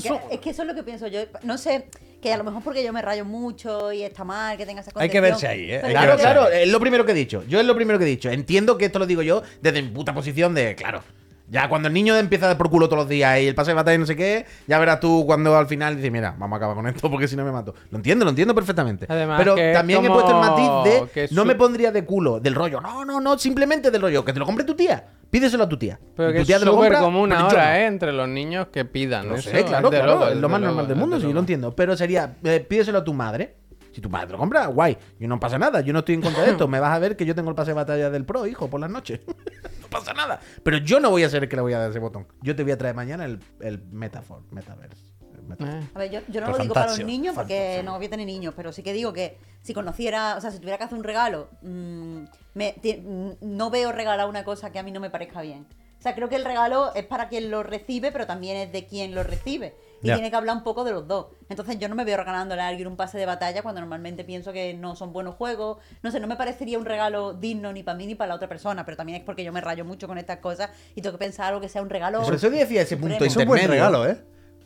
Pues 0.00 0.20
es 0.30 0.40
que 0.40 0.50
eso 0.50 0.62
es 0.62 0.68
lo 0.68 0.74
que 0.74 0.82
pienso 0.82 1.06
yo. 1.06 1.20
No 1.42 1.58
sé, 1.58 1.86
que 2.20 2.32
a 2.32 2.36
lo 2.36 2.44
mejor 2.44 2.62
porque 2.62 2.82
yo 2.82 2.92
me 2.92 3.02
rayo 3.02 3.24
mucho 3.24 3.92
y 3.92 4.02
está 4.02 4.24
mal 4.24 4.56
que 4.56 4.66
tenga 4.66 4.80
esa 4.80 4.90
Hay 4.94 5.10
que 5.10 5.20
verse 5.20 5.46
ahí, 5.46 5.70
¿eh? 5.70 5.78
pero 5.82 5.92
Claro, 5.92 6.08
verse 6.08 6.22
claro, 6.22 6.42
ahí. 6.44 6.62
es 6.62 6.68
lo 6.68 6.80
primero 6.80 7.04
que 7.04 7.12
he 7.12 7.14
dicho. 7.14 7.44
Yo 7.48 7.60
es 7.60 7.66
lo 7.66 7.74
primero 7.74 7.98
que 7.98 8.04
he 8.04 8.08
dicho. 8.08 8.30
Entiendo 8.30 8.78
que 8.78 8.86
esto 8.86 8.98
lo 8.98 9.06
digo 9.06 9.22
yo 9.22 9.42
desde 9.60 9.82
mi 9.82 9.88
puta 9.88 10.14
posición 10.14 10.54
de, 10.54 10.74
claro. 10.74 11.02
Ya 11.50 11.68
cuando 11.68 11.88
el 11.88 11.94
niño 11.94 12.16
empieza 12.16 12.46
a 12.46 12.48
dar 12.48 12.56
por 12.56 12.70
culo 12.70 12.88
todos 12.88 13.00
los 13.00 13.08
días 13.08 13.38
y 13.38 13.46
el 13.46 13.54
pase 13.54 13.72
de 13.72 13.74
batalla 13.74 13.96
y 13.96 13.98
no 13.98 14.06
sé 14.06 14.16
qué, 14.16 14.46
ya 14.66 14.78
verás 14.78 14.98
tú 14.98 15.24
cuando 15.26 15.54
al 15.56 15.66
final 15.66 15.94
dices, 15.94 16.10
mira, 16.10 16.34
vamos 16.38 16.56
a 16.56 16.56
acabar 16.56 16.74
con 16.74 16.86
esto 16.86 17.10
porque 17.10 17.28
si 17.28 17.36
no 17.36 17.44
me 17.44 17.52
mato. 17.52 17.74
Lo 17.90 17.98
entiendo, 17.98 18.24
lo 18.24 18.30
entiendo 18.30 18.54
perfectamente. 18.54 19.04
Además 19.08 19.38
Pero 19.38 19.54
también 19.74 20.04
he 20.04 20.08
puesto 20.08 20.30
el 20.30 20.36
matiz 20.36 21.10
de 21.14 21.28
no 21.32 21.44
me 21.44 21.54
pondría 21.54 21.92
de 21.92 22.04
culo 22.04 22.40
del 22.40 22.54
rollo. 22.54 22.80
No, 22.80 23.04
no, 23.04 23.20
no, 23.20 23.38
simplemente 23.38 23.90
del 23.90 24.00
rollo. 24.00 24.24
Que 24.24 24.32
te 24.32 24.38
lo 24.38 24.46
compre 24.46 24.64
tu 24.64 24.74
tía. 24.74 25.04
Pídeselo 25.34 25.64
a 25.64 25.68
tu 25.68 25.76
tía. 25.76 25.98
Pero 26.14 26.28
que 26.28 26.36
tu 26.36 26.40
es 26.42 26.46
tía 26.46 26.60
súper 26.60 26.92
común 26.92 27.32
ahora, 27.32 27.64
no. 27.64 27.74
¿eh? 27.74 27.86
Entre 27.86 28.12
los 28.12 28.28
niños 28.28 28.68
que 28.68 28.84
pidan. 28.84 29.28
Lo 29.28 29.34
eso, 29.34 29.50
sé, 29.50 29.64
claro, 29.64 29.90
es 29.90 29.98
claro, 29.98 30.28
es 30.28 30.36
lo 30.36 30.48
más 30.48 30.60
normal 30.60 30.86
del 30.86 30.96
mundo, 30.96 31.18
sí, 31.18 31.26
yo 31.26 31.32
lo 31.32 31.40
entiendo. 31.40 31.74
Pero 31.74 31.96
sería, 31.96 32.36
eh, 32.44 32.60
pídeselo 32.60 32.98
a 32.98 33.04
tu 33.04 33.12
madre. 33.14 33.56
Si 33.90 34.00
tu 34.00 34.08
madre 34.08 34.30
lo 34.30 34.38
compra, 34.38 34.66
guay. 34.66 34.96
Y 35.18 35.26
no 35.26 35.40
pasa 35.40 35.58
nada, 35.58 35.80
yo 35.80 35.92
no 35.92 35.98
estoy 35.98 36.14
en 36.14 36.22
contra 36.22 36.44
de 36.44 36.52
esto. 36.52 36.68
Me 36.68 36.78
vas 36.78 36.94
a 36.94 37.00
ver 37.00 37.16
que 37.16 37.26
yo 37.26 37.34
tengo 37.34 37.50
el 37.50 37.56
pase 37.56 37.72
de 37.72 37.74
batalla 37.74 38.10
del 38.10 38.24
Pro, 38.24 38.46
hijo, 38.46 38.70
por 38.70 38.78
las 38.78 38.90
noches. 38.90 39.22
no 39.82 39.88
pasa 39.88 40.12
nada. 40.12 40.38
Pero 40.62 40.76
yo 40.76 41.00
no 41.00 41.10
voy 41.10 41.24
a 41.24 41.28
ser 41.28 41.42
el 41.42 41.48
que 41.48 41.56
le 41.56 41.62
voy 41.62 41.72
a 41.72 41.78
dar 41.78 41.90
ese 41.90 41.98
botón. 41.98 42.28
Yo 42.40 42.54
te 42.54 42.62
voy 42.62 42.70
a 42.70 42.78
traer 42.78 42.94
mañana 42.94 43.24
el, 43.24 43.40
el 43.60 43.82
Metafor, 43.90 44.42
Metaverse. 44.52 45.13
Eh. 45.58 45.82
A 45.94 45.98
ver, 45.98 46.10
yo, 46.10 46.20
yo 46.28 46.40
no 46.40 46.48
lo 46.50 46.58
digo 46.58 46.74
para 46.74 46.86
los 46.86 46.98
niños 47.04 47.34
porque 47.34 47.82
no 47.84 47.96
voy 47.96 48.06
a 48.06 48.10
tener 48.10 48.26
niños, 48.26 48.54
pero 48.56 48.72
sí 48.72 48.82
que 48.82 48.92
digo 48.92 49.12
que 49.12 49.38
si 49.62 49.72
conociera, 49.74 50.36
o 50.36 50.40
sea, 50.40 50.50
si 50.50 50.58
tuviera 50.58 50.78
que 50.78 50.84
hacer 50.84 50.98
un 50.98 51.04
regalo, 51.04 51.48
mm, 51.62 52.24
me- 52.54 52.72
ti- 52.80 52.96
mm, 52.96 53.30
no 53.40 53.70
veo 53.70 53.92
regalar 53.92 54.28
una 54.28 54.44
cosa 54.44 54.70
que 54.70 54.78
a 54.78 54.82
mí 54.82 54.90
no 54.92 55.00
me 55.00 55.10
parezca 55.10 55.40
bien. 55.42 55.66
O 55.98 56.02
sea, 56.04 56.14
creo 56.14 56.28
que 56.28 56.36
el 56.36 56.44
regalo 56.44 56.92
es 56.94 57.04
para 57.06 57.28
quien 57.30 57.50
lo 57.50 57.62
recibe, 57.62 58.12
pero 58.12 58.26
también 58.26 58.58
es 58.58 58.70
de 58.72 58.84
quien 58.86 59.14
lo 59.14 59.22
recibe. 59.22 59.74
Y 60.02 60.08
Ya. 60.08 60.14
tiene 60.16 60.28
que 60.28 60.36
hablar 60.36 60.54
un 60.54 60.62
poco 60.62 60.84
de 60.84 60.92
los 60.92 61.08
dos. 61.08 61.28
Entonces 61.48 61.78
yo 61.78 61.88
no 61.88 61.94
me 61.94 62.04
veo 62.04 62.18
regalándole 62.18 62.60
a 62.60 62.68
alguien 62.68 62.88
un 62.88 62.96
pase 62.96 63.16
de 63.16 63.24
batalla 63.24 63.62
cuando 63.62 63.80
normalmente 63.80 64.22
pienso 64.22 64.52
que 64.52 64.74
no 64.74 64.96
son 64.96 65.14
buenos 65.14 65.34
juegos. 65.36 65.78
No 66.02 66.10
sé, 66.10 66.20
no 66.20 66.26
me 66.26 66.36
parecería 66.36 66.78
un 66.78 66.84
regalo 66.84 67.32
digno 67.32 67.72
ni 67.72 67.82
para 67.82 67.96
mí 67.96 68.06
ni 68.06 68.14
para 68.14 68.28
la 68.28 68.34
otra 68.34 68.48
persona, 68.50 68.84
pero 68.84 68.98
también 68.98 69.18
es 69.20 69.24
porque 69.24 69.44
yo 69.44 69.52
me 69.52 69.62
rayo 69.62 69.86
mucho 69.86 70.06
con 70.06 70.18
estas 70.18 70.40
cosas 70.40 70.68
y 70.94 71.00
tengo 71.00 71.16
que 71.16 71.24
pensar 71.24 71.46
algo 71.46 71.62
que 71.62 71.70
sea 71.70 71.80
un 71.80 71.88
regalo. 71.88 72.20
Por 72.22 72.34
eso 72.34 72.50
decía 72.50 72.82
ese 72.82 72.98
punto. 72.98 73.24
Es 73.24 73.34
un 73.34 73.46
buen 73.46 73.66
regalo, 73.66 74.06
¿eh? 74.06 74.18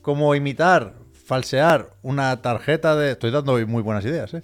Como 0.08 0.34
imitar, 0.34 0.94
falsear 1.26 1.90
una 2.00 2.40
tarjeta 2.40 2.96
de. 2.96 3.10
Estoy 3.10 3.30
dando 3.30 3.52
hoy 3.52 3.66
muy 3.66 3.82
buenas 3.82 4.02
ideas, 4.06 4.32
¿eh? 4.32 4.40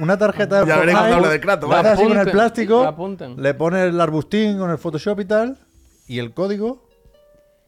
Una 0.00 0.16
tarjeta 0.16 0.60
de. 0.60 0.66
Ya 0.66 0.76
cuando 0.82 1.16
hablo 1.16 1.28
de 1.28 1.38
Kratos, 1.40 1.68
la 1.68 1.80
así 1.80 2.04
con 2.04 2.16
el 2.16 2.30
plástico, 2.30 3.14
le 3.36 3.52
pones 3.52 3.90
el 3.90 4.00
arbustín 4.00 4.56
con 4.56 4.70
el 4.70 4.78
Photoshop 4.78 5.20
y 5.20 5.24
tal, 5.26 5.58
y 6.06 6.20
el 6.20 6.32
código, 6.32 6.88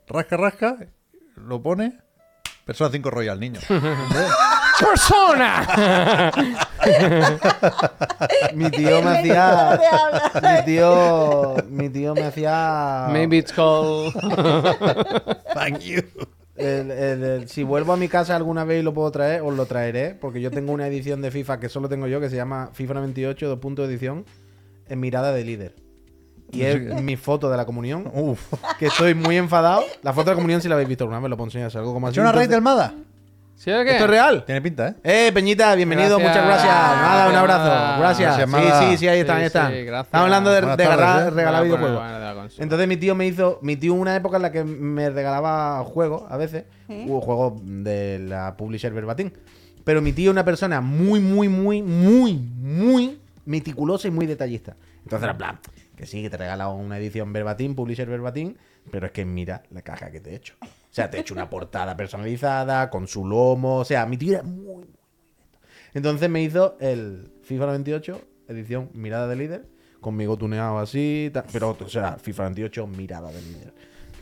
rasca, 0.09 0.39
rasca, 0.39 0.79
lo 1.37 1.61
pone. 1.61 1.99
Persona 2.65 2.89
5 2.91 3.11
Royal, 3.11 3.39
niño. 3.39 3.61
¡Persona! 4.81 6.33
Mi 8.55 8.71
tío 8.71 9.03
me 9.03 9.19
hacía. 9.19 9.79
mi 10.41 10.65
tío. 10.65 11.57
Mi 11.69 11.91
tío 11.91 12.15
me 12.15 12.23
hacía. 12.23 13.09
Maybe 13.11 13.37
it's 13.37 13.53
called. 13.53 14.15
Thank 15.55 15.81
you. 15.81 16.03
El- 16.61 16.91
el- 16.91 17.23
el- 17.25 17.49
si 17.49 17.63
vuelvo 17.63 17.93
a 17.93 17.97
mi 17.97 18.09
casa 18.09 18.37
alguna 18.37 18.65
vez 18.65 18.81
y 18.81 18.83
lo 18.83 18.93
puedo 18.95 19.11
traer, 19.11 19.43
os 19.43 19.55
lo 19.57 19.67
traeré. 19.67 20.15
Porque 20.15 20.41
yo 20.41 20.51
tengo 20.51 20.73
una 20.73 20.87
edición 20.87 21.23
de 21.23 21.31
FIFA 21.31 21.59
que 21.61 21.69
solo 21.69 21.89
tengo 21.89 22.07
yo, 22.07 22.21
que 22.21 22.31
se 22.31 22.37
llama 22.37 22.71
FIFA 22.73 22.95
98, 22.95 23.49
dos 23.49 23.59
puntos 23.59 23.87
de 23.89 23.95
edición, 23.95 24.25
en 24.89 25.01
mirada 25.01 25.33
de 25.33 25.45
líder. 25.45 25.75
Y 26.53 26.63
es 26.63 27.01
mi 27.03 27.17
foto 27.17 27.49
de 27.49 27.57
la 27.57 27.65
comunión, 27.65 28.11
Uf. 28.13 28.41
que 28.79 28.87
estoy 28.87 29.15
muy 29.15 29.37
enfadado. 29.37 29.83
La 30.03 30.13
foto 30.13 30.31
de 30.31 30.33
la 30.33 30.37
comunión, 30.37 30.61
si 30.61 30.69
la 30.69 30.75
habéis 30.75 30.89
visto 30.89 31.05
alguna 31.05 31.21
vez, 31.21 31.31
lo 31.31 31.37
puedo 31.37 31.47
enseñar. 31.47 31.71
Algo 31.77 31.93
como 31.95 32.07
¿Ha 32.07 32.11
así. 32.11 32.17
hecho 32.17 32.23
una 32.23 32.33
raid 32.33 32.51
Entonces- 32.53 32.57
del 32.57 32.63
Mada? 32.63 32.95
¿Sí 33.61 33.71
o 33.71 33.85
qué? 33.85 33.91
¿Esto 33.91 34.05
es 34.05 34.11
real? 34.11 34.43
Tiene 34.47 34.63
pinta, 34.63 34.89
¿eh? 34.89 35.27
Eh, 35.27 35.33
Peñita, 35.35 35.75
bienvenido, 35.75 36.17
Gracias. 36.19 36.35
muchas 36.35 36.47
gracias. 36.47 36.75
Nada, 37.03 37.29
un 37.29 37.35
abrazo. 37.35 38.01
Gracias, 38.01 38.37
Sí, 38.37 38.87
sí, 38.89 38.97
sí, 38.97 39.09
ahí 39.09 39.21
están, 39.21 39.37
Sí, 39.37 39.41
ahí 39.43 39.47
están. 39.49 39.73
sí, 39.73 39.85
gracias. 39.85 40.07
Estamos 40.07 40.25
hablando 40.25 40.51
de, 40.51 40.61
de 40.63 40.63
tardes, 40.63 40.87
regalar, 40.87 41.27
¿eh? 41.27 41.31
regalar 41.31 41.65
videojuegos. 41.65 42.59
Entonces 42.59 42.89
mi 42.89 42.97
tío 42.97 43.15
me 43.15 43.27
hizo, 43.27 43.59
mi 43.61 43.77
tío 43.77 43.93
una 43.93 44.17
época 44.17 44.37
en 44.37 44.43
la 44.45 44.51
que 44.51 44.65
me 44.65 45.11
regalaba 45.11 45.85
juegos 45.85 46.23
a 46.31 46.39
veces, 46.39 46.65
hubo 46.89 47.21
juegos 47.21 47.61
de 47.63 48.21
la 48.21 48.57
publisher 48.57 48.95
Verbatim. 48.95 49.31
Pero 49.85 50.01
mi 50.01 50.15
tío 50.15 50.31
es 50.31 50.33
una 50.33 50.45
persona 50.47 50.81
muy, 50.81 51.21
muy, 51.21 51.51
muy, 51.51 51.83
muy, 51.83 52.39
muy 52.39 53.21
meticulosa 53.45 54.09
y 54.09 54.11
muy 54.11 54.25
detallista. 54.25 54.75
Entonces 55.03 55.23
era 55.25 55.33
en 55.33 55.37
plan, 55.39 55.59
que 55.99 56.07
sí, 56.07 56.23
que 56.23 56.31
te 56.31 56.39
regala 56.39 56.69
una 56.69 56.97
edición 56.97 57.31
Verbatim, 57.35 57.75
publisher 57.75 58.09
Verbatim, 58.09 58.55
pero 58.91 59.05
es 59.05 59.13
que 59.13 59.27
mira 59.27 59.65
la 59.71 59.83
caja 59.83 60.11
que 60.11 60.21
te 60.21 60.31
he 60.31 60.37
hecho. 60.37 60.55
O 60.91 60.93
sea, 60.93 61.09
te 61.09 61.19
he 61.19 61.21
hecho 61.21 61.35
una 61.35 61.49
portada 61.49 61.97
personalizada, 61.97 62.91
con 62.91 63.07
su 63.07 63.25
lomo, 63.25 63.77
o 63.79 63.85
sea, 63.85 64.07
mi 64.07 64.17
tío 64.17 64.35
era 64.35 64.43
muy, 64.43 64.57
muy, 64.65 64.75
muy. 64.77 64.89
Entonces 65.95 66.29
me 66.29 66.43
hizo 66.43 66.77
el 66.81 67.33
FIFA 67.43 67.67
98, 67.67 68.21
edición 68.49 68.91
mirada 68.93 69.29
de 69.29 69.37
líder, 69.37 69.67
conmigo 70.01 70.37
tuneado 70.37 70.79
así, 70.79 71.31
pero, 71.53 71.77
o 71.79 71.89
sea, 71.89 72.17
FIFA 72.17 72.43
98, 72.43 72.87
mirada 72.89 73.31
de 73.31 73.41
líder. 73.41 73.75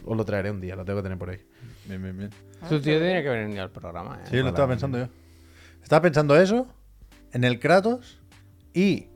Os 0.05 0.17
lo 0.17 0.25
traeré 0.25 0.51
un 0.51 0.61
día, 0.61 0.77
lo 0.77 0.85
tengo 0.85 0.99
que 0.99 1.05
tener 1.05 1.19
por 1.19 1.31
ahí. 1.31 1.41
Bien, 1.87 2.03
bien, 2.03 2.17
bien. 2.19 2.31
Tu 2.69 2.81
tío 2.81 2.99
tiene 2.99 3.23
que 3.23 3.29
venir 3.29 3.61
al 3.61 3.71
programa, 3.71 4.21
¿eh? 4.23 4.27
Sí, 4.29 4.37
lo 4.37 4.49
estaba 4.49 4.69
pensando 4.69 4.99
yo. 4.99 5.09
Estaba 5.83 6.03
pensando 6.03 6.37
eso, 6.39 6.67
en 7.33 7.45
el 7.45 7.59
Kratos 7.59 8.21
y 8.75 9.08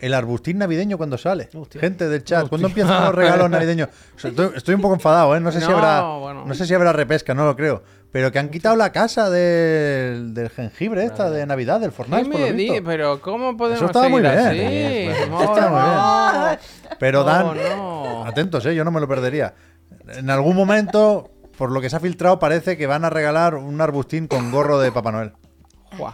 el 0.00 0.14
arbustín 0.14 0.58
navideño 0.58 0.96
cuando 0.96 1.18
sale. 1.18 1.48
Gente 1.78 2.08
del 2.08 2.24
chat, 2.24 2.48
¿cuándo 2.48 2.68
empiezan 2.68 3.04
los 3.04 3.14
regalos 3.14 3.50
navideños? 3.50 3.88
O 4.16 4.18
sea, 4.20 4.30
estoy, 4.30 4.50
estoy 4.56 4.74
un 4.74 4.80
poco 4.82 4.94
enfadado, 4.94 5.34
¿eh? 5.34 5.40
No 5.40 5.50
sé, 5.50 5.60
si 5.60 5.70
habrá, 5.70 6.02
bueno. 6.02 6.44
no 6.46 6.54
sé 6.54 6.66
si 6.66 6.74
habrá 6.74 6.92
repesca, 6.92 7.32
no 7.32 7.44
lo 7.46 7.56
creo. 7.56 7.82
Pero 8.12 8.32
que 8.32 8.38
han 8.38 8.48
quitado 8.48 8.76
la 8.76 8.90
casa 8.92 9.30
del, 9.30 10.34
del 10.34 10.50
jengibre 10.50 11.04
esta 11.04 11.30
de 11.30 11.46
Navidad, 11.46 11.80
del 11.80 11.90
¿Qué 11.90 11.96
Fortnite, 11.96 12.24
por 12.28 12.40
me 12.40 12.50
lo 12.50 12.56
di? 12.56 12.80
Pero 12.84 13.20
¿cómo 13.20 13.56
podemos 13.56 13.78
Eso 13.78 13.86
estaba 13.86 14.08
muy 14.08 14.20
bien. 14.20 14.36
así? 14.36 15.30
Muy 15.30 15.46
no. 15.46 15.54
bien. 15.54 16.58
Pero 16.98 17.24
Dan, 17.24 17.56
no. 17.76 18.24
atentos, 18.26 18.66
¿eh? 18.66 18.74
Yo 18.74 18.84
no 18.84 18.90
me 18.90 19.00
lo 19.00 19.08
perdería. 19.08 19.54
En 20.08 20.28
algún 20.28 20.56
momento, 20.56 21.30
por 21.56 21.70
lo 21.70 21.80
que 21.80 21.88
se 21.88 21.96
ha 21.96 22.00
filtrado, 22.00 22.38
parece 22.38 22.76
que 22.76 22.86
van 22.86 23.04
a 23.04 23.10
regalar 23.10 23.54
un 23.54 23.80
arbustín 23.80 24.26
con 24.26 24.50
gorro 24.50 24.80
de 24.80 24.90
Papá 24.92 25.12
Noel. 25.12 25.32
Guau. 25.96 26.12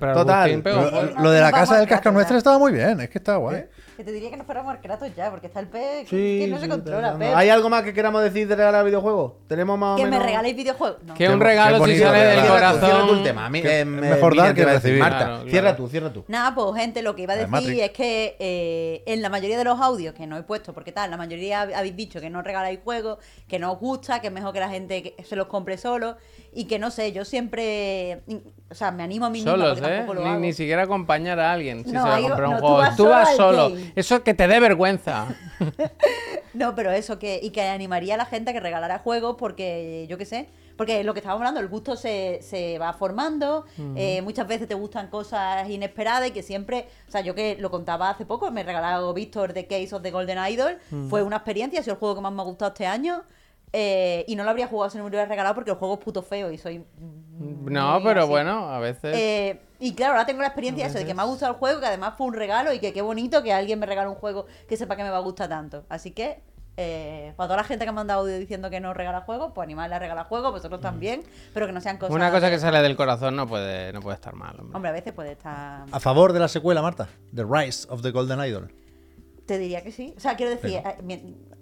Pero 0.00 0.14
Total. 0.14 0.62
Pegó 0.62 0.80
Lo, 1.20 1.30
de 1.30 1.40
la 1.40 1.52
casa 1.52 1.78
del 1.78 1.88
cascanueces 1.88 2.32
ya. 2.32 2.38
estaba 2.38 2.58
muy 2.58 2.72
bien, 2.72 3.00
es 3.00 3.08
que 3.10 3.18
estaba 3.18 3.38
guay. 3.38 3.64
Que 3.96 4.02
te 4.02 4.10
diría 4.10 4.28
que 4.28 4.36
no 4.36 4.42
fuéramos 4.44 4.72
al 4.74 4.80
Kratos 4.80 5.08
ya, 5.14 5.30
porque 5.30 5.46
está 5.46 5.60
el 5.60 5.68
pez 5.68 6.08
que, 6.08 6.16
Sí, 6.16 6.38
que 6.44 6.48
no 6.48 6.58
se 6.58 6.68
controla. 6.68 7.08
no, 7.08 7.12
no. 7.12 7.18
Pep. 7.20 7.36
¿Hay 7.36 7.48
algo 7.48 7.68
más 7.70 7.84
que 7.84 7.94
queramos 7.94 8.24
decir 8.24 8.48
de 8.48 8.56
regalar 8.56 8.84
videojuegos? 8.84 9.34
Tenemos 9.46 9.78
más 9.78 9.94
o 10.00 10.02
Que 10.02 10.10
me 10.10 10.18
regaléis 10.18 10.56
videojuegos. 10.56 11.00
No. 11.04 11.14
Que 11.14 11.28
un 11.28 11.38
regalo 11.38 11.84
si 11.86 11.98
sale 12.00 12.18
del 12.18 12.40
regalar. 12.40 12.44
Cierra 12.44 12.72
tú, 12.72 12.78
cierra 12.80 12.90
tú 12.90 13.06
corazón. 13.06 13.18
el 13.18 13.22
tema. 13.22 13.46
A 13.46 13.50
mí, 13.50 13.62
Que 13.62 13.80
eh, 13.80 13.84
mejor 13.84 14.36
dar 14.36 14.52
que 14.54 14.64
recibir. 14.64 14.98
Marta, 14.98 15.18
Claro, 15.26 15.44
cierra 15.48 15.76
tú, 15.76 15.88
cierra 15.88 16.12
tú. 16.12 16.24
Nada, 16.26 16.52
pues 16.56 16.74
gente, 16.82 17.02
lo 17.02 17.14
que 17.14 17.22
iba 17.22 17.34
a 17.34 17.36
decir 17.36 17.80
es 17.80 17.90
que 17.90 18.36
eh, 18.40 19.04
en 19.06 19.22
la 19.22 19.28
mayoría 19.28 19.56
de 19.58 19.64
los 19.64 19.80
audios 19.80 20.12
que 20.12 20.26
no 20.26 20.36
he 20.38 20.42
puesto, 20.42 20.72
porque 20.72 20.90
tal, 20.90 21.08
la 21.12 21.16
mayoría 21.16 21.62
hab- 21.64 21.74
habéis 21.76 21.94
dicho 21.94 22.20
que 22.20 22.30
no 22.30 22.42
regaláis 22.42 22.80
juegos, 22.82 23.18
que 23.46 23.60
no 23.60 23.70
os 23.70 23.78
gusta, 23.78 24.20
que 24.20 24.26
es 24.26 24.32
mejor 24.32 24.52
que 24.52 24.58
la 24.60 24.70
gente 24.70 25.02
que 25.14 25.22
se 25.22 25.36
los 25.36 25.46
compre 25.46 25.78
solo 25.78 26.16
y 26.54 26.64
que 26.66 26.78
no 26.78 26.90
sé, 26.90 27.12
yo 27.12 27.24
siempre, 27.24 28.22
o 28.70 28.74
sea, 28.74 28.90
me 28.90 29.02
animo 29.02 29.26
a 29.26 29.30
mí 29.30 29.38
misma 29.38 29.52
Solos, 29.52 29.80
porque 29.80 29.96
¿eh? 29.96 30.06
lo 30.06 30.34
Ni, 30.36 30.46
ni 30.48 30.52
siquiera 30.52 30.82
acompañar 30.82 31.38
a 31.40 31.52
alguien 31.52 31.84
si 31.84 31.92
No, 31.92 32.02
se 32.04 32.08
va 32.08 32.16
a 32.16 32.20
comprar 32.20 32.44
un 32.48 32.54
no, 32.54 32.60
tú 32.60 32.66
juego. 32.66 32.78
vas 32.78 32.96
Tú 32.96 33.04
vas 33.08 33.36
solo. 33.36 33.70
game. 33.70 33.92
Eso 33.96 34.22
que 34.22 34.34
te 34.34 34.46
dé 34.46 34.60
vergüenza. 34.60 35.28
No, 36.54 36.76
pero 36.76 36.92
eso, 36.92 37.18
que, 37.18 37.40
y 37.42 37.50
que 37.50 37.62
animaría 37.62 38.14
a 38.14 38.16
la 38.16 38.26
gente 38.26 38.50
a 38.50 38.52
que 38.52 38.60
regalara 38.60 39.00
juegos 39.00 39.34
porque, 39.36 40.06
yo 40.08 40.16
qué 40.18 40.24
sé, 40.24 40.48
porque 40.76 41.02
lo 41.02 41.12
que 41.12 41.18
estábamos 41.18 41.40
hablando, 41.40 41.58
el 41.60 41.66
gusto 41.66 41.96
se, 41.96 42.38
se 42.42 42.78
va 42.78 42.92
formando, 42.92 43.64
eh, 43.96 44.22
muchas 44.22 44.46
veces 44.46 44.68
te 44.68 44.74
gustan 44.74 45.08
cosas 45.08 45.68
inesperadas 45.68 46.28
y 46.28 46.30
que 46.30 46.44
siempre, 46.44 46.86
o 47.08 47.10
sea, 47.10 47.22
yo 47.22 47.34
que 47.34 47.56
lo 47.58 47.72
contaba 47.72 48.08
hace 48.10 48.24
poco, 48.24 48.52
me 48.52 48.62
regaló 48.62 49.12
Víctor 49.12 49.52
The 49.52 49.66
Case 49.66 49.96
of 49.96 50.02
the 50.02 50.12
Golden 50.12 50.38
Idol, 50.48 50.78
fue 51.10 51.24
una 51.24 51.36
experiencia, 51.38 51.80
ha 51.80 51.82
sido 51.82 51.94
el 51.94 51.98
juego 51.98 52.14
que 52.14 52.20
más 52.20 52.32
me 52.32 52.42
ha 52.42 52.44
gustado 52.44 52.70
este 52.70 52.86
año. 52.86 53.24
Eh, 53.76 54.24
y 54.28 54.36
no 54.36 54.44
lo 54.44 54.50
habría 54.50 54.68
jugado 54.68 54.88
si 54.88 54.98
no 54.98 55.02
me 55.02 55.10
lo 55.10 55.16
hubiera 55.16 55.28
regalado 55.28 55.56
porque 55.56 55.72
el 55.72 55.76
juego 55.76 55.94
es 55.94 56.00
puto 56.00 56.22
feo 56.22 56.52
y 56.52 56.58
soy. 56.58 56.84
No, 57.40 58.00
pero 58.04 58.20
así. 58.20 58.30
bueno, 58.30 58.68
a 58.68 58.78
veces. 58.78 59.16
Eh, 59.16 59.60
y 59.80 59.94
claro, 59.96 60.12
ahora 60.12 60.26
tengo 60.26 60.42
la 60.42 60.46
experiencia 60.46 60.86
eso, 60.86 60.98
de 60.98 61.04
que 61.04 61.12
me 61.12 61.22
ha 61.22 61.24
gustado 61.24 61.54
el 61.54 61.58
juego, 61.58 61.80
que 61.80 61.86
además 61.86 62.14
fue 62.16 62.28
un 62.28 62.34
regalo 62.34 62.72
y 62.72 62.78
que 62.78 62.92
qué 62.92 63.02
bonito 63.02 63.42
que 63.42 63.52
alguien 63.52 63.80
me 63.80 63.86
regale 63.86 64.08
un 64.08 64.14
juego 64.14 64.46
que 64.68 64.76
sepa 64.76 64.94
que 64.94 65.02
me 65.02 65.10
va 65.10 65.16
a 65.16 65.22
gustar 65.22 65.48
tanto. 65.48 65.84
Así 65.88 66.12
que, 66.12 66.40
eh, 66.76 67.32
para 67.36 67.48
toda 67.48 67.56
la 67.56 67.64
gente 67.64 67.84
que 67.84 67.90
me 67.90 67.96
ha 67.96 68.00
mandado 68.02 68.20
audio 68.20 68.38
diciendo 68.38 68.70
que 68.70 68.78
no 68.78 68.94
regala 68.94 69.22
juegos, 69.22 69.50
pues 69.52 69.66
animarle 69.66 69.96
a 69.96 69.98
regalar 69.98 70.26
juegos, 70.26 70.52
vosotros 70.52 70.80
también, 70.80 71.24
pero 71.52 71.66
que 71.66 71.72
no 71.72 71.80
sean 71.80 71.98
cosas. 71.98 72.14
Una 72.14 72.30
cosa 72.30 72.50
que 72.50 72.60
sale 72.60 72.80
del 72.80 72.94
corazón 72.94 73.34
no 73.34 73.48
puede, 73.48 73.92
no 73.92 74.00
puede 74.00 74.14
estar 74.14 74.36
mal, 74.36 74.54
hombre. 74.60 74.76
Hombre, 74.76 74.90
a 74.90 74.92
veces 74.92 75.12
puede 75.12 75.32
estar. 75.32 75.84
A 75.90 75.98
favor 75.98 76.32
de 76.32 76.38
la 76.38 76.46
secuela, 76.46 76.80
Marta. 76.80 77.08
The 77.34 77.42
Rise 77.44 77.88
of 77.90 78.02
the 78.02 78.12
Golden 78.12 78.38
Idol. 78.38 78.72
Te 79.46 79.58
diría 79.58 79.82
que 79.82 79.90
sí. 79.90 80.14
O 80.16 80.20
sea, 80.20 80.36
quiero 80.36 80.52
decir, 80.52 80.80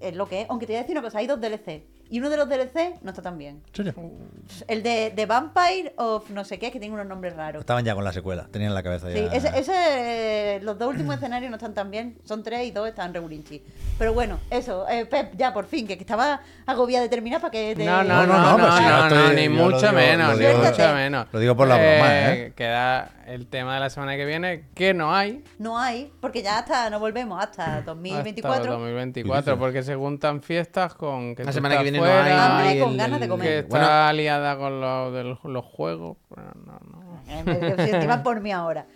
es 0.02 0.14
lo 0.14 0.28
que 0.28 0.42
es. 0.42 0.50
Aunque 0.50 0.66
te 0.66 0.72
voy 0.72 0.78
a 0.78 0.82
decir 0.82 0.96
una 0.96 1.02
cosa, 1.02 1.18
hay 1.18 1.26
dos 1.26 1.40
DLC. 1.40 1.82
Y 2.12 2.18
uno 2.18 2.28
de 2.28 2.36
los 2.36 2.46
DLC 2.46 3.00
no 3.00 3.08
está 3.08 3.22
tan 3.22 3.38
bien. 3.38 3.62
El 4.68 4.82
de, 4.82 5.12
de 5.16 5.24
Vampire 5.24 5.94
of 5.96 6.28
no 6.28 6.44
sé 6.44 6.58
qué, 6.58 6.70
que 6.70 6.78
tiene 6.78 6.94
unos 6.94 7.06
nombres 7.06 7.34
raros. 7.34 7.60
Estaban 7.60 7.86
ya 7.86 7.94
con 7.94 8.04
la 8.04 8.12
secuela, 8.12 8.48
tenían 8.50 8.74
la 8.74 8.82
cabeza 8.82 9.08
ya. 9.08 9.16
Sí, 9.16 9.28
ese, 9.32 9.58
ese, 9.58 10.60
los 10.62 10.78
dos 10.78 10.90
últimos 10.90 11.14
escenarios 11.16 11.48
no 11.50 11.56
están 11.56 11.72
tan 11.72 11.90
bien. 11.90 12.18
Son 12.24 12.42
tres 12.42 12.66
y 12.66 12.70
dos 12.70 12.86
están 12.86 13.14
regulinchi. 13.14 13.62
Pero 13.98 14.12
bueno, 14.12 14.38
eso, 14.50 14.86
eh, 14.90 15.06
Pep, 15.06 15.32
ya 15.38 15.54
por 15.54 15.64
fin, 15.64 15.86
que, 15.86 15.96
que 15.96 16.02
estaba 16.02 16.42
agobiada 16.66 17.02
de 17.04 17.08
terminar 17.08 17.40
para 17.40 17.50
que 17.50 17.74
te. 17.74 17.82
No, 17.86 18.04
no, 18.04 18.26
No, 18.26 18.26
no, 18.26 18.26
no, 18.26 18.58
no, 18.58 18.66
pues 18.68 18.82
no, 18.82 19.06
estoy- 19.08 19.36
ni 19.36 19.48
mucho 19.48 19.78
digo- 19.78 19.92
menos, 19.92 20.32
lo 20.32 20.36
ni 20.38 20.44
digo- 20.46 20.58
mucho 20.64 20.94
menos. 20.94 21.26
lo 21.32 21.38
digo 21.40 21.56
por 21.56 21.66
la 21.68 21.76
broma, 21.76 22.32
¿eh? 22.34 22.52
Queda 22.54 23.10
el 23.26 23.46
tema 23.46 23.74
de 23.74 23.80
la 23.80 23.88
semana 23.88 24.16
que 24.16 24.26
viene, 24.26 24.64
que 24.74 24.92
no 24.92 25.14
hay. 25.14 25.42
No 25.58 25.78
hay, 25.78 26.12
porque 26.20 26.42
ya 26.42 26.58
hasta 26.58 26.90
no 26.90 26.98
volvemos 27.00 27.42
hasta 27.42 27.78
Hasta 27.78 27.82
2024. 27.94 28.72
2024, 28.72 29.58
porque 29.58 29.82
se 29.82 29.94
juntan 29.94 30.42
fiestas 30.42 30.92
con 30.94 31.34
que 31.34 31.44
La 31.44 31.52
semana 31.52 31.76
que 31.78 31.88
estás 31.88 32.01
viene 32.02 32.18
no 32.18 32.22
fuera, 32.22 32.46
hay. 32.46 32.50
Hambre, 32.50 32.72
el- 32.72 32.84
con 32.84 32.96
ganas 32.96 33.20
de 33.20 33.28
comer. 33.28 33.46
que 33.48 33.58
está 33.60 33.68
Bueno, 33.78 34.12
liada 34.14 34.58
con 34.58 34.80
lo 34.80 35.12
de 35.12 35.24
los, 35.24 35.38
los 35.44 35.64
juegos. 35.64 36.16
Bueno, 36.28 36.50
no, 36.66 36.72
no. 36.90 37.02
Eh, 37.28 38.20
por 38.22 38.40
mí 38.40 38.52
ahora. 38.52 38.86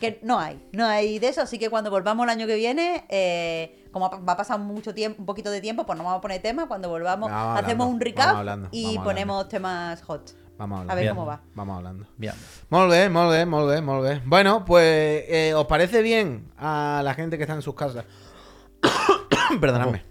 Que 0.00 0.20
no 0.22 0.38
hay, 0.38 0.60
no 0.72 0.84
hay 0.86 1.18
de 1.18 1.28
eso, 1.28 1.42
así 1.42 1.58
que 1.58 1.70
cuando 1.70 1.90
volvamos 1.90 2.24
el 2.24 2.30
año 2.30 2.46
que 2.46 2.56
viene, 2.56 3.04
eh, 3.08 3.86
como 3.92 4.10
va 4.10 4.32
a 4.32 4.36
pasar 4.36 4.58
mucho 4.58 4.92
tiempo, 4.94 5.20
un 5.20 5.26
poquito 5.26 5.50
de 5.50 5.60
tiempo, 5.60 5.86
pues 5.86 5.96
no 5.96 6.04
vamos 6.04 6.18
a 6.18 6.20
poner 6.20 6.42
temas. 6.42 6.66
Cuando 6.66 6.88
volvamos, 6.88 7.30
Vamos 7.30 7.58
hacemos 7.58 7.84
hablando, 7.84 7.86
un 7.94 8.00
recap 8.00 8.36
hablando, 8.36 8.68
y 8.72 8.98
ponemos 8.98 9.48
temas 9.48 10.02
hot. 10.02 10.32
Vamos 10.58 10.80
a 10.88 10.92
A 10.92 10.94
ver 10.94 11.04
Bien. 11.04 11.14
cómo 11.14 11.26
va. 11.26 11.40
Vamos 11.54 11.76
hablando. 11.76 12.06
Bien. 12.16 12.34
Molt 12.70 12.90
bé, 12.90 13.08
molt 13.10 13.30
bé, 13.30 13.44
molt 13.46 13.68
bé, 13.68 13.80
molt 13.82 14.02
bé. 14.02 14.22
Bueno, 14.24 14.64
pues, 14.64 15.24
eh, 15.28 15.52
¿os 15.54 15.66
parece 15.66 16.00
bien 16.02 16.50
a 16.58 17.02
la 17.04 17.12
gente 17.14 17.36
que 17.36 17.44
está 17.44 17.54
en 17.54 17.62
sus 17.62 17.74
casas? 17.74 18.04
Perdonadme. 19.60 20.02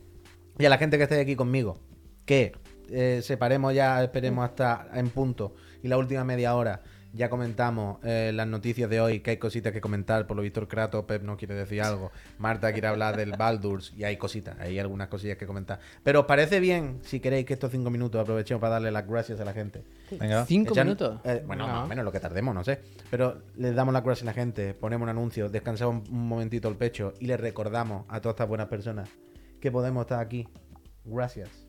Y 0.57 0.65
a 0.65 0.69
la 0.69 0.77
gente 0.77 0.97
que 0.97 1.03
esté 1.03 1.19
aquí 1.19 1.35
conmigo. 1.35 1.77
Que 2.25 2.53
eh, 2.89 3.21
separemos 3.23 3.73
ya, 3.73 4.03
esperemos 4.03 4.45
hasta 4.45 4.87
en 4.93 5.09
punto 5.09 5.55
y 5.83 5.87
la 5.87 5.97
última 5.97 6.23
media 6.23 6.55
hora 6.55 6.81
ya 7.13 7.29
comentamos 7.29 7.99
eh, 8.03 8.31
las 8.35 8.45
noticias 8.45 8.89
de 8.89 8.99
hoy, 8.99 9.21
que 9.21 9.31
hay 9.31 9.37
cositas 9.37 9.71
que 9.71 9.79
comentar, 9.79 10.27
por 10.27 10.35
lo 10.35 10.43
visto 10.43 10.59
el 10.59 10.67
Kratos, 10.67 11.05
Pep 11.05 11.23
no 11.23 11.37
quiere 11.37 11.55
decir 11.55 11.81
algo, 11.81 12.11
Marta 12.39 12.73
quiere 12.73 12.87
hablar 12.87 13.15
del 13.15 13.31
Baldur's 13.31 13.93
y 13.95 14.03
hay 14.03 14.17
cositas, 14.17 14.59
hay 14.59 14.79
algunas 14.79 15.07
cosillas 15.07 15.37
que 15.37 15.47
comentar. 15.47 15.79
Pero 16.03 16.19
os 16.21 16.25
parece 16.25 16.59
bien, 16.59 16.99
si 17.03 17.21
queréis 17.21 17.45
que 17.45 17.53
estos 17.53 17.71
cinco 17.71 17.89
minutos 17.89 18.19
aprovechemos 18.19 18.59
para 18.59 18.73
darle 18.73 18.91
las 18.91 19.07
gracias 19.07 19.39
a 19.39 19.45
la 19.45 19.53
gente. 19.53 19.81
Venga. 20.11 20.45
Cinco 20.45 20.73
Echan- 20.73 20.83
minutos. 20.83 21.21
eh, 21.23 21.41
bueno, 21.47 21.65
No. 21.67 21.73
más 21.73 21.85
o 21.85 21.87
menos 21.87 22.03
lo 22.03 22.11
que 22.11 22.19
tardemos, 22.19 22.53
no 22.53 22.65
sé. 22.65 22.81
Pero 23.09 23.37
les 23.55 23.73
damos 23.73 23.93
las 23.93 24.03
gracias 24.03 24.23
a 24.23 24.25
la 24.25 24.33
gente, 24.33 24.73
ponemos 24.73 25.05
un 25.05 25.09
anuncio, 25.09 25.47
descansamos 25.47 26.09
un 26.09 26.27
momentito 26.27 26.67
el 26.67 26.75
pecho 26.75 27.13
y 27.21 27.27
les 27.27 27.39
recordamos 27.39 28.03
a 28.09 28.19
todas 28.19 28.33
estas 28.33 28.49
buenas 28.49 28.67
personas 28.67 29.07
que 29.61 29.71
podemos 29.71 30.01
estar 30.01 30.19
aquí. 30.19 30.49
Gracias. 31.05 31.64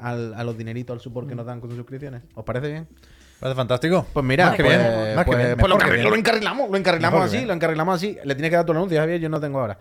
Al- 0.00 0.34
a 0.34 0.44
los 0.44 0.56
dineritos, 0.56 0.94
al 0.94 1.00
support 1.00 1.28
que 1.28 1.34
nos 1.34 1.46
dan 1.46 1.60
con 1.60 1.70
sus 1.70 1.76
suscripciones. 1.78 2.22
¿Os 2.34 2.44
parece 2.44 2.68
bien? 2.70 2.88
Parece 3.38 3.56
fantástico. 3.56 4.06
Pues 4.12 4.24
mira, 4.24 4.46
Más 4.48 4.56
que 4.56 4.64
pues, 4.64 4.78
bien, 4.78 5.14
más 5.16 5.24
que 5.24 5.30
pues- 5.30 5.38
bien, 5.46 5.56
pues 5.58 5.70
lo, 5.70 5.78
lo 6.10 6.16
encarrilamos, 6.16 6.70
lo 6.70 6.76
encarrilamos 6.76 7.22
así, 7.24 7.44
lo 7.44 7.52
encarrilamos 7.54 7.94
así. 7.96 8.16
Le 8.24 8.34
tienes 8.34 8.50
que 8.50 8.56
dar 8.56 8.66
tu 8.66 8.72
anuncio, 8.72 8.98
Javier, 9.00 9.20
yo 9.20 9.28
no 9.28 9.40
tengo 9.40 9.60
ahora. 9.60 9.78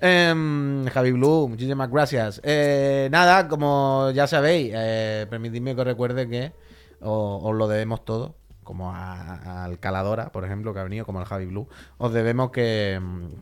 Em, 0.00 0.86
Javi 0.86 1.12
Blue, 1.12 1.48
muchísimas 1.48 1.90
gracias. 1.90 2.40
Eh, 2.44 3.08
nada, 3.10 3.48
como 3.48 4.10
ya 4.14 4.26
sabéis, 4.26 4.72
eh, 4.74 5.26
permitidme 5.28 5.74
que 5.74 5.80
os 5.82 5.86
recuerde 5.86 6.28
que 6.28 6.52
os, 7.00 7.40
os 7.44 7.54
lo 7.54 7.68
debemos 7.68 8.04
todo, 8.04 8.34
como 8.70 8.94
a- 8.94 9.64
al 9.64 9.80
Caladora, 9.80 10.30
por 10.30 10.44
ejemplo, 10.44 10.72
que 10.72 10.78
ha 10.78 10.84
venido, 10.84 11.04
como 11.04 11.18
al 11.18 11.24
Javi 11.24 11.46
Blue. 11.46 11.66
Os 11.98 12.12
debemos 12.12 12.52
que, 12.52 13.00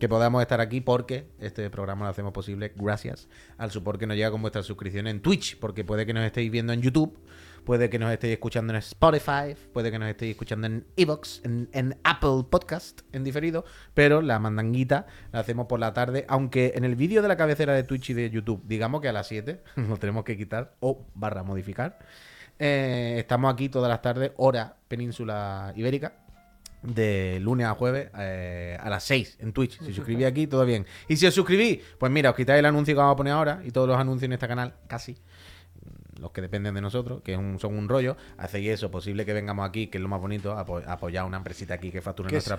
podamos 0.09 0.41
estar 0.41 0.63
aquí 0.63 0.81
porque 0.81 1.29
este 1.39 1.69
programa 1.69 2.07
lo 2.07 2.11
hacemos 2.11 2.33
posible 2.33 2.73
gracias 2.75 3.29
al 3.59 3.71
support 3.71 4.01
que 4.01 4.07
nos 4.07 4.17
llega 4.17 4.31
con 4.31 4.41
vuestra 4.41 4.63
suscripción 4.63 5.07
en 5.07 5.21
Twitch, 5.21 5.59
porque 5.59 5.85
puede 5.85 6.07
que 6.07 6.15
nos 6.15 6.25
estéis 6.25 6.51
viendo 6.51 6.73
en 6.73 6.81
YouTube. 6.81 7.19
Puede 7.67 7.91
que 7.91 7.99
nos 7.99 8.11
estéis 8.11 8.33
escuchando 8.33 8.73
en 8.73 8.79
Spotify, 8.79 9.55
puede 9.75 9.91
que 9.91 9.99
nos 9.99 10.09
estéis 10.09 10.31
escuchando 10.31 10.67
en 10.67 10.87
Evox, 10.97 11.43
en, 11.45 11.99
Apple 12.03 12.47
Podcast, 12.49 13.03
en 13.13 13.23
diferido, 13.23 13.67
pero 13.93 14.23
la 14.23 14.39
mandanguita 14.39 15.07
la 15.33 15.41
hacemos 15.41 15.67
por 15.67 15.79
la 15.79 15.93
tarde, 15.93 16.25
aunque 16.29 16.73
en 16.75 16.85
el 16.87 16.97
vídeo 16.97 17.21
de 17.21 17.29
la 17.29 17.37
cabecera 17.37 17.75
de 17.75 17.83
Twitch 17.83 18.09
y 18.09 18.15
de 18.15 18.31
YouTube, 18.31 18.63
digamos 18.65 19.03
que 19.03 19.09
a 19.11 19.13
las 19.13 19.29
7 19.29 19.63
lo 19.77 19.97
tenemos 19.99 20.25
que 20.25 20.39
quitar 20.39 20.77
o 20.81 21.05
barra 21.15 21.43
modificar. 21.43 21.99
Eh, 22.59 23.17
estamos 23.19 23.53
aquí 23.53 23.69
todas 23.69 23.89
las 23.89 24.03
tardes, 24.03 24.33
hora 24.37 24.77
península 24.89 25.73
ibérica, 25.77 26.13
de 26.83 27.39
lunes 27.41 27.67
a 27.67 27.75
jueves 27.75 28.09
eh, 28.19 28.77
a 28.81 28.89
las 28.91 29.05
6 29.05 29.39
en 29.41 29.53
Twitch. 29.53 29.79
Si 29.81 29.93
suscribís 29.93 30.27
aquí, 30.27 30.47
todo 30.47 30.65
bien. 30.65 30.87
Y 31.09 31.17
si 31.17 31.27
os 31.27 31.35
suscribís, 31.35 31.81
pues 31.99 32.11
mira, 32.13 32.31
os 32.31 32.37
quitáis 32.37 32.59
el 32.61 32.67
anuncio 32.67 32.95
que 32.95 32.99
vamos 32.99 33.15
a 33.15 33.17
poner 33.17 33.33
ahora 33.33 33.61
y 33.65 33.71
todos 33.71 33.89
los 33.89 33.97
anuncios 33.99 34.25
en 34.27 34.33
este 34.33 34.47
canal, 34.49 34.75
casi 34.87 35.17
los 36.21 36.33
que 36.33 36.41
dependen 36.41 36.75
de 36.75 36.81
nosotros, 36.81 37.23
que 37.23 37.33
es 37.35 37.39
un- 37.39 37.61
son 37.61 37.77
un 37.79 37.89
rollo, 37.89 38.17
hacéis 38.39 38.71
eso, 38.71 38.91
posible 38.91 39.25
que 39.25 39.33
vengamos 39.33 39.69
aquí, 39.69 39.87
que 39.87 39.99
es 39.99 40.03
lo 40.03 40.09
más 40.09 40.21
bonito, 40.21 40.53
apo- 40.57 40.83
apoyar 40.87 41.23
a 41.23 41.27
una 41.27 41.37
empresita 41.37 41.75
aquí 41.75 41.93
que 41.93 42.03
factura 42.03 42.29
nuestra 42.35 42.59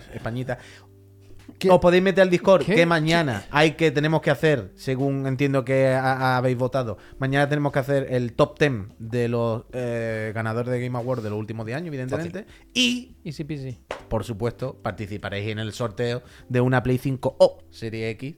Os 1.70 1.80
podéis 1.80 2.04
meter 2.04 2.22
al 2.22 2.30
Discord 2.30 2.66
¿Qué? 2.66 2.76
que 2.76 2.86
mañana 2.86 3.46
hay 3.52 3.72
que 3.72 3.92
tenemos 3.92 4.22
que 4.22 4.32
hacer, 4.32 4.72
según 4.76 5.28
entiendo 5.28 5.66
que 5.66 5.88
ha- 5.90 6.14
ha- 6.14 6.38
habéis 6.38 6.58
votado, 6.58 6.98
mañana 7.18 7.48
tenemos 7.50 7.72
que 7.74 7.80
hacer 7.80 8.08
el 8.10 8.34
top 8.34 8.58
10 8.60 8.72
de 9.00 9.28
los 9.28 9.64
eh, 9.74 10.32
ganadores 10.34 10.72
de 10.72 10.82
Game 10.82 10.98
Awards 10.98 11.24
de 11.24 11.30
los 11.30 11.40
últimos 11.40 11.66
10 11.66 11.78
años, 11.78 11.88
evidentemente. 11.88 12.46
Y 12.74 13.16
Easy 13.24 13.44
peasy. 13.44 13.80
por 14.08 14.24
supuesto, 14.24 14.78
participaréis 14.82 15.50
en 15.50 15.60
el 15.60 15.74
sorteo 15.74 16.22
de 16.48 16.62
una 16.62 16.82
Play 16.84 16.98
5 16.98 17.36
o 17.40 17.64
Serie 17.70 18.10
X. 18.12 18.36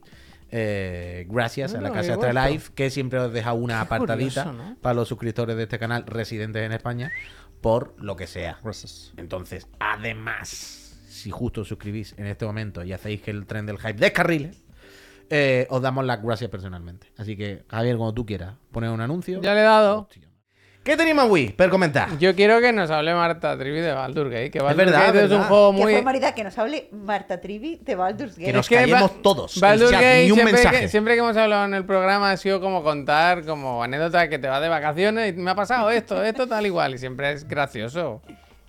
eh, 0.54 1.26
gracias 1.30 1.74
a 1.74 1.80
la 1.80 1.88
Ah, 1.88 1.92
Casa 1.92 2.16
guapo. 2.16 2.30
Live, 2.32 2.64
que 2.74 2.90
siempre 2.90 3.18
os 3.18 3.32
deja 3.32 3.54
una 3.54 3.76
Qué 3.76 3.80
apartadita 3.80 4.44
curioso, 4.44 4.52
¿no? 4.70 4.76
para 4.82 4.94
los 4.94 5.08
suscriptores 5.08 5.56
de 5.56 5.62
este 5.62 5.78
canal 5.78 6.04
residentes 6.06 6.62
en 6.66 6.72
España, 6.72 7.10
por 7.62 7.94
lo 7.98 8.16
que 8.16 8.26
sea. 8.26 8.58
Gracias. 8.62 9.14
Entonces, 9.16 9.66
además, 9.80 10.81
si 11.12 11.30
justo 11.30 11.60
os 11.62 11.68
suscribís 11.68 12.14
en 12.18 12.26
este 12.26 12.44
momento 12.46 12.82
y 12.84 12.92
hacéis 12.92 13.20
que 13.22 13.30
el 13.30 13.46
tren 13.46 13.66
del 13.66 13.78
hype 13.78 13.94
descarrile, 13.94 14.52
eh, 15.30 15.66
os 15.70 15.80
damos 15.82 16.04
las 16.04 16.22
gracias 16.22 16.50
personalmente. 16.50 17.06
Así 17.16 17.36
que, 17.36 17.64
Javier, 17.68 17.96
cuando 17.96 18.14
tú 18.14 18.26
quieras, 18.26 18.54
poner 18.70 18.90
un 18.90 19.00
anuncio. 19.00 19.40
Ya 19.42 19.54
le 19.54 19.60
he 19.60 19.64
dado. 19.64 20.00
Hostia. 20.00 20.28
¿Qué 20.82 20.96
teníamos, 20.96 21.30
Wii? 21.30 21.50
Per 21.52 21.70
comentar. 21.70 22.18
Yo 22.18 22.34
quiero 22.34 22.60
que 22.60 22.72
nos 22.72 22.90
hable 22.90 23.14
Marta 23.14 23.56
Trivi 23.56 23.78
de 23.78 23.92
Baldur 23.92 24.28
Gate. 24.28 24.50
Que 24.50 24.58
Baldur 24.60 24.86
verdad, 24.86 25.06
Gate 25.06 25.18
es 25.20 25.24
es 25.26 25.30
un 25.30 25.44
juego 25.44 25.72
Qué 25.76 25.80
muy. 25.82 25.94
formalidad 25.94 26.34
que 26.34 26.42
nos 26.42 26.58
hable 26.58 26.88
Marta 26.90 27.40
Trivi 27.40 27.76
de 27.76 27.94
Baldur's 27.94 28.32
Gate. 28.36 28.46
Que 28.46 28.52
nos 28.52 28.66
Es 28.66 28.68
que 28.68 28.74
callemos 28.74 29.14
Ba- 29.14 29.22
todos. 29.22 29.54
el 29.56 29.60
Baldur 29.62 29.90
chat, 29.90 30.00
Gate, 30.00 30.24
ni 30.24 30.30
un 30.30 30.34
siempre, 30.34 30.52
mensaje. 30.54 30.80
Que, 30.80 30.88
siempre 30.88 31.14
que 31.14 31.20
hemos 31.20 31.36
hablado 31.36 31.64
en 31.66 31.74
el 31.74 31.84
programa 31.86 32.32
ha 32.32 32.36
sido 32.36 32.60
como 32.60 32.82
contar 32.82 33.44
como 33.46 33.80
anécdota 33.84 34.28
que 34.28 34.40
te 34.40 34.48
vas 34.48 34.60
de 34.60 34.68
vacaciones 34.68 35.32
y 35.32 35.36
me 35.40 35.52
ha 35.52 35.54
pasado 35.54 35.88
esto, 35.88 36.20
esto, 36.24 36.48
tal 36.48 36.66
igual. 36.66 36.94
Y 36.94 36.98
siempre 36.98 37.30
es 37.30 37.46
gracioso. 37.46 38.20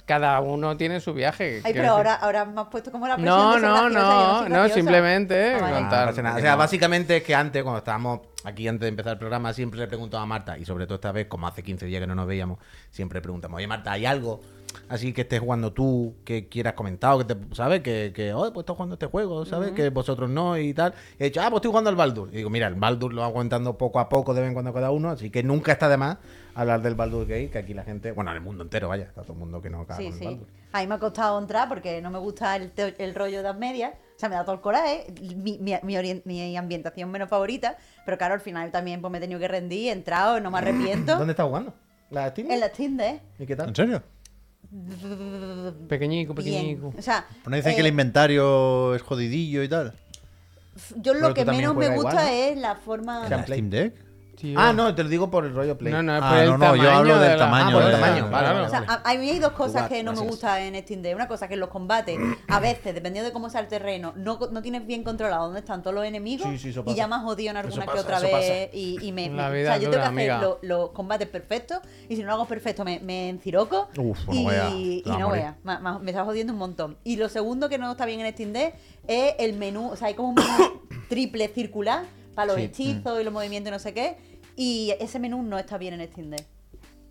Cada 0.06 0.40
uno 0.42 0.76
tiene 0.76 1.00
su 1.00 1.14
viaje. 1.14 1.62
Ay, 1.64 1.74
pero 1.74 1.92
ahora, 1.92 2.16
ahora 2.16 2.44
me 2.44 2.60
has 2.60 2.68
puesto 2.68 2.92
como 2.92 3.08
la 3.08 3.16
presión 3.16 3.36
No, 3.38 3.54
de 3.54 3.60
ser 3.60 3.70
no, 3.70 3.74
graciosa, 3.76 4.00
no, 4.02 4.42
no, 4.42 4.50
graciosa. 4.50 4.74
simplemente 4.76 5.54
Ah, 5.56 5.60
vale. 5.62 5.74
contar. 5.76 6.00
No 6.02 6.12
pasa 6.12 6.22
nada. 6.22 6.38
O 6.38 6.42
sea, 6.42 6.56
básicamente 6.58 7.18
es 7.18 7.24
que 7.24 7.34
antes, 7.34 7.64
cuando 7.64 7.78
estábamos 7.80 8.20
aquí 8.44 8.68
antes 8.68 8.82
de 8.82 8.88
empezar 8.90 9.14
el 9.14 9.20
programa, 9.20 9.54
siempre 9.54 9.80
le 9.80 9.88
preguntaba 9.88 10.24
a 10.24 10.26
Marta, 10.26 10.58
y 10.58 10.66
sobre 10.66 10.86
todo 10.86 10.96
esta 10.96 11.12
vez, 11.14 11.28
como 11.28 11.48
hace 11.48 11.64
15 11.64 11.86
días 11.86 12.02
que 12.02 12.08
no 12.08 12.16
nos 12.16 12.28
veíamos, 12.28 12.60
siempre 12.92 13.22
preguntamos, 13.22 13.58
oye 13.58 13.68
Marta, 13.68 13.94
¿hay 13.94 14.06
algo 14.06 14.42
así 14.90 15.14
que 15.14 15.22
estés 15.22 15.40
jugando 15.40 15.74
tú, 15.74 16.16
que 16.26 16.48
quieras 16.48 16.74
comentar, 16.74 17.14
o 17.14 17.20
que 17.20 17.26
te, 17.36 17.56
¿sabes? 17.56 17.82
Que, 17.82 18.12
que 18.14 18.34
oh, 18.34 18.52
pues 18.54 18.64
estoy 18.64 18.76
jugando 18.76 18.94
este 18.96 19.06
juego, 19.08 19.46
¿sabes? 19.46 19.72
Que 19.72 19.90
vosotros 19.90 20.30
no 20.30 20.58
y 20.58 20.74
tal. 20.74 20.94
Y 21.20 21.24
he 21.24 21.26
dicho, 21.26 21.42
ah, 21.42 21.46
pues 21.50 21.58
estoy 21.60 21.70
jugando 21.70 21.90
al 21.90 21.96
Baldur. 21.96 22.30
Y 22.32 22.38
digo, 22.38 22.50
mira, 22.50 22.68
el 22.68 22.76
Baldur 22.76 23.14
lo 23.14 23.22
va 23.22 23.28
aguantando 23.28 23.78
poco 23.78 24.00
a 24.00 24.10
poco, 24.10 24.34
de 24.34 24.42
vez 24.42 24.48
en 24.50 24.54
cuando 24.54 24.74
cada 24.74 24.92
uno, 24.92 25.10
así 25.10 25.30
que 25.30 25.44
nunca 25.44 25.72
está 25.72 25.90
de 25.90 25.98
más 25.98 26.18
hablar 26.56 26.82
del 26.82 26.96
Baldur 26.96 27.26
Gate, 27.28 27.50
que 27.50 27.58
aquí 27.58 27.74
la 27.74 27.84
gente, 27.84 28.12
bueno, 28.12 28.32
en 28.32 28.38
el 28.38 28.44
mundo 28.44 28.64
entero, 28.64 28.88
vaya, 28.90 29.06
está 29.06 29.22
todo 29.24 29.34
el 29.34 29.40
mundo 29.40 29.62
que 29.62 29.70
no 29.70 29.86
caga 29.88 29.98
Sí, 29.98 30.06
con 30.06 30.14
el 30.14 30.20
sí. 30.20 30.26
Baldur. 30.26 30.48
A 30.74 30.82
mí 30.82 30.88
me 30.88 30.96
ha 30.96 31.00
costado 31.00 31.40
entrar 31.40 31.70
porque 31.70 32.02
no 32.02 32.10
me 32.10 32.20
gusta 32.20 32.56
el, 32.56 32.72
teo- 32.74 32.94
el 32.98 33.14
rollo 33.16 33.38
de 33.38 33.44
las 33.44 33.58
medias. 33.58 33.94
O 34.16 34.20
sea, 34.20 34.30
me 34.30 34.36
da 34.36 34.44
todo 34.44 34.56
el 34.56 34.62
coraje. 34.62 35.06
Mi, 35.22 35.58
mi, 35.60 35.76
mi 35.84 35.96
orien- 35.96 36.22
mi 36.26 36.56
ambientación 36.58 37.12
menos 37.12 37.30
favorita. 37.30 37.78
Pero 38.06 38.18
claro, 38.18 38.34
al 38.36 38.40
final 38.42 38.72
también 38.72 39.00
pues, 39.02 39.12
me 39.12 39.18
he 39.20 39.22
tenido 39.22 39.40
que 39.40 39.48
rendir. 39.48 39.90
He 39.90 39.92
entrado, 39.92 40.40
no 40.40 40.50
me 40.50 40.58
arrepiento. 40.60 41.16
¿Dónde 41.18 41.32
estás 41.34 41.46
jugando? 41.46 41.74
¿La 42.10 42.30
Steam? 42.30 42.50
En 42.50 42.60
la 42.60 42.68
Steam 42.70 42.98
Deck. 42.98 43.22
¿Y 43.40 43.46
qué 43.46 43.56
tal? 43.56 43.70
¿En 43.70 43.76
serio? 43.76 44.02
Pequeñico, 45.88 46.34
Bien. 46.34 46.46
pequeñico. 46.56 46.94
O 46.98 47.02
sea, 47.02 47.26
Bueno, 47.44 47.58
dicen 47.58 47.74
eh, 47.74 47.76
que 47.76 47.82
el 47.82 47.88
inventario 47.88 48.96
es 48.96 49.02
jodidillo 49.02 49.64
y 49.64 49.70
tal. 49.70 49.94
yo 50.98 51.14
lo 51.14 51.34
que 51.34 51.46
menos 51.46 51.76
me 51.76 51.90
gusta 51.90 52.12
igual, 52.12 52.26
¿no? 52.26 52.32
es 52.32 52.58
la 52.58 52.76
forma. 52.76 53.24
¿En 53.26 53.30
la 53.30 53.44
Steam 53.44 53.70
Deck? 53.70 53.94
Tío. 54.44 54.60
Ah, 54.60 54.74
no, 54.74 54.94
te 54.94 55.04
lo 55.04 55.10
digo 55.10 55.32
por 55.32 55.46
el 55.46 55.56
rollo 55.56 55.78
Play. 55.78 55.94
No, 55.94 56.04
no, 56.04 56.18
es 56.18 56.22
Ah, 56.22 56.30
por 56.32 56.38
el 56.38 56.50
no, 56.50 56.58
no, 56.58 56.76
yo 56.76 56.92
hablo 56.92 57.18
del 57.18 57.30
de 57.32 57.38
la- 57.38 57.46
tamaño 57.46 57.66
Ah, 57.70 57.72
por 57.72 57.82
el 57.84 57.88
de- 57.88 57.94
tamaño, 57.94 58.14
vale, 58.24 58.30
claro. 58.30 58.54
vale, 58.56 58.68
O 58.68 58.70
sea, 58.70 58.82
vale. 58.82 59.02
a, 59.06 59.10
a 59.10 59.14
mí 59.16 59.30
hay 59.30 59.40
dos 59.40 59.54
cosas 59.54 59.84
Jugar, 59.84 59.90
que 59.90 60.04
no 60.04 60.12
me 60.12 60.20
gustan 60.20 60.62
en 60.64 60.84
Steam 60.84 61.02
Deck. 61.02 61.16
Una 61.16 61.30
cosa 61.30 61.48
que 61.48 61.54
en 61.54 61.62
los 61.62 61.70
combates, 61.70 62.20
a 62.50 62.60
veces, 62.60 62.94
dependiendo 62.94 63.30
de 63.30 63.32
cómo 63.32 63.50
sea 63.50 63.62
el 63.62 63.70
terreno, 63.70 64.12
no, 64.18 64.38
no 64.52 64.62
tienes 64.62 64.86
bien 64.86 65.06
controlado 65.06 65.46
dónde 65.46 65.62
están 65.62 65.82
todos 65.82 65.94
los 65.96 66.04
enemigos. 66.04 66.46
Sí, 66.50 66.58
sí, 66.60 66.70
eso 66.72 66.84
y 66.86 66.94
ya 66.94 67.08
me 67.08 67.16
has 67.16 67.22
jodido 67.24 67.52
en 67.52 67.56
alguna 67.58 67.86
que 67.86 67.98
otra 68.00 68.20
vez. 68.20 68.70
Y, 68.74 68.98
y 69.02 69.14
me, 69.14 69.30
La 69.30 69.48
me- 69.50 69.60
vida 69.60 69.70
o 69.70 69.74
sea, 69.76 69.78
yo 69.82 69.90
dura, 69.90 70.04
tengo 70.10 70.18
que 70.18 70.30
hacer 70.32 70.48
los 70.64 70.90
combates 70.90 71.28
perfectos. 71.30 71.78
Y 72.10 72.18
si 72.18 72.22
no 72.24 72.28
lo 72.28 72.34
hago 72.34 72.46
perfecto, 72.46 72.84
me, 72.84 73.00
me 73.00 73.30
enciroco. 73.30 73.88
Uf, 73.98 74.28
no 74.28 74.34
y, 74.34 74.46
vea, 74.46 74.70
y 74.72 75.04
no. 75.06 75.32
Ma- 75.64 75.80
ma- 75.80 76.00
Me 76.00 76.12
está 76.12 76.26
jodiendo 76.26 76.52
un 76.52 76.60
montón. 76.60 76.98
Y 77.06 77.16
lo 77.16 77.30
segundo 77.30 77.70
que 77.70 77.78
no 77.78 77.90
está 77.92 78.06
bien 78.06 78.20
en 78.20 78.34
Steam 78.34 78.52
Deck 78.52 78.76
es 79.08 79.36
el 79.40 79.54
menú. 79.54 79.90
O 79.92 79.96
sea, 79.96 80.10
hay 80.10 80.16
como 80.16 80.28
un 80.32 80.36
menú 80.36 80.82
triple 81.08 81.48
circular 81.48 82.04
para 82.36 82.48
los 82.48 82.56
Sí. 82.58 82.64
hechizos 82.64 83.22
y 83.22 83.24
los 83.24 83.32
movimientos 83.32 83.70
y 83.70 83.72
no 83.72 83.80
sé 83.80 83.94
qué. 83.94 84.33
Y 84.56 84.94
ese 85.00 85.20
menú 85.20 85.42
no 85.44 85.58
está 85.58 85.78
bien 85.78 85.94
en 86.00 86.08
Steam 86.12 86.30
Deck. 86.30 86.46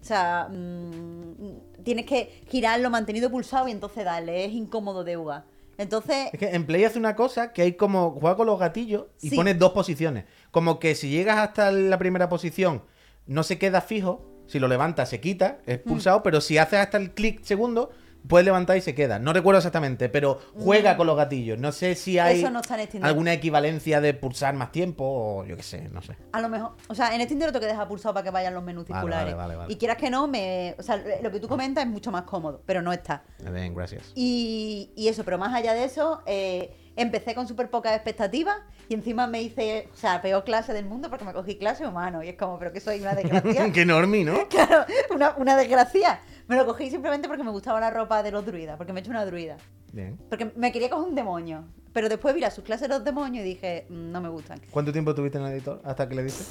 O 0.00 0.04
sea, 0.04 0.48
mm, 0.50 1.82
tienes 1.84 2.06
que 2.06 2.42
girarlo 2.48 2.90
mantenido 2.90 3.30
pulsado 3.30 3.68
y 3.68 3.70
entonces 3.70 4.04
darle. 4.04 4.44
Es 4.44 4.52
incómodo 4.52 5.04
de 5.04 5.16
jugar. 5.16 5.44
Entonces, 5.78 6.28
Es 6.32 6.38
que 6.38 6.50
en 6.50 6.66
Play 6.66 6.84
hace 6.84 6.98
una 6.98 7.16
cosa 7.16 7.52
que 7.52 7.62
hay 7.62 7.72
como 7.74 8.10
juega 8.20 8.36
con 8.36 8.46
los 8.46 8.58
gatillos 8.58 9.06
y 9.20 9.30
Sí. 9.30 9.36
pones 9.36 9.58
dos 9.58 9.72
posiciones. 9.72 10.24
Como 10.50 10.78
que 10.78 10.94
si 10.94 11.08
llegas 11.08 11.38
hasta 11.38 11.70
la 11.72 11.98
primera 11.98 12.28
posición, 12.28 12.82
no 13.26 13.42
se 13.42 13.58
queda 13.58 13.80
fijo. 13.80 14.24
Si 14.46 14.58
lo 14.58 14.68
levantas, 14.68 15.08
se 15.08 15.20
quita, 15.20 15.58
es 15.66 15.78
Mm. 15.84 15.88
pulsado, 15.88 16.22
pero 16.22 16.40
si 16.40 16.58
haces 16.58 16.78
hasta 16.80 16.98
el 16.98 17.12
clic 17.12 17.42
segundo, 17.42 17.90
puedes 18.28 18.44
levantar 18.44 18.76
y 18.76 18.80
se 18.80 18.94
queda. 18.94 19.18
No 19.18 19.32
recuerdo 19.32 19.58
exactamente, 19.58 20.08
pero 20.08 20.38
juega 20.54 20.96
con 20.96 21.06
los 21.06 21.16
gatillos. 21.16 21.58
No 21.58 21.72
sé 21.72 21.94
si 21.94 22.18
hay 22.18 22.42
Mm. 22.42 22.52
No 22.52 22.62
Deck. 22.62 23.04
alguna 23.04 23.32
equivalencia 23.32 24.00
de 24.00 24.14
pulsar 24.14 24.54
más 24.54 24.72
tiempo 24.72 25.04
o 25.04 25.44
yo 25.44 25.56
qué 25.56 25.62
sé, 25.62 25.88
no 25.90 26.02
sé. 26.02 26.16
a 26.32 26.40
lo 26.40 26.48
mejor. 26.48 26.72
O 26.88 26.94
sea, 26.94 27.14
en 27.14 27.20
Deck 27.20 27.30
lo 27.46 27.52
tengo 27.52 27.60
que 27.60 27.66
dejar 27.66 27.88
pulsado 27.88 28.14
para 28.14 28.24
que 28.24 28.30
vayan 28.30 28.54
los 28.54 28.62
menús 28.62 28.86
circulares. 28.86 29.34
vale, 29.34 29.54
vale, 29.54 29.56
vale. 29.56 29.72
Y 29.72 29.76
quieras 29.76 29.96
que 29.96 30.10
no, 30.10 30.26
me. 30.28 30.74
O 30.78 30.82
sea, 30.82 31.02
lo 31.22 31.30
que 31.30 31.40
tú 31.40 31.48
comentas 31.48 31.84
es 31.84 31.90
mucho 31.90 32.10
más 32.10 32.22
cómodo, 32.22 32.62
pero 32.66 32.82
no 32.82 32.92
está. 32.92 33.22
Bien, 33.52 33.74
gracias. 33.74 34.12
Y, 34.14 34.90
y 34.96 35.08
eso, 35.08 35.24
pero 35.24 35.38
más 35.38 35.54
allá 35.54 35.74
de 35.74 35.84
eso, 35.84 36.22
eh, 36.26 36.74
empecé 36.96 37.34
con 37.34 37.46
súper 37.48 37.70
pocas 37.70 37.94
expectativas 37.94 38.56
y 38.88 38.94
encima 38.94 39.26
me 39.26 39.42
hice, 39.42 39.88
o 39.92 39.96
sea, 39.96 40.20
peor 40.22 40.44
clase 40.44 40.72
del 40.72 40.84
mundo 40.84 41.08
porque 41.08 41.24
me 41.24 41.32
cogí 41.32 41.56
clase 41.56 41.86
humano. 41.86 42.22
Y 42.22 42.28
es 42.28 42.36
como, 42.36 42.58
pero 42.58 42.72
que 42.72 42.80
soy 42.80 43.00
una 43.00 43.14
desgracia. 43.14 43.70
Qué 43.72 43.82
enorme, 43.82 44.24
¿no? 44.24 44.48
claro, 44.50 44.84
una, 45.14 45.34
una 45.36 45.56
desgracia. 45.56 46.20
Me 46.48 46.56
lo 46.56 46.66
cogí 46.66 46.90
simplemente 46.90 47.28
porque 47.28 47.42
me 47.44 47.50
gustaba 47.50 47.80
la 47.80 47.90
ropa 47.90 48.22
de 48.22 48.30
los 48.30 48.44
druidas, 48.44 48.76
porque 48.76 48.92
me 48.92 49.00
he 49.00 49.02
hecho 49.02 49.10
una 49.10 49.24
druida. 49.24 49.56
Bien. 49.92 50.18
Porque 50.28 50.52
me 50.56 50.72
quería 50.72 50.90
coger 50.90 51.08
un 51.08 51.14
demonio. 51.14 51.64
Pero 51.92 52.08
después 52.08 52.34
vi 52.34 52.40
las 52.40 52.54
sus 52.54 52.64
clases 52.64 52.88
de 52.88 52.94
los 52.94 53.04
demonios 53.04 53.44
y 53.44 53.48
dije, 53.48 53.86
"Mm, 53.90 54.10
no 54.12 54.20
me 54.22 54.28
gustan. 54.30 54.60
¿Cuánto 54.70 54.92
tiempo 54.92 55.14
tuviste 55.14 55.36
en 55.38 55.44
el 55.44 55.52
editor 55.52 55.80
hasta 55.84 56.08
que 56.08 56.14
le 56.14 56.24
diste? 56.24 56.44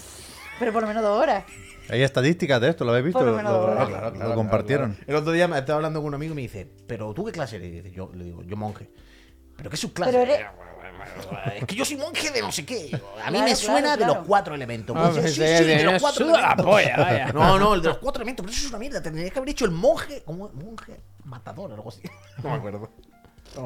Pero 0.59 0.71
por 0.71 0.83
lo 0.83 0.87
menos 0.87 1.01
dos 1.01 1.19
horas. 1.19 1.43
Hay 1.89 2.03
estadísticas 2.03 2.61
de 2.61 2.69
esto, 2.69 2.85
¿lo 2.85 2.91
habéis 2.91 3.05
visto? 3.05 3.19
Por 3.19 3.27
lo 3.29 3.35
menos 3.37 3.51
dos 3.51 3.69
horas. 3.69 4.13
lo- 4.17 4.29
lo 4.29 4.35
compartieron. 4.35 4.95
El 5.07 5.15
otro 5.15 5.31
día 5.31 5.47
me 5.47 5.57
estaba 5.57 5.77
hablando 5.77 5.99
con 5.99 6.09
un 6.09 6.13
amigo 6.13 6.33
y 6.33 6.35
me 6.35 6.41
dice, 6.43 6.67
¿pero 6.87 7.11
tú 7.15 7.25
qué 7.25 7.31
clase 7.31 7.55
eres? 7.55 7.69
Y 7.69 7.71
dice, 7.71 7.91
yo 7.91 8.11
le 8.13 8.23
digo, 8.25 8.43
yo 8.43 8.55
monje. 8.55 8.87
¿Pero 9.62 9.70
qué 9.70 9.78
subclase? 9.78 10.12
Pero 10.12 10.24
eres- 10.24 10.39
Es 11.55 11.66
que 11.66 11.76
yo 11.76 11.86
soy 11.86 11.97
monje 11.97 12.32
de 12.32 12.41
no 12.41 12.51
sé 12.51 12.66
qué. 12.66 12.89
A 13.24 13.30
mí 13.30 13.38
Claro, 13.38 13.43
me 13.43 13.55
suena 13.55 13.82
claro, 13.95 13.99
de 13.99 14.05
los 14.07 14.28
cuatro 14.28 14.55
elementos. 14.55 14.95
Ah, 14.97 15.03
Pues 15.14 15.16
yo, 15.16 15.22
pues 15.22 15.34
sí, 15.36 15.57
sí, 15.57 15.64
de 15.66 15.84
los 15.84 16.01
cuatro 16.01 16.26
la 16.28 16.38
elementos. 16.39 16.66
polla, 16.66 16.97
vaya. 16.97 17.28
No, 17.34 17.59
no, 17.59 17.74
el 17.76 17.82
de 17.84 17.88
los 17.89 17.97
cuatro 17.99 18.22
elementos. 18.22 18.43
Pero 18.43 18.53
eso 18.55 18.66
es 18.66 18.70
una 18.70 18.80
mierda. 18.80 19.01
Tendrías 19.03 19.32
que 19.32 19.38
haber 19.39 19.49
hecho 19.49 19.66
el 19.66 19.72
monje. 19.72 20.24
¿Cómo? 20.26 20.49
Monje 20.49 20.99
matador 21.26 21.72
o 21.72 21.76
algo 21.76 21.89
así. 21.89 22.01
No 22.43 22.49
me 22.49 22.55
acuerdo. 22.55 22.89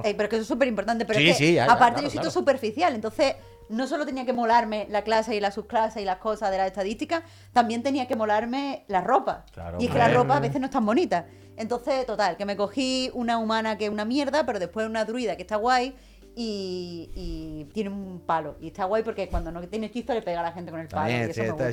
Eh, 0.04 0.14
pero 0.18 0.28
que 0.28 0.36
eso 0.36 0.42
es 0.42 0.48
súper 0.50 0.68
importante. 0.68 1.06
Pero 1.06 1.20
Sí, 1.20 1.30
es 1.30 1.38
que, 1.38 1.46
sí, 1.46 1.54
ya, 1.54 1.66
ya, 1.68 1.72
aparte, 1.72 1.94
claro, 1.96 2.04
yo 2.08 2.10
soy 2.10 2.20
claro. 2.20 2.32
superficial. 2.32 2.94
Entonces, 2.96 3.36
no 3.70 3.88
solo 3.88 4.06
tenía 4.06 4.26
que 4.26 4.34
molarme 4.34 4.88
la 4.90 5.04
clase 5.04 5.36
y 5.36 5.40
las 5.40 5.54
subclases 5.56 6.02
y 6.02 6.06
las 6.06 6.18
cosas 6.18 6.52
de 6.52 6.58
las 6.58 6.68
estadísticas, 6.68 7.24
también 7.54 7.84
tenía 7.84 8.08
que 8.08 8.16
molarme 8.16 8.86
la 8.88 9.02
ropa. 9.02 9.46
Claro, 9.54 9.78
y 9.80 9.86
es 9.86 9.92
que 9.92 9.98
la 9.98 10.10
ropa 10.10 10.38
a 10.38 10.40
veces 10.40 10.60
no 10.60 10.66
es 10.66 10.72
tan 10.72 10.86
bonita. 10.86 11.26
Entonces, 11.58 12.06
total, 12.06 12.38
que 12.38 12.46
me 12.46 12.56
cogí 12.58 13.10
una 13.14 13.38
humana 13.38 13.78
que 13.78 13.86
es 13.86 13.92
una 13.92 14.06
mierda, 14.06 14.46
pero 14.46 14.60
después 14.60 14.88
una 14.88 15.06
druida 15.06 15.36
que 15.36 15.42
está 15.44 15.56
guay. 15.56 15.96
Y, 16.38 17.10
y 17.16 17.64
tiene 17.74 17.90
un 17.90 18.20
palo. 18.20 18.58
Y 18.60 18.68
está 18.68 18.84
guay 18.84 19.04
porque 19.04 19.30
cuando 19.30 19.52
no 19.54 19.66
tiene 19.70 19.86
hechizo 19.86 20.14
le 20.14 20.22
pega 20.22 20.42
a 20.42 20.44
la 20.44 20.52
gente 20.52 20.70
con 20.70 20.82
el 20.82 20.88
palo. 20.90 21.10
y 21.10 21.14
eso 21.32 21.34
sí, 21.34 21.40
me 21.42 21.46
gusta. 21.54 21.64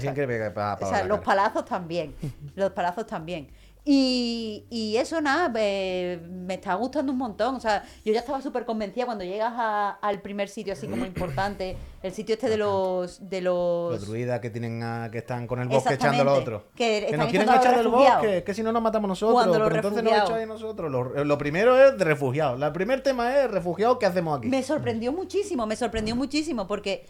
pa- 0.78 0.87
O 0.87 0.89
sea, 0.89 0.99
los 1.09 1.18
cara. 1.18 1.22
palazos 1.24 1.64
también. 1.64 2.14
Los 2.55 2.70
palazos 2.70 3.07
también. 3.07 3.49
Y, 3.85 4.64
y 4.70 4.97
eso 4.97 5.20
nada, 5.20 5.53
eh, 5.57 6.20
me 6.30 6.55
está 6.55 6.74
gustando 6.74 7.11
un 7.11 7.18
montón. 7.18 7.57
O 7.57 7.61
sea, 7.61 7.83
yo 8.05 8.12
ya 8.12 8.20
estaba 8.20 8.41
súper 8.41 8.64
convencida 8.64 9.07
cuando 9.07 9.24
llegas 9.24 9.53
a- 9.57 9.91
al 10.01 10.20
primer 10.20 10.49
sitio 10.49 10.72
así 10.72 10.87
como 10.87 11.05
importante, 11.05 11.76
el 12.01 12.12
sitio 12.12 12.35
este 12.37 12.49
de 12.49 12.59
los... 12.59 13.28
De 13.28 13.41
los... 13.41 13.93
Los 13.93 14.07
druidas 14.07 14.39
que 14.39 14.51
tienen 14.51 14.85
a- 14.85 15.09
que 15.11 15.18
están 15.18 15.49
con 15.49 15.61
el 15.61 15.66
bosque 15.68 15.95
echando 15.95 16.22
a 16.22 16.24
los 16.24 16.39
otros. 16.39 16.62
que 16.76 17.12
nos 17.16 17.26
quieren 17.26 17.49
echar 17.49 17.76
del 17.76 17.89
bosque, 17.89 18.45
que 18.45 18.55
si 18.55 18.62
no 18.62 18.70
nos 18.70 18.83
matamos 18.83 19.09
nosotros. 19.09 19.49
Pero 19.53 19.74
entonces 19.74 20.05
nos 20.05 20.12
echáis 20.30 20.47
nosotros. 20.47 20.91
Lo, 20.91 21.24
lo 21.24 21.39
primero 21.39 21.76
es 21.85 21.99
de 21.99 22.05
refugiados. 22.05 22.62
El 22.62 22.72
primer 22.72 23.03
tema 23.03 23.37
es 23.37 23.51
refugiados, 23.51 23.99
¿qué 23.99 24.07
hacemos 24.07 24.39
aquí? 24.39 24.49
Me 24.49 24.62
sorprendió 24.62 25.12
muchísimo, 25.12 25.66
me 25.66 25.74
sorprendió 25.74 26.14
muchísimo 26.14 26.68
porque, 26.68 27.05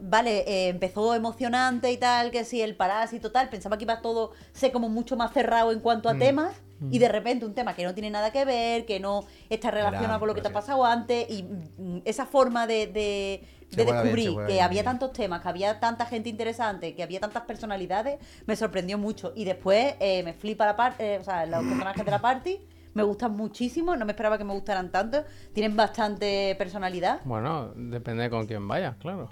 vale, 0.00 0.40
eh, 0.46 0.68
empezó 0.68 1.14
emocionante 1.14 1.90
y 1.92 1.96
tal, 1.96 2.30
que 2.30 2.44
si 2.44 2.62
el 2.62 2.74
parásito 2.76 3.30
tal, 3.32 3.48
pensaba 3.48 3.76
que 3.76 3.84
iba 3.84 4.00
todo 4.00 4.32
ser 4.52 4.72
como 4.72 4.88
mucho 4.88 5.16
más 5.16 5.32
cerrado 5.32 5.72
en 5.72 5.80
cuanto 5.80 6.08
a 6.08 6.14
Mm. 6.14 6.18
temas 6.18 6.52
y 6.90 6.98
de 6.98 7.08
repente 7.08 7.46
un 7.46 7.54
tema 7.54 7.74
que 7.74 7.84
no 7.84 7.94
tiene 7.94 8.10
nada 8.10 8.30
que 8.30 8.44
ver, 8.44 8.84
que 8.84 9.00
no 9.00 9.24
está 9.48 9.70
relacionado 9.70 10.10
Era, 10.12 10.18
con 10.18 10.28
lo 10.28 10.34
que 10.34 10.42
te 10.42 10.48
ha 10.48 10.50
sí. 10.50 10.54
pasado 10.54 10.84
antes 10.84 11.30
y 11.30 11.42
mm, 11.44 11.98
esa 12.04 12.26
forma 12.26 12.66
de, 12.66 12.86
de, 12.88 13.46
de 13.70 13.84
bien, 13.84 13.86
descubrir 13.86 14.30
que 14.36 14.44
bien, 14.52 14.62
había 14.62 14.68
bien. 14.82 14.84
tantos 14.84 15.12
temas, 15.12 15.40
que 15.40 15.48
había 15.48 15.80
tanta 15.80 16.04
gente 16.04 16.28
interesante, 16.28 16.94
que 16.94 17.02
había 17.02 17.20
tantas 17.20 17.44
personalidades, 17.44 18.18
me 18.46 18.54
sorprendió 18.56 18.98
mucho 18.98 19.32
y 19.34 19.44
después 19.44 19.94
eh, 20.00 20.22
me 20.24 20.34
flipa 20.34 20.66
la 20.66 20.76
parte, 20.76 21.18
o 21.18 21.24
sea, 21.24 21.46
los 21.46 21.64
personajes 21.64 22.04
de 22.04 22.10
la 22.10 22.20
party. 22.20 22.60
Me 22.92 23.02
gustan 23.02 23.32
muchísimo, 23.36 23.96
no 23.96 24.04
me 24.04 24.12
esperaba 24.12 24.38
que 24.38 24.44
me 24.44 24.52
gustaran 24.52 24.92
tanto. 24.92 25.24
Tienen 25.52 25.74
bastante 25.76 26.54
personalidad. 26.56 27.20
Bueno, 27.24 27.72
depende 27.74 28.30
con 28.30 28.46
quién 28.46 28.68
vayas, 28.68 28.94
claro. 28.98 29.28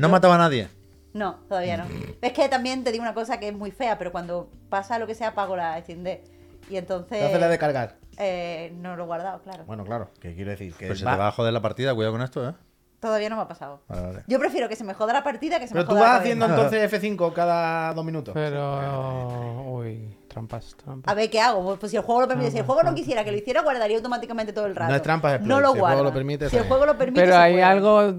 No 0.00 0.08
mataba 0.08 0.34
a 0.36 0.38
nadie. 0.38 0.68
No, 1.12 1.36
todavía 1.48 1.76
no. 1.78 1.84
Es 2.20 2.32
que 2.32 2.48
también 2.48 2.84
te 2.84 2.92
digo 2.92 3.02
una 3.02 3.14
cosa 3.14 3.40
que 3.40 3.48
es 3.48 3.54
muy 3.54 3.70
fea, 3.70 3.96
pero 3.98 4.12
cuando 4.12 4.50
pasa 4.68 4.98
lo 4.98 5.06
que 5.06 5.14
sea, 5.14 5.34
pago 5.34 5.56
la 5.56 5.78
extiende. 5.78 6.22
Y 6.68 6.76
entonces. 6.76 7.18
Te 7.18 7.24
hace 7.24 7.38
la 7.38 7.48
de 7.48 7.58
cargar. 7.58 7.96
eh, 8.18 8.72
no 8.76 8.96
lo 8.96 9.04
he 9.04 9.06
guardado, 9.06 9.40
claro. 9.42 9.64
Bueno, 9.66 9.84
claro, 9.84 10.10
que 10.20 10.34
quiero 10.34 10.50
decir 10.50 10.74
que. 10.74 10.88
Pues 10.88 10.98
se 10.98 11.04
va- 11.04 11.12
te 11.12 11.18
va 11.18 11.28
a 11.28 11.32
joder 11.32 11.52
la 11.52 11.62
partida, 11.62 11.94
cuidado 11.94 12.12
con 12.14 12.22
esto, 12.22 12.48
¿eh? 12.48 12.52
Todavía 13.00 13.28
no 13.28 13.36
me 13.36 13.42
ha 13.42 13.48
pasado. 13.48 13.82
Vale, 13.88 14.02
vale. 14.02 14.22
Yo 14.26 14.38
prefiero 14.38 14.68
que 14.68 14.74
se 14.74 14.82
me 14.82 14.94
joda 14.94 15.12
la 15.12 15.22
partida 15.22 15.60
que 15.60 15.68
se 15.68 15.74
Pero 15.74 15.84
me 15.84 15.88
tú 15.88 15.94
joda 15.94 16.00
la 16.00 16.06
vas 16.12 16.18
cabeza. 16.18 16.44
haciendo 16.44 16.46
entonces 16.46 16.92
F5 17.18 17.32
cada 17.34 17.94
dos 17.94 18.04
minutos. 18.04 18.34
Pero. 18.34 19.62
Uy, 19.70 20.16
trampas, 20.28 20.74
trampas. 20.76 21.10
A 21.12 21.14
ver, 21.14 21.30
¿qué 21.30 21.40
hago? 21.40 21.76
Pues 21.76 21.90
si 21.90 21.96
el 21.98 22.02
juego 22.02 22.22
lo 22.22 22.28
permite, 22.28 22.50
si 22.50 22.58
el 22.58 22.64
juego 22.64 22.82
no 22.82 22.94
quisiera 22.94 23.22
que 23.24 23.30
lo 23.32 23.36
hiciera, 23.38 23.62
guardaría 23.62 23.96
automáticamente 23.98 24.52
todo 24.52 24.66
el 24.66 24.74
rato. 24.74 24.90
No 24.90 24.96
es 24.96 25.02
trampa, 25.02 25.36
es 25.36 25.40
No 25.42 25.60
lo 25.60 25.68
Si 25.68 25.74
el 25.74 25.80
juego 25.80 25.86
guardo. 25.86 26.04
lo 26.04 26.12
permite, 26.12 26.50
si 26.50 26.56
el 26.56 26.64
juego 26.66 26.86
lo 26.86 26.98
permite. 26.98 27.20
Pero 27.20 27.32
se 27.32 27.38
hay 27.38 27.52
puede. 27.52 27.64
algo 27.64 28.12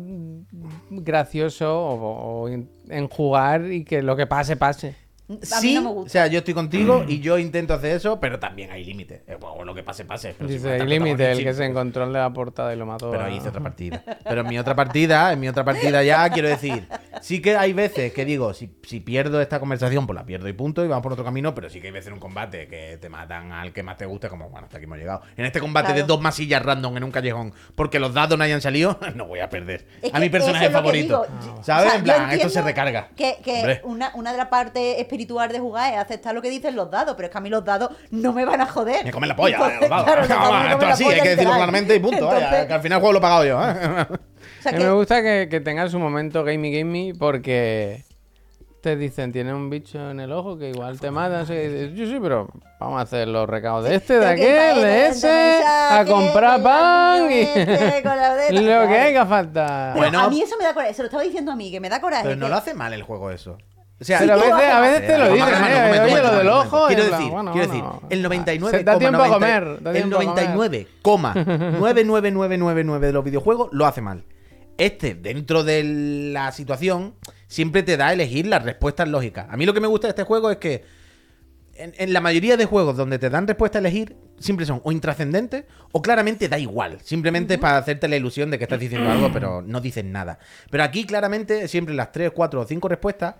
gracioso 1.03 1.77
o, 1.79 2.47
en 2.49 3.07
jugar 3.09 3.71
y 3.71 3.83
que 3.83 4.01
lo 4.01 4.15
que 4.15 4.27
pase, 4.27 4.55
pase. 4.55 5.06
A 5.29 5.33
mí 5.33 5.39
sí, 5.43 5.75
no 5.75 5.81
me 5.81 5.89
gusta. 5.89 6.05
o 6.07 6.09
sea, 6.09 6.27
yo 6.27 6.39
estoy 6.39 6.53
contigo 6.53 7.03
y 7.05 7.19
yo 7.19 7.37
intento 7.37 7.73
hacer 7.73 7.91
eso, 7.97 8.17
pero 8.19 8.39
también 8.39 8.71
hay 8.71 8.85
límites. 8.85 9.23
Eh, 9.27 9.35
bueno, 9.39 9.65
lo 9.65 9.75
que 9.75 9.83
pase, 9.83 10.05
pase. 10.05 10.33
Pero 10.37 10.49
Dice, 10.49 10.71
hay 10.71 10.87
límite, 10.87 11.31
el 11.31 11.43
que 11.43 11.53
se 11.53 11.65
encontró 11.65 12.03
en 12.05 12.13
la 12.13 12.31
portada 12.31 12.73
y 12.73 12.77
lo 12.77 12.85
mató. 12.85 13.11
Pero 13.11 13.23
a- 13.23 13.25
ahí 13.27 13.35
hice 13.37 13.49
otra 13.49 13.61
partida. 13.61 14.01
Pero 14.23 14.41
en 14.41 14.47
mi 14.47 14.57
otra 14.57 14.73
partida, 14.75 15.33
en 15.33 15.39
mi 15.41 15.49
otra 15.49 15.65
partida 15.65 16.01
ya, 16.03 16.29
quiero 16.29 16.47
decir, 16.47 16.87
sí 17.21 17.41
que 17.41 17.57
hay 17.57 17.73
veces 17.73 18.13
que 18.13 18.23
digo, 18.23 18.53
si, 18.53 18.69
si 18.83 19.01
pierdo 19.01 19.41
esta 19.41 19.59
conversación, 19.59 20.07
pues 20.07 20.15
la 20.15 20.25
pierdo 20.25 20.47
y 20.47 20.53
punto, 20.53 20.85
y 20.85 20.87
vamos 20.87 21.03
por 21.03 21.11
otro 21.11 21.25
camino, 21.25 21.53
pero 21.53 21.69
sí 21.69 21.81
que 21.81 21.87
hay 21.87 21.93
veces 21.93 22.07
en 22.07 22.13
un 22.13 22.19
combate 22.19 22.67
que 22.69 22.97
te 23.01 23.09
matan 23.09 23.51
al 23.51 23.73
que 23.73 23.83
más 23.83 23.97
te 23.97 24.05
guste, 24.05 24.29
como, 24.29 24.49
bueno, 24.49 24.65
hasta 24.67 24.77
aquí 24.77 24.85
hemos 24.85 24.97
llegado. 24.97 25.21
En 25.35 25.45
este 25.45 25.59
combate 25.59 25.87
Claro. 25.87 26.01
de 26.01 26.07
dos 26.07 26.21
masillas 26.21 26.63
random 26.63 26.95
en 26.97 27.03
un 27.03 27.11
callejón, 27.11 27.53
porque 27.75 27.99
los 27.99 28.13
dados 28.13 28.37
no 28.37 28.43
hayan 28.45 28.61
salido, 28.61 28.97
no 29.15 29.25
voy 29.27 29.39
a 29.41 29.49
perder. 29.49 29.85
Es 30.01 30.13
a 30.13 30.19
mi 30.21 30.29
personaje 30.29 30.69
favorito. 30.69 31.25
¿Sabes? 31.63 31.87
o 31.87 31.89
sea, 31.89 31.95
en 31.97 32.03
plan, 32.03 32.31
esto 32.31 32.47
se 32.49 32.61
recarga. 32.61 33.09
Que, 33.15 33.81
una, 33.83 34.11
una 34.15 34.31
de 34.31 34.37
las 34.37 34.47
partes 34.47 34.95
espiritual 35.17 35.49
de 35.51 35.59
jugar 35.59 35.93
es 35.93 35.99
aceptar 35.99 36.33
lo 36.35 36.41
que 36.41 36.49
dicen 36.49 36.75
los 36.75 36.89
dados, 36.91 37.15
pero 37.15 37.25
es 37.27 37.31
que 37.31 37.37
a 37.37 37.41
mí 37.41 37.49
los 37.49 37.65
dados 37.65 37.91
no 38.11 38.31
me 38.33 38.45
van 38.45 38.61
a 38.61 38.65
joder. 38.67 39.03
Me 39.03 39.11
comen 39.11 39.29
la 39.29 39.35
polla, 39.35 39.55
Entonces, 39.57 39.81
los 39.81 39.89
dados. 39.89 40.05
claro, 40.27 40.45
comen 40.47 40.71
esto 40.71 40.85
la 40.85 40.93
así, 40.93 41.03
hay 41.05 41.21
que 41.21 41.29
decirlo 41.29 41.53
claramente 41.55 41.95
y 41.95 41.99
punto. 41.99 42.27
vaya, 42.27 42.67
que 42.67 42.73
al 42.73 42.81
final 42.81 42.97
el 42.97 43.01
juego 43.01 43.13
lo 43.13 43.17
he 43.19 43.21
pagado 43.21 43.45
yo. 43.45 43.61
¿eh? 43.61 44.07
o 44.59 44.61
sea 44.61 44.71
A 44.71 44.71
mí 44.73 44.77
que- 44.79 44.83
me 44.85 44.91
gusta 44.91 45.21
que, 45.21 45.47
que 45.49 45.59
tenga 45.59 45.89
su 45.89 45.97
momento 45.99 46.43
gamey 46.43 46.77
gamey 46.79 47.13
porque 47.13 48.03
te 48.81 48.95
dicen, 48.95 49.31
tiene 49.33 49.53
un 49.53 49.69
bicho 49.69 50.11
en 50.11 50.19
el 50.19 50.31
ojo 50.31 50.57
que 50.57 50.69
igual 50.69 50.99
te 50.99 51.09
mata. 51.11 51.39
no 51.39 51.45
sé 51.45 51.53
qué", 51.55 51.63
y 51.65 51.67
dices, 51.69 51.91
sí, 51.97 52.13
sí, 52.13 52.19
pero 52.21 52.47
vamos 52.79 52.99
a 52.99 53.01
hacer 53.01 53.27
los 53.27 53.49
recados 53.49 53.83
de 53.83 53.95
este, 53.95 54.19
de 54.19 54.25
aquel, 54.27 54.81
de 54.81 55.07
eso, 55.07 55.27
ese, 55.27 55.63
a 55.65 56.05
comprar 56.07 56.61
pan 56.61 57.29
y 57.31 57.39
este, 57.39 57.65
lo 58.51 58.61
que 58.61 58.61
Claro. 58.63 58.93
haga 58.93 59.25
falta. 59.25 59.89
Pero 59.93 59.97
Bueno. 60.05 60.19
a 60.21 60.29
mí 60.29 60.41
eso 60.41 60.55
me 60.57 60.63
da 60.63 60.73
coraje, 60.73 60.93
se 60.93 61.01
lo 61.01 61.07
estaba 61.07 61.23
diciendo 61.23 61.51
a 61.51 61.55
mí, 61.55 61.71
que 61.71 61.79
me 61.79 61.89
da 61.89 61.99
coraje. 61.99 62.23
Pero 62.23 62.35
no 62.35 62.45
que- 62.45 62.49
lo 62.51 62.55
hace 62.55 62.73
mal 62.75 62.93
el 62.93 63.03
juego 63.03 63.31
eso. 63.31 63.57
O 63.99 64.03
sea, 64.03 64.19
Pero 64.19 64.33
a 64.33 64.79
veces, 64.79 65.03
a 65.03 65.07
te 65.07 65.17
lo 65.17 65.33
dicen, 65.33 65.49
¿eh? 65.49 65.99
Oye, 66.03 66.21
lo 66.21 66.35
del 66.37 66.47
ojo. 66.49 66.87
Quiero 66.87 67.03
decir, 67.03 67.31
bueno, 67.31 67.51
quiero 67.51 67.67
decir, 67.67 67.83
el 68.09 68.21
99, 68.21 68.77
se 68.77 68.83
da 68.83 68.99
tiempo 68.99 69.23
a 69.23 69.27
comer. 69.27 69.81
Da 69.81 69.89
el 69.91 69.97
tiempo 69.97 70.17
a 70.19 70.23
comer. 70.23 70.87
99,99999 71.03 72.99
de 72.99 73.13
los 73.13 73.23
videojuegos 73.23 73.69
lo 73.71 73.87
hace 73.87 74.01
mal. 74.01 74.23
Este, 74.77 75.15
dentro 75.15 75.63
de 75.63 75.83
la 76.31 76.51
situación, 76.51 77.15
siempre 77.47 77.81
te 77.81 77.97
da 77.97 78.09
a 78.09 78.13
elegir 78.13 78.45
las 78.45 78.63
respuestas 78.63 79.07
lógicas. 79.07 79.47
A 79.49 79.57
mí 79.57 79.65
lo 79.65 79.73
que 79.73 79.81
me 79.81 79.87
gusta 79.87 80.05
de 80.05 80.11
este 80.11 80.23
juego 80.23 80.51
es 80.51 80.57
que 80.57 80.85
en, 81.73 81.93
en 81.97 82.13
la 82.13 82.21
mayoría 82.21 82.57
de 82.57 82.65
juegos 82.65 82.95
donde 82.95 83.17
te 83.17 83.31
dan 83.31 83.47
respuesta 83.47 83.79
a 83.79 83.81
elegir, 83.81 84.15
siempre 84.39 84.67
son 84.67 84.81
o 84.83 84.91
intrascendentes 84.91 85.65
o 85.91 86.01
claramente 86.03 86.47
da 86.47 86.59
igual. 86.59 86.99
Simplemente 87.03 87.57
para 87.57 87.77
hacerte 87.77 88.07
la 88.07 88.17
ilusión 88.17 88.51
de 88.51 88.57
que 88.57 88.65
estás 88.65 88.79
diciendo 88.79 89.09
algo, 89.09 89.31
pero 89.33 89.61
no 89.61 89.81
dices 89.81 90.05
nada. 90.05 90.39
Pero 90.69 90.83
aquí 90.83 91.05
claramente, 91.05 91.67
siempre 91.67 91.95
las 91.95 92.11
3, 92.11 92.31
4 92.31 92.61
o 92.61 92.65
5 92.65 92.87
respuestas, 92.87 93.35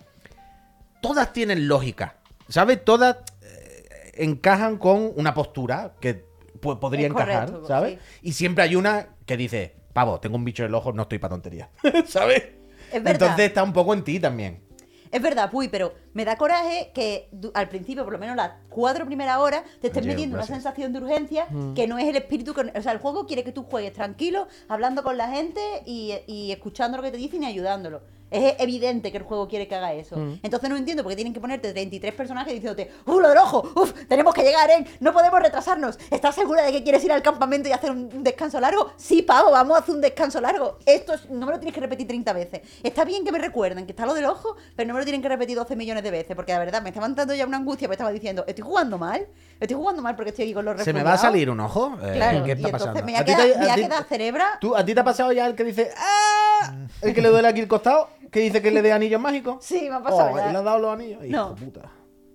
todas 1.01 1.33
tienen 1.33 1.67
lógica. 1.67 2.17
¿Sabes? 2.49 2.83
Todas 2.85 3.17
eh, 3.41 4.11
encajan 4.15 4.77
con 4.77 5.11
una 5.15 5.33
postura 5.33 5.93
que 5.99 6.25
podría 6.61 7.05
Es 7.07 7.11
encajar, 7.11 7.45
correcto, 7.47 7.67
¿sabes? 7.67 7.93
sí. 7.99 8.19
Y 8.29 8.33
siempre 8.33 8.63
hay 8.63 8.75
una 8.75 9.09
que 9.25 9.37
dice, 9.37 9.75
pavo, 9.93 10.19
tengo 10.19 10.35
un 10.37 10.45
bicho 10.45 10.63
en 10.63 10.69
el 10.69 10.75
ojo, 10.75 10.93
no 10.93 11.03
estoy 11.03 11.19
para 11.19 11.33
tonterías. 11.35 11.69
¿Sabes? 12.07 12.43
Es 12.91 13.03
verdad. 13.03 13.11
Entonces 13.11 13.45
está 13.47 13.63
un 13.63 13.73
poco 13.73 13.93
en 13.93 14.03
ti 14.03 14.19
también. 14.19 14.65
Es 15.09 15.21
verdad, 15.21 15.49
Puy, 15.49 15.69
pero 15.69 15.93
me 16.13 16.25
da 16.25 16.35
coraje 16.35 16.91
que 16.93 17.29
al 17.53 17.69
principio, 17.69 18.03
por 18.03 18.11
lo 18.11 18.19
menos 18.19 18.35
las 18.35 18.51
cuatro 18.69 19.05
primeras 19.05 19.37
horas, 19.37 19.63
te 19.79 19.87
estés 19.87 20.05
metiendo 20.05 20.35
una 20.35 20.45
sensación 20.45 20.91
de 20.91 20.99
urgencia 20.99 21.47
que 21.75 21.87
no 21.87 21.97
es 21.97 22.05
el 22.09 22.17
espíritu. 22.17 22.53
que- 22.53 22.73
o 22.77 22.81
sea, 22.81 22.91
el 22.91 22.97
juego 22.97 23.25
quiere 23.25 23.43
que 23.45 23.53
tú 23.53 23.63
juegues 23.63 23.93
tranquilo, 23.93 24.47
hablando 24.67 25.03
con 25.03 25.15
la 25.15 25.29
gente 25.29 25.61
y, 25.85 26.13
y 26.27 26.51
escuchando 26.51 26.97
lo 26.97 27.03
que 27.03 27.11
te 27.11 27.17
dicen 27.17 27.43
y 27.43 27.45
ayudándolo. 27.45 28.01
Es 28.29 28.55
evidente 28.59 29.11
que 29.11 29.17
el 29.17 29.23
juego 29.23 29.47
quiere 29.47 29.67
que 29.67 29.75
haga 29.75 29.93
eso. 29.93 30.15
Entonces 30.43 30.69
no 30.69 30.75
entiendo 30.75 31.03
por 31.03 31.11
qué 31.11 31.15
tienen 31.15 31.33
que 31.33 31.39
ponerte 31.39 31.71
33 31.71 32.13
personajes 32.13 32.53
diciéndote, 32.53 32.91
¡Uh, 33.05 33.19
lo 33.19 33.29
del 33.29 33.37
ojo! 33.37 33.69
¡Uf! 33.75 33.93
¡Tenemos 34.07 34.33
que 34.33 34.43
llegar, 34.43 34.69
eh! 34.69 34.85
¡No 34.99 35.13
podemos 35.13 35.39
retrasarnos! 35.39 35.97
¿Estás 36.11 36.35
segura 36.35 36.63
de 36.65 36.71
que 36.73 36.83
quieres 36.83 37.03
ir 37.05 37.11
al 37.11 37.21
campamento 37.21 37.69
y 37.69 37.71
hacer 37.71 37.91
un 37.91 38.07
un 38.17 38.23
descanso 38.23 38.59
largo? 38.59 38.91
Sí, 38.97 39.21
pavo, 39.21 39.51
vamos 39.51 39.75
a 39.77 39.79
hacer 39.81 39.95
un 39.95 40.01
descanso 40.01 40.39
largo. 40.41 40.77
Esto 40.85 41.13
es- 41.13 41.29
no 41.29 41.45
me 41.45 41.51
lo 41.51 41.59
tienes 41.59 41.73
que 41.73 41.79
repetir 41.81 42.07
30 42.07 42.33
veces. 42.33 42.61
Está 42.83 43.05
bien 43.05 43.23
que 43.23 43.31
me 43.31 43.37
recuerden 43.39 43.85
que 43.85 43.91
está 43.91 44.05
lo 44.05 44.13
del 44.13 44.25
ojo, 44.25 44.55
pero 44.75 44.87
no 44.87 44.93
me 44.93 44.99
lo 45.01 45.05
tienen 45.05 45.21
que 45.21 45.29
repetir 45.29 45.55
12 45.57 45.75
millones 45.75 46.03
de 46.03 46.11
veces, 46.11 46.35
porque 46.35 46.51
la 46.53 46.59
verdad 46.59 46.81
me 46.81 46.89
estaban 46.89 47.13
dando 47.15 47.33
ya 47.33 47.45
una 47.45 47.57
angustia, 47.57 47.87
me 47.87 47.93
estaba 47.93 48.11
diciendo, 48.11 48.43
estoy 48.47 48.63
jugando 48.63 48.97
mal, 48.97 49.27
estoy 49.59 49.75
jugando 49.77 50.01
mal 50.01 50.15
porque 50.15 50.29
estoy 50.31 50.45
aquí 50.45 50.53
con 50.53 50.65
los 50.65 50.81
¿Se 50.83 50.93
me 50.93 51.03
va 51.03 51.11
a 51.11 51.13
refugiados". 51.13 51.21
salir 51.21 51.49
un 51.49 51.59
ojo? 51.59 51.97
Eh, 52.01 52.13
Claro, 52.15 52.43
¿Qué 52.43 52.49
y 52.49 52.51
está 52.53 52.67
entonces 52.67 52.71
pasando? 52.87 52.93
me 53.05 53.11
voy 53.11 53.15
a 53.15 53.19
¿A 53.19 53.25
ti 53.25 53.31
quedar, 53.33 53.41
te- 53.47 53.53
me 53.53 53.59
voy 53.59 53.67
a 53.67 53.71
a 53.71 53.75
ti- 53.75 53.81
quedar 53.83 54.03
cerebra. 54.05 54.45
¿Tú, 54.61 54.75
¿A 54.75 54.85
ti 54.85 54.93
te 54.93 54.99
ha 54.99 55.03
pasado 55.03 55.31
ya 55.31 55.45
el 55.47 55.55
que 55.55 55.63
dice 55.63 55.91
¡Ah! 55.97 56.73
El 57.01 57.13
que 57.13 57.21
le 57.21 57.29
duele 57.29 57.47
aquí 57.47 57.59
el 57.59 57.67
costado, 57.67 58.09
que 58.31 58.39
dice 58.41 58.61
que 58.61 58.71
le 58.71 58.81
dé 58.81 58.91
anillos 58.91 59.19
mágicos. 59.21 59.57
Sí, 59.65 59.87
me 59.89 59.95
ha 59.95 60.01
pasado 60.03 60.31
Oh, 60.33 60.37
ya. 60.37 60.51
¿Le 60.51 60.57
has 60.57 60.63
dado 60.63 60.79
los 60.79 60.93
anillos? 60.93 61.23
Hijo 61.25 61.35
No. 61.35 61.53
de 61.53 61.65
puta. 61.65 61.91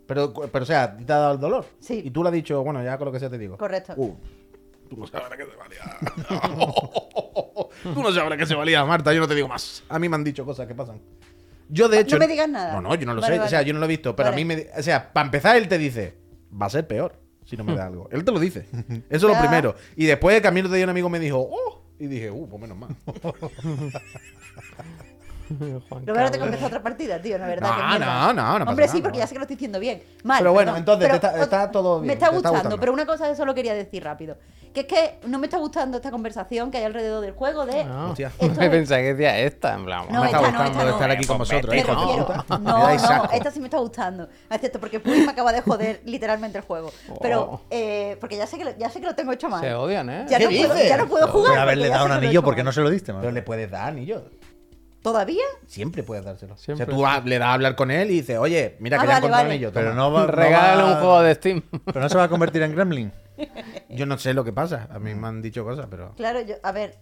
Pero, 0.06 0.32
pero, 0.34 0.62
o 0.62 0.66
sea, 0.66 0.82
¿a 0.84 0.96
ti 0.96 1.04
te 1.04 1.12
ha 1.12 1.16
dado 1.18 1.34
el 1.34 1.40
dolor? 1.40 1.64
Sí. 1.80 2.02
Y 2.04 2.10
tú 2.10 2.22
le 2.22 2.28
has 2.28 2.34
dicho, 2.34 2.62
bueno, 2.62 2.82
ya 2.82 2.98
con 2.98 3.06
lo 3.06 3.12
que 3.12 3.20
sea 3.20 3.30
te 3.30 3.38
digo. 3.38 3.56
Correcto. 3.56 3.94
Uh, 3.96 4.14
tú 4.90 4.96
no 4.98 5.06
sabes 5.06 5.28
a 5.32 5.36
qué 5.36 5.44
se 5.44 5.56
valía. 5.56 5.80
tú 7.94 8.02
no 8.02 8.12
sabes 8.12 8.32
a 8.32 8.36
qué 8.36 8.46
se 8.46 8.54
valía, 8.54 8.84
Marta, 8.84 9.12
yo 9.14 9.20
no 9.20 9.28
te 9.28 9.34
digo 9.34 9.48
más. 9.48 9.82
A 9.88 9.98
mí 9.98 10.08
me 10.08 10.16
han 10.16 10.24
dicho 10.24 10.44
cosas 10.44 10.66
que 10.66 10.74
pasan. 10.74 11.00
Yo, 11.68 11.88
de 11.88 11.96
No 11.96 12.02
hecho. 12.02 12.18
me 12.18 12.26
digas 12.26 12.48
nada. 12.48 12.74
No, 12.74 12.82
no, 12.82 12.94
yo 12.96 13.06
no 13.06 13.14
lo 13.14 13.22
Vale, 13.22 13.36
sé. 13.36 13.40
O 13.42 13.48
sea, 13.48 13.58
vale. 13.60 13.68
yo 13.68 13.72
no 13.74 13.78
lo 13.80 13.86
he 13.86 13.88
visto. 13.88 14.14
Pero 14.14 14.30
Vale. 14.30 14.42
a 14.42 14.44
mí 14.44 14.54
me. 14.54 14.66
O 14.76 14.82
sea, 14.82 15.10
para 15.12 15.24
empezar, 15.26 15.56
él 15.56 15.68
te 15.68 15.78
dice: 15.78 16.14
Va 16.60 16.66
a 16.66 16.70
ser 16.70 16.86
peor 16.86 17.14
si 17.46 17.56
no 17.56 17.64
me 17.64 17.74
da 17.74 17.86
algo. 17.86 18.08
Él 18.12 18.24
te 18.24 18.32
lo 18.32 18.38
dice. 18.40 18.66
Eso 19.08 19.28
es 19.30 19.34
lo 19.34 19.38
primero. 19.38 19.74
Y 19.96 20.04
después, 20.04 20.38
camino 20.42 20.68
de 20.68 20.84
un 20.84 20.90
amigo 20.90 21.08
me 21.08 21.18
dijo: 21.20 21.38
Oh. 21.50 21.80
Y 21.98 22.06
dije: 22.08 22.30
Uh, 22.30 22.46
pues 22.48 22.60
menos 22.60 22.76
mal. 22.76 22.94
Juan 25.88 26.06
Lo 26.06 26.12
bueno 26.14 26.30
te 26.30 26.38
Carlos. 26.38 26.46
empezó 26.46 26.66
otra 26.66 26.82
partida, 26.82 27.20
tío, 27.20 27.38
la 27.38 27.46
verdad. 27.46 27.68
No, 27.70 27.92
que 27.92 27.98
no, 27.98 28.32
no, 28.32 28.32
no 28.32 28.34
pasa 28.64 28.70
Hombre, 28.70 28.86
nada, 28.86 28.96
sí, 28.96 29.02
porque 29.02 29.18
no. 29.18 29.22
ya 29.24 29.26
sé 29.26 29.34
que 29.34 29.38
lo 29.38 29.42
estoy 29.44 29.56
diciendo 29.56 29.78
bien. 29.80 30.02
Mal, 30.24 30.38
Pero 30.38 30.52
bueno, 30.52 30.72
perdón. 30.72 30.78
entonces, 30.80 31.08
te 31.08 31.18
Pero 31.18 31.32
está- 31.32 31.42
está 31.42 31.70
todo 31.70 32.00
bien, 32.00 32.06
Me 32.08 32.12
está 32.14 32.26
te 32.30 32.36
está 32.36 32.48
gustando, 32.48 32.58
gustando. 32.58 32.80
pero 32.80 32.92
una 32.92 33.06
cosa 33.06 33.26
de 33.26 33.32
eso 33.32 33.44
lo 33.44 33.54
quería 33.54 33.74
decir 33.74 34.02
rápido. 34.04 34.36
Que 34.72 34.80
es 34.80 34.86
que 34.86 35.18
no 35.26 35.38
me 35.38 35.46
está 35.48 35.58
gustando 35.58 35.98
esta 35.98 36.10
conversación 36.10 36.70
que 36.70 36.78
hay 36.78 36.84
alrededor 36.84 37.20
del 37.20 37.32
juego 37.32 37.66
de. 37.66 37.84
No, 37.84 38.10
Hostia. 38.10 38.32
Esto 38.38 38.54
me 38.60 38.64
es- 38.66 38.70
pensaba 38.70 39.00
que 39.02 39.14
decía 39.14 39.38
esta, 39.40 39.74
en 39.74 39.84
plan. 39.84 40.06
No, 40.10 40.20
me 40.20 40.26
está 40.26 40.38
esta 40.38 40.40
no, 40.40 40.58
gustando 40.58 40.70
esta 40.78 40.84
no. 40.84 40.90
estar 40.96 41.10
aquí 41.10 41.26
con 41.26 41.36
Pues 41.36 41.50
vosotros. 41.50 41.74
Me 42.48 42.58
No, 42.58 42.78
no, 42.88 43.30
esta 43.32 43.50
sí 43.50 43.60
me 43.60 43.66
está 43.66 43.78
gustando. 43.78 44.28
Excepto 44.50 44.80
porque 44.80 44.98
Puy 45.00 45.20
me 45.26 45.30
acaba 45.30 45.52
de 45.52 45.60
joder 45.60 46.00
literalmente 46.06 46.56
el 46.58 46.64
juego. 46.64 46.90
Pero, 47.20 47.42
Oh. 47.42 47.60
eh, 47.70 48.16
porque 48.20 48.36
ya 48.36 48.46
sé, 48.46 48.56
que 48.56 48.64
lo, 48.64 48.76
ya 48.78 48.88
sé 48.88 49.00
que 49.00 49.06
lo 49.06 49.14
tengo 49.14 49.32
hecho 49.32 49.48
mal. 49.50 49.60
Se 49.60 49.74
odian, 49.74 50.08
¿eh? 50.08 50.26
Ya 50.28 50.38
¿Qué 50.38 50.44
no, 50.44 50.68
puedo, 50.68 50.82
ya 50.84 50.96
no 50.96 51.06
puedo 51.08 51.28
jugar. 51.28 51.50
Pero 51.50 51.62
haberle 51.62 51.88
dado 51.88 52.04
un 52.06 52.10
que 52.12 52.16
anillo 52.18 52.42
porque 52.42 52.62
no 52.64 52.72
se 52.72 52.80
lo 52.80 52.88
diste. 52.88 53.12
Pero 53.12 53.30
le 53.32 53.42
puedes 53.42 53.70
dar 53.70 53.88
anillo. 53.88 54.22
¿Todavía? 55.02 55.42
Siempre 55.66 56.02
puedes 56.04 56.24
dárselo. 56.24 56.56
Siempre. 56.56 56.84
O 56.84 56.98
sea, 56.98 57.20
tú 57.22 57.28
le 57.28 57.38
das 57.38 57.48
a 57.48 57.52
hablar 57.54 57.74
con 57.74 57.90
él 57.90 58.10
y 58.10 58.14
dices: 58.20 58.38
Oye, 58.38 58.76
mira 58.78 58.98
Ah, 58.98 59.00
que 59.00 59.06
le 59.08 59.12
han 59.12 59.22
vale, 59.22 59.26
encontrado 59.26 59.42
vale. 59.44 59.54
anillo. 59.54 59.72
Pero 59.72 59.88
toma". 59.90 59.96
no 60.00 60.12
va. 60.12 60.20
no 60.22 60.26
Regálale 60.28 60.82
va- 60.82 60.88
un 60.92 60.94
juego 61.00 61.22
de 61.22 61.34
Steam. 61.34 61.62
Pero 61.86 62.00
no 62.00 62.08
se 62.08 62.16
va 62.16 62.24
a 62.24 62.28
convertir 62.28 62.62
en 62.62 62.72
Gremlin. 62.74 63.12
Yo 63.90 64.06
no 64.06 64.16
sé 64.18 64.32
lo 64.32 64.44
que 64.44 64.52
pasa. 64.52 64.88
A 64.90 64.98
mí 64.98 65.14
me 65.14 65.26
han 65.26 65.42
dicho 65.42 65.64
cosas, 65.64 65.86
pero. 65.90 66.14
Claro, 66.16 66.40
yo, 66.42 66.54
a 66.62 66.70
ver. 66.72 66.98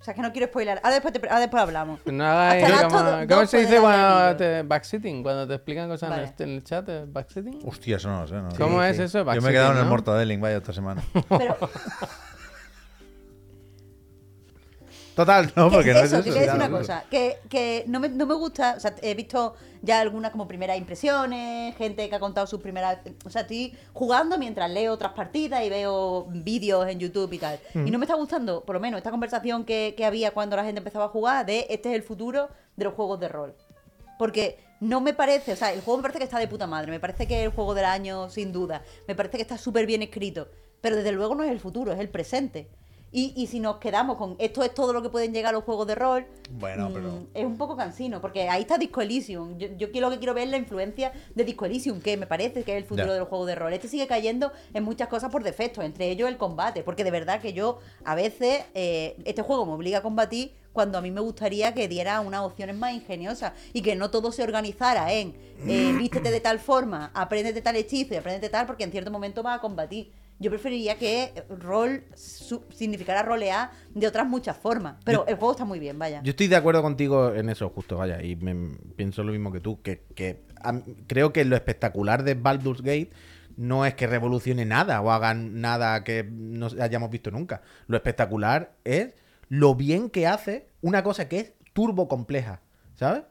O 0.00 0.02
sea, 0.02 0.14
que 0.14 0.22
no 0.22 0.32
quiero 0.32 0.46
spoiler. 0.46 0.78
Ahora 0.82 0.92
después, 0.94 1.12
te- 1.12 1.28
ahora 1.28 1.40
después 1.40 1.62
hablamos. 1.62 2.00
No 2.06 2.24
hagáis. 2.24 2.66
¿Cómo, 3.28 3.46
se 3.46 3.58
dice 3.58 3.80
cuando 3.80 4.36
te 4.36 4.62
backsitting? 4.62 5.22
Cuando 5.22 5.46
te 5.46 5.54
explican 5.56 5.88
cosas 5.90 6.10
en, 6.12 6.18
el, 6.24 6.50
en 6.50 6.56
el 6.56 6.64
chat. 6.64 6.88
¿backsitting? 7.08 7.58
Hostia, 7.66 7.96
eso 7.96 8.08
no 8.08 8.22
lo 8.22 8.26
sé. 8.28 8.34
no. 8.36 8.48
¿Cómo 8.56 8.80
sí, 8.82 8.88
es 8.88 8.96
sí. 8.96 9.02
eso? 9.02 9.30
Yo 9.34 9.42
me 9.42 9.48
he 9.50 9.52
quedado 9.52 9.72
en 9.72 9.78
el 9.78 9.84
¿no? 9.84 9.90
Mortadeling, 9.90 10.40
vaya, 10.40 10.56
esta 10.56 10.72
semana. 10.72 11.02
Pero, 11.28 11.56
Total. 15.14 15.52
No, 15.56 15.68
que 15.68 15.76
porque 15.76 15.92
no 15.92 15.98
es 16.00 16.04
eso, 16.06 16.18
eso. 16.18 16.24
que 16.32 16.42
claro, 16.44 16.54
una 16.54 16.70
cosa, 16.70 17.04
que, 17.10 17.38
que 17.48 17.84
no, 17.86 18.00
me, 18.00 18.08
no 18.08 18.26
me 18.26 18.34
gusta, 18.34 18.74
o 18.76 18.80
sea, 18.80 18.94
he 19.02 19.14
visto 19.14 19.54
ya 19.82 20.00
algunas 20.00 20.30
como 20.30 20.46
primeras 20.46 20.78
impresiones, 20.78 21.76
gente 21.76 22.08
que 22.08 22.14
ha 22.14 22.20
contado 22.20 22.46
sus 22.46 22.60
primeras, 22.60 22.98
o 23.24 23.30
sea, 23.30 23.42
estoy 23.42 23.74
jugando 23.92 24.38
mientras 24.38 24.70
leo 24.70 24.92
otras 24.92 25.12
partidas 25.12 25.64
y 25.64 25.70
veo 25.70 26.26
vídeos 26.30 26.86
en 26.88 26.98
YouTube 26.98 27.32
y 27.32 27.38
tal. 27.38 27.58
Y 27.74 27.90
no 27.90 27.98
me 27.98 28.04
está 28.04 28.14
gustando, 28.14 28.62
por 28.64 28.74
lo 28.74 28.80
menos, 28.80 28.98
esta 28.98 29.10
conversación 29.10 29.64
que, 29.64 29.94
que 29.96 30.04
había 30.04 30.32
cuando 30.32 30.56
la 30.56 30.64
gente 30.64 30.78
empezaba 30.78 31.06
a 31.06 31.08
jugar 31.08 31.46
de 31.46 31.66
este 31.70 31.90
es 31.90 31.94
el 31.94 32.02
futuro 32.02 32.48
de 32.76 32.84
los 32.84 32.94
juegos 32.94 33.20
de 33.20 33.28
rol. 33.28 33.54
Porque 34.18 34.58
no 34.80 35.00
me 35.00 35.14
parece, 35.14 35.52
o 35.52 35.56
sea, 35.56 35.72
el 35.72 35.80
juego 35.80 35.98
me 35.98 36.02
parece 36.02 36.18
que 36.18 36.24
está 36.24 36.38
de 36.38 36.48
puta 36.48 36.66
madre, 36.66 36.90
me 36.90 37.00
parece 37.00 37.26
que 37.26 37.40
es 37.40 37.44
el 37.44 37.52
juego 37.52 37.74
del 37.74 37.84
año, 37.84 38.28
sin 38.30 38.52
duda, 38.52 38.82
me 39.06 39.14
parece 39.14 39.36
que 39.36 39.42
está 39.42 39.58
súper 39.58 39.86
bien 39.86 40.02
escrito, 40.02 40.48
pero 40.80 40.96
desde 40.96 41.12
luego 41.12 41.34
no 41.34 41.42
es 41.44 41.50
el 41.50 41.60
futuro, 41.60 41.92
es 41.92 42.00
el 42.00 42.08
presente. 42.08 42.68
Y, 43.12 43.32
y 43.36 43.48
si 43.48 43.58
nos 43.58 43.78
quedamos 43.78 44.16
con 44.16 44.36
esto 44.38 44.62
es 44.62 44.72
todo 44.72 44.92
lo 44.92 45.02
que 45.02 45.08
pueden 45.08 45.32
llegar 45.32 45.52
los 45.52 45.64
juegos 45.64 45.86
de 45.88 45.96
rol, 45.96 46.26
Bueno, 46.50 46.90
mm, 46.90 46.92
pero- 46.92 47.26
es 47.34 47.44
un 47.44 47.58
poco 47.58 47.76
cansino, 47.76 48.20
porque 48.20 48.48
ahí 48.48 48.62
está 48.62 48.78
Disco 48.78 49.00
Elysium. 49.00 49.58
Yo, 49.58 49.68
yo 49.76 49.90
quiero, 49.90 50.08
lo 50.08 50.12
que 50.14 50.18
quiero 50.18 50.32
ver 50.34 50.44
es 50.44 50.50
la 50.50 50.56
influencia 50.58 51.12
de 51.34 51.44
Disco 51.44 51.64
Elysium, 51.64 52.00
que 52.00 52.16
me 52.16 52.26
parece 52.26 52.62
que 52.62 52.72
es 52.72 52.78
el 52.78 52.84
futuro 52.84 53.08
de 53.12 53.18
los 53.18 53.28
juegos 53.28 53.48
de 53.48 53.56
rol. 53.56 53.72
Este 53.72 53.88
sigue 53.88 54.06
cayendo 54.06 54.52
en 54.74 54.84
muchas 54.84 55.08
cosas 55.08 55.30
por 55.32 55.42
defecto, 55.42 55.82
entre 55.82 56.08
ellos 56.10 56.28
el 56.28 56.36
combate, 56.36 56.82
porque 56.84 57.02
de 57.02 57.10
verdad 57.10 57.40
que 57.40 57.52
yo 57.52 57.78
a 58.04 58.14
veces 58.14 58.64
eh, 58.74 59.16
este 59.24 59.42
juego 59.42 59.66
me 59.66 59.72
obliga 59.72 59.98
a 59.98 60.02
combatir 60.02 60.54
cuando 60.72 60.96
a 60.98 61.00
mí 61.00 61.10
me 61.10 61.20
gustaría 61.20 61.74
que 61.74 61.88
diera 61.88 62.20
unas 62.20 62.42
opciones 62.42 62.76
más 62.76 62.92
ingeniosas 62.92 63.54
y 63.72 63.82
que 63.82 63.96
no 63.96 64.10
todo 64.12 64.30
se 64.30 64.44
organizara 64.44 65.12
en 65.12 65.34
eh, 65.66 65.92
vístete 65.98 66.30
de 66.30 66.38
tal 66.40 66.60
forma, 66.60 67.10
apréndete 67.12 67.60
tal 67.60 67.74
hechizo 67.74 68.14
y 68.14 68.18
apréndete 68.18 68.48
tal, 68.50 68.66
porque 68.66 68.84
en 68.84 68.92
cierto 68.92 69.10
momento 69.10 69.42
vas 69.42 69.58
a 69.58 69.60
combatir. 69.60 70.12
Yo 70.40 70.50
preferiría 70.50 70.96
que 70.96 71.32
rol 71.50 72.04
su- 72.14 72.64
significara 72.70 73.22
rolear 73.22 73.70
de 73.94 74.06
otras 74.06 74.26
muchas 74.26 74.56
formas, 74.56 74.96
pero 75.04 75.26
el 75.28 75.36
juego 75.36 75.52
está 75.52 75.64
muy 75.66 75.78
bien, 75.78 75.98
vaya. 75.98 76.22
Yo 76.24 76.30
estoy 76.30 76.48
de 76.48 76.56
acuerdo 76.56 76.80
contigo 76.82 77.34
en 77.34 77.50
eso, 77.50 77.68
justo, 77.68 77.98
vaya, 77.98 78.22
y 78.22 78.34
me, 78.36 78.76
pienso 78.96 79.22
lo 79.22 79.32
mismo 79.32 79.52
que 79.52 79.60
tú, 79.60 79.82
que, 79.82 80.02
que 80.14 80.42
creo 81.06 81.32
que 81.32 81.44
lo 81.44 81.54
espectacular 81.56 82.24
de 82.24 82.34
Baldur's 82.34 82.80
Gate 82.82 83.10
no 83.56 83.84
es 83.84 83.94
que 83.94 84.06
revolucione 84.06 84.64
nada 84.64 85.02
o 85.02 85.10
hagan 85.10 85.60
nada 85.60 86.02
que 86.04 86.24
no 86.30 86.68
hayamos 86.80 87.10
visto 87.10 87.30
nunca. 87.30 87.60
Lo 87.86 87.96
espectacular 87.96 88.72
es 88.84 89.14
lo 89.50 89.74
bien 89.74 90.08
que 90.08 90.26
hace 90.26 90.68
una 90.80 91.02
cosa 91.02 91.28
que 91.28 91.38
es 91.40 91.52
turbo 91.74 92.08
compleja, 92.08 92.62
¿sabes? 92.94 93.24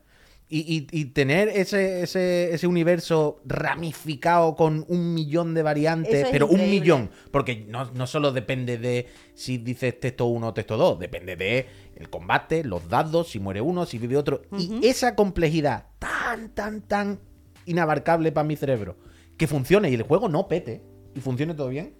Y, 0.51 0.87
y- 0.91 0.99
y 0.99 1.05
tener 1.05 1.47
ese, 1.49 2.01
ese, 2.01 2.51
ese 2.53 2.65
universo 2.65 3.39
ramificado 3.45 4.55
con 4.55 4.83
un 4.87 5.13
millón 5.13 5.53
de 5.53 5.61
variantes, 5.61 6.11
es 6.23 6.31
pero 6.31 6.47
un 6.47 6.69
millón, 6.71 7.11
porque 7.31 7.65
no, 7.67 7.91
no 7.91 8.07
solo 8.07 8.31
depende 8.31 8.79
de 8.79 9.05
si 9.35 9.59
dices 9.59 9.99
texto 9.99 10.25
1 10.25 10.47
o 10.47 10.53
texto 10.55 10.75
2, 10.75 10.97
depende 10.99 11.35
de 11.35 11.67
el 11.95 12.09
combate, 12.09 12.63
los 12.63 12.89
dados, 12.89 13.29
si 13.29 13.39
muere 13.39 13.61
uno, 13.61 13.85
si 13.85 13.99
vive 13.99 14.17
otro. 14.17 14.41
Y 14.57 14.87
esa 14.87 15.13
complejidad 15.15 15.85
tan, 15.99 16.49
tan, 16.55 16.81
tan 16.81 17.19
inabarcable 17.67 18.31
para 18.31 18.47
mi 18.47 18.55
cerebro, 18.55 18.97
que 19.37 19.45
funcione 19.45 19.91
y 19.91 19.93
el 19.93 20.01
juego 20.03 20.29
no 20.29 20.47
pete 20.47 20.81
y 21.15 21.19
funcione 21.19 21.53
todo 21.53 21.69
bien, 21.69 21.93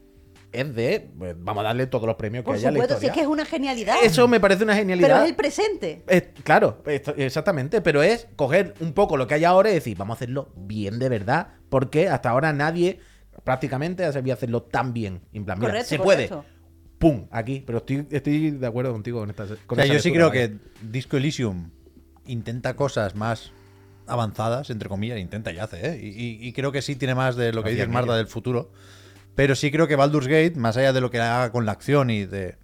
es 0.52 0.76
de, 0.76 1.10
pues, 1.18 1.36
vamos 1.38 1.62
a 1.62 1.68
darle 1.68 1.86
todos 1.88 2.06
los 2.08 2.16
premios 2.16 2.44
que 2.44 2.48
Por 2.48 2.56
haya 2.56 2.72
la 2.72 2.78
supuesto, 2.80 3.00
si 3.00 3.06
es 3.08 3.12
que 3.12 3.22
es 3.22 3.28
una 3.28 3.46
genialidad. 3.46 3.96
Eso 4.04 4.28
me 4.28 4.40
parece 4.40 4.64
una 4.64 4.74
pero 4.74 4.82
genialidad. 4.82 5.24
es 5.24 5.30
el 5.30 5.36
presente. 5.36 6.04
Es- 6.08 6.24
claro, 6.44 6.82
esto- 6.88 7.14
exactamente, 7.18 7.82
pero 7.82 8.02
es 8.02 8.28
coger 8.36 8.74
un 8.80 8.94
poco 8.94 9.16
lo 9.18 9.28
que 9.28 9.36
hay 9.36 9.44
ahora 9.44 9.70
y 9.70 9.76
decir, 9.76 9.96
vamos 9.98 10.16
a 10.16 10.18
hacerlo 10.18 10.52
bien 10.56 10.98
de 11.00 11.10
verdad, 11.10 11.50
porque 11.70 12.10
hasta 12.10 12.30
ahora 12.32 12.52
nadie 12.54 13.00
prácticamente 13.44 14.04
ha 14.06 14.12
sabido 14.12 14.34
hacerlo 14.34 14.64
tan 14.64 14.92
bien. 14.94 15.22
En 15.34 15.46
plan, 15.46 15.60
mira, 15.60 15.72
Correcto, 15.72 15.90
se 15.90 16.00
puede. 16.00 16.30
¡Pum! 16.98 17.28
Aquí, 17.32 17.64
pero 17.66 17.78
estoy, 17.78 18.06
estoy 18.12 18.52
de 18.52 18.68
acuerdo 18.68 18.92
contigo 18.92 19.20
con 19.20 19.30
esta. 19.30 19.46
Con 19.46 19.56
o 19.70 19.76
sea, 19.76 19.86
esa 19.86 19.94
yo 19.94 20.00
sí 20.02 20.12
creo 20.12 20.32
que 20.32 20.56
Disco 20.82 21.16
Elysium 21.16 21.70
intenta 22.26 22.76
cosas 22.76 23.16
más 23.16 23.52
avanzadas, 24.06 24.70
entre 24.70 24.90
comillas, 24.90 25.20
intenta 25.20 25.52
y 25.54 25.60
hace, 25.60 25.88
¿eh? 25.88 26.00
Y, 26.02 26.08
y- 26.08 26.48
y 26.48 26.54
creo 26.54 26.72
que 26.72 26.82
sí 26.82 26.96
tiene 26.96 27.16
más 27.16 27.36
de 27.36 27.54
lo 27.54 27.64
que 27.64 27.70
Hacía 27.70 27.84
dices, 27.86 27.94
Marta, 27.94 28.18
del 28.18 28.28
futuro. 28.28 28.72
Pero 29.36 29.56
sí 29.56 29.72
creo 29.72 29.88
que 29.88 29.96
Baldur's 29.96 30.28
Gate, 30.28 30.56
más 30.56 30.78
allá 30.78 30.94
de 30.94 31.02
lo 31.02 31.12
que 31.12 31.20
haga 31.20 31.52
con 31.52 31.66
la 31.66 31.72
acción 31.72 32.10
y 32.10 32.26
de, 32.26 32.58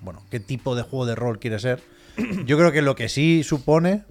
bueno, 0.00 0.24
qué 0.30 0.40
tipo 0.40 0.74
de 0.74 0.82
juego 0.82 1.06
de 1.06 1.14
rol 1.14 1.38
quiere 1.38 1.58
ser, 1.58 1.80
yo 2.44 2.58
creo 2.58 2.72
que 2.72 2.82
lo 2.82 2.94
que 2.94 3.08
sí 3.08 3.42
supone 3.44 4.04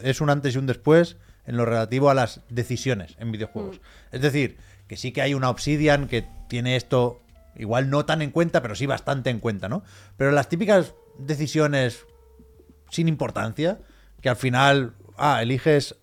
es 0.00 0.20
un 0.20 0.30
antes 0.30 0.54
y 0.54 0.58
un 0.58 0.66
después 0.66 1.16
en 1.46 1.56
lo 1.56 1.64
relativo 1.64 2.10
a 2.10 2.14
las 2.14 2.40
decisiones 2.48 3.16
en 3.18 3.32
videojuegos. 3.32 3.80
Es 4.10 4.20
decir, 4.20 4.56
que 4.86 4.96
sí 4.96 5.12
que 5.12 5.22
hay 5.22 5.34
una 5.34 5.50
Obsidian 5.50 6.06
que 6.06 6.26
tiene 6.48 6.76
esto 6.76 7.22
igual 7.56 7.90
no 7.90 8.04
tan 8.04 8.22
en 8.22 8.30
cuenta, 8.30 8.62
pero 8.62 8.74
sí 8.74 8.86
bastante 8.86 9.30
en 9.30 9.40
cuenta, 9.40 9.68
¿no? 9.68 9.82
Pero 10.16 10.30
las 10.32 10.48
típicas 10.48 10.94
decisiones 11.18 12.06
sin 12.90 13.08
importancia, 13.08 13.80
que 14.20 14.28
al 14.28 14.36
final, 14.36 14.94
ah, 15.16 15.42
eliges 15.42 15.96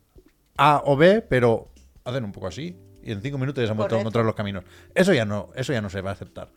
A 0.58 0.82
o 0.86 0.98
B, 0.98 1.22
pero 1.22 1.70
hacen 2.04 2.24
un 2.24 2.32
poco 2.32 2.48
así. 2.48 2.78
Y 3.10 3.12
en 3.12 3.24
cinco 3.24 3.40
minutos 3.40 3.64
ya 3.64 3.66
se 3.68 3.72
han 3.72 3.78
vuelto 3.78 3.96
a 3.96 4.00
encontrar 4.02 4.24
los 4.24 4.36
caminos. 4.36 4.64
Eso 4.94 5.14
ya 5.14 5.26
no, 5.26 5.50
eso 5.56 5.74
ya 5.74 5.82
no 5.82 5.90
se 5.90 6.02
va 6.02 6.12
a 6.12 6.14
aceptar. 6.14 6.52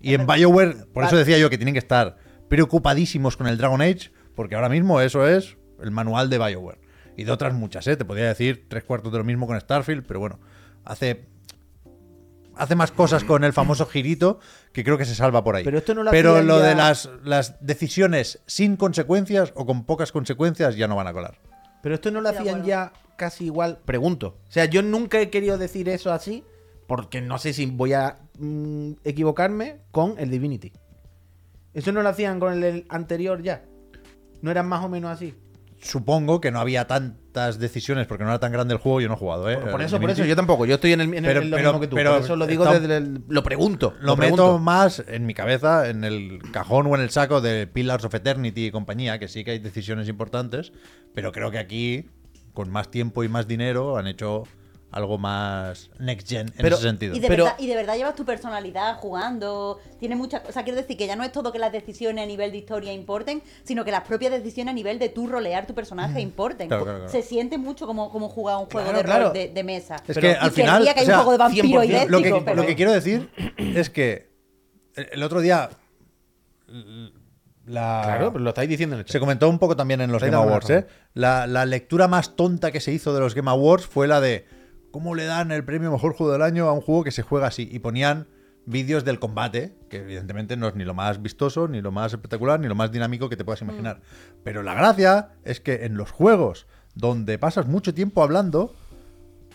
Y 0.00 0.14
en 0.14 0.26
BioWare, 0.26 0.86
por 0.94 1.04
eso 1.04 1.16
decía 1.18 1.36
yo 1.36 1.50
que 1.50 1.58
tienen 1.58 1.74
que 1.74 1.80
estar 1.80 2.16
preocupadísimos 2.48 3.36
con 3.36 3.46
el 3.46 3.58
Dragon 3.58 3.82
Age, 3.82 4.10
porque 4.34 4.54
ahora 4.54 4.70
mismo 4.70 5.02
eso 5.02 5.28
es 5.28 5.58
el 5.82 5.90
manual 5.90 6.30
de 6.30 6.38
BioWare. 6.38 6.78
Y 7.14 7.24
de 7.24 7.32
otras 7.32 7.52
muchas, 7.52 7.86
¿eh? 7.88 7.96
Te 7.98 8.06
podría 8.06 8.26
decir 8.28 8.64
tres 8.70 8.84
cuartos 8.84 9.12
de 9.12 9.18
lo 9.18 9.24
mismo 9.24 9.46
con 9.46 9.60
Starfield, 9.60 10.06
pero 10.06 10.18
bueno, 10.18 10.38
hace. 10.84 11.26
Hace 12.56 12.74
más 12.74 12.90
cosas 12.90 13.22
con 13.22 13.44
el 13.44 13.52
famoso 13.52 13.84
girito 13.86 14.40
que 14.72 14.82
creo 14.82 14.96
que 14.98 15.04
se 15.04 15.14
salva 15.14 15.44
por 15.44 15.54
ahí. 15.56 15.62
Pero 15.64 15.78
esto 15.78 15.94
no 15.94 16.02
lo 16.02 16.10
Pero 16.10 16.42
lo 16.42 16.58
ya- 16.58 16.66
de 16.68 16.74
las, 16.74 17.08
las 17.22 17.64
decisiones 17.64 18.40
sin 18.46 18.76
consecuencias 18.76 19.52
o 19.54 19.64
con 19.66 19.84
pocas 19.84 20.10
consecuencias 20.10 20.74
ya 20.74 20.88
no 20.88 20.96
van 20.96 21.06
a 21.06 21.12
colar. 21.12 21.38
Pero 21.82 21.94
esto 21.96 22.10
no 22.10 22.20
lo 22.20 22.30
hacían 22.30 22.64
ya 22.64 22.92
casi 23.18 23.44
igual. 23.44 23.80
Pregunto. 23.84 24.38
O 24.48 24.50
sea, 24.50 24.64
yo 24.64 24.80
nunca 24.82 25.20
he 25.20 25.28
querido 25.28 25.58
decir 25.58 25.90
eso 25.90 26.10
así, 26.10 26.44
porque 26.86 27.20
no 27.20 27.36
sé 27.36 27.52
si 27.52 27.66
voy 27.66 27.92
a 27.92 28.16
mm, 28.38 28.92
equivocarme 29.04 29.80
con 29.90 30.14
el 30.18 30.30
Divinity. 30.30 30.72
Eso 31.74 31.92
no 31.92 32.02
lo 32.02 32.08
hacían 32.08 32.40
con 32.40 32.64
el, 32.64 32.86
anterior 32.88 33.42
ya. 33.42 33.64
No 34.40 34.50
eran 34.50 34.66
más 34.66 34.82
o 34.82 34.88
menos 34.88 35.10
así. 35.10 35.34
Supongo 35.80 36.40
que 36.40 36.50
no 36.50 36.58
había 36.58 36.88
tantas 36.88 37.60
decisiones 37.60 38.08
porque 38.08 38.24
no 38.24 38.30
era 38.30 38.40
tan 38.40 38.50
grande 38.50 38.74
el 38.74 38.80
juego, 38.80 39.00
yo 39.00 39.06
no 39.08 39.14
he 39.14 39.18
jugado, 39.18 39.48
¿eh? 39.48 39.58
Por, 39.58 39.80
eso, 39.80 40.00
por 40.00 40.10
eso, 40.10 40.24
yo 40.24 40.34
tampoco. 40.34 40.66
Yo 40.66 40.74
estoy 40.74 40.92
en, 40.92 41.00
el, 41.02 41.14
en 41.14 41.22
Pero- 41.22 41.40
en 41.40 41.50
lo 41.50 41.56
pero- 41.56 41.68
mismo 41.68 41.80
que 41.80 41.86
tú. 41.86 41.94
pero 41.94 42.14
por 42.14 42.22
eso 42.22 42.34
lo 42.34 42.46
digo 42.48 42.64
está- 42.64 42.80
desde 42.80 42.96
el. 42.96 43.22
Lo 43.28 43.44
pregunto. 43.44 43.94
Lo 44.00 44.16
pregunto. 44.16 44.44
meto 44.54 44.58
más 44.58 45.04
en 45.06 45.24
mi 45.24 45.34
cabeza, 45.34 45.88
en 45.88 46.02
el 46.02 46.40
cajón 46.52 46.88
o 46.88 46.96
en 46.96 47.02
el 47.02 47.10
saco 47.10 47.40
de 47.40 47.68
Pillars 47.68 48.04
of 48.04 48.14
Eternity 48.14 48.66
y 48.66 48.70
compañía, 48.72 49.20
que 49.20 49.28
sí 49.28 49.44
que 49.44 49.52
hay 49.52 49.58
decisiones 49.60 50.08
importantes, 50.08 50.72
pero 51.14 51.30
creo 51.30 51.52
que 51.52 51.58
aquí, 51.58 52.06
con 52.58 52.70
más 52.70 52.90
tiempo 52.90 53.22
y 53.22 53.28
más 53.28 53.46
dinero, 53.46 53.98
han 53.98 54.08
hecho 54.08 54.42
algo 54.90 55.16
más 55.16 55.90
next 56.00 56.28
gen 56.28 56.48
en 56.48 56.54
Pero- 56.56 56.74
ese 56.74 56.88
sentido. 56.88 57.14
Y 57.14 57.20
de, 57.20 57.28
Pero- 57.28 57.44
verdad, 57.44 57.58
y 57.60 57.68
de 57.68 57.76
verdad 57.76 57.94
llevas 57.94 58.16
tu 58.16 58.24
personalidad 58.24 58.96
jugando, 58.96 59.78
tiene 60.00 60.16
muchas 60.16 60.40
cosas. 60.40 60.64
Quiero 60.64 60.76
decir 60.76 60.96
que 60.96 61.06
ya 61.06 61.14
no 61.14 61.22
es 61.22 61.30
todo 61.30 61.52
que 61.52 61.60
las 61.60 61.70
decisiones 61.70 62.24
a 62.24 62.26
nivel 62.26 62.50
de 62.50 62.56
historia 62.58 62.92
importen, 62.92 63.44
sino 63.62 63.84
que 63.84 63.92
las 63.92 64.02
propias 64.02 64.32
decisiones 64.32 64.72
a 64.72 64.74
nivel 64.74 64.98
de 64.98 65.08
tú 65.08 65.28
rolear 65.28 65.68
tu 65.68 65.74
personaje 65.76 66.20
importen. 66.20 66.66
Claro, 66.66 66.82
claro, 66.82 66.98
claro. 66.98 67.12
Se 67.12 67.22
siente 67.22 67.58
mucho 67.58 67.86
como, 67.86 68.10
como 68.10 68.28
jugar 68.28 68.56
un 68.56 68.64
juego 68.66 68.88
Claro, 68.88 68.98
de 68.98 69.04
claro. 69.04 69.24
rol 69.26 69.32
de, 69.34 69.48
de 69.50 69.62
mesa. 69.62 69.94
Es 69.94 70.02
Pero- 70.16 70.20
que 70.20 70.30
y 70.30 70.34
al 70.34 70.50
final. 70.50 70.82
que 70.82 70.90
hay 70.90 71.02
o 71.02 71.06
sea, 71.06 71.18
un 71.18 71.24
juego 71.26 71.32
de 71.32 71.38
vampiro 71.38 71.68
100%. 71.68 71.84
idéntico, 71.86 72.10
lo, 72.10 72.22
que, 72.22 72.44
pero... 72.44 72.56
lo 72.56 72.66
que 72.66 72.74
quiero 72.74 72.90
decir 72.92 73.30
es 73.56 73.88
que 73.90 74.32
el 74.96 75.22
otro 75.22 75.40
día. 75.40 75.70
La, 77.68 78.02
Claro, 78.04 78.32
pero 78.32 78.42
lo 78.42 78.50
estáis 78.50 78.68
diciendo 78.68 78.96
en 78.96 79.00
el 79.00 79.04
chat. 79.04 79.12
Se 79.12 79.20
comentó 79.20 79.48
un 79.48 79.58
poco 79.58 79.76
también 79.76 80.00
en 80.00 80.10
los 80.10 80.22
Game 80.22 80.36
Awards. 80.36 80.70
¿eh? 80.70 80.86
La, 81.14 81.46
la 81.46 81.66
lectura 81.66 82.08
más 82.08 82.34
tonta 82.36 82.72
que 82.72 82.80
se 82.80 82.92
hizo 82.92 83.14
de 83.14 83.20
los 83.20 83.34
Game 83.34 83.50
Awards 83.50 83.86
fue 83.86 84.08
la 84.08 84.20
de 84.20 84.46
cómo 84.90 85.14
le 85.14 85.26
dan 85.26 85.52
el 85.52 85.64
premio 85.64 85.92
Mejor 85.92 86.14
Juego 86.14 86.32
del 86.32 86.42
Año 86.42 86.66
a 86.68 86.72
un 86.72 86.80
juego 86.80 87.04
que 87.04 87.10
se 87.10 87.22
juega 87.22 87.46
así. 87.48 87.68
Y 87.70 87.78
ponían 87.78 88.26
vídeos 88.68 89.04
del 89.04 89.18
combate, 89.18 89.76
que 89.88 89.98
evidentemente 89.98 90.56
no 90.56 90.68
es 90.68 90.74
ni 90.74 90.84
lo 90.84 90.94
más 90.94 91.22
vistoso, 91.22 91.68
ni 91.68 91.80
lo 91.80 91.90
más 91.90 92.12
espectacular, 92.12 92.60
ni 92.60 92.68
lo 92.68 92.74
más 92.74 92.92
dinámico 92.92 93.28
que 93.28 93.36
te 93.36 93.44
puedas 93.44 93.62
imaginar. 93.62 94.00
Pero 94.44 94.62
la 94.62 94.74
gracia 94.74 95.30
es 95.44 95.60
que 95.60 95.86
en 95.86 95.96
los 95.96 96.10
juegos 96.10 96.66
donde 96.94 97.38
pasas 97.38 97.66
mucho 97.66 97.94
tiempo 97.94 98.22
hablando, 98.22 98.74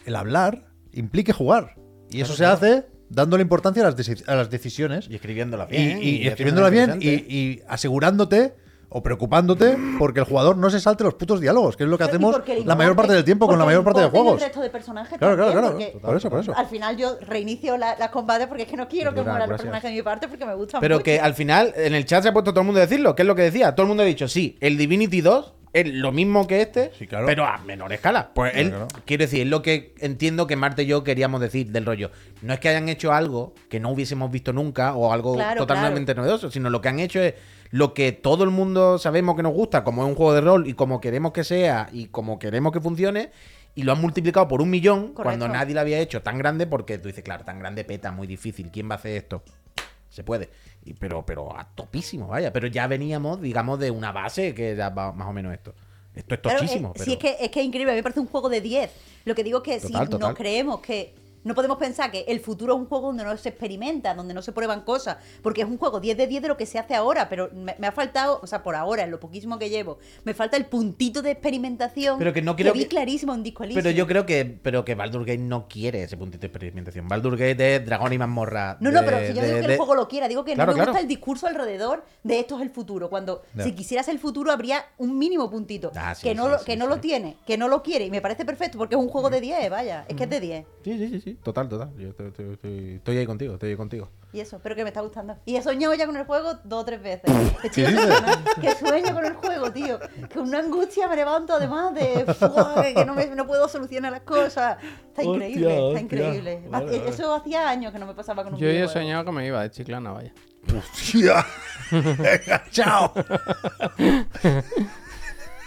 el 0.06 0.16
hablar 0.16 0.66
implique 0.92 1.34
jugar. 1.34 1.76
Y 2.10 2.22
eso 2.22 2.34
se 2.34 2.46
hace 2.46 2.88
dándole 3.10 3.42
importancia 3.44 3.86
a 3.86 3.92
las, 3.92 4.10
a 4.28 4.36
las 4.36 4.50
decisiones 4.50 5.08
Y 5.10 5.16
escribiéndola 5.16 5.68
y, 5.70 5.76
bien. 5.78 5.98
y- 6.02 6.10
y 6.24 6.28
escribiéndola 6.28 6.70
bien 6.70 7.00
y, 7.02 7.10
y 7.10 7.62
asegurándote 7.68 8.56
o 8.96 9.02
preocupándote 9.02 9.76
porque 9.98 10.20
el 10.20 10.26
jugador 10.28 10.56
no 10.56 10.70
se 10.70 10.80
salte 10.80 11.04
los 11.04 11.16
putos 11.16 11.42
diálogos, 11.42 11.76
que 11.76 11.84
es 11.84 11.90
lo 11.90 11.98
que 11.98 12.04
Y 12.04 12.08
hacemos 12.08 12.36
la 12.64 12.76
mayor 12.76 12.96
parte 12.96 13.14
del 13.14 13.24
tiempo 13.24 13.48
con 13.48 13.58
la 13.58 13.66
mayor 13.66 13.84
parte 13.84 14.02
de 14.02 14.10
juegos. 14.10 14.36
El 14.36 14.42
resto 14.42 14.62
de 14.62 14.70
personajes 14.70 15.18
Claro, 15.18 15.36
claro, 15.36 15.52
también, 15.52 15.90
claro. 15.90 15.92
porque 15.94 16.08
Por 16.08 16.18
eso, 16.18 16.30
por 16.30 16.40
eso. 16.42 16.54
Al 16.56 16.68
final 16.68 16.96
yo 16.96 17.18
reinicio 17.22 17.76
la- 17.76 17.98
las 17.98 18.10
combates 18.10 18.46
porque 18.46 18.64
es 18.64 18.70
que 18.70 18.78
no 18.78 18.88
quiero 18.88 19.12
que 19.14 19.24
muera 19.24 19.46
el 19.46 19.50
personaje 19.50 19.88
de 19.88 19.94
mi 19.96 20.02
parte 20.04 20.28
porque 20.28 20.46
me 20.46 20.54
gusta 20.54 20.80
Pero 20.80 20.96
mucho. 20.98 21.06
que 21.06 21.20
al 21.20 21.34
final, 21.34 21.74
en 21.76 21.96
el 21.96 22.06
chat 22.06 22.22
se 22.22 22.30
ha 22.30 22.34
puesto 22.34 22.52
todo 22.52 22.60
el 22.62 22.66
mundo 22.68 22.82
a 22.82 22.86
decirlo, 22.86 23.16
que 23.16 23.24
es 23.24 23.28
lo 23.28 23.34
que 23.34 23.42
decía. 23.42 23.74
Todo 23.74 23.86
el 23.86 23.88
mundo 23.88 24.04
ha 24.04 24.06
dicho, 24.06 24.28
sí, 24.28 24.58
el 24.60 24.78
Divinity 24.78 25.22
2 25.22 25.54
es 25.74 25.92
lo 25.92 26.12
mismo 26.12 26.46
que 26.46 26.62
este, 26.62 26.92
Sí, 26.98 27.08
claro. 27.08 27.26
pero 27.26 27.46
a 27.46 27.58
menor 27.60 27.92
escala. 27.92 28.32
Pues 28.34 28.56
él, 28.56 28.70
claro. 28.70 28.88
quiero 29.06 29.24
decir, 29.24 29.42
es 29.42 29.48
lo 29.48 29.64
que 29.64 29.96
entiendo 30.00 30.46
que 30.46 30.56
Marte 30.56 30.84
y 30.84 30.86
yo 30.86 31.04
queríamos 31.04 31.42
decir 31.42 31.72
del 31.72 31.86
rollo. 31.86 32.12
No 32.44 32.54
es 32.54 32.60
que 32.60 32.70
hayan 32.70 32.90
hecho 32.90 33.12
algo 33.12 33.54
que 33.70 33.80
no 33.80 33.90
hubiésemos 33.90 34.32
visto 34.32 34.54
nunca 34.54 34.94
o 34.94 35.12
algo 35.12 35.34
Claro, 35.34 35.62
totalmente 35.66 36.14
novedoso, 36.14 36.52
sino 36.52 36.70
lo 36.70 36.80
que 36.80 36.90
han 36.90 37.00
hecho 37.00 37.20
es 37.22 37.34
lo 37.72 37.96
que 37.96 38.12
todo 38.12 38.44
el 38.44 38.52
mundo 38.52 39.00
sabemos 39.00 39.36
que 39.36 39.42
nos 39.42 39.54
gusta, 39.54 39.84
como 39.84 40.04
es 40.04 40.10
un 40.10 40.16
juego 40.16 40.34
de 40.34 40.42
rol 40.42 40.68
y 40.68 40.76
como 40.76 41.02
queremos 41.02 41.34
que 41.34 41.44
sea 41.44 41.90
y 41.92 42.06
como 42.06 42.38
queremos 42.38 42.72
que 42.72 42.80
funcione. 42.80 43.32
Y 43.76 43.82
lo 43.82 43.92
han 43.92 44.00
multiplicado 44.00 44.48
por 44.48 44.62
un 44.62 44.70
millón 44.70 45.14
cuando 45.14 45.48
nadie 45.48 45.74
lo 45.74 45.82
había 45.82 45.98
hecho 45.98 46.22
tan 46.22 46.38
grande 46.38 46.68
porque 46.68 47.00
tú 47.00 47.08
dices, 47.08 47.24
claro, 47.24 47.44
tan 47.44 47.58
grande 47.58 47.84
peta, 47.84 48.12
muy 48.12 48.28
difícil. 48.28 48.70
¿Quién 48.72 48.88
va 48.88 48.94
a 48.94 48.98
hacer 49.00 49.18
esto? 49.18 49.44
se 50.14 50.24
puede. 50.24 50.52
Y- 50.86 50.94
pero, 50.94 51.26
pero 51.26 51.58
a 51.58 51.64
topísimo, 51.76 52.28
vaya. 52.28 52.52
Pero 52.54 52.68
ya 52.68 52.88
veníamos, 52.88 53.42
digamos, 53.42 53.80
de 53.80 53.92
una 53.92 54.12
base 54.12 54.54
que 54.54 54.72
era 54.72 54.90
va- 54.90 55.12
más 55.14 55.28
o 55.28 55.34
menos 55.34 55.54
esto. 55.54 55.74
Esto 56.16 56.36
es 56.36 56.42
Claro, 56.42 56.60
tochísimo. 56.60 56.90
eh, 56.90 56.92
pero... 56.94 57.06
Sí, 57.06 57.12
es 57.14 57.18
que, 57.18 57.38
es 57.40 57.50
que 57.50 57.60
es 57.62 57.66
increíble. 57.66 57.92
A 57.92 57.96
mí 57.96 58.00
me 58.00 58.04
parece 58.04 58.20
un 58.20 58.28
juego 58.28 58.50
de 58.50 58.62
10. 58.62 58.92
Lo 59.26 59.34
que 59.34 59.44
digo 59.44 59.60
es 59.60 59.64
que 59.64 59.80
Total, 59.80 60.06
si 60.06 60.12
total. 60.12 60.30
nos 60.30 60.38
creemos 60.38 60.80
que 60.82 61.14
no 61.44 61.56
podemos 61.56 61.78
pensar 61.78 62.12
que 62.12 62.26
el 62.28 62.40
futuro 62.40 62.74
es 62.74 62.80
un 62.80 62.86
juego 62.88 63.08
donde 63.08 63.24
no 63.24 63.36
se 63.38 63.50
experimenta, 63.50 64.14
donde 64.14 64.34
no 64.34 64.42
se 64.42 64.52
prueban 64.52 64.82
cosas, 64.82 65.18
porque 65.42 65.62
es 65.62 65.68
un 65.68 65.78
juego 65.78 66.00
10 66.00 66.18
de 66.18 66.28
10 66.28 66.42
de 66.42 66.48
lo 66.48 66.58
que 66.58 66.66
se 66.66 66.80
hace 66.80 66.96
ahora, 66.96 67.30
pero 67.30 67.50
me, 67.54 67.76
me 67.80 67.88
ha 67.88 67.92
faltado, 67.92 68.40
o 68.42 68.48
sea, 68.48 68.64
por 68.64 68.76
ahora, 68.76 69.04
en 69.04 69.12
lo 69.12 69.20
poquísimo 69.20 69.60
que 69.60 69.70
llevo, 69.70 69.98
me 70.24 70.34
falta 70.34 70.58
el 70.58 70.66
puntito 70.66 71.22
de 71.22 71.32
experimentación 71.32 72.18
Pero 72.20 72.34
que 72.34 72.42
no 72.42 72.56
creo 72.56 72.74
vi 72.74 72.82
que- 72.82 72.88
clarísimo 72.88 73.34
en 73.34 73.44
Disco 73.44 73.64
Elysium. 73.64 73.84
Pero 73.84 73.96
yo 73.96 74.08
creo 74.08 74.26
que, 74.26 74.46
pero 74.62 74.84
que 74.86 74.96
Baldur 74.96 75.22
Gate 75.26 75.38
no 75.40 75.68
quiere 75.68 76.04
ese 76.04 76.18
puntito 76.18 76.42
de 76.42 76.48
experimentación. 76.48 77.08
Baldur 77.08 77.38
Gate 77.38 77.76
es 77.76 77.86
dragón 77.86 78.14
y 78.14 78.18
mazmorra. 78.18 78.78
No, 78.80 78.92
no, 78.92 79.02
pero 79.06 79.20
si 79.20 79.34
yo 79.34 79.42
de- 79.42 79.48
digo 79.48 79.62
que 79.62 79.68
de- 79.68 79.74
el 79.74 79.78
juego 79.78 79.96
lo 79.96 80.08
quiera, 80.08 80.28
digo 80.28 80.44
que 80.44 80.54
Claro, 80.54 80.72
no 80.72 80.74
me 80.74 80.80
claro. 80.80 80.92
gusta 80.92 81.02
el 81.02 81.08
discurso 81.08 81.48
alrededor 81.48 82.06
de 82.24 82.40
esto 82.40 82.56
es 82.58 82.62
el 82.62 82.70
futuro. 82.70 83.10
Cuando 83.10 83.44
si 83.62 83.74
quisieras 83.74 84.08
el 84.08 84.20
futuro 84.20 84.52
habría 84.52 84.86
un 84.98 85.18
mínimo 85.18 85.50
puntito. 85.50 85.92
Ah, 85.96 86.16
sí, 86.16 86.24
que 86.24 86.36
no, 86.36 86.58
sí, 86.60 86.66
que 86.66 86.76
no 86.78 86.88
lo 86.88 87.00
tiene, 87.00 87.38
que 87.46 87.58
no 87.58 87.68
lo 87.68 87.84
quiere. 87.84 88.06
Y 88.06 88.12
me 88.12 88.22
parece 88.22 88.46
perfecto 88.46 88.78
porque 88.78 88.96
es 88.96 89.02
un 89.02 89.10
juego 89.10 89.30
de 89.30 89.42
10, 89.42 89.70
vaya. 89.70 90.06
Es 90.08 90.16
que 90.16 90.24
es 90.24 90.30
de 90.30 90.40
10. 90.40 90.66
Sí, 90.84 90.98
sí, 90.98 91.22
sí, 91.22 91.33
sí. 91.34 91.40
Total, 91.44 91.68
total. 91.70 91.92
Yo 91.98 92.10
estoy, 92.10 92.28
estoy- 92.28 92.54
estoy- 92.54 92.94
estoy 92.96 93.18
ahí 93.18 93.26
contigo, 93.26 93.54
estoy 93.54 93.70
ahí 93.72 93.76
contigo. 93.76 94.10
Y 94.32 94.40
eso, 94.40 94.60
pero 94.64 94.76
que 94.76 94.84
me 94.84 94.90
está 94.90 95.02
gustando. 95.02 95.38
Y 95.46 95.56
he 95.58 95.62
soñado 95.62 95.94
ya 95.94 96.06
con 96.08 96.16
el 96.18 96.26
juego 96.26 96.56
dos 96.64 96.82
o 96.82 96.86
tres 96.86 97.02
veces. 97.04 97.30
Que 97.72 98.76
sueño 98.80 99.14
con 99.14 99.26
el 99.26 99.34
juego, 99.34 99.72
tío. 99.72 100.00
Que 100.30 100.40
una 100.40 100.60
angustia 100.60 101.08
me 101.08 101.16
levanto 101.16 101.54
además 101.54 101.94
de 101.94 102.26
"Fua, 102.34 102.84
que- 102.96 103.06
no, 103.06 103.14
me- 103.14 103.28
no 103.28 103.46
puedo 103.46 103.68
solucionar 103.68 104.12
las 104.12 104.22
cosas. 104.22 104.78
Está 104.82 105.22
Hostia, 105.22 105.34
increíble, 105.34 105.70
está 105.70 105.84
hostia. 105.84 106.02
increíble. 106.02 106.64
Vale, 106.70 106.86
vale. 106.86 107.10
Eso 107.10 107.34
hacía 107.36 107.70
años 107.70 107.94
que 107.94 108.00
no 108.00 108.08
me 108.08 108.16
pasaba 108.16 108.44
con 108.44 108.54
un 108.56 108.60
Yo 108.60 108.68
ya 108.72 108.86
he 108.86 108.88
soñado 108.88 109.24
que 109.26 109.32
me 109.32 109.46
iba 109.46 109.62
de 109.62 109.70
chiclana, 109.70 110.12
vaya. 110.12 110.34
¡Hostia! 110.76 111.46
¡Chao! 112.72 113.14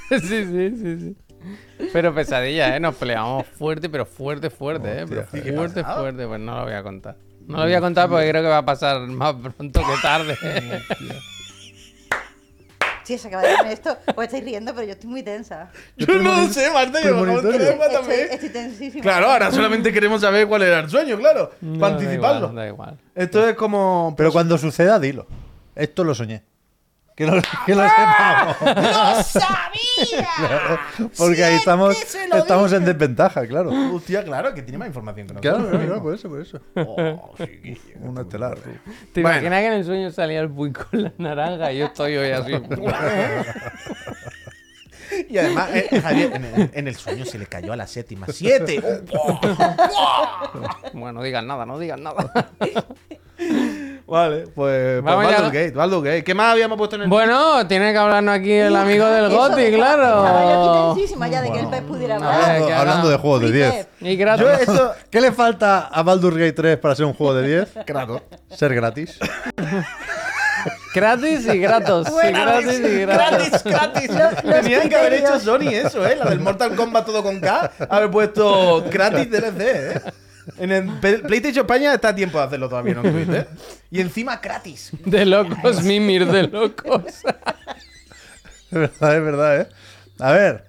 sí, 0.08 0.18
sí, 0.20 0.70
sí, 0.76 0.98
sí. 1.00 1.16
Pero 1.92 2.14
pesadilla, 2.14 2.76
¿eh? 2.76 2.80
Nos 2.80 2.94
peleamos 2.96 3.46
fuerte, 3.46 3.88
pero 3.88 4.06
fuerte, 4.06 4.50
fuerte, 4.50 5.00
¿eh? 5.00 5.04
Pero 5.08 5.22
Hostia, 5.22 5.42
¿qué 5.42 5.52
fuerte, 5.52 5.82
pasado? 5.82 6.00
fuerte. 6.02 6.26
Pues 6.26 6.40
no 6.40 6.56
lo 6.58 6.64
voy 6.64 6.72
a 6.74 6.82
contar. 6.82 7.16
No 7.46 7.58
lo 7.58 7.62
voy 7.64 7.74
a 7.74 7.80
contar 7.80 8.08
porque 8.08 8.28
creo 8.28 8.42
que 8.42 8.48
va 8.48 8.58
a 8.58 8.64
pasar 8.64 9.00
más 9.06 9.34
pronto 9.34 9.80
que 9.80 10.02
tarde. 10.02 10.36
Sí, 13.04 13.16
se 13.18 13.28
acaba 13.28 13.44
de 13.44 13.50
decirme 13.50 13.72
esto. 13.72 13.96
Os 14.16 14.24
estáis 14.24 14.42
riendo, 14.42 14.74
pero 14.74 14.84
yo 14.84 14.94
estoy 14.94 15.08
muy 15.08 15.22
tensa. 15.22 15.70
Yo 15.96 16.08
no 16.08 16.40
lo 16.40 16.48
sé, 16.48 16.72
Marta, 16.72 17.00
yo 17.00 17.24
Estoy, 17.24 17.78
también. 17.92 18.28
estoy 18.32 18.48
tensísima. 18.48 19.00
Claro, 19.00 19.30
ahora 19.30 19.52
solamente 19.52 19.92
queremos 19.92 20.20
saber 20.22 20.48
cuál 20.48 20.62
era 20.62 20.80
el 20.80 20.90
sueño, 20.90 21.16
claro. 21.16 21.52
No, 21.60 21.78
para 21.78 21.92
da 21.94 22.00
anticiparlo. 22.00 22.38
igual, 22.48 22.54
Da 22.56 22.66
igual. 22.66 22.98
Esto 23.14 23.48
es 23.48 23.54
como. 23.54 24.12
Pero 24.16 24.32
cuando 24.32 24.58
suceda, 24.58 24.98
dilo. 24.98 25.28
Esto 25.76 26.02
lo 26.02 26.16
soñé. 26.16 26.42
Que 27.16 27.24
lo, 27.26 27.32
que 27.64 27.74
lo 27.74 27.82
sepamos. 27.82 28.56
¡Lo 28.60 29.22
sabía! 29.22 30.28
Porque 31.16 31.44
ahí 31.44 31.54
estamos, 31.54 31.96
estamos 32.14 32.72
en 32.74 32.84
desventaja, 32.84 33.46
claro. 33.46 33.70
Hostia, 33.94 34.22
claro, 34.22 34.52
que 34.52 34.60
tiene 34.60 34.76
más 34.76 34.88
información 34.88 35.26
que 35.26 35.32
nosotros. 35.34 35.70
claro, 35.70 35.84
claro, 35.86 36.02
por 36.02 36.14
eso, 36.14 36.28
por 36.28 36.40
eso. 36.42 36.60
Oh, 36.74 37.32
sí, 37.38 37.46
que- 37.62 37.78
Un 38.02 38.18
estelar. 38.18 38.58
tú. 38.58 38.68
¿Te 39.14 39.22
Bueno. 39.22 39.38
imaginas 39.38 39.60
que 39.60 39.66
en 39.66 39.72
el 39.72 39.84
sueño 39.86 40.10
salía 40.10 40.40
el 40.40 40.50
Puy 40.50 40.72
con 40.72 41.02
la 41.04 41.12
naranja 41.16 41.72
y 41.72 41.78
yo 41.78 41.86
estoy 41.86 42.16
hoy 42.18 42.30
así? 42.32 42.52
Y 45.28 45.38
además, 45.38 45.70
eh, 45.72 46.00
Javier, 46.02 46.32
en 46.34 46.44
el, 46.44 46.70
en 46.74 46.88
el 46.88 46.96
sueño 46.96 47.24
se 47.24 47.38
le 47.38 47.46
cayó 47.46 47.72
a 47.72 47.76
la 47.76 47.86
séptima. 47.86 48.26
¡Siete! 48.30 48.82
bueno, 50.92 51.12
no 51.20 51.22
digas 51.22 51.44
nada, 51.44 51.64
no 51.64 51.78
digas 51.78 51.98
nada. 52.00 52.50
Vale, 54.06 54.44
pues. 54.54 55.02
Vamos 55.02 55.24
pues 55.24 55.36
ya. 55.36 55.42
Baldur 55.42 55.52
Gate, 55.60 55.72
Baldur 55.72 56.04
Gate. 56.04 56.22
¿Qué 56.24 56.32
más 56.34 56.52
habíamos 56.52 56.78
puesto 56.78 56.94
en 56.96 57.02
el. 57.02 57.08
bueno, 57.08 57.66
tiene 57.66 57.90
que 57.92 57.98
hablarnos 57.98 58.34
aquí 58.36 58.52
el 58.52 58.76
amigo 58.76 59.04
del 59.06 59.28
Goti, 59.30 59.70
yo 59.70 59.76
claro. 59.78 60.24
aquí 60.24 60.94
tensísima 61.00 61.26
ya 61.28 61.42
de 61.42 61.50
que 61.50 61.58
el 61.58 61.66
pez 61.68 61.82
pudiera 61.82 62.14
A 62.16 62.18
ver, 62.18 62.62
hablar. 62.62 62.78
Hablando, 62.78 63.08
de 63.08 63.16
juegos 63.16 63.40
de 63.40 63.48
Free 63.48 63.58
10. 63.58 63.74
Pep. 63.74 63.88
Y 64.02 64.16
gratis. 64.16 64.42
Yo 64.46 64.50
esto. 64.52 64.92
¿Qué 65.10 65.20
le 65.20 65.32
falta 65.32 65.88
a 65.88 66.02
Baldur's 66.04 66.36
Gate 66.36 66.52
3 66.52 66.76
para 66.78 66.94
ser 66.94 67.06
un 67.06 67.14
juego 67.14 67.34
de 67.34 67.48
10? 67.48 67.68
Claro. 67.84 68.22
Ser 68.50 68.74
gratis. 68.76 69.18
Gratis 70.94 71.46
y 71.46 71.58
gratos. 71.58 72.06
Sí, 72.08 72.28
gratis 72.32 72.80
y 72.80 73.00
gratos. 73.02 73.62
Gratis, 73.62 73.64
gratis. 73.64 74.08
Los- 74.08 74.44
los 74.44 74.60
Tenían 74.62 74.88
que 74.88 74.96
haber 74.96 75.12
hecho. 75.14 75.40
Sony 75.40 75.68
eso, 75.72 76.06
¿eh? 76.06 76.16
La 76.16 76.26
del 76.30 76.40
Mortal 76.40 76.74
Kombat 76.74 77.04
todo 77.06 77.22
con 77.22 77.38
K. 77.40 77.70
Haber 77.90 78.10
puesto 78.10 78.82
gratis 78.90 79.30
DLC, 79.30 79.60
¿eh? 79.60 80.00
En 80.58 80.70
el 80.72 80.88
PlayStation 81.00 81.64
España 81.64 81.94
está 81.94 82.08
a 82.10 82.14
tiempo 82.14 82.38
de 82.38 82.44
hacerlo 82.44 82.68
todavía, 82.68 82.94
no 82.94 83.02
Twitter. 83.02 83.48
Y 83.90 84.00
encima 84.00 84.36
gratis. 84.38 84.92
De 85.04 85.24
locos, 85.26 85.82
mimir 85.82 86.26
de 86.26 86.44
locos. 86.48 87.02
Es 88.68 88.78
verdad, 88.80 89.16
es 89.16 89.22
verdad, 89.22 89.60
¿eh? 89.60 89.68
A 90.18 90.32
ver. 90.32 90.64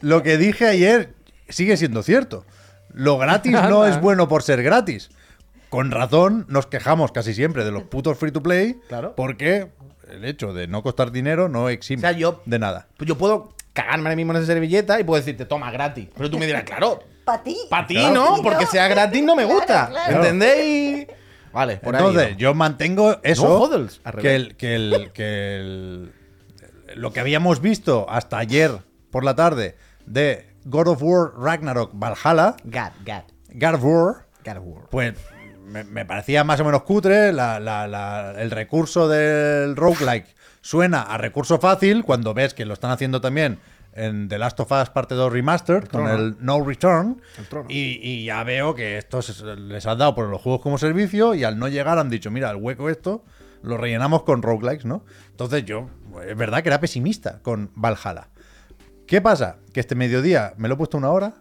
Lo 0.00 0.22
que 0.22 0.36
dije 0.36 0.66
ayer 0.66 1.14
sigue 1.48 1.76
siendo 1.76 2.02
cierto. 2.02 2.44
Lo 2.92 3.16
gratis 3.18 3.52
no 3.52 3.86
es 3.86 4.00
bueno 4.00 4.28
por 4.28 4.42
ser 4.42 4.62
gratis. 4.62 5.10
Con 5.68 5.92
razón 5.92 6.46
nos 6.48 6.66
quejamos 6.66 7.12
casi 7.12 7.32
siempre 7.32 7.64
de 7.64 7.70
los 7.70 7.84
putos 7.84 8.18
free 8.18 8.32
to 8.32 8.42
play. 8.42 8.76
Claro. 8.88 9.14
Porque 9.16 9.68
el 10.10 10.24
hecho 10.24 10.52
de 10.52 10.66
no 10.66 10.82
costar 10.82 11.12
dinero 11.12 11.48
no 11.48 11.68
exime 11.68 12.00
O 12.00 12.00
sea, 12.00 12.12
yo- 12.12 12.42
de 12.44 12.58
nada. 12.58 12.88
Pues 12.96 13.06
yo 13.06 13.16
puedo 13.16 13.54
cagarme 13.72 14.08
ahora 14.08 14.16
mismo 14.16 14.32
en 14.32 14.38
esa 14.38 14.46
servilleta 14.46 14.98
y 14.98 15.04
puedo 15.04 15.20
decirte, 15.22 15.44
toma, 15.46 15.70
gratis. 15.70 16.08
Pero 16.16 16.28
tú 16.28 16.38
me 16.40 16.46
dirás, 16.46 16.64
claro, 16.64 17.04
Para 17.24 17.42
ti. 17.42 17.56
para 17.68 17.86
ti 17.86 17.94
Claro. 17.94 18.14
no, 18.14 18.42
porque 18.42 18.66
sea 18.66 18.88
gratis 18.88 19.22
no 19.22 19.36
me 19.36 19.44
gusta. 19.44 19.88
claro. 19.88 20.16
¿Entendéis? 20.16 21.06
Vale, 21.52 21.76
por 21.78 21.94
ahí. 21.96 22.00
Entonces, 22.00 22.24
vamos. 22.26 22.38
yo 22.38 22.54
mantengo 22.54 23.16
eso. 23.22 23.68
No, 23.68 24.12
que, 24.20 24.34
el, 24.36 24.56
que, 24.56 24.74
el, 24.76 25.12
que 25.12 25.56
el- 25.56 26.12
lo 26.94 27.12
que 27.12 27.20
habíamos 27.20 27.60
visto 27.60 28.06
hasta 28.08 28.38
ayer 28.38 28.70
por 29.10 29.24
la 29.24 29.34
tarde 29.34 29.76
de 30.06 30.48
God 30.64 30.88
of 30.88 31.02
War 31.02 31.32
Ragnarok 31.36 31.90
Valhalla, 31.94 32.56
God, 32.64 32.92
God, 33.04 33.22
God 33.54 33.74
of 33.74 33.84
War, 33.84 34.26
God 34.44 34.56
of 34.58 34.64
War. 34.64 34.82
pues 34.90 35.14
me, 35.64 35.84
me 35.84 36.04
parecía 36.04 36.42
más 36.44 36.58
o 36.60 36.64
menos 36.64 36.82
cutre. 36.82 37.32
la- 37.32 37.60
la- 37.60 37.86
la- 37.86 38.34
el 38.40 38.50
recurso 38.50 39.08
del 39.08 39.76
roguelike 39.76 40.26
suena 40.62 41.02
a 41.02 41.16
recurso 41.18 41.58
fácil 41.58 42.04
cuando 42.04 42.34
ves 42.34 42.54
que 42.54 42.64
lo 42.64 42.74
están 42.74 42.90
haciendo 42.90 43.20
también 43.20 43.58
en 43.92 44.28
The 44.28 44.38
Last 44.38 44.58
of 44.60 44.70
Us 44.70 44.90
Parte 44.90 45.14
2 45.14 45.32
Remastered, 45.32 45.84
con 45.88 46.08
el 46.08 46.36
No 46.40 46.64
Return. 46.64 47.20
El. 47.38 47.70
Y, 47.70 47.98
y 48.02 48.24
ya 48.26 48.42
veo 48.44 48.74
que 48.74 48.98
esto 48.98 49.20
se- 49.22 49.56
les 49.56 49.84
han 49.86 49.98
dado 49.98 50.14
por 50.14 50.28
los 50.28 50.40
juegos 50.40 50.60
como 50.62 50.78
servicio 50.78 51.34
y 51.34 51.44
al 51.44 51.58
no 51.58 51.68
llegar 51.68 51.98
han 51.98 52.08
dicho, 52.10 52.30
mira, 52.30 52.50
el 52.50 52.56
hueco 52.56 52.88
esto 52.88 53.24
lo 53.62 53.76
rellenamos 53.76 54.22
con 54.22 54.42
roguelikes, 54.42 54.86
¿no? 54.86 55.04
Entonces 55.30 55.64
yo, 55.64 55.88
es 56.26 56.36
verdad 56.36 56.62
que 56.62 56.68
era 56.68 56.80
pesimista 56.80 57.40
con 57.42 57.70
Valhalla. 57.74 58.28
¿Qué 59.06 59.20
pasa? 59.20 59.56
Que 59.74 59.80
este 59.80 59.94
mediodía 59.94 60.54
me 60.56 60.68
lo 60.68 60.74
he 60.74 60.76
puesto 60.76 60.96
una 60.96 61.10
hora, 61.10 61.34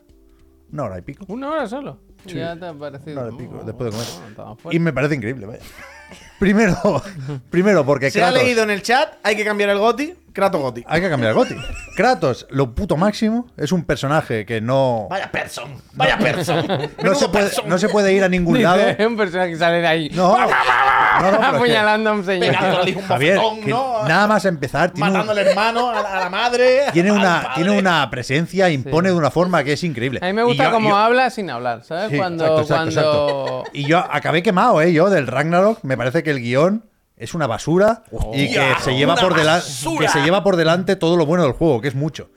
una 0.71 0.83
hora 0.85 0.97
y 0.97 1.01
pico. 1.03 1.25
Una 1.27 1.49
hora 1.51 1.67
solo. 1.67 1.99
Ya 2.25 2.57
te 2.59 2.65
ha 2.65 2.73
parecido. 2.73 3.13
Una 3.13 3.21
hora 3.27 3.35
y 3.35 3.37
pico, 3.37 3.63
después 3.63 3.93
de 3.95 4.35
comer. 4.35 4.57
Y 4.75 4.79
me 4.79 4.91
parece 4.91 5.15
increíble, 5.15 5.45
vaya. 5.45 5.59
Primero, 6.39 7.01
primero 7.49 7.85
porque 7.85 8.09
Se 8.09 8.23
ha 8.23 8.29
Kratos- 8.31 8.43
leído 8.43 8.63
en 8.63 8.71
el 8.71 8.81
chat, 8.81 9.13
hay 9.23 9.35
que 9.35 9.43
cambiar 9.45 9.69
el 9.69 9.77
Goti, 9.77 10.15
Kratos 10.33 10.61
Goti. 10.61 10.83
Hay 10.87 11.01
que 11.01 11.09
cambiar 11.09 11.31
el 11.31 11.35
Goti. 11.35 11.55
Kratos, 11.95 12.47
lo 12.49 12.73
puto 12.75 12.95
máximo, 12.97 13.47
es 13.57 13.71
un 13.71 13.83
personaje 13.83 14.45
que 14.45 14.61
no, 14.61 15.07
Vaya 15.09 15.31
person, 15.31 15.73
vaya 15.93 16.17
person. 16.17 16.65
no, 17.03 17.15
se 17.15 17.29
puede, 17.29 17.49
no 17.65 17.77
se 17.77 17.89
puede 17.89 18.13
ir 18.13 18.23
a 18.23 18.29
ningún 18.29 18.61
lado. 18.61 18.85
Dice, 18.85 19.05
un 19.07 19.17
personaje 19.17 19.51
que 19.51 19.57
sale 19.57 19.77
de 19.81 19.87
ahí. 19.87 20.09
No, 20.13 20.37
no, 21.21 21.31
no, 21.31 21.37
es 21.37 21.43
apuñalando 21.43 22.09
a 22.09 22.13
un 22.13 22.23
señor. 22.25 22.47
Pegándole 22.55 22.95
un 22.95 23.01
Javier, 23.03 23.37
bofetón, 23.37 23.61
que 23.63 23.69
¿no? 23.71 24.07
nada 24.07 24.27
más 24.27 24.45
empezar, 24.45 24.91
tiene, 24.91 25.09
un- 25.09 25.13
Matando 25.17 25.31
al 25.33 25.47
hermano, 25.47 25.89
a 25.89 26.01
la, 26.01 26.17
a 26.17 26.19
la 26.21 26.29
madre. 26.29 26.83
tiene 26.93 27.11
una, 27.11 27.51
tiene 27.55 27.77
una 27.77 28.09
presencia, 28.09 28.69
impone 28.69 29.09
de 29.09 29.15
una 29.15 29.31
forma 29.31 29.63
que 29.63 29.73
es 29.73 29.83
increíble. 29.83 30.19
A 30.21 30.25
mí 30.27 30.33
me 30.33 30.43
gusta 30.43 30.65
yo- 30.65 30.71
cómo 30.71 30.89
yo- 30.89 30.95
habla 30.97 31.29
sin 31.29 31.49
hablar, 31.49 31.83
¿sabes? 31.83 32.11
Sí, 32.11 32.17
cuando. 32.17 32.43
exacto, 32.45 32.61
exacto, 32.61 33.01
cuando... 33.01 33.57
exacto. 33.63 33.63
Y 33.73 33.85
yo 33.87 33.97
acabé 33.99 34.41
quemado, 34.43 34.81
¿eh? 34.81 34.93
Yo 34.93 35.09
del 35.09 35.27
Ragnarok, 35.27 35.79
me 35.83 35.97
parece 35.97 36.23
que 36.23 36.31
el 36.31 36.39
guion 36.39 36.85
es 37.19 37.33
una 37.35 37.45
basura 37.45 38.03
y 38.33 38.51
que 38.51 38.73
se, 38.81 38.95
lleva 38.95 39.15
por 39.15 39.35
delante, 39.35 39.65
basura. 39.67 39.99
que 40.05 40.07
se 40.11 40.21
lleva 40.23 40.43
por 40.43 40.55
delante 40.55 40.95
todo 40.95 41.15
lo 41.17 41.25
bueno 41.27 41.43
del 41.43 41.51
juego, 41.51 41.81
que 41.81 41.89
es 41.89 41.95
mucho. 41.95 42.31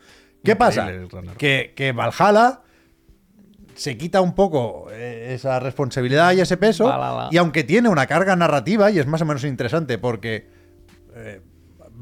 ¿Qué 0.45 0.57
pasa? 0.57 0.91
Que, 1.39 1.73
que 1.75 1.93
Valhalla 1.93 2.61
se 3.75 3.97
quita 3.97 4.21
un 4.21 4.35
poco 4.35 4.89
eh, 4.91 5.33
esa 5.35 5.59
responsabilidad 5.61 6.33
y 6.33 6.41
ese 6.41 6.57
peso. 6.57 6.85
Valhalla. 6.87 7.29
Y 7.31 7.37
aunque 7.39 7.65
tiene 7.65 7.89
una 7.89 8.07
carga 8.07 8.37
narrativa, 8.37 8.91
y 8.91 8.99
es 8.99 9.07
más 9.07 9.23
o 9.23 9.25
menos 9.25 9.45
interesante 9.45 9.99
porque 9.99 10.49
eh, 11.15 11.41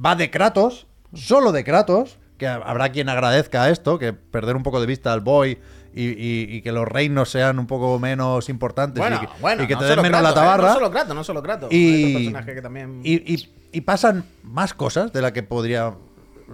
va 0.05 0.16
de 0.16 0.31
Kratos, 0.31 0.86
solo 1.15 1.52
de 1.52 1.62
Kratos, 1.65 2.19
que 2.39 2.47
ha- 2.48 2.57
habrá 2.57 2.89
quien 2.90 3.09
agradezca 3.09 3.69
esto, 3.69 3.98
que 3.98 4.12
perder 4.15 4.57
un 4.57 4.62
poco 4.62 4.81
de 4.81 4.86
vista 4.86 5.12
al 5.12 5.20
boy 5.20 5.59
y, 5.94 6.04
y- 6.04 6.46
y 6.56 6.62
que 6.62 6.72
los 6.72 6.86
reinos 6.86 7.30
sean 7.30 7.58
un 7.58 7.66
poco 7.66 7.98
menos 7.98 8.48
importantes 8.48 9.00
Bueno, 9.00 9.16
y 9.16 9.26
que, 9.26 9.32
bueno, 9.40 9.62
y 9.62 9.66
que 9.66 9.74
no 9.74 9.80
te 9.80 9.86
den 9.86 10.02
menos 10.02 10.20
Kratos, 10.20 10.24
la 10.24 10.30
¿eh? 10.30 10.34
tabarra. 10.44 10.68
No 10.68 10.74
solo 10.74 10.90
Kratos, 10.90 11.14
no 11.16 11.24
solo 11.24 11.42
Kratos. 11.42 11.68
Y, 11.72 12.12
personajes 12.14 12.54
que 12.54 12.62
también... 12.62 13.00
y, 13.04 13.14
y- 13.34 13.48
y 13.72 13.80
pasan 13.82 14.24
más 14.42 14.74
cosas 14.74 15.12
de 15.12 15.22
la 15.22 15.32
que 15.32 15.42
podría 15.42 15.94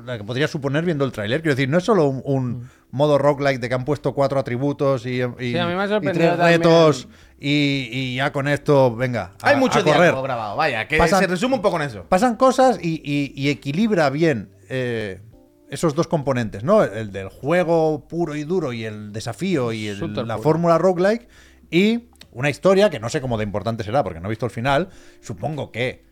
la 0.05 0.19
que 0.19 0.25
podría 0.25 0.47
suponer 0.47 0.85
viendo 0.85 1.07
el 1.07 1.13
tráiler. 1.13 1.41
Quiero 1.41 1.55
decir, 1.57 1.71
no 1.71 1.79
es 1.79 1.85
solo 1.85 2.05
un, 2.05 2.21
un 2.27 2.69
modo 2.91 3.17
roguelike 3.17 3.59
de 3.61 3.69
que 3.71 3.75
han 3.75 3.87
puesto 3.87 4.13
cuatro 4.13 4.39
atributos 4.39 5.07
y, 5.07 5.23
y- 5.23 5.27
Mm. 5.27 5.35
Sí, 5.39 5.57
a 5.59 5.67
mí 5.67 5.75
me 5.75 5.83
ha 5.83 6.01
tres 6.13 6.37
retos 6.39 7.09
y, 7.41 7.89
y 7.91 8.17
ya 8.17 8.31
con 8.31 8.47
esto, 8.47 8.95
venga, 8.95 9.33
a, 9.43 9.49
Hay 9.49 9.57
mucho 9.57 9.79
a 9.79 9.85
correr. 9.85 10.15
grabado, 10.23 10.55
vaya, 10.57 10.87
que 10.87 10.99
Pasan- 10.99 11.21
se 11.21 11.27
resume 11.27 11.55
un 11.55 11.63
poco 11.63 11.77
en 11.77 11.83
eso. 11.87 12.05
Pasan 12.11 12.37
cosas 12.37 12.79
y, 12.83 13.01
y- 13.03 13.33
y 13.35 13.49
equilibra 13.49 14.11
bien 14.11 14.51
eh, 14.69 15.23
esos 15.71 15.95
dos 15.95 16.07
componentes, 16.09 16.63
¿no? 16.65 16.83
El 16.85 17.11
del 17.13 17.29
juego 17.29 18.07
puro 18.09 18.35
y 18.37 18.45
duro 18.45 18.73
y 18.73 18.85
el 18.85 19.13
desafío 19.13 19.73
y 19.73 19.89
el- 19.89 19.99
la 20.27 20.35
fórmula 20.43 20.79
roguelike 20.79 21.29
y 21.71 22.09
una 22.33 22.51
historia 22.51 22.91
que 22.91 23.01
no 23.01 23.09
sé 23.09 23.21
cómo 23.21 23.37
de 23.39 23.45
importante 23.45 23.83
será 23.85 24.05
porque 24.05 24.21
no 24.21 24.27
he 24.27 24.31
visto 24.31 24.47
el 24.47 24.53
final. 24.53 24.89
Supongo 25.21 25.73
que, 25.73 26.05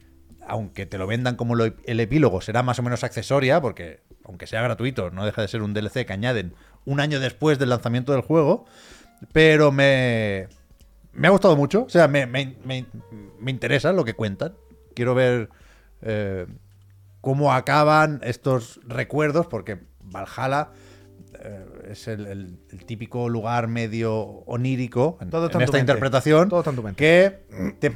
aunque 0.46 0.86
te 0.86 0.98
lo 0.98 1.06
vendan 1.06 1.36
como 1.36 1.54
lo- 1.54 1.72
el 1.84 2.00
epílogo, 2.00 2.40
será 2.40 2.62
más 2.62 2.78
o 2.78 2.82
menos 2.82 3.04
accesoria 3.04 3.60
porque, 3.60 4.00
aunque 4.24 4.46
sea 4.46 4.62
gratuito, 4.62 5.10
no 5.10 5.24
deja 5.24 5.42
de 5.42 5.48
ser 5.48 5.62
un 5.62 5.72
DLC 5.74 6.04
que 6.06 6.12
añaden 6.12 6.54
un 6.84 7.00
año 7.00 7.20
después 7.20 7.58
del 7.58 7.68
lanzamiento 7.70 8.12
del 8.12 8.22
juego. 8.22 8.64
Pero 9.32 9.70
me, 9.72 10.48
me 11.12 11.28
ha 11.28 11.30
gustado 11.30 11.56
mucho. 11.56 11.84
O 11.84 11.88
sea, 11.88 12.08
me, 12.08 12.26
me- 12.26 12.56
me- 12.64 12.86
me 13.38 13.50
interesa 13.50 13.92
lo 13.92 14.04
que 14.04 14.14
cuentan. 14.14 14.54
Quiero 14.94 15.14
ver 15.14 15.48
eh, 16.02 16.46
cómo 17.24 17.52
acaban 17.52 18.20
estos 18.22 18.78
recuerdos, 18.86 19.46
porque 19.48 19.78
Valhalla 20.02 20.68
eh, 21.40 21.64
es 21.90 22.06
el, 22.06 22.26
el- 22.26 22.58
el 22.70 22.84
típico 22.84 23.28
lugar 23.28 23.66
medio 23.66 24.14
onírico 24.46 25.18
en, 25.20 25.30
Todo 25.30 25.46
esta 25.46 25.58
mente. 25.58 25.78
interpretación 25.80 26.48
Todo 26.50 26.62
que 26.96 27.46
te, 27.80 27.90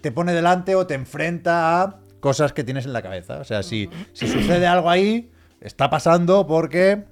te 0.00 0.12
pone 0.12 0.32
delante 0.32 0.74
o 0.74 0.86
te 0.86 0.94
enfrenta 0.94 1.82
a 1.82 2.00
cosas 2.20 2.52
que 2.54 2.64
tienes 2.64 2.86
en 2.86 2.92
la 2.94 3.02
cabeza. 3.02 3.38
O 3.40 3.44
sea, 3.44 3.62
si, 3.62 3.90
si 4.14 4.26
sucede 4.28 4.66
algo 4.66 4.88
ahí, 4.88 5.30
está 5.60 5.90
pasando 5.90 6.46
porque 6.46 7.04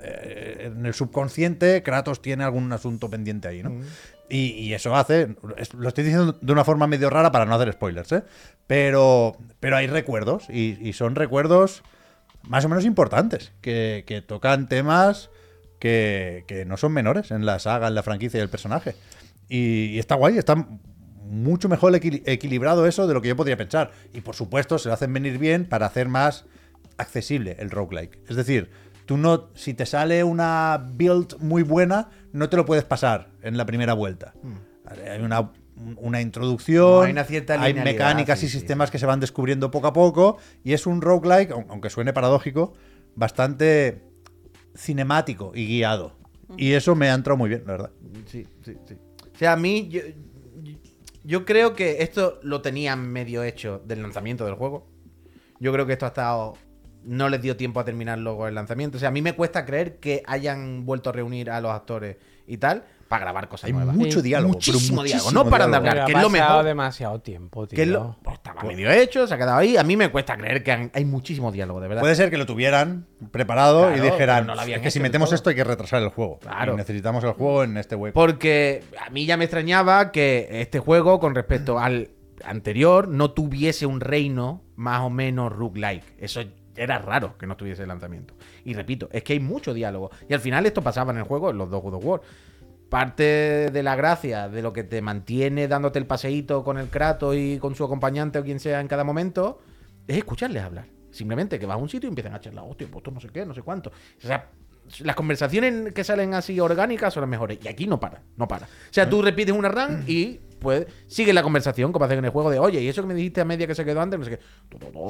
eh, 0.00 0.70
en 0.74 0.86
el 0.86 0.94
subconsciente 0.94 1.82
Kratos 1.82 2.22
tiene 2.22 2.44
algún 2.44 2.72
asunto 2.72 3.10
pendiente 3.10 3.48
ahí, 3.48 3.62
¿no? 3.62 3.72
Y, 4.30 4.50
y 4.52 4.74
eso 4.74 4.94
hace, 4.94 5.36
lo 5.76 5.88
estoy 5.88 6.04
diciendo 6.04 6.36
de 6.40 6.52
una 6.52 6.62
forma 6.64 6.86
medio 6.86 7.08
rara 7.10 7.32
para 7.32 7.46
no 7.46 7.54
hacer 7.54 7.72
spoilers, 7.72 8.12
¿eh? 8.12 8.22
Pero, 8.68 9.36
pero 9.58 9.76
hay 9.76 9.88
recuerdos 9.88 10.48
y, 10.48 10.78
y 10.80 10.92
son 10.92 11.16
recuerdos 11.16 11.82
más 12.44 12.64
o 12.64 12.68
menos 12.68 12.84
importantes, 12.84 13.52
que, 13.60 14.04
que 14.06 14.22
tocan 14.22 14.68
temas 14.68 15.30
que, 15.80 16.44
que 16.46 16.64
no 16.64 16.76
son 16.76 16.92
menores 16.92 17.32
en 17.32 17.44
la 17.44 17.58
saga, 17.58 17.88
en 17.88 17.96
la 17.96 18.04
franquicia 18.04 18.38
y 18.38 18.42
el 18.42 18.50
personaje. 18.50 18.94
Y, 19.48 19.86
y 19.86 19.98
está 19.98 20.14
guay, 20.14 20.38
está 20.38 20.54
mucho 21.24 21.68
mejor 21.68 21.92
equili- 21.94 22.22
equilibrado 22.26 22.86
eso 22.86 23.06
de 23.06 23.14
lo 23.14 23.20
que 23.20 23.28
yo 23.28 23.36
podría 23.36 23.56
pensar. 23.56 23.90
Y 24.12 24.20
por 24.20 24.34
supuesto, 24.34 24.78
se 24.78 24.88
lo 24.88 24.94
hacen 24.94 25.12
venir 25.12 25.38
bien 25.38 25.64
para 25.66 25.86
hacer 25.86 26.08
más 26.08 26.44
accesible 26.96 27.56
el 27.58 27.70
roguelike. 27.70 28.18
Es 28.28 28.36
decir, 28.36 28.70
tú 29.06 29.16
no, 29.16 29.48
si 29.54 29.72
te 29.74 29.86
sale 29.86 30.24
una 30.24 30.86
build 30.92 31.38
muy 31.40 31.62
buena, 31.62 32.10
no 32.32 32.48
te 32.48 32.56
lo 32.56 32.66
puedes 32.66 32.84
pasar 32.84 33.28
en 33.42 33.56
la 33.56 33.66
primera 33.66 33.94
vuelta. 33.94 34.34
Hay 35.10 35.20
una, 35.20 35.52
una 35.96 36.20
introducción. 36.20 36.84
No, 36.84 37.00
hay 37.02 37.12
una 37.12 37.24
cierta 37.24 37.60
hay 37.60 37.74
mecánicas 37.74 38.38
sí, 38.38 38.46
y 38.46 38.48
sí, 38.48 38.58
sistemas 38.58 38.90
que 38.90 38.98
se 38.98 39.06
van 39.06 39.20
descubriendo 39.20 39.70
poco 39.70 39.86
a 39.88 39.92
poco. 39.92 40.38
Y 40.64 40.72
es 40.72 40.86
un 40.86 41.00
roguelike, 41.02 41.50
aun- 41.52 41.66
aunque 41.68 41.90
suene 41.90 42.12
paradójico, 42.12 42.74
bastante 43.14 44.02
cinemático 44.74 45.52
y 45.54 45.66
guiado. 45.66 46.12
Y 46.56 46.72
eso 46.72 46.94
me 46.94 47.10
ha 47.10 47.14
entrado 47.14 47.36
muy 47.36 47.48
bien, 47.48 47.62
la 47.66 47.72
verdad. 47.72 47.90
Sí, 48.26 48.46
sí, 48.64 48.74
sí. 48.86 48.94
O 49.34 49.38
sea, 49.38 49.52
a 49.52 49.56
mí, 49.56 49.88
yo, 49.88 50.00
yo 51.24 51.44
creo 51.44 51.74
que 51.74 52.02
esto 52.02 52.40
lo 52.42 52.62
tenían 52.62 53.06
medio 53.10 53.42
hecho 53.42 53.82
del 53.84 54.02
lanzamiento 54.02 54.44
del 54.46 54.54
juego. 54.54 54.86
Yo 55.60 55.72
creo 55.72 55.86
que 55.86 55.92
esto 55.92 56.06
ha 56.06 56.08
estado. 56.08 56.54
No 57.04 57.28
les 57.28 57.40
dio 57.42 57.56
tiempo 57.56 57.80
a 57.80 57.84
terminarlo 57.84 58.36
con 58.36 58.48
el 58.48 58.54
lanzamiento. 58.54 58.96
O 58.96 59.00
sea, 59.00 59.10
a 59.10 59.12
mí 59.12 59.22
me 59.22 59.34
cuesta 59.34 59.64
creer 59.64 59.98
que 59.98 60.22
hayan 60.26 60.84
vuelto 60.84 61.10
a 61.10 61.12
reunir 61.12 61.50
a 61.50 61.60
los 61.60 61.70
actores 61.70 62.16
y 62.46 62.56
tal 62.58 62.84
para 63.08 63.22
grabar 63.24 63.48
cosas 63.48 63.64
Hay 63.68 63.72
nuevas. 63.72 63.96
mucho 63.96 64.18
Sí. 64.20 64.22
diálogo. 64.28 64.52
Muchísimo 64.54 64.98
pero 65.02 65.06
diálogo, 65.08 65.30
no 65.32 65.48
paran 65.50 65.70
de 65.70 65.76
hablar. 65.78 66.04
Que 66.04 66.12
es 66.12 66.22
lo 66.22 66.28
mejor. 66.30 66.64
demasiado 66.64 67.20
tiempo, 67.20 67.66
tío. 67.66 67.76
Que 67.76 67.82
es 67.82 67.88
lo, 67.88 68.16
pues 68.22 68.36
estaba 68.36 68.62
medio 68.62 68.90
hecho, 68.90 69.26
se 69.26 69.34
ha 69.34 69.38
quedado 69.38 69.58
ahí. 69.58 69.76
A 69.76 69.82
mí 69.82 69.96
me 69.96 70.10
cuesta 70.10 70.36
creer 70.36 70.62
que 70.62 70.72
han- 70.72 70.90
hay 70.94 71.04
muchísimo 71.04 71.50
diálogo, 71.50 71.80
de 71.80 71.88
verdad. 71.88 72.02
Puede 72.02 72.14
ser 72.14 72.28
que 72.30 72.36
lo 72.38 72.44
tuvieran 72.46 73.06
preparado 73.32 73.88
Claro, 73.88 73.96
y 73.96 74.00
dijeran, 74.10 74.46
no 74.46 74.54
es 74.60 74.80
que 74.80 74.90
si 74.90 75.00
metemos 75.00 75.28
todo". 75.30 75.36
esto 75.36 75.50
hay 75.50 75.56
que 75.56 75.64
retrasar 75.64 76.02
el 76.02 76.10
juego. 76.10 76.38
Claro. 76.38 76.74
Y 76.74 76.76
necesitamos 76.76 77.24
el 77.24 77.32
juego 77.32 77.64
en 77.64 77.76
este 77.78 77.94
hueco. 77.96 78.14
Porque 78.14 78.84
a 79.04 79.10
mí 79.10 79.24
ya 79.26 79.36
me 79.36 79.44
extrañaba 79.44 80.12
que 80.12 80.48
este 80.60 80.78
juego, 80.78 81.18
con 81.18 81.34
respecto 81.34 81.78
al 81.78 82.10
anterior, 82.44 83.08
no 83.08 83.30
tuviese 83.32 83.86
un 83.86 84.00
reino 84.00 84.62
más 84.76 85.00
o 85.00 85.10
menos 85.10 85.52
roguelike. 85.52 86.04
Eso 86.18 86.42
era 86.76 86.98
raro 86.98 87.36
que 87.36 87.46
no 87.46 87.56
tuviese 87.56 87.82
el 87.82 87.88
lanzamiento. 87.88 88.34
Y 88.64 88.74
repito, 88.74 89.08
es 89.12 89.24
que 89.24 89.32
hay 89.32 89.40
mucho 89.40 89.74
diálogo. 89.74 90.10
Y 90.28 90.34
al 90.34 90.40
final 90.40 90.64
esto 90.66 90.80
pasaba 90.82 91.10
en 91.10 91.18
el 91.18 91.24
juego, 91.24 91.50
en 91.50 91.58
los 91.58 91.68
dos 91.70 91.82
God 91.82 91.94
of 91.94 92.04
War. 92.04 92.20
Parte 92.88 93.70
de 93.70 93.82
la 93.82 93.96
gracia 93.96 94.48
de 94.48 94.62
lo 94.62 94.72
que 94.72 94.82
te 94.82 95.02
mantiene 95.02 95.68
dándote 95.68 95.98
el 95.98 96.06
paseíto 96.06 96.64
con 96.64 96.78
el 96.78 96.88
Kratos 96.88 97.36
y 97.36 97.58
con 97.58 97.74
su 97.74 97.84
acompañante 97.84 98.38
o 98.38 98.44
quien 98.44 98.60
sea 98.60 98.80
en 98.80 98.88
cada 98.88 99.04
momento 99.04 99.58
es 100.06 100.16
escucharles 100.16 100.62
hablar. 100.62 100.86
Simplemente 101.10 101.58
que 101.58 101.66
vas 101.66 101.74
a 101.74 101.78
un 101.78 101.88
sitio 101.88 102.06
y 102.08 102.10
empiezan 102.10 102.34
a 102.34 102.40
charlar, 102.40 102.64
hostia, 102.66 102.86
pues 102.90 102.98
esto 103.00 103.10
no 103.10 103.20
sé 103.20 103.28
qué, 103.28 103.44
no 103.44 103.52
sé 103.54 103.60
cuánto. 103.62 103.90
O 103.90 104.26
sea, 104.26 104.48
las 105.00 105.16
conversaciones 105.16 105.92
que 105.92 106.02
salen 106.02 106.32
así 106.32 106.58
orgánicas 106.60 107.12
son 107.12 107.20
las 107.22 107.28
mejores. 107.30 107.58
Y 107.62 107.68
aquí 107.68 107.86
no 107.86 108.00
para, 108.00 108.22
no 108.36 108.48
para. 108.48 108.64
O 108.66 108.68
sea, 108.92 109.08
tú 109.08 109.20
repites 109.20 109.54
una 109.54 109.68
run 109.68 110.04
y 110.06 110.40
pues 110.58 110.86
sigue 111.06 111.32
la 111.34 111.42
conversación, 111.42 111.92
como 111.92 112.06
hacen 112.06 112.18
en 112.18 112.24
el 112.24 112.30
juego 112.30 112.50
de, 112.50 112.58
oye, 112.58 112.80
y 112.80 112.88
eso 112.88 113.02
que 113.02 113.08
me 113.08 113.14
dijiste 113.14 113.40
a 113.42 113.44
media 113.44 113.66
que 113.66 113.74
se 113.74 113.84
quedó 113.84 114.00
antes, 114.00 114.18
no 114.18 114.24
sé 114.24 114.32
qué. 114.32 114.38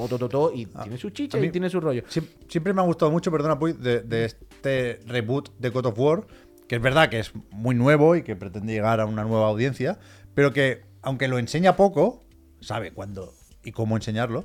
To, 0.09 0.19
to, 0.19 0.29
to, 0.29 0.53
y 0.53 0.67
tiene 0.67 0.99
su 0.99 1.11
chicha 1.11 1.39
mí- 1.39 1.47
y 1.47 1.51
tiene 1.51 1.71
su 1.71 1.81
rollo. 1.81 2.03
Siem- 2.09 2.27
Siempre 2.49 2.73
me 2.75 2.81
ha 2.81 2.85
gustado 2.85 3.11
mucho, 3.13 3.31
perdona, 3.31 3.59
Puy, 3.59 3.73
de, 3.73 4.01
de 4.03 4.25
este 4.25 5.01
reboot 5.07 5.51
de 5.59 5.69
God 5.71 5.87
of 5.87 5.99
War, 5.99 6.27
que 6.69 6.77
es 6.77 6.83
verdad 6.83 7.09
que 7.09 7.19
es 7.21 7.33
muy 7.51 7.75
nuevo 7.75 8.15
y 8.17 8.23
que 8.23 8.37
pretende 8.37 8.73
llegar 8.73 9.01
a 9.01 9.07
una 9.07 9.25
nueva 9.25 9.49
audiencia, 9.49 9.99
pero 10.35 10.53
que, 10.53 10.83
aunque 11.03 11.27
lo 11.29 11.39
enseña 11.39 11.77
poco, 11.77 12.25
sabe 12.61 12.93
cuándo 12.93 13.33
y 13.65 13.73
cómo 13.73 13.97
enseñarlo, 13.97 14.45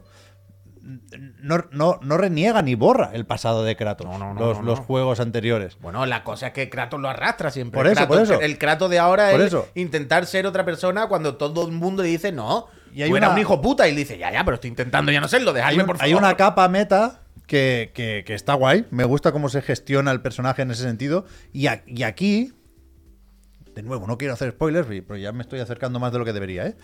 no, 1.42 1.64
no, 1.72 2.00
no 2.02 2.18
reniega 2.18 2.62
ni 2.62 2.76
borra 2.76 3.12
el 3.14 3.26
pasado 3.26 3.64
de 3.64 3.76
Kratos, 3.78 4.06
No, 4.08 4.18
no, 4.18 4.34
no, 4.34 4.40
los, 4.40 4.62
los 4.64 4.80
juegos 4.80 5.20
anteriores. 5.22 5.78
Bueno, 5.80 6.06
la 6.06 6.24
cosa 6.26 6.48
es 6.48 6.54
que 6.54 6.70
Kratos 6.70 7.00
lo 7.00 7.08
arrastra 7.08 7.52
siempre. 7.52 7.78
Por 7.78 7.88
eso, 7.88 7.96
Kratos- 8.02 8.08
por 8.08 8.22
eso. 8.22 8.42
El 8.42 8.58
Kratos 8.58 8.90
de 8.90 9.00
ahora 9.00 9.32
Por 9.32 9.40
es 9.42 9.48
eso. 9.48 9.68
intentar 9.76 10.26
ser 10.26 10.46
otra 10.46 10.66
persona 10.66 11.08
cuando 11.08 11.38
todo 11.38 11.66
el 11.66 11.72
mundo 11.72 12.04
le 12.04 12.10
dice 12.10 12.32
no. 12.34 12.68
Y 12.94 13.02
hay 13.02 13.10
tú 13.10 13.16
eras 13.18 13.30
una- 13.30 13.36
un 13.36 13.42
hijo 13.42 13.62
puta 13.62 13.88
y 13.88 13.92
le 13.94 14.00
dice, 14.00 14.18
ya, 14.18 14.32
ya, 14.32 14.44
pero 14.44 14.56
estoy 14.56 14.70
intentando 14.70 15.12
ya 15.12 15.22
no 15.22 15.28
serlo, 15.30 15.52
Hay, 15.52 15.56
dejadme 15.56 15.82
un- 15.84 15.88
por 15.88 15.96
hay 16.02 16.12
favor. 16.12 16.24
una 16.28 16.36
capa 16.38 16.68
meta 16.68 17.22
que, 17.54 17.92
que- 17.94 18.24
que 18.26 18.34
está 18.34 18.56
guay. 18.56 18.88
Me 18.90 19.04
gusta 19.04 19.32
cómo 19.32 19.48
se 19.48 19.62
gestiona 19.62 20.12
el 20.12 20.22
personaje 20.22 20.64
en 20.64 20.72
ese 20.72 20.82
sentido. 20.82 21.26
Y, 21.52 21.68
a- 21.68 21.84
y 21.86 22.02
aquí, 22.02 22.52
de 23.76 23.84
nuevo, 23.84 24.08
no 24.08 24.18
quiero 24.18 24.34
hacer 24.34 24.52
spoilers, 24.52 24.88
pero 24.88 25.18
ya 25.18 25.32
me 25.32 25.42
estoy 25.44 25.60
acercando 25.60 26.00
más 26.00 26.12
de 26.12 26.18
lo 26.20 26.26
que 26.26 26.34
debería, 26.34 26.66
¿eh? 26.68 26.76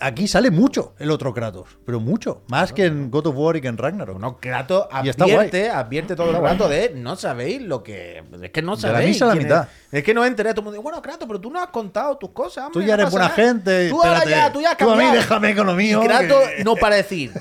Aquí 0.00 0.28
sale 0.28 0.50
mucho 0.50 0.94
el 0.98 1.10
otro 1.10 1.32
Kratos, 1.32 1.78
pero 1.86 1.98
mucho. 1.98 2.42
Más 2.48 2.72
que 2.74 2.84
en 2.86 3.10
God 3.10 3.26
of 3.28 3.36
War 3.36 3.56
y 3.56 3.60
que 3.62 3.68
en 3.68 3.78
Ragnarok. 3.78 4.18
No, 4.20 4.38
Kratos 4.38 4.86
Y 5.02 5.08
está 5.08 5.24
advierte, 5.24 5.70
advierte 5.70 6.14
todo 6.14 6.30
el 6.30 6.42
rato 6.42 6.68
de 6.68 6.92
no 6.94 7.16
sabéis 7.16 7.62
lo 7.62 7.82
que. 7.82 8.22
Es 8.42 8.50
que 8.50 8.60
no 8.62 8.76
De 8.76 8.82
la 8.82 8.92
sabéis. 8.94 9.08
misa 9.10 9.24
a 9.24 9.28
la 9.28 9.34
mitad. 9.34 9.68
Es, 9.90 9.98
es 10.00 10.04
que 10.04 10.12
no 10.14 10.24
enteré. 10.26 10.50
Todo 10.50 10.60
el 10.60 10.64
mundo 10.64 10.72
dice, 10.78 10.82
bueno, 10.82 11.00
Kratos, 11.02 11.26
pero 11.26 11.40
tú 11.40 11.50
no 11.50 11.58
has 11.58 11.68
contado 11.68 12.16
tus 12.18 12.30
cosas. 12.30 12.70
Tú 12.70 12.80
hombre, 12.80 12.86
ya 12.88 12.96
no 12.96 13.02
eres 13.02 13.14
pasa 13.14 13.28
buena 13.28 13.28
nada. 13.28 13.48
gente. 13.54 13.88
Tú 13.90 14.02
ahora 14.02 14.24
ya, 14.26 14.52
tú 14.52 14.60
ya 14.60 14.70
has 14.72 14.76
Tú 14.76 14.84
a 14.90 14.96
mí 14.96 15.02
cambiado". 15.02 15.14
déjame 15.16 15.56
con 15.56 15.66
lo 15.66 15.74
mío. 15.74 16.02
Y 16.02 16.06
Kratos 16.06 16.44
que- 16.56 16.64
no 16.64 16.76
para 16.76 16.96
decir. 16.96 17.32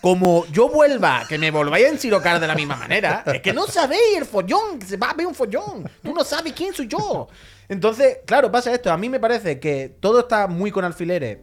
Como 0.00 0.46
yo 0.46 0.68
vuelva, 0.68 1.24
que 1.28 1.36
me 1.36 1.50
volváis 1.50 1.86
a 1.86 1.88
ensirocar 1.90 2.40
de 2.40 2.46
la 2.46 2.54
misma 2.54 2.76
manera, 2.76 3.22
es 3.34 3.42
que 3.42 3.52
no 3.52 3.66
sabéis 3.66 4.16
el 4.16 4.24
follón, 4.24 4.78
que 4.78 4.86
se 4.86 4.96
va 4.96 5.10
a 5.10 5.14
ver 5.14 5.26
un 5.26 5.34
follón. 5.34 5.88
Tú 6.02 6.14
no 6.14 6.24
sabes 6.24 6.54
quién 6.54 6.72
soy 6.72 6.88
yo. 6.88 7.28
Entonces, 7.68 8.18
claro, 8.26 8.50
pasa 8.50 8.72
esto. 8.72 8.90
A 8.90 8.96
mí 8.96 9.08
me 9.08 9.20
parece 9.20 9.60
que 9.60 9.94
todo 10.00 10.20
está 10.20 10.46
muy 10.46 10.70
con 10.70 10.84
alfileres. 10.84 11.38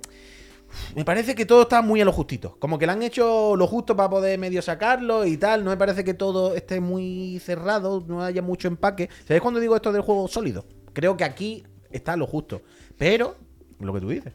Me 0.95 1.05
parece 1.05 1.35
que 1.35 1.45
todo 1.45 1.63
está 1.63 1.81
muy 1.81 2.01
a 2.01 2.05
lo 2.05 2.11
justito. 2.11 2.57
Como 2.59 2.77
que 2.77 2.85
le 2.85 2.91
han 2.91 3.03
hecho 3.03 3.55
lo 3.55 3.67
justo 3.67 3.95
para 3.95 4.09
poder 4.09 4.37
medio 4.39 4.61
sacarlo 4.61 5.25
y 5.25 5.37
tal. 5.37 5.63
No 5.63 5.69
me 5.69 5.77
parece 5.77 6.03
que 6.03 6.13
todo 6.13 6.55
esté 6.55 6.79
muy 6.79 7.39
cerrado, 7.43 8.03
no 8.07 8.23
haya 8.23 8.41
mucho 8.41 8.67
empaque. 8.67 9.09
¿Sabes 9.27 9.41
cuando 9.41 9.59
digo 9.59 9.75
esto 9.75 9.91
del 9.91 10.01
juego 10.01 10.27
sólido? 10.27 10.65
Creo 10.93 11.15
que 11.15 11.23
aquí 11.23 11.63
está 11.91 12.17
lo 12.17 12.27
justo. 12.27 12.61
Pero, 12.97 13.35
lo 13.79 13.93
que 13.93 14.01
tú 14.01 14.09
dices. 14.09 14.33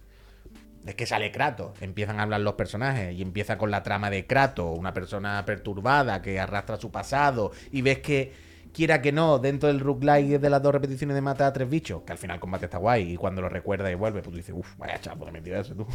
Es 0.86 0.94
que 0.96 1.06
sale 1.06 1.30
Kratos, 1.30 1.80
empiezan 1.80 2.18
a 2.18 2.24
hablar 2.24 2.40
los 2.40 2.54
personajes 2.54 3.14
y 3.14 3.22
empieza 3.22 3.56
con 3.56 3.70
la 3.70 3.82
trama 3.84 4.10
de 4.10 4.26
Kratos, 4.26 4.76
una 4.76 4.92
persona 4.92 5.44
perturbada 5.46 6.20
que 6.22 6.40
arrastra 6.40 6.76
su 6.76 6.90
pasado 6.90 7.52
y 7.70 7.82
ves 7.82 7.98
que, 8.00 8.32
quiera 8.74 9.00
que 9.00 9.12
no, 9.12 9.38
dentro 9.38 9.68
del 9.68 9.78
roguelike 9.78 10.40
de 10.40 10.50
las 10.50 10.60
dos 10.60 10.72
repeticiones 10.72 11.14
de 11.14 11.20
matar 11.20 11.46
a 11.48 11.52
tres 11.52 11.68
bichos, 11.70 12.02
que 12.02 12.10
al 12.12 12.18
final 12.18 12.36
el 12.36 12.40
combate 12.40 12.64
está 12.64 12.78
guay 12.78 13.12
y 13.12 13.16
cuando 13.16 13.40
lo 13.42 13.48
recuerda 13.48 13.92
y 13.92 13.94
vuelve, 13.94 14.22
pues 14.22 14.30
tú 14.32 14.36
dices, 14.36 14.54
uff, 14.58 14.76
vaya 14.76 14.98
chapo 15.00 15.24
de 15.26 15.30
mentira 15.30 15.60
ese 15.60 15.74
tú. 15.76 15.86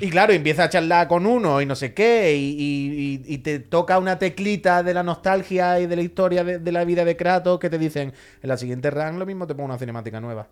y 0.00 0.10
claro, 0.10 0.32
empieza 0.34 0.64
a 0.64 0.68
charlar 0.68 1.08
con 1.08 1.24
uno 1.24 1.62
y 1.62 1.66
no 1.66 1.74
sé 1.74 1.94
qué 1.94 2.36
y, 2.36 2.50
y- 2.50 3.22
y- 3.30 3.34
y 3.34 3.38
te 3.38 3.60
toca 3.60 3.98
una 3.98 4.18
teclita 4.18 4.82
de 4.82 4.92
la 4.92 5.02
nostalgia 5.02 5.80
y 5.80 5.86
de 5.86 5.96
la 5.96 6.02
historia 6.02 6.44
de, 6.44 6.58
de 6.58 6.72
la 6.72 6.84
vida 6.84 7.04
de 7.06 7.16
Kratos 7.16 7.58
que 7.58 7.70
te 7.70 7.78
dicen, 7.78 8.12
en 8.42 8.48
la 8.48 8.58
siguiente 8.58 8.90
run 8.90 9.18
lo 9.18 9.24
mismo 9.24 9.46
te 9.46 9.54
pongo 9.54 9.66
una 9.66 9.78
cinemática 9.78 10.20
nueva, 10.20 10.48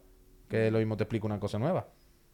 que 0.48 0.70
lo 0.70 0.78
mismo 0.78 0.96
te 0.96 1.02
explico 1.04 1.26
una 1.26 1.38
cosa 1.40 1.58
nueva. 1.58 1.88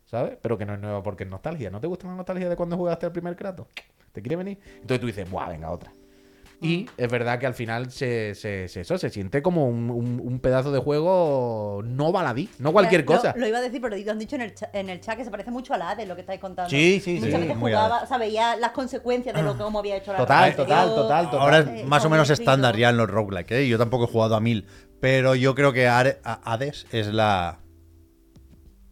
¿Sabes? 0.07 0.39
Pero 0.41 0.57
que 0.57 0.65
no 0.67 0.75
es 0.75 0.81
nueva 0.81 1.03
porque 1.03 1.25
es 1.25 1.31
nostalgia. 1.31 1.71
¿No 1.71 1.81
te 1.81 1.87
gusta 1.87 2.07
la 2.07 2.15
nostalgia 2.15 2.49
de 2.49 2.57
cuando 2.57 2.77
jugaste 2.77 3.07
al 3.07 3.13
primer 3.13 3.37
Kratos? 3.37 3.67
¿Te 4.13 4.23
quiere 4.23 4.37
venir? 4.37 4.59
Entonces 4.77 5.01
tú 5.01 5.07
dices, 5.07 5.31
¡buah, 5.31 5.49
venga, 5.51 5.71
otra! 5.71 5.93
Y 6.59 6.89
es 6.97 7.11
verdad 7.11 7.39
que 7.39 7.45
al 7.45 7.53
final 7.53 7.91
se, 7.91 8.35
se, 8.35 8.67
se- 8.69 8.81
eso, 8.81 8.97
se 8.97 9.11
siente 9.11 9.43
como 9.43 9.69
un, 9.69 9.91
un- 9.91 10.23
un 10.25 10.41
pedazo 10.41 10.73
de 10.73 10.79
juego 10.79 11.83
no 11.85 12.13
baladí, 12.13 12.49
no 12.59 12.73
cualquier 12.73 13.05
cosa. 13.05 13.35
Lo, 13.37 13.47
iba 13.47 13.59
a 13.59 13.61
decir, 13.61 13.79
pero 13.83 13.95
lo 13.95 14.11
han 14.11 14.19
dicho 14.19 14.37
en 14.37 14.41
el, 14.41 14.55
cha- 14.55 14.71
en 14.73 14.89
el 14.89 15.01
chat 15.03 15.19
que 15.19 15.25
se 15.27 15.31
parece 15.31 15.51
mucho 15.51 15.75
al 15.75 15.83
Hades, 15.83 16.09
lo 16.09 16.15
que 16.15 16.23
estáis 16.23 16.41
contando. 16.41 16.71
Sí, 16.71 16.99
sí, 17.05 17.17
Muchas 17.17 17.35
sí, 17.35 17.41
veces 17.41 17.57
muy 17.59 17.73
jugaba, 17.73 17.97
Hades. 17.97 18.05
o 18.05 18.07
sea, 18.09 18.17
veía 18.17 18.57
las 18.57 18.71
consecuencias 18.71 19.35
de 19.37 19.43
lo 19.43 19.53
que 19.55 19.65
cómo 19.65 19.81
había 19.81 19.97
hecho 19.97 20.13
la 20.13 20.19
Total, 20.19 20.57
total, 20.57 20.95
total, 20.95 21.25
total. 21.27 21.41
Ahora 21.43 21.59
es 21.59 21.67
Eh, 21.69 21.85
más 21.85 22.01
o 22.01 22.05
como 22.05 22.15
menos 22.15 22.31
estándar 22.31 22.75
ya 22.75 22.89
en 22.89 22.97
los 22.97 23.11
roguelike, 23.11 23.51
¿eh? 23.53 23.69
Yo 23.69 23.77
tampoco 23.77 24.05
he 24.05 24.09
jugado 24.09 24.35
a 24.35 24.41
mil. 24.41 24.67
Pero 24.99 25.35
yo 25.35 25.55
creo 25.55 25.75
que 25.75 25.89
Are- 25.89 26.21
a- 26.25 26.41
Hades 26.55 26.87
es 26.91 27.09
la. 27.09 27.59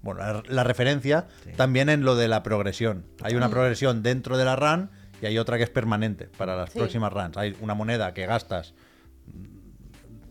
Bueno, 0.04 0.20
la, 0.20 0.42
la 0.46 0.64
referencia 0.64 1.26
también 1.56 1.88
en 1.88 2.04
lo 2.04 2.14
de 2.14 2.28
la 2.28 2.42
progresión. 2.42 3.06
Hay 3.22 3.34
una 3.34 3.48
progresión 3.48 4.02
dentro 4.02 4.36
de 4.38 4.44
la 4.44 4.54
run 4.54 4.90
y 5.22 5.26
hay 5.26 5.38
otra 5.38 5.56
que 5.56 5.64
es 5.64 5.70
permanente 5.70 6.28
para 6.36 6.54
las 6.56 6.70
Sí. 6.70 6.78
próximas 6.78 7.12
runs. 7.12 7.36
Hay 7.36 7.56
una 7.60 7.74
moneda 7.74 8.12
que 8.14 8.26
gastas 8.26 8.74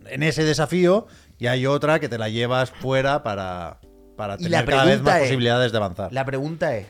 en 0.06 0.22
ese 0.24 0.44
desafío 0.44 1.08
y 1.40 1.48
hay 1.48 1.66
otra 1.66 2.00
que 2.00 2.08
te 2.08 2.18
la 2.18 2.30
llevas 2.30 2.70
fuera 2.72 3.24
para, 3.24 3.80
para 4.16 4.34
la 4.34 4.38
tener 4.38 4.66
cada 4.66 4.86
vez 4.86 5.02
más 5.02 5.16
es- 5.18 5.22
posibilidades 5.24 5.72
de 5.72 5.78
avanzar. 5.80 6.14
La 6.14 6.24
pregunta 6.26 6.78
es: 6.78 6.88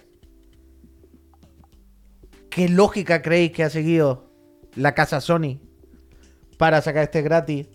¿qué 2.50 2.70
lógica 2.70 3.22
creéis 3.22 3.52
que 3.52 3.64
ha 3.64 3.70
seguido 3.70 4.30
la 4.76 4.94
casa 4.94 5.22
Sony 5.22 5.60
para 6.58 6.82
sacar 6.82 7.04
este 7.04 7.22
gratis 7.22 7.68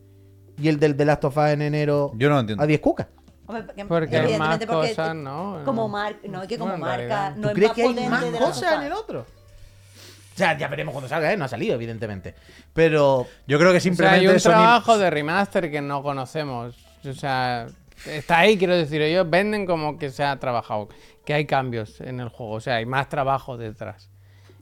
y 0.60 0.68
el 0.68 0.78
del 0.78 0.96
The 0.96 1.04
Last 1.04 1.24
of 1.24 1.36
Us 1.36 1.44
en 1.50 1.62
enero 1.62 2.12
Yo 2.16 2.28
no 2.28 2.34
lo 2.34 2.40
entiendo. 2.40 2.62
a 2.62 2.66
10 2.66 2.80
cucas? 2.80 3.06
Porque- 3.48 3.84
Porque 3.86 4.16
hay 4.16 4.22
evidentemente 4.24 4.66
más 4.66 4.76
porque 4.76 4.88
cosas, 4.90 5.14
¿no? 5.16 5.62
Como 5.64 5.88
marca, 5.88 6.18
no, 6.28 6.42
es 6.42 6.48
que 6.48 6.58
como 6.58 6.70
Bueno, 6.76 6.86
en 6.92 7.08
marca 7.08 7.30
no 7.30 7.42
¿Tú 7.42 7.48
es 7.48 7.54
crees 7.54 7.68
más 7.68 7.74
que 7.74 7.82
hay 7.82 7.88
potente 7.88 8.10
más 8.10 8.20
de 8.20 8.30
la 8.30 8.38
cosas 8.38 8.72
en 8.74 8.82
el 8.82 8.92
otro? 8.92 9.20
O 9.20 10.38
sea, 10.38 10.56
ya 10.56 10.68
veremos 10.68 10.92
cuando 10.92 11.08
salga, 11.08 11.32
¿eh? 11.32 11.36
No 11.36 11.46
ha 11.46 11.48
salido, 11.48 11.74
evidentemente. 11.74 12.34
Pero 12.72 13.26
Yo 13.48 13.58
creo 13.58 13.72
que 13.72 13.78
O 13.78 13.80
sea, 13.80 13.90
hay 13.90 13.96
simplemente 13.96 14.28
un 14.34 14.38
Sony- 14.40 14.50
trabajo 14.50 14.96
de 14.98 15.10
remaster 15.10 15.70
que 15.70 15.80
no 15.80 16.02
conocemos. 16.04 16.76
O 17.04 17.12
sea, 17.14 17.66
está 18.06 18.38
ahí, 18.40 18.56
quiero 18.56 18.76
decir. 18.76 19.00
Ellos 19.02 19.28
venden 19.28 19.66
como 19.66 19.98
que 19.98 20.10
se 20.10 20.22
ha 20.22 20.38
trabajado, 20.38 20.88
que 21.24 21.34
hay 21.34 21.46
cambios 21.46 22.00
en 22.02 22.20
el 22.20 22.28
juego. 22.28 22.52
O 22.52 22.60
sea, 22.60 22.76
hay 22.76 22.86
más 22.86 23.08
trabajo 23.08 23.56
detrás. 23.56 24.10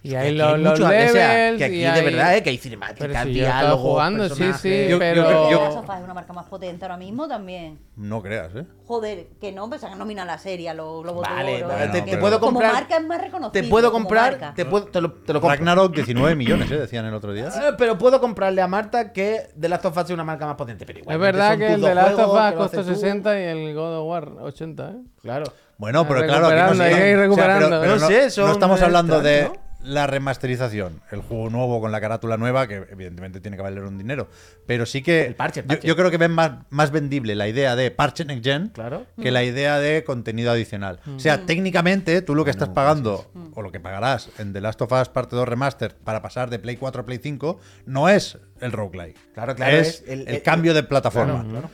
Y 0.03 0.15
hay 0.15 0.29
aquí 0.29 0.37
los, 0.37 0.55
hay 0.55 0.63
los 0.63 0.73
mucho- 0.73 0.85
o 0.85 0.89
sea, 0.89 1.01
levels 1.01 1.59
que 1.59 1.65
aquí 1.65 1.75
y 1.75 1.79
de 1.81 1.87
hay- 1.89 2.05
verdad, 2.05 2.37
¿eh? 2.37 2.43
Que 2.45 2.51
hay 2.51 2.57
Pero 2.59 2.63
cinemáticas, 2.63 3.25
si 3.25 3.29
yo 3.35 3.41
diálogos, 3.45 3.81
jugando, 3.81 4.23
sí, 4.25 4.29
personajes. 4.29 4.61
sí, 4.61 4.83
Yo- 4.85 4.89
yo- 4.91 4.99
pero... 5.01 5.51
yo- 5.51 5.65
La 5.65 5.73
sofá 5.73 5.99
es 5.99 6.05
una 6.05 6.15
marca 6.15 6.33
más 6.33 6.47
potente 6.47 6.85
ahora 6.85 6.97
mismo 6.97 7.27
también. 7.27 7.81
No 7.97 8.23
creas, 8.23 8.55
¿eh? 8.55 8.67
Joder, 8.87 9.27
que 9.41 9.51
no, 9.51 9.69
pues 9.69 9.83
han 9.83 9.99
nominado 9.99 10.29
la 10.29 10.39
serie, 10.39 10.69
a 10.69 10.75
los 10.75 11.03
Globos 11.03 11.27
de 11.27 11.35
Vale, 11.35 11.57
Oro, 11.57 11.69
vale, 11.75 11.89
te- 11.89 12.05
que 12.05 12.11
te 12.13 12.19
puedo 12.19 12.39
como 12.39 12.53
comprar- 12.61 12.73
marca 12.75 12.97
es 12.99 13.05
más 13.05 13.21
reconocible. 13.21 13.63
Te 13.63 13.69
puedo 13.69 13.91
como 13.91 14.05
comprar, 14.05 14.55
te, 14.55 14.65
puedo, 14.65 14.85
te 14.87 15.01
lo, 15.01 15.13
te 15.13 15.33
lo 15.33 15.41
compro. 15.41 15.57
Ragnarok 15.57 15.93
19 15.95 16.37
millones, 16.37 16.71
¿eh? 16.71 16.79
Decían 16.79 17.05
el 17.07 17.15
otro 17.15 17.33
día. 17.33 17.49
Eh, 17.49 17.73
Pero 17.77 17.99
puedo 17.99 18.21
comprarle 18.21 18.63
a 18.63 18.69
Marta 18.69 19.13
que 19.13 19.49
The 19.59 19.69
Last 19.69 19.87
of 19.87 19.97
Us 19.97 20.05
es 20.05 20.11
una 20.11 20.23
marca 20.25 20.47
más 20.47 20.55
potente. 20.55 20.87
Pero 20.87 21.01
Es 21.01 21.03
igualmente 21.03 21.37
verdad 21.37 21.59
que 21.59 21.73
el 21.75 21.81
de 21.81 21.95
Last 21.97 22.19
of 22.21 22.33
Us 22.33 22.53
costó 22.55 22.81
haces 22.81 22.87
tú. 22.87 22.95
60 22.95 23.41
y 23.41 23.43
el 23.43 23.75
God 23.75 23.99
of 23.99 24.09
War 24.09 24.29
80, 24.41 24.91
¿eh? 24.91 24.95
Claro. 25.21 25.47
Bueno, 25.79 26.07
pero 26.07 26.21
claro, 26.25 26.47
aquí 26.47 26.55
no, 26.55 26.63
recuperando, 26.63 26.85
hay 26.85 26.95
que 26.95 27.11
ir 27.11 27.19
recuperando. 27.19 27.67
pero, 27.69 27.81
pero 27.81 27.95
No 27.97 28.01
no, 28.01 28.07
sé, 28.07 28.41
no 28.41 28.53
estamos 28.53 28.81
hablando 28.83 29.21
de 29.21 29.51
la 29.83 30.07
remasterización, 30.07 31.01
el 31.13 31.21
juego 31.21 31.49
nuevo 31.51 31.81
con 31.81 31.93
la 31.93 32.01
carátula 32.01 32.37
nueva, 32.37 32.67
que 32.67 32.87
evidentemente 32.91 33.41
tiene 33.41 33.57
que 33.57 33.63
valer 33.63 33.85
un 33.85 33.99
dinero. 33.99 34.29
Pero 34.67 34.85
sí 34.87 35.03
que. 35.03 35.27
El 35.27 35.35
parche, 35.37 35.61
el 35.61 35.67
yo- 35.67 35.69
parche. 35.69 35.87
Yo, 35.89 35.97
creo 35.97 36.11
que 36.11 36.17
ven 36.19 36.33
más, 36.33 36.53
más 36.71 36.91
vendible 36.91 37.35
la 37.37 37.47
idea 37.49 37.77
de 37.77 37.91
parche 37.91 38.25
next 38.25 38.45
gen 38.45 38.69
Claro. 38.71 39.07
que 39.21 39.31
la 39.31 39.45
idea 39.45 39.79
de 39.79 40.03
contenido 40.05 40.51
adicional. 40.51 41.01
O 41.15 41.21
sea, 41.21 41.47
técnicamente, 41.47 42.21
tú 42.23 42.35
lo 42.35 42.45
que 42.45 42.51
estás 42.51 42.71
pagando, 42.71 43.31
o 43.55 43.63
lo 43.63 43.71
que 43.71 43.79
pagarás 43.81 44.29
en 44.39 44.53
The 44.53 44.61
Last 44.61 44.83
of 44.83 44.91
Us 44.93 45.09
Parte 45.09 45.37
2 45.37 45.47
Remaster 45.49 45.95
para 45.97 46.21
pasar 46.23 46.51
de 46.51 46.59
Play 46.59 46.77
4 46.77 47.03
a 47.03 47.05
Play 47.07 47.21
5, 47.23 47.61
no 47.87 48.09
es 48.09 48.39
el 48.61 48.73
roguelike. 48.73 49.17
Claro, 49.35 49.55
claro, 49.55 49.77
Es 49.77 49.89
es 50.03 50.05
el- 50.09 50.21
el, 50.23 50.29
el- 50.37 50.43
cambio 50.43 50.75
de 50.75 50.83
plataforma. 50.83 51.35
Claro, 51.45 51.49
claro. 51.51 51.71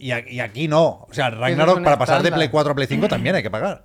Y, 0.00 0.12
aquí 0.38 0.68
no. 0.68 1.06
O 1.10 1.12
sea, 1.12 1.28
Ragnarok 1.30 1.82
para 1.82 1.98
pasar 1.98 2.22
de. 2.22 2.30
Play 2.30 2.48
4 2.50 2.70
a 2.70 2.74
Play 2.76 2.86
5 2.86 3.08
también 3.08 3.34
hay 3.34 3.42
que 3.42 3.50
pagar. 3.50 3.84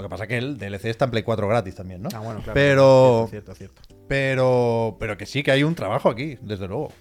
Lo 0.00 0.08
que 0.08 0.10
pasa 0.10 0.24
es 0.24 0.28
que 0.28 0.38
el 0.38 0.58
DLC 0.58 0.86
está 0.86 1.04
en 1.06 1.10
Play 1.12 1.22
4 1.22 1.46
gratis 1.48 1.74
también, 1.74 2.02
¿no? 2.02 2.08
Ah, 2.14 2.20
bueno, 2.20 2.40
claro. 2.40 2.54
Pero, 2.54 3.26
Cierto, 3.30 3.54
cierto. 3.54 3.82
cierto. 3.84 4.04
pero, 4.08 4.96
pero 4.98 5.16
que 5.16 5.26
sí 5.26 5.42
que 5.42 5.50
hay 5.52 5.62
un 5.62 5.74
trabajo 5.74 6.08
aquí, 6.10 6.38
desde 6.40 6.66
luego. 6.68 6.92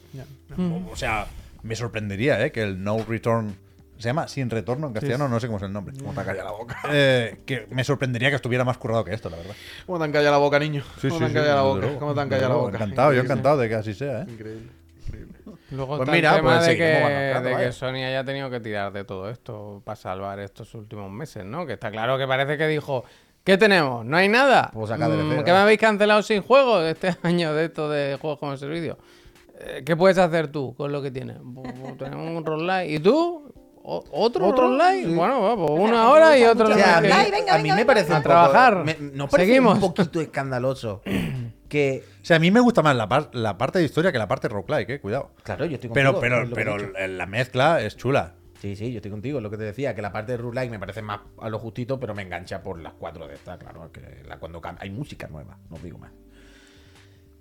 O, 0.58 0.92
o 0.92 0.96
sea, 0.96 1.28
me 1.64 1.76
sorprendería, 1.76 2.46
¿eh? 2.46 2.52
Que 2.52 2.64
el 2.64 2.84
No 2.84 2.98
Return 3.08 3.56
se 3.98 4.04
llama 4.06 4.30
Sin 4.30 4.50
Retorno 4.50 4.88
en 4.88 4.94
castellano, 4.94 5.28
no 5.28 5.40
sé 5.42 5.48
cómo 5.48 5.58
es 5.58 5.64
el 5.64 5.74
nombre. 5.74 5.94
¿Cómo 5.98 6.14
te 6.14 6.20
han 6.22 6.26
callado 6.26 6.46
la 6.46 6.56
boca? 6.58 6.80
Eh, 6.92 7.42
que 7.46 7.68
me 7.72 7.84
sorprendería 7.84 8.30
que 8.30 8.38
estuviera 8.38 8.64
más 8.64 8.78
currado 8.78 9.04
que 9.04 9.14
esto, 9.14 9.30
la 9.30 9.36
verdad. 9.38 9.54
¿Cómo 9.86 9.98
te 9.98 10.06
han 10.06 10.12
callado 10.14 10.32
la 10.32 10.38
boca, 10.38 10.58
niño? 10.60 10.84
¿Cómo 11.02 11.18
te 11.20 11.26
han 11.26 11.34
callado 11.34 11.56
la 11.56 11.62
desde 11.62 11.68
boca? 11.68 11.82
luego, 11.82 12.00
¿Cómo 12.00 12.14
te 12.16 12.22
han 12.22 12.30
callado 12.30 12.50
la 12.50 12.56
boca? 12.56 12.78
Encantado, 12.78 13.14
yo 13.14 13.22
encantado 13.22 13.58
de 13.58 13.68
que 13.70 13.76
así 13.76 13.94
sea, 13.94 14.22
¿eh? 14.22 14.26
Increíble, 14.30 14.70
increíble. 15.06 15.34
Luego 15.72 15.98
Pues 15.98 16.02
está 16.02 16.12
mira, 16.12 16.30
el 16.32 16.36
tema 16.38 16.54
pues 16.56 16.66
de, 16.66 16.72
sí, 16.72 16.78
que, 16.78 16.94
¿cómo 16.94 17.04
van 17.04 17.14
los 17.14 17.30
tratos, 17.30 17.44
de 17.44 17.50
que 17.50 17.56
vaya? 17.56 17.72
Sony 17.72 18.06
haya 18.08 18.24
tenido 18.24 18.50
que 18.50 18.60
tirar 18.60 18.92
de 18.92 19.04
todo 19.04 19.30
esto 19.30 19.82
para 19.86 19.96
salvar 19.96 20.40
estos 20.40 20.74
últimos 20.74 21.12
meses, 21.12 21.46
¿no? 21.46 21.66
Que 21.66 21.74
está 21.74 21.92
claro 21.92 22.18
que 22.18 22.26
parece 22.28 22.58
que 22.58 22.68
dijo, 22.68 23.04
¿qué 23.44 23.58
tenemos? 23.58 24.04
¿No 24.06 24.18
hay 24.18 24.30
nada? 24.30 24.72
Pues 24.74 24.90
saca 24.90 25.08
Mm, 25.08 25.44
¿Qué 25.44 25.52
me 25.52 25.58
habéis 25.58 25.80
cancelado 25.80 26.22
sin 26.24 26.42
juegos 26.42 26.84
este 26.86 27.16
año 27.24 27.54
de 27.54 27.66
esto 27.66 27.90
de 27.90 28.18
juegos 28.20 28.40
como 28.40 28.58
servicio? 28.58 28.98
Eh, 29.60 29.84
¿Qué 29.86 29.96
puedes 29.96 30.18
hacer 30.18 30.48
tú 30.48 30.74
con 30.76 30.92
lo 30.92 31.02
que 31.02 31.12
tienes? 31.12 31.38
Tenemos 31.98 32.30
un 32.32 32.46
roguelike. 32.46 32.92
¿Y 32.92 33.00
tú? 33.00 33.52
¿O- 33.84 34.04
¿Otro, 34.12 34.48
¿Otro? 34.48 34.68
roguelike? 34.70 35.06
Sí. 35.08 35.14
Bueno, 35.16 35.42
va, 35.42 35.56
pues 35.56 35.70
una 35.72 36.10
hora 36.10 36.38
y 36.38 36.44
otro 36.46 36.68
O 36.70 36.74
sea, 36.74 36.98
a 36.98 37.02
mí. 37.02 37.10
Ay, 37.12 37.30
venga, 37.32 37.54
a 37.54 37.58
venga, 37.58 37.58
mí 37.58 37.70
me 37.70 37.76
venga. 37.76 37.86
parece 37.88 38.14
A 38.14 38.18
un 38.18 38.24
poco- 38.24 38.34
trabajar. 38.34 38.84
me- 38.86 38.98
¿No 39.00 39.28
parece 39.28 39.48
Seguimos. 39.50 39.76
un 39.76 39.80
poquito 39.82 40.22
escandaloso 40.22 41.02
que... 41.70 42.04
O 42.22 42.26
sea, 42.26 42.36
a 42.36 42.40
mí 42.40 42.52
me 42.52 42.60
gusta 42.60 42.82
más 42.82 42.96
la, 42.96 43.08
par- 43.08 43.30
la 43.34 43.58
parte 43.58 43.80
de 43.80 43.86
historia 43.86 44.12
que 44.12 44.18
la 44.18 44.28
parte 44.28 44.50
roguelike, 44.50 44.90
¿eh? 44.90 45.00
Cuidado. 45.00 45.32
Claro, 45.44 45.66
yo 45.66 45.76
estoy 45.76 45.90
Pero, 45.94 46.14
contigo, 46.14 46.36
pero, 46.36 46.54
pero 46.54 46.78
dicho. 46.78 47.08
la 47.08 47.26
mezcla 47.26 47.82
es 47.82 47.96
chula. 47.96 48.36
Sí, 48.60 48.76
sí, 48.76 48.92
yo 48.92 48.98
estoy 48.98 49.12
contigo. 49.12 49.40
Lo 49.40 49.50
que 49.50 49.56
te 49.56 49.64
decía, 49.64 49.96
que 49.96 50.02
la 50.02 50.12
parte 50.12 50.34
de 50.34 50.40
roguelike 50.40 50.70
me 50.72 50.80
parece 50.80 51.02
más 51.02 51.22
a 51.40 51.48
lo 51.48 51.60
justito, 51.60 51.98
pero 51.98 52.14
me 52.14 52.24
engancha 52.24 52.62
por 52.62 52.78
las 52.82 52.92
cuatro 52.94 53.26
de 53.28 53.36
estas, 53.36 53.58
claro. 53.58 53.90
Que 53.94 54.02
la, 54.28 54.38
cuando 54.38 54.62
hay 54.80 54.90
música 54.90 55.28
nueva, 55.30 55.58
no 55.70 55.78
os 55.78 55.84
digo 55.84 55.98
más. 55.98 56.12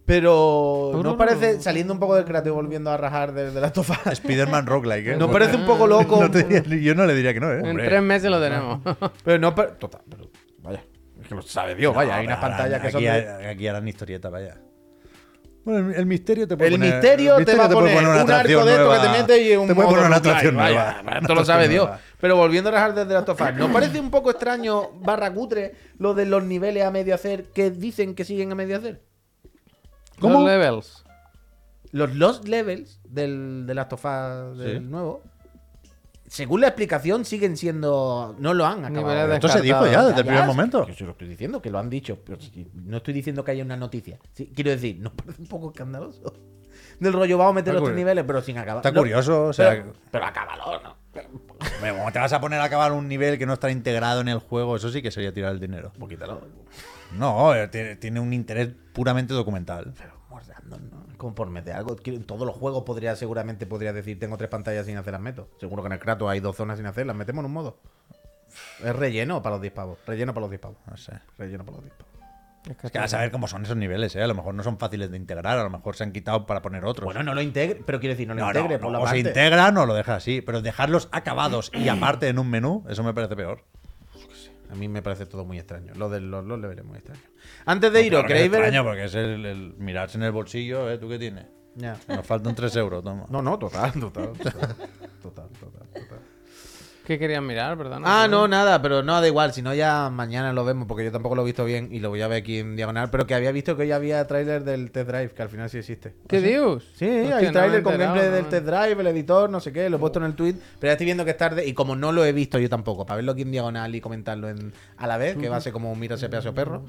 Pero 0.06 0.90
¿no 1.02 1.10
os 1.10 1.16
parece, 1.16 1.60
saliendo 1.60 1.92
un 1.92 2.00
poco 2.00 2.14
del 2.16 2.24
creativo, 2.24 2.54
volviendo 2.54 2.90
a 2.90 2.96
rajar 2.96 3.32
de, 3.34 3.50
de 3.50 3.60
la 3.60 3.70
tofa? 3.72 3.98
Spider-Man 4.10 4.66
roguelike, 4.66 5.08
¿eh? 5.08 5.16
¿No 5.18 5.30
parece 5.30 5.56
un 5.56 5.66
poco 5.66 5.86
loco? 5.86 6.18
No 6.22 6.30
te 6.30 6.44
diría- 6.44 6.62
yo 6.80 6.94
no 6.94 7.04
le 7.04 7.14
diría 7.14 7.34
que 7.34 7.40
no, 7.40 7.52
¿eh? 7.52 7.58
En 7.58 7.66
Hombre. 7.66 7.86
tres 7.88 8.02
meses 8.02 8.30
lo 8.30 8.40
tenemos. 8.40 8.80
Pero 9.22 9.38
no, 9.38 9.54
pero, 9.54 9.72
total, 9.72 10.00
pero 10.08 10.30
que 11.28 11.34
lo 11.34 11.42
sabe 11.42 11.74
Dios, 11.74 11.94
vaya, 11.94 12.16
hay 12.16 12.26
No, 12.26 12.32
unas 12.32 12.40
pantallas 12.40 12.80
que 12.82 12.90
son 12.90 13.04
aquí, 13.06 13.20
de- 13.20 13.46
aquí 13.48 13.68
harán 13.68 13.86
historieta, 13.86 14.28
vaya. 14.30 14.56
Bueno, 15.64 15.90
el, 15.90 15.96
el 15.96 16.06
misterio 16.06 16.48
te 16.48 16.56
puede 16.56 16.68
El 16.70 16.74
poner. 16.80 16.92
misterio 16.94 17.36
el 17.36 17.44
te 17.44 17.54
va 17.54 17.64
a 17.64 17.68
puede 17.68 17.94
poner, 17.94 17.98
una 17.98 18.08
un 18.08 18.14
arco 18.18 18.32
atracción 18.32 18.64
de 18.64 18.72
esto 18.72 18.90
que 18.90 18.98
te 18.98 19.08
mete 19.10 19.42
y 19.52 19.56
un 19.56 19.68
Te 19.68 19.74
puede 19.74 19.88
poner 19.88 20.06
una 20.06 20.16
atracción 20.16 20.56
vaya, 20.56 21.02
nueva. 21.02 21.18
Esto 21.18 21.32
Una 21.32 21.40
lo 21.40 21.44
sabe 21.44 21.68
Dios. 21.68 21.90
Pero 22.20 22.36
volviendo 22.36 22.70
a 22.70 22.72
las 22.72 22.82
artes 22.82 23.06
de 23.06 23.12
la 23.14 23.20
Us, 23.20 23.54
¿no 23.58 23.72
parece 23.72 24.00
un 24.00 24.10
poco 24.10 24.30
extraño, 24.30 24.90
barra 25.00 25.32
cutre, 25.32 25.74
lo 25.98 26.14
de 26.14 26.24
los 26.26 26.42
niveles 26.44 26.84
a 26.84 26.90
medio 26.90 27.14
hacer 27.14 27.44
que 27.52 27.70
dicen 27.70 28.14
que 28.14 28.24
siguen 28.24 28.50
a 28.50 28.54
medio 28.54 28.78
hacer? 28.78 29.02
¿Cómo? 30.18 30.46
levels. 30.46 31.04
Los 31.92 32.14
Lost 32.16 32.46
Levels 32.48 33.00
del, 33.04 33.64
de 33.66 33.74
Last 33.74 33.92
of 33.92 34.04
Us 34.04 34.58
del 34.58 34.78
Sí. 34.78 34.84
nuevo, 34.84 35.22
según 36.28 36.60
la 36.60 36.68
explicación, 36.68 37.24
siguen 37.24 37.56
siendo. 37.56 38.36
No 38.38 38.54
lo 38.54 38.66
han 38.66 38.84
acabado. 38.84 39.32
Esto 39.32 39.48
se 39.48 39.60
dijo 39.60 39.86
ya 39.86 40.04
desde 40.04 40.20
el 40.20 40.26
primer 40.26 40.46
momento. 40.46 40.86
Yo 40.86 40.94
se 40.94 41.04
lo 41.04 41.12
estoy 41.12 41.28
diciendo, 41.28 41.60
que 41.62 41.70
lo 41.70 41.78
han 41.78 41.90
dicho. 41.90 42.18
Pero 42.24 42.38
no 42.74 42.98
estoy 42.98 43.14
diciendo 43.14 43.44
que 43.44 43.52
haya 43.52 43.64
una 43.64 43.76
noticia. 43.76 44.18
Sí, 44.32 44.52
quiero 44.54 44.70
decir, 44.70 44.98
¿no 45.00 45.12
parece 45.16 45.42
un 45.42 45.48
poco 45.48 45.70
escandaloso? 45.70 46.34
Del 47.00 47.12
rollo, 47.12 47.38
vamos 47.38 47.52
a 47.52 47.54
meter 47.54 47.70
Está 47.74 47.80
los 47.80 47.88
tres 47.88 47.96
niveles, 47.96 48.24
pero 48.26 48.42
sin 48.42 48.58
acabar. 48.58 48.78
Está 48.78 48.90
No, 48.90 49.00
curioso, 49.00 49.46
o 49.46 49.52
sea. 49.52 49.70
Pero, 49.70 49.92
pero 50.10 50.24
acábalo, 50.26 50.80
¿no? 50.82 50.96
Hombre, 51.76 51.92
¿Cómo 51.96 52.12
te 52.12 52.18
vas 52.18 52.32
a 52.32 52.40
poner 52.40 52.60
a 52.60 52.64
acabar 52.64 52.92
un 52.92 53.08
nivel 53.08 53.38
que 53.38 53.46
no 53.46 53.54
está 53.54 53.70
integrado 53.70 54.20
en 54.20 54.28
el 54.28 54.38
juego? 54.38 54.76
Eso 54.76 54.90
sí 54.90 55.02
que 55.02 55.10
sería 55.10 55.32
tirar 55.32 55.52
el 55.52 55.60
dinero. 55.60 55.92
Quítalo. 56.08 56.40
No, 57.16 57.54
eh, 57.54 57.68
tiene, 57.68 57.96
tiene 57.96 58.20
un 58.20 58.32
interés 58.32 58.68
puramente 58.92 59.32
documental. 59.32 59.94
Pero 59.96 60.17
¿no? 61.22 61.34
Por 61.34 61.50
meter 61.50 61.74
algo. 61.74 61.96
Todos 61.96 62.46
los 62.46 62.56
juegos 62.56 62.84
podría, 62.84 63.16
seguramente 63.16 63.66
podría 63.66 63.92
decir, 63.92 64.18
tengo 64.18 64.36
tres 64.36 64.48
pantallas 64.50 64.86
sin 64.86 64.96
hacer 64.96 65.12
las 65.12 65.20
meto. 65.22 65.48
Seguro 65.60 65.82
que 65.82 65.88
en 65.88 65.92
el 65.94 65.98
Kratos 65.98 66.28
hay 66.30 66.40
dos 66.40 66.56
zonas 66.56 66.78
sin 66.78 66.86
hacer, 66.86 67.06
las 67.06 67.16
metemos 67.16 67.40
en 67.42 67.46
un 67.46 67.52
modo. 67.52 67.78
Es 68.82 68.96
relleno 68.96 69.42
para 69.42 69.56
los 69.56 69.60
10 69.62 69.72
pavos. 69.74 69.98
Relleno 70.06 70.32
para 70.32 70.42
los 70.42 70.50
10 70.50 70.60
pavos. 70.60 70.78
No 70.86 70.96
sé. 70.96 71.12
Relleno 71.36 71.64
para 71.64 71.76
los 71.76 71.84
10 71.84 71.94
pavos. 71.96 72.08
Es 72.84 72.90
que 72.90 72.98
a 72.98 73.08
saber 73.08 73.30
cómo 73.30 73.46
son 73.48 73.62
esos 73.64 73.76
niveles, 73.76 74.14
¿eh? 74.16 74.22
A 74.22 74.26
lo 74.26 74.34
mejor 74.34 74.52
no 74.54 74.62
son 74.62 74.78
fáciles 74.78 75.10
de 75.10 75.16
integrar, 75.16 75.58
a 75.58 75.62
lo 75.62 75.70
mejor 75.70 75.96
se 75.96 76.04
han 76.04 76.12
quitado 76.12 76.44
para 76.44 76.60
poner 76.60 76.84
otros. 76.84 77.04
Bueno, 77.04 77.22
no 77.22 77.34
lo 77.34 77.40
integre, 77.40 77.80
pero 77.86 77.98
quiero 78.00 78.12
decir, 78.14 78.28
no 78.28 78.34
lo 78.34 78.40
no, 78.40 78.52
no, 78.52 78.58
integre. 78.58 78.76
no, 78.76 78.82
por 78.82 78.92
la 78.92 78.98
o 78.98 79.02
se 79.02 79.06
parte. 79.06 79.20
integran 79.20 79.76
o 79.78 79.86
lo 79.86 79.94
dejas 79.94 80.16
así, 80.18 80.42
pero 80.42 80.60
dejarlos 80.60 81.08
acabados 81.12 81.70
y 81.72 81.88
aparte 81.88 82.28
en 82.28 82.38
un 82.38 82.50
menú, 82.50 82.84
eso 82.88 83.02
me 83.04 83.14
parece 83.14 83.36
peor. 83.36 83.64
A 84.70 84.74
mí 84.74 84.88
me 84.88 85.02
parece 85.02 85.26
todo 85.26 85.44
muy 85.44 85.58
extraño. 85.58 85.94
Lo 85.94 86.08
de 86.08 86.20
los, 86.20 86.44
los 86.44 86.58
leveles 86.60 86.84
muy 86.84 86.98
extraño. 86.98 87.20
Antes 87.64 87.92
de 87.92 88.02
iros, 88.02 88.24
¿queréis 88.24 88.50
ver? 88.50 88.60
extraño 88.60 88.84
porque 88.84 89.04
es 89.04 89.14
el, 89.14 89.46
el 89.46 89.74
mirarse 89.78 90.18
en 90.18 90.24
el 90.24 90.32
bolsillo, 90.32 90.90
¿eh? 90.90 90.98
¿Tú 90.98 91.08
qué 91.08 91.18
tienes? 91.18 91.46
Ya. 91.74 91.96
Nos 92.08 92.26
faltan 92.26 92.54
3 92.54 92.74
euros, 92.76 93.04
toma. 93.04 93.24
No, 93.30 93.40
no, 93.40 93.58
total, 93.58 93.92
total. 93.92 94.32
Total, 94.32 94.76
total, 95.22 95.48
total. 95.60 95.77
¿Qué 97.08 97.18
querían 97.18 97.46
mirar, 97.46 97.78
perdona? 97.78 98.04
Ah, 98.04 98.28
no, 98.28 98.46
nada, 98.48 98.82
pero 98.82 99.02
no, 99.02 99.18
da 99.18 99.26
igual, 99.26 99.54
si 99.54 99.62
no 99.62 99.72
ya 99.72 100.10
mañana 100.10 100.52
lo 100.52 100.62
vemos, 100.66 100.86
porque 100.86 101.04
yo 101.04 101.10
tampoco 101.10 101.34
lo 101.34 101.40
he 101.40 101.44
visto 101.46 101.64
bien 101.64 101.88
y 101.90 102.00
lo 102.00 102.10
voy 102.10 102.20
a 102.20 102.28
ver 102.28 102.42
aquí 102.42 102.58
en 102.58 102.76
diagonal, 102.76 103.08
pero 103.08 103.26
que 103.26 103.34
había 103.34 103.50
visto 103.50 103.78
que 103.78 103.84
hoy 103.84 103.92
había 103.92 104.26
tráiler 104.26 104.62
del 104.62 104.90
Test 104.90 105.08
Drive, 105.08 105.30
que 105.30 105.40
al 105.40 105.48
final 105.48 105.70
sí 105.70 105.78
existe. 105.78 106.12
¿Qué 106.28 106.42
dios? 106.42 106.86
Sí, 106.96 107.08
Hostia, 107.08 107.36
hay 107.38 107.46
no 107.46 107.52
tráiler 107.52 107.80
he 107.80 107.82
con 107.82 107.96
gameplay 107.96 108.26
no 108.26 108.32
del 108.34 108.44
Test 108.50 108.66
Drive, 108.66 109.00
el 109.00 109.06
editor, 109.06 109.48
no 109.48 109.58
sé 109.58 109.72
qué, 109.72 109.88
lo 109.88 109.96
he 109.96 110.00
puesto 110.00 110.18
en 110.18 110.26
el 110.26 110.34
tweet, 110.34 110.56
pero 110.78 110.90
ya 110.90 110.92
estoy 110.92 111.06
viendo 111.06 111.24
que 111.24 111.30
es 111.30 111.38
tarde 111.38 111.66
y 111.66 111.72
como 111.72 111.96
no 111.96 112.12
lo 112.12 112.26
he 112.26 112.32
visto 112.32 112.58
yo 112.58 112.68
tampoco, 112.68 113.06
para 113.06 113.16
verlo 113.16 113.32
aquí 113.32 113.40
en 113.40 113.52
diagonal 113.52 113.94
y 113.94 114.02
comentarlo 114.02 114.50
en, 114.50 114.74
a 114.98 115.06
la 115.06 115.16
vez, 115.16 115.38
que 115.38 115.48
va 115.48 115.56
a 115.56 115.60
ser 115.62 115.72
como 115.72 115.90
un 115.90 115.98
mira 115.98 116.16
ese 116.16 116.28
pedazo 116.28 116.52
perro, 116.52 116.82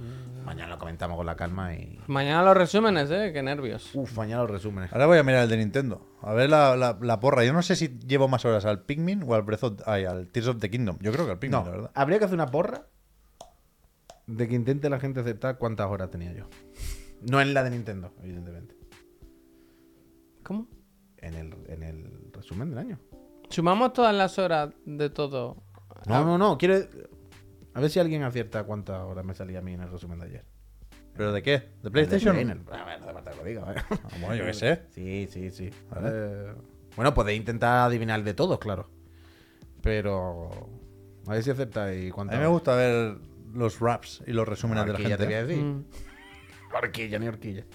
mañana 0.44 0.72
lo 0.72 0.78
comentamos 0.78 1.16
con 1.16 1.28
la 1.28 1.38
calma 1.38 1.74
y... 1.76 1.98
Mañana 2.08 2.44
los 2.44 2.58
resúmenes, 2.58 3.10
eh, 3.10 3.32
qué 3.34 3.42
nervios. 3.42 3.92
Uf, 3.94 4.18
mañana 4.18 4.42
los 4.42 4.52
resúmenes. 4.52 4.92
Ahora 4.92 5.06
voy 5.06 5.18
a 5.18 5.24
mirar 5.24 5.44
el 5.44 5.50
de 5.50 5.56
Nintendo. 5.56 6.09
A 6.22 6.34
ver 6.34 6.50
la, 6.50 6.76
la- 6.76 6.98
la 7.02 7.20
porra. 7.20 7.46
Yo 7.46 7.54
no 7.54 7.62
sé 7.62 7.76
si 7.76 7.98
llevo 8.00 8.28
más 8.28 8.44
horas 8.46 8.66
al 8.66 8.84
Pikmin 8.84 9.24
o 9.26 9.36
al 9.36 9.44
Breath 9.44 9.64
of, 9.64 9.82
ay, 9.86 10.06
al 10.06 10.28
Tears 10.28 10.48
of 10.50 10.58
the 10.60 10.70
Kingdom. 10.70 10.98
Yo 11.02 11.12
creo 11.12 11.26
que 11.26 11.32
al 11.32 11.40
Pikmin, 11.40 11.60
No, 11.60 11.66
la 11.66 11.72
verdad. 11.72 11.92
habría 11.96 12.20
que 12.20 12.26
hacer 12.26 12.36
una 12.36 12.48
porra 12.48 12.88
de 14.28 14.48
que 14.48 14.56
intente 14.56 14.90
la 14.90 15.00
gente 15.00 15.22
aceptar 15.22 15.58
cuántas 15.58 15.88
horas 15.88 16.10
tenía 16.12 16.34
yo. 16.34 16.46
No 17.30 17.40
en 17.42 17.54
la 17.54 17.64
de 17.64 17.72
Nintendo, 17.72 18.14
evidentemente. 18.22 18.76
¿Cómo? 20.44 20.68
En 21.18 21.34
el, 21.36 21.54
en 21.68 21.84
el 21.84 22.30
resumen 22.34 22.70
del 22.70 22.80
año. 22.80 23.00
Sumamos 23.50 23.94
todas 23.94 24.14
las 24.16 24.38
horas 24.40 24.70
de 24.86 25.10
todo. 25.10 25.64
No, 26.08 26.24
no, 26.24 26.38
no. 26.38 26.58
Quiero. 26.58 26.76
A 27.74 27.82
ver 27.82 27.90
si 27.90 28.00
alguien 28.00 28.24
acierta 28.24 28.64
cuántas 28.64 29.02
horas 29.02 29.26
me 29.26 29.34
salía 29.34 29.60
a 29.60 29.62
mí 29.62 29.74
en 29.74 29.82
el 29.82 29.90
resumen 29.92 30.20
de 30.20 30.26
ayer. 30.28 30.46
¿Pero 31.20 31.34
de 31.34 31.44
qué? 31.44 31.64
¿De 31.84 31.92
PlayStation? 31.92 32.38
En 32.38 32.50
el- 32.50 32.62
A 32.72 32.86
ver, 32.86 33.02
no 33.02 33.06
hace 33.08 33.14
falta 33.14 33.32
que 33.32 33.38
lo 33.38 33.44
diga. 33.44 33.74
¿eh? 33.74 33.76
Ah, 33.92 34.10
bueno, 34.22 34.36
yo 34.36 34.46
qué 34.46 34.54
sé. 34.54 34.84
Sí, 34.92 35.28
sí, 35.30 35.52
sí. 35.52 35.70
Eh, 36.02 36.54
bueno, 36.96 37.14
podéis 37.14 37.38
intentar 37.42 37.80
adivinar 37.88 38.24
de 38.24 38.34
todos, 38.34 38.58
claro. 38.58 38.90
Pero. 39.82 40.50
A 41.28 41.32
ver 41.34 41.44
si 41.44 41.50
aceptáis 41.50 42.10
A 42.10 42.16
cuántas. 42.16 42.38
mí 42.38 42.42
me 42.42 42.48
gusta 42.48 42.74
ver 42.74 43.18
los 43.54 43.82
raps 43.82 44.24
y 44.28 44.32
los 44.32 44.48
resúmenes 44.48 44.86
de 44.86 44.94
la 44.94 44.98
Horquilla, 44.98 45.18
te 45.18 45.26
voy 45.26 45.34
a 45.34 45.38
gente. 45.40 45.54
decir. 45.56 45.66
Mm. 45.66 45.86
Horquilla 46.74 47.20
ni 47.20 47.28
horquilla. 47.28 47.66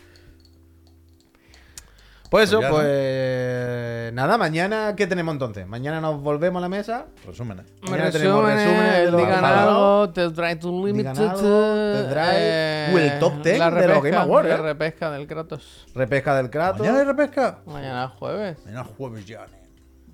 Pues 2.31 2.49
eso, 2.49 2.59
Pues 2.59 2.63
ya, 2.63 2.69
¿no? 2.69 2.75
pues 2.77 4.13
nada, 4.13 4.39
mañana 4.39 4.95
¿qué 4.97 5.07
tenemos 5.07 5.33
entonces? 5.33 5.67
Mañana 5.67 6.01
nos 6.01 6.21
volvemos 6.21 6.59
a 6.59 6.63
la 6.63 6.69
mesa. 6.69 7.07
Resúmenes. 7.27 7.67
Mañana 7.83 8.11
tenemos 8.11 8.45
Resúmenes, 8.45 9.17
digan 9.17 9.45
algo, 9.45 10.11
Test 10.11 10.35
Drive. 10.37 10.59
Digan 10.93 11.17
algo, 11.19 11.33
Test 11.33 12.11
Drive, 12.11 12.95
o 12.95 12.99
el 12.99 13.19
top 13.19 13.43
10 13.43 13.59
la 13.59 13.71
de 13.71 13.89
los 13.89 14.03
Game 14.03 14.17
Awards, 14.17 14.49
La 14.49 14.55
eh. 14.55 14.63
repesca 14.63 15.11
del 15.11 15.27
Kratos. 15.27 15.87
Repesca 15.95 16.35
del 16.37 16.51
Kratos. 16.51 16.81
¿Mañana 16.81 16.99
hay 17.01 17.05
repesca? 17.05 17.59
Mañana 17.67 18.09
jueves. 18.09 18.59
Mañana 18.65 18.85
jueves 18.85 19.27
ya. 19.27 19.47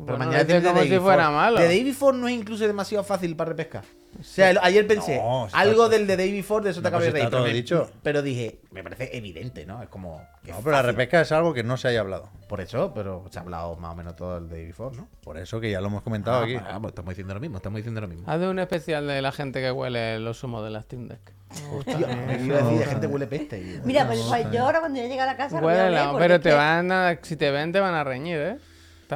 Pero 0.06 0.16
Bueno, 0.16 0.18
mañana 0.32 0.44
dice 0.44 0.60
tiene 0.60 0.68
como 0.68 0.82
si 0.82 0.89
Day 0.89 0.98
fuera 0.98 1.16
Before. 1.28 1.36
malo. 1.36 1.56
The 1.59 1.66
Day 1.68 1.85
Before 1.85 2.16
no 2.18 2.28
es 2.28 2.35
incluso 2.35 2.66
demasiado 2.66 3.05
fácil 3.05 3.36
para 3.36 3.51
repesca. 3.51 3.82
O 4.18 4.24
sea, 4.24 4.52
ayer 4.62 4.86
pensé, 4.89 5.18
No, 5.18 5.47
está- 5.47 5.59
algo 5.60 5.89
del 5.89 6.06
The 6.06 6.16
Day 6.16 6.32
Before 6.32 6.64
de 6.64 6.70
eso 6.72 6.81
te 6.81 6.85
No, 6.85 6.89
acabo 6.89 7.01
pues 7.02 7.12
de 7.14 7.20
está 7.20 7.39
reír. 7.39 7.86
Pero, 8.02 8.22
dicho. 8.22 8.22
dije, 8.22 8.60
me 8.72 8.82
parece 8.82 9.16
evidente, 9.16 9.64
¿no? 9.66 9.81
Es 9.82 9.89
como. 9.89 10.20
No, 10.48 10.56
pero 10.64 10.72
la 10.72 10.82
repesca 10.82 11.20
es 11.20 11.31
algo 11.32 11.55
que 11.55 11.62
no 11.62 11.77
se 11.77 11.89
haya 11.89 12.01
hablado. 12.01 12.28
Por 12.48 12.60
eso, 12.60 12.93
pero 12.93 13.24
se 13.31 13.39
ha 13.39 13.43
hablado 13.43 13.77
más 13.77 13.93
o 13.93 13.97
menos 13.97 14.16
todo 14.16 14.39
el 14.39 14.48
Day 14.48 14.66
Before, 14.66 14.97
¿no? 14.97 15.09
Por 15.22 15.39
eso 15.39 15.60
que 15.60 15.70
ya 15.70 15.81
lo 15.81 15.86
hemos 15.86 16.02
comentado 16.02 16.40
Ah, 16.40 16.44
aquí. 16.44 16.56
ah, 16.56 16.78
pues 16.81 16.90
estamos 16.90 17.10
diciendo 17.10 17.35
lo 17.35 17.40
mismo, 17.40 17.59
estamos 17.59 17.77
diciendo 17.77 18.01
lo 18.01 18.09
mismo. 18.09 18.24
Haz 18.28 18.40
de 18.40 18.48
un 18.48 18.59
especial 18.59 19.06
de 19.06 19.22
la 19.22 19.31
gente 19.31 19.60
que 19.60 19.70
huele 19.70 20.18
los 20.18 20.43
humos 20.43 20.64
de 20.64 20.70
la 20.70 20.82
Steam 20.82 21.06
Deck. 21.06 21.20
Me 21.62 21.68
gusta. 21.68 21.97
Tío, 21.97 22.06
me 22.09 22.43
iba 22.44 22.59
a 22.59 22.62
decir, 22.62 22.78
de 22.78 22.86
gente 22.86 23.06
huele 23.06 23.27
peste. 23.27 23.81
Mira, 23.85 24.06
pues, 24.06 24.20
pues 24.28 24.51
yo 24.52 24.64
ahora 24.64 24.81
cuando 24.81 25.01
yo 25.01 25.06
llegue 25.06 25.20
a 25.20 25.27
la 25.27 25.36
casa 25.36 25.60
porque 25.60 25.77
pero 26.18 26.40
te 26.40 26.52
van 26.52 26.90
a, 26.90 27.18
si 27.22 27.36
te 27.36 27.51
ven, 27.52 27.70
te 27.72 27.78
van 27.81 27.94
a 27.94 28.02
reñir, 28.05 28.39
¿eh? 28.39 28.59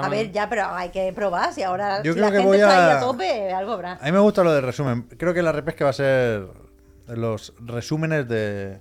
A 0.00 0.08
ver, 0.08 0.32
ya, 0.32 0.48
pero 0.48 0.66
hay 0.66 0.90
que 0.90 1.12
probar. 1.12 1.52
Si 1.52 1.62
ahora 1.62 2.02
Yo 2.02 2.12
si 2.12 2.18
creo 2.18 2.24
la 2.26 2.30
que 2.30 2.36
gente 2.38 2.48
voy 2.48 2.60
está 2.60 2.86
ahí 2.86 2.92
a- 2.94 2.98
a 2.98 3.00
tope, 3.00 3.52
algo 3.52 3.72
habrá. 3.72 3.92
A 4.00 4.04
mí 4.04 4.12
me 4.12 4.18
gusta 4.20 4.42
lo 4.44 4.52
del 4.52 4.62
resumen. 4.64 5.02
Creo 5.18 5.34
que 5.34 5.42
la 5.42 5.52
repesca 5.52 5.84
va 5.84 5.90
a 5.90 5.94
ser 5.94 6.46
los 7.08 7.52
resúmenes 7.60 8.26
de, 8.28 8.80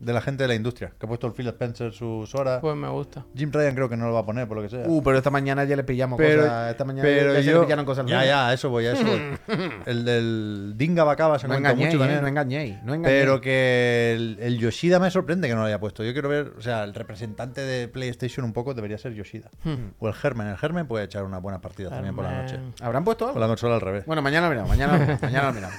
de 0.00 0.12
la 0.14 0.20
gente 0.20 0.44
de 0.44 0.48
la 0.48 0.54
industria. 0.54 0.92
Que 0.98 1.06
ha 1.06 1.08
puesto 1.08 1.26
el 1.26 1.34
Phil 1.34 1.46
Spencer 1.48 1.92
sus 1.92 2.34
horas. 2.34 2.60
Pues 2.60 2.74
me 2.74 2.88
gusta. 2.88 3.24
Jim 3.36 3.50
Ryan 3.52 3.74
creo 3.74 3.88
que 3.88 3.96
no 3.96 4.06
lo 4.06 4.14
va 4.14 4.20
a 4.20 4.24
poner, 4.24 4.48
por 4.48 4.56
lo 4.56 4.62
que 4.62 4.70
sea. 4.70 4.84
Uh, 4.86 5.02
pero 5.02 5.18
esta 5.18 5.30
mañana 5.30 5.64
ya 5.64 5.76
le 5.76 5.84
pillamos 5.84 6.16
pero 6.16 6.42
cosas. 6.42 6.70
Esta 6.70 6.84
mañana 6.84 7.02
pero 7.02 7.34
ya 7.34 7.42
se 7.42 7.52
le 7.52 7.60
pillaron 7.60 7.84
cosas 7.84 8.06
ya, 8.06 8.24
ya, 8.24 8.52
eso 8.52 8.70
voy, 8.70 8.86
a 8.86 8.92
eso 8.92 9.04
voy. 9.04 9.20
El 9.86 10.04
del 10.04 10.72
Dinga 10.76 11.04
Bacaba 11.04 11.38
se 11.38 11.46
No 11.46 11.54
cuenta 11.54 11.70
engañéis, 11.70 11.94
mucho 11.94 12.04
eh, 12.04 12.06
también. 12.06 12.22
no 12.22 12.28
engañéis, 12.28 12.82
no 12.82 12.94
engañéis. 12.94 13.20
Pero 13.22 13.40
que 13.40 14.14
el, 14.16 14.38
el 14.40 14.58
Yoshida 14.58 14.98
me 14.98 15.10
sorprende 15.10 15.48
que 15.48 15.54
no 15.54 15.60
lo 15.60 15.66
haya 15.66 15.78
puesto. 15.78 16.02
Yo 16.02 16.12
quiero 16.12 16.28
ver, 16.28 16.54
o 16.58 16.62
sea, 16.62 16.82
el 16.84 16.94
representante 16.94 17.60
de 17.60 17.86
PlayStation 17.88 18.44
un 18.44 18.52
poco 18.52 18.72
debería 18.74 18.96
ser 18.98 19.12
Yoshida. 19.12 19.50
O 19.98 20.08
el 20.08 20.14
Germen. 20.14 20.46
El 20.46 20.56
Germen 20.56 20.86
puede 20.86 21.04
echar 21.04 21.24
una 21.24 21.38
buena 21.38 21.60
partida 21.60 21.90
también 21.90 22.14
por 22.16 22.24
la 22.24 22.42
noche. 22.42 22.58
¿Habrán 22.80 23.04
puesto 23.04 23.26
algo? 23.26 23.34
Con 23.34 23.42
la 23.42 23.48
consola 23.48 23.74
al 23.74 23.80
revés. 23.82 24.06
Bueno, 24.06 24.22
mañana 24.22 24.46
lo 24.46 24.50
miramos, 24.50 24.70
mañana 24.70 24.92
lo 24.94 24.98
miramos, 25.00 25.22
mañana 25.22 25.48
lo 25.48 25.52
miramos. 25.54 25.76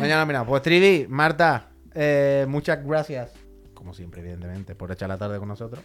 mañana 0.00 0.20
lo 0.20 0.26
miramos. 0.26 0.48
Pues 0.48 0.62
Trivi, 0.62 1.06
Marta, 1.08 1.71
eh, 1.94 2.46
muchas 2.48 2.84
gracias, 2.84 3.32
como 3.74 3.94
siempre, 3.94 4.20
evidentemente, 4.20 4.74
por 4.74 4.90
echar 4.92 5.08
la 5.08 5.18
tarde 5.18 5.38
con 5.38 5.48
nosotros. 5.48 5.84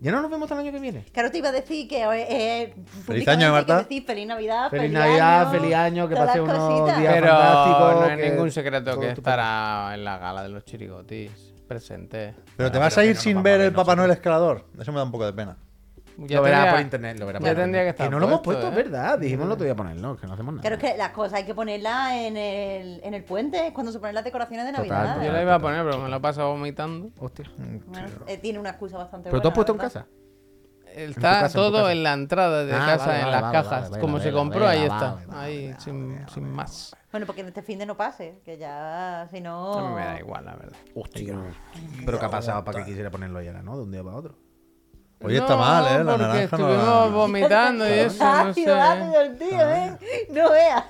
Ya 0.00 0.10
no 0.12 0.20
nos 0.20 0.30
vemos 0.30 0.50
hasta 0.50 0.60
el 0.60 0.66
año 0.66 0.72
que 0.76 0.80
viene. 0.80 1.04
Claro, 1.12 1.30
te 1.30 1.38
iba 1.38 1.48
a 1.48 1.52
decir 1.52 1.88
que 1.88 2.02
eh, 2.02 2.26
eh, 2.28 2.74
Feliz 3.06 3.26
año, 3.28 3.52
Marta. 3.52 3.78
decir 3.78 4.04
feliz 4.04 4.26
Navidad, 4.26 4.68
Feliz 4.68 4.92
Navidad, 4.92 5.42
año, 5.42 5.50
feliz 5.60 5.74
año, 5.74 6.08
que 6.08 6.16
pase 6.16 6.40
unos 6.40 6.98
días 6.98 7.14
Pero 7.14 7.26
fantástico, 7.28 8.00
no 8.00 8.06
es 8.06 8.30
ningún 8.30 8.50
secreto 8.50 9.00
que 9.00 9.10
estará 9.10 9.94
en 9.94 10.04
la 10.04 10.18
gala 10.18 10.42
de 10.42 10.48
los 10.48 10.64
chirigotis 10.64 11.54
presente. 11.66 12.34
Pero 12.56 12.70
te 12.70 12.78
vas 12.78 12.96
a 12.98 13.04
ir 13.04 13.16
sin 13.16 13.42
ver 13.42 13.60
el 13.60 13.72
Papá. 13.72 13.96
Noel 13.96 14.10
escalador. 14.10 14.66
Eso 14.78 14.92
me 14.92 14.98
da 14.98 15.04
un 15.04 15.12
poco 15.12 15.24
de 15.26 15.32
pena. 15.32 15.56
Ya 16.16 16.36
lo 16.36 16.42
verás 16.42 16.58
tendría- 16.60 16.72
por 16.72 16.80
internet, 16.80 17.18
lo 17.18 17.26
verás 17.26 17.42
ya 17.42 17.48
por 17.48 17.56
tendría 17.56 17.82
que 17.82 17.88
internet. 17.88 17.94
estar 17.94 18.06
Que 18.06 18.10
no 18.10 18.18
lo 18.20 18.26
hemos 18.26 18.40
puesto, 18.40 18.66
es 18.68 18.72
¿eh? 18.72 18.76
verdad. 18.76 19.18
Dijimos 19.18 19.48
no 19.48 19.56
te 19.56 19.64
voy 19.64 19.70
a 19.70 19.76
ponerlo, 19.76 20.16
que 20.16 20.26
no 20.26 20.32
hacemos 20.34 20.54
nada. 20.54 20.60
Claro, 20.62 20.76
es 20.76 20.82
que 20.92 20.96
las 20.96 21.10
cosas 21.10 21.34
hay 21.34 21.44
que 21.44 21.54
ponerlas 21.54 22.12
en 22.12 22.36
el, 22.36 23.00
en 23.02 23.14
el 23.14 23.24
puente, 23.24 23.72
cuando 23.74 23.90
se 23.92 23.98
ponen 23.98 24.14
las 24.14 24.24
decoraciones 24.24 24.66
de 24.66 24.72
Total, 24.72 24.88
Navidad. 24.88 25.12
total. 25.14 25.26
Yo 25.26 25.32
la 25.32 25.42
iba 25.42 25.54
a 25.54 25.58
poner, 25.58 25.84
pero 25.84 25.98
me 25.98 26.08
lo 26.08 26.16
he 26.16 26.20
pasado 26.20 26.50
vomitando. 26.52 27.10
Hostia. 27.18 27.50
Bueno, 27.56 28.08
eh, 28.26 28.38
tiene 28.38 28.58
una 28.58 28.70
excusa 28.70 28.96
bastante 28.98 29.30
¿Pero 29.30 29.42
tú 29.42 29.48
buena. 29.48 29.48
has 29.48 29.54
puesto 29.54 29.72
en 29.72 29.78
la 29.78 29.84
casa? 29.84 30.06
Está 30.94 31.46
en 31.46 31.52
todo 31.52 31.90
en 31.90 32.02
la 32.04 32.12
entrada 32.12 32.64
de 32.64 32.72
Ah, 32.72 32.86
casa, 32.86 33.06
vale, 33.06 33.18
en 33.18 33.24
vale, 33.24 33.32
las 33.32 33.42
vale, 33.42 33.52
cajas. 33.52 33.90
vale, 33.90 34.00
Como 34.00 34.12
vale, 34.12 34.24
se 34.24 34.30
vale, 34.30 34.40
compró, 34.40 34.68
ahí 34.68 34.86
vale, 34.86 34.86
está. 34.86 35.40
ahí, 35.40 35.66
vale, 35.66 35.80
sin, 35.80 36.14
vale, 36.14 36.26
sin 36.32 36.42
vale, 36.44 36.54
más. 36.54 36.96
Bueno, 37.10 37.26
porque 37.26 37.40
en 37.40 37.48
este 37.48 37.62
fin 37.62 37.78
de 37.80 37.86
no 37.86 37.96
pase, 37.96 38.40
que 38.44 38.58
ya, 38.58 39.26
si 39.32 39.40
no... 39.40 39.72
A 39.74 39.88
mí 39.88 39.94
me 39.96 40.04
da 40.04 40.20
igual, 40.20 40.44
la 40.44 40.54
verdad. 40.54 40.76
Hostia. 40.94 41.36
Pero 42.06 42.18
¿qué 42.20 42.24
ha 42.26 42.30
pasado 42.30 42.62
para 42.64 42.78
que 42.78 42.84
quisiera 42.84 43.10
ponerlo 43.10 43.42
ya, 43.42 43.54
no? 43.54 43.76
De 43.76 43.82
un 43.82 43.90
día 43.90 44.04
para 44.04 44.14
otro. 44.16 44.36
Oye, 45.24 45.38
está 45.38 45.56
mal, 45.56 45.84
¿eh? 45.86 46.04
La 46.04 46.16
naranja 46.18 46.34
no 46.34 46.68
estuvimos 46.68 46.86
la- 46.86 47.06
vomitando 47.16 47.88
y 47.88 47.92
eso, 47.98 48.22
no 48.24 48.30
Ácido, 48.30 48.80
ácido 48.80 49.12
sé. 49.12 49.22
el 49.22 49.38
tío, 49.38 49.70
¿eh? 49.70 49.96
No 50.30 50.50
veas. 50.50 50.84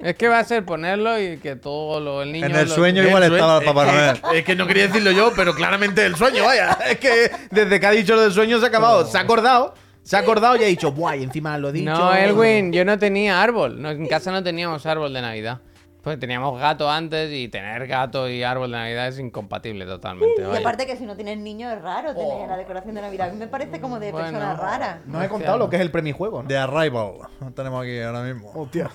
Es 0.00 0.14
que 0.16 0.28
va 0.28 0.38
a 0.40 0.44
ser 0.44 0.64
ponerlo 0.64 1.20
y 1.20 1.38
que 1.38 1.56
todo 1.56 2.00
lo, 2.00 2.22
el 2.22 2.32
niño... 2.32 2.46
En 2.46 2.56
el 2.56 2.68
lo- 2.68 2.74
sueño 2.74 3.02
El 3.02 3.08
igual 3.08 3.22
sueño- 3.22 3.36
estaba 3.36 3.58
el 3.58 3.64
Papá 3.64 3.84
es 3.84 3.90
que- 3.90 3.96
Noel. 4.22 4.38
Es 4.38 4.44
que 4.44 4.54
no 4.56 4.66
quería 4.66 4.86
decirlo 4.88 5.10
yo, 5.12 5.32
pero 5.36 5.54
claramente 5.54 6.04
el 6.04 6.16
sueño, 6.16 6.44
vaya. 6.44 6.76
Es 6.88 6.98
que 6.98 7.30
desde 7.50 7.78
que 7.80 7.86
ha 7.86 7.90
dicho 7.92 8.14
lo 8.16 8.22
del 8.22 8.32
sueño 8.32 8.58
se 8.58 8.64
ha 8.64 8.68
acabado. 8.68 9.06
Se 9.06 9.16
ha 9.18 9.20
acordado, 9.20 9.74
se 10.02 10.16
ha 10.16 10.20
acordado 10.20 10.56
y 10.56 10.64
ha 10.64 10.66
dicho, 10.66 10.92
guay, 10.92 11.22
encima 11.22 11.56
lo 11.58 11.68
he 11.68 11.72
dicho. 11.72 11.90
No, 11.90 12.14
Elwin, 12.14 12.72
yo 12.72 12.84
no 12.84 12.98
tenía 12.98 13.42
árbol. 13.42 13.80
No, 13.80 13.90
en 13.90 14.06
casa 14.08 14.30
no 14.32 14.42
teníamos 14.42 14.84
árbol 14.86 15.12
de 15.12 15.22
Navidad. 15.22 15.60
Pues 16.06 16.20
teníamos 16.20 16.56
gato 16.60 16.88
antes 16.88 17.32
y 17.32 17.48
tener 17.48 17.88
gato 17.88 18.28
y 18.28 18.44
árbol 18.44 18.70
de 18.70 18.76
Navidad 18.76 19.08
es 19.08 19.18
incompatible 19.18 19.86
totalmente. 19.86 20.40
Y 20.40 20.44
vaya. 20.44 20.60
aparte 20.60 20.86
que 20.86 20.94
si 20.96 21.04
no 21.04 21.16
tienes 21.16 21.36
niños 21.36 21.72
es 21.72 21.82
raro 21.82 22.14
tener 22.14 22.48
la 22.48 22.56
decoración 22.56 22.94
de 22.94 23.00
Navidad. 23.00 23.30
A 23.30 23.32
mí 23.32 23.38
me 23.40 23.48
parece 23.48 23.80
como 23.80 23.98
de 23.98 24.12
Bueno. 24.12 24.28
persona 24.28 24.54
rara. 24.54 25.02
No 25.04 25.20
he 25.20 25.28
contado 25.28 25.58
lo 25.58 25.68
que 25.68 25.74
es 25.74 25.82
el 25.82 25.90
premijuego, 25.90 26.42
¿no? 26.44 26.48
The 26.48 26.58
Arrival. 26.58 27.14
Lo 27.40 27.50
tenemos 27.50 27.82
aquí 27.82 27.98
ahora 27.98 28.22
mismo. 28.22 28.52
Hostia. 28.54 28.88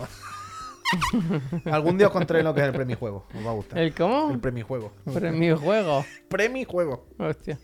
Algún 1.69 1.97
día 1.97 2.07
os 2.07 2.13
contaré 2.13 2.43
lo 2.43 2.53
que 2.53 2.61
es 2.61 2.67
el 2.67 2.71
premijuego. 2.73 3.25
Os 3.35 3.45
va 3.45 3.49
a 3.49 3.53
gustar. 3.55 3.79
¿El 3.79 3.93
cómo? 3.93 4.31
El 4.31 4.39
premijuego. 4.39 4.93
Premio 5.13 5.57
juego. 5.57 6.05
Premijuego. 6.29 7.07
Hostia. 7.19 7.59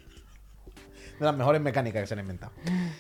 De 1.20 1.26
las 1.26 1.36
mejores 1.36 1.60
mecánicas 1.62 2.02
que 2.02 2.08
se 2.08 2.14
han 2.14 2.20
inventado. 2.20 2.52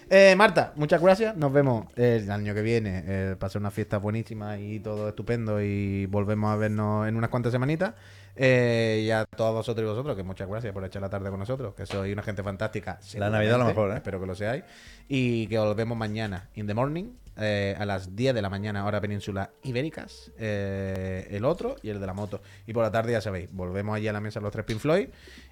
Eh, 0.09 0.35
Marta, 0.35 0.73
muchas 0.75 1.01
gracias. 1.01 1.37
Nos 1.37 1.53
vemos 1.53 1.85
el 1.95 2.29
año 2.31 2.55
que 2.55 2.61
viene. 2.61 3.03
Eh, 3.05 3.35
pasar 3.37 3.59
unas 3.59 3.73
fiestas 3.73 4.01
buenísimas 4.01 4.59
y 4.59 4.79
todo 4.79 5.09
estupendo. 5.09 5.61
Y 5.61 6.07
volvemos 6.07 6.51
a 6.51 6.55
vernos 6.55 7.07
en 7.07 7.15
unas 7.15 7.29
cuantas 7.29 7.51
semanitas. 7.51 7.93
Eh, 8.35 9.03
y 9.05 9.11
a 9.11 9.25
todos 9.25 9.53
vosotros 9.53 9.83
y 9.83 9.87
vosotros, 9.89 10.15
que 10.15 10.23
muchas 10.23 10.47
gracias 10.47 10.73
por 10.73 10.83
echar 10.83 11.01
la 11.01 11.09
tarde 11.09 11.29
con 11.29 11.39
nosotros. 11.39 11.75
Que 11.75 11.85
sois 11.85 12.11
una 12.11 12.23
gente 12.23 12.41
fantástica. 12.41 12.99
La 13.17 13.29
Navidad 13.29 13.57
lo 13.59 13.67
seguramente. 13.67 13.73
mejor, 13.73 13.91
¿eh? 13.91 13.97
Espero 13.97 14.19
que 14.19 14.25
lo 14.25 14.35
seáis. 14.35 14.63
Y 15.07 15.45
que 15.47 15.59
os 15.59 15.75
vemos 15.75 15.95
mañana, 15.95 16.49
in 16.55 16.65
the 16.65 16.73
morning, 16.73 17.11
eh, 17.37 17.75
a 17.77 17.85
las 17.85 18.15
10 18.15 18.33
de 18.33 18.41
la 18.41 18.49
mañana, 18.49 18.85
hora 18.85 18.99
península 18.99 19.51
ibéricas. 19.61 20.31
el 20.37 21.45
otro 21.45 21.75
y 21.83 21.89
el 21.89 21.99
de 21.99 22.07
la 22.07 22.13
moto. 22.13 22.41
Y 22.65 22.73
por 22.73 22.83
la 22.83 22.91
tarde, 22.91 23.11
ya 23.11 23.21
sabéis, 23.21 23.51
volvemos 23.51 23.95
allí 23.95 24.07
a 24.07 24.13
la 24.13 24.21
mesa 24.21 24.39
los 24.39 24.51
tres 24.51 24.65
Pink 24.65 24.79
Floyd. 24.79 25.09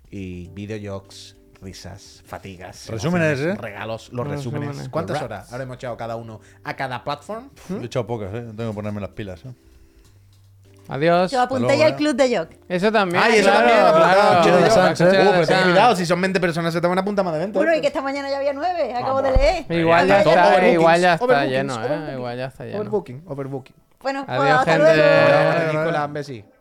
Y 0.09 0.49
videojuegos, 0.49 1.35
risas, 1.65 2.21
fatigas. 2.25 2.87
Resúmenes, 2.89 3.39
¿eh? 3.39 3.55
Regalos, 3.55 4.13
los 4.13 4.27
resúmenes. 4.27 4.69
Resúmenes. 4.69 4.89
¿Cuántas 4.89 5.21
horas 5.21 5.51
habremos 5.51 5.77
echado 5.77 5.97
cada 5.97 6.15
uno 6.15 6.39
a 6.63 6.75
cada 6.75 7.03
platform? 7.03 7.49
He 7.81 7.85
echado 7.85 8.05
pocas, 8.05 8.33
¿eh? 8.33 8.45
Tengo 8.55 8.69
que 8.69 8.75
ponerme 8.75 9.01
las 9.01 9.09
pilas. 9.09 9.43
¿eh? 9.45 9.53
Adiós. 10.87 11.31
Yo 11.31 11.41
apunté 11.41 11.75
ya 11.77 11.87
al 11.87 11.93
¿eh? 11.93 11.95
club 11.95 12.15
de 12.15 12.37
Jock. 12.37 12.49
Eso 12.69 12.91
también. 12.91 13.23
Ay, 13.23 13.39
eso 13.39 13.49
claro, 13.49 13.67
también, 13.67 13.79
claro. 13.79 14.21
apuntado, 14.21 14.43
chido 14.43 14.57
de 14.57 14.69
Claro, 14.69 14.89
¿eh? 14.91 15.17
de 15.17 15.27
Uh, 15.27 15.31
pero 15.31 15.47
ten 15.47 15.63
cuidado, 15.63 15.95
si 15.95 16.05
son 16.05 16.21
20 16.21 16.39
personas 16.39 16.73
se 16.73 16.81
te 16.81 16.87
van 16.87 16.97
a 16.99 17.01
apuntar 17.01 17.25
más 17.25 17.33
de 17.33 17.39
evento. 17.39 17.59
Bueno, 17.59 17.75
y 17.75 17.81
que 17.81 17.87
esta 17.87 18.01
mañana 18.03 18.29
ya 18.29 18.37
había 18.37 18.53
nueve. 18.53 18.93
Acabo 18.93 19.21
de 19.23 19.31
leer. 19.31 19.65
Igual 19.71 20.07
ya 20.07 20.19
está, 20.19 20.67
igual 20.69 21.01
ya 21.01 21.13
está 21.15 21.45
lleno, 21.45 21.83
eh. 21.83 22.13
Igual 22.13 22.37
ya 22.37 22.45
está 22.45 22.65
lleno. 22.65 22.81
Overbooking, 22.81 23.23
overbooking. 23.25 23.75
Bueno, 24.03 24.23
pues 24.27 24.39
Adiós, 24.39 24.59
hasta 24.59 24.71
gente. 24.71 24.95
luego. 24.95 25.03
Adiós. 25.03 25.55
Ahora, 25.55 26.07
Nicolás. 26.07 26.54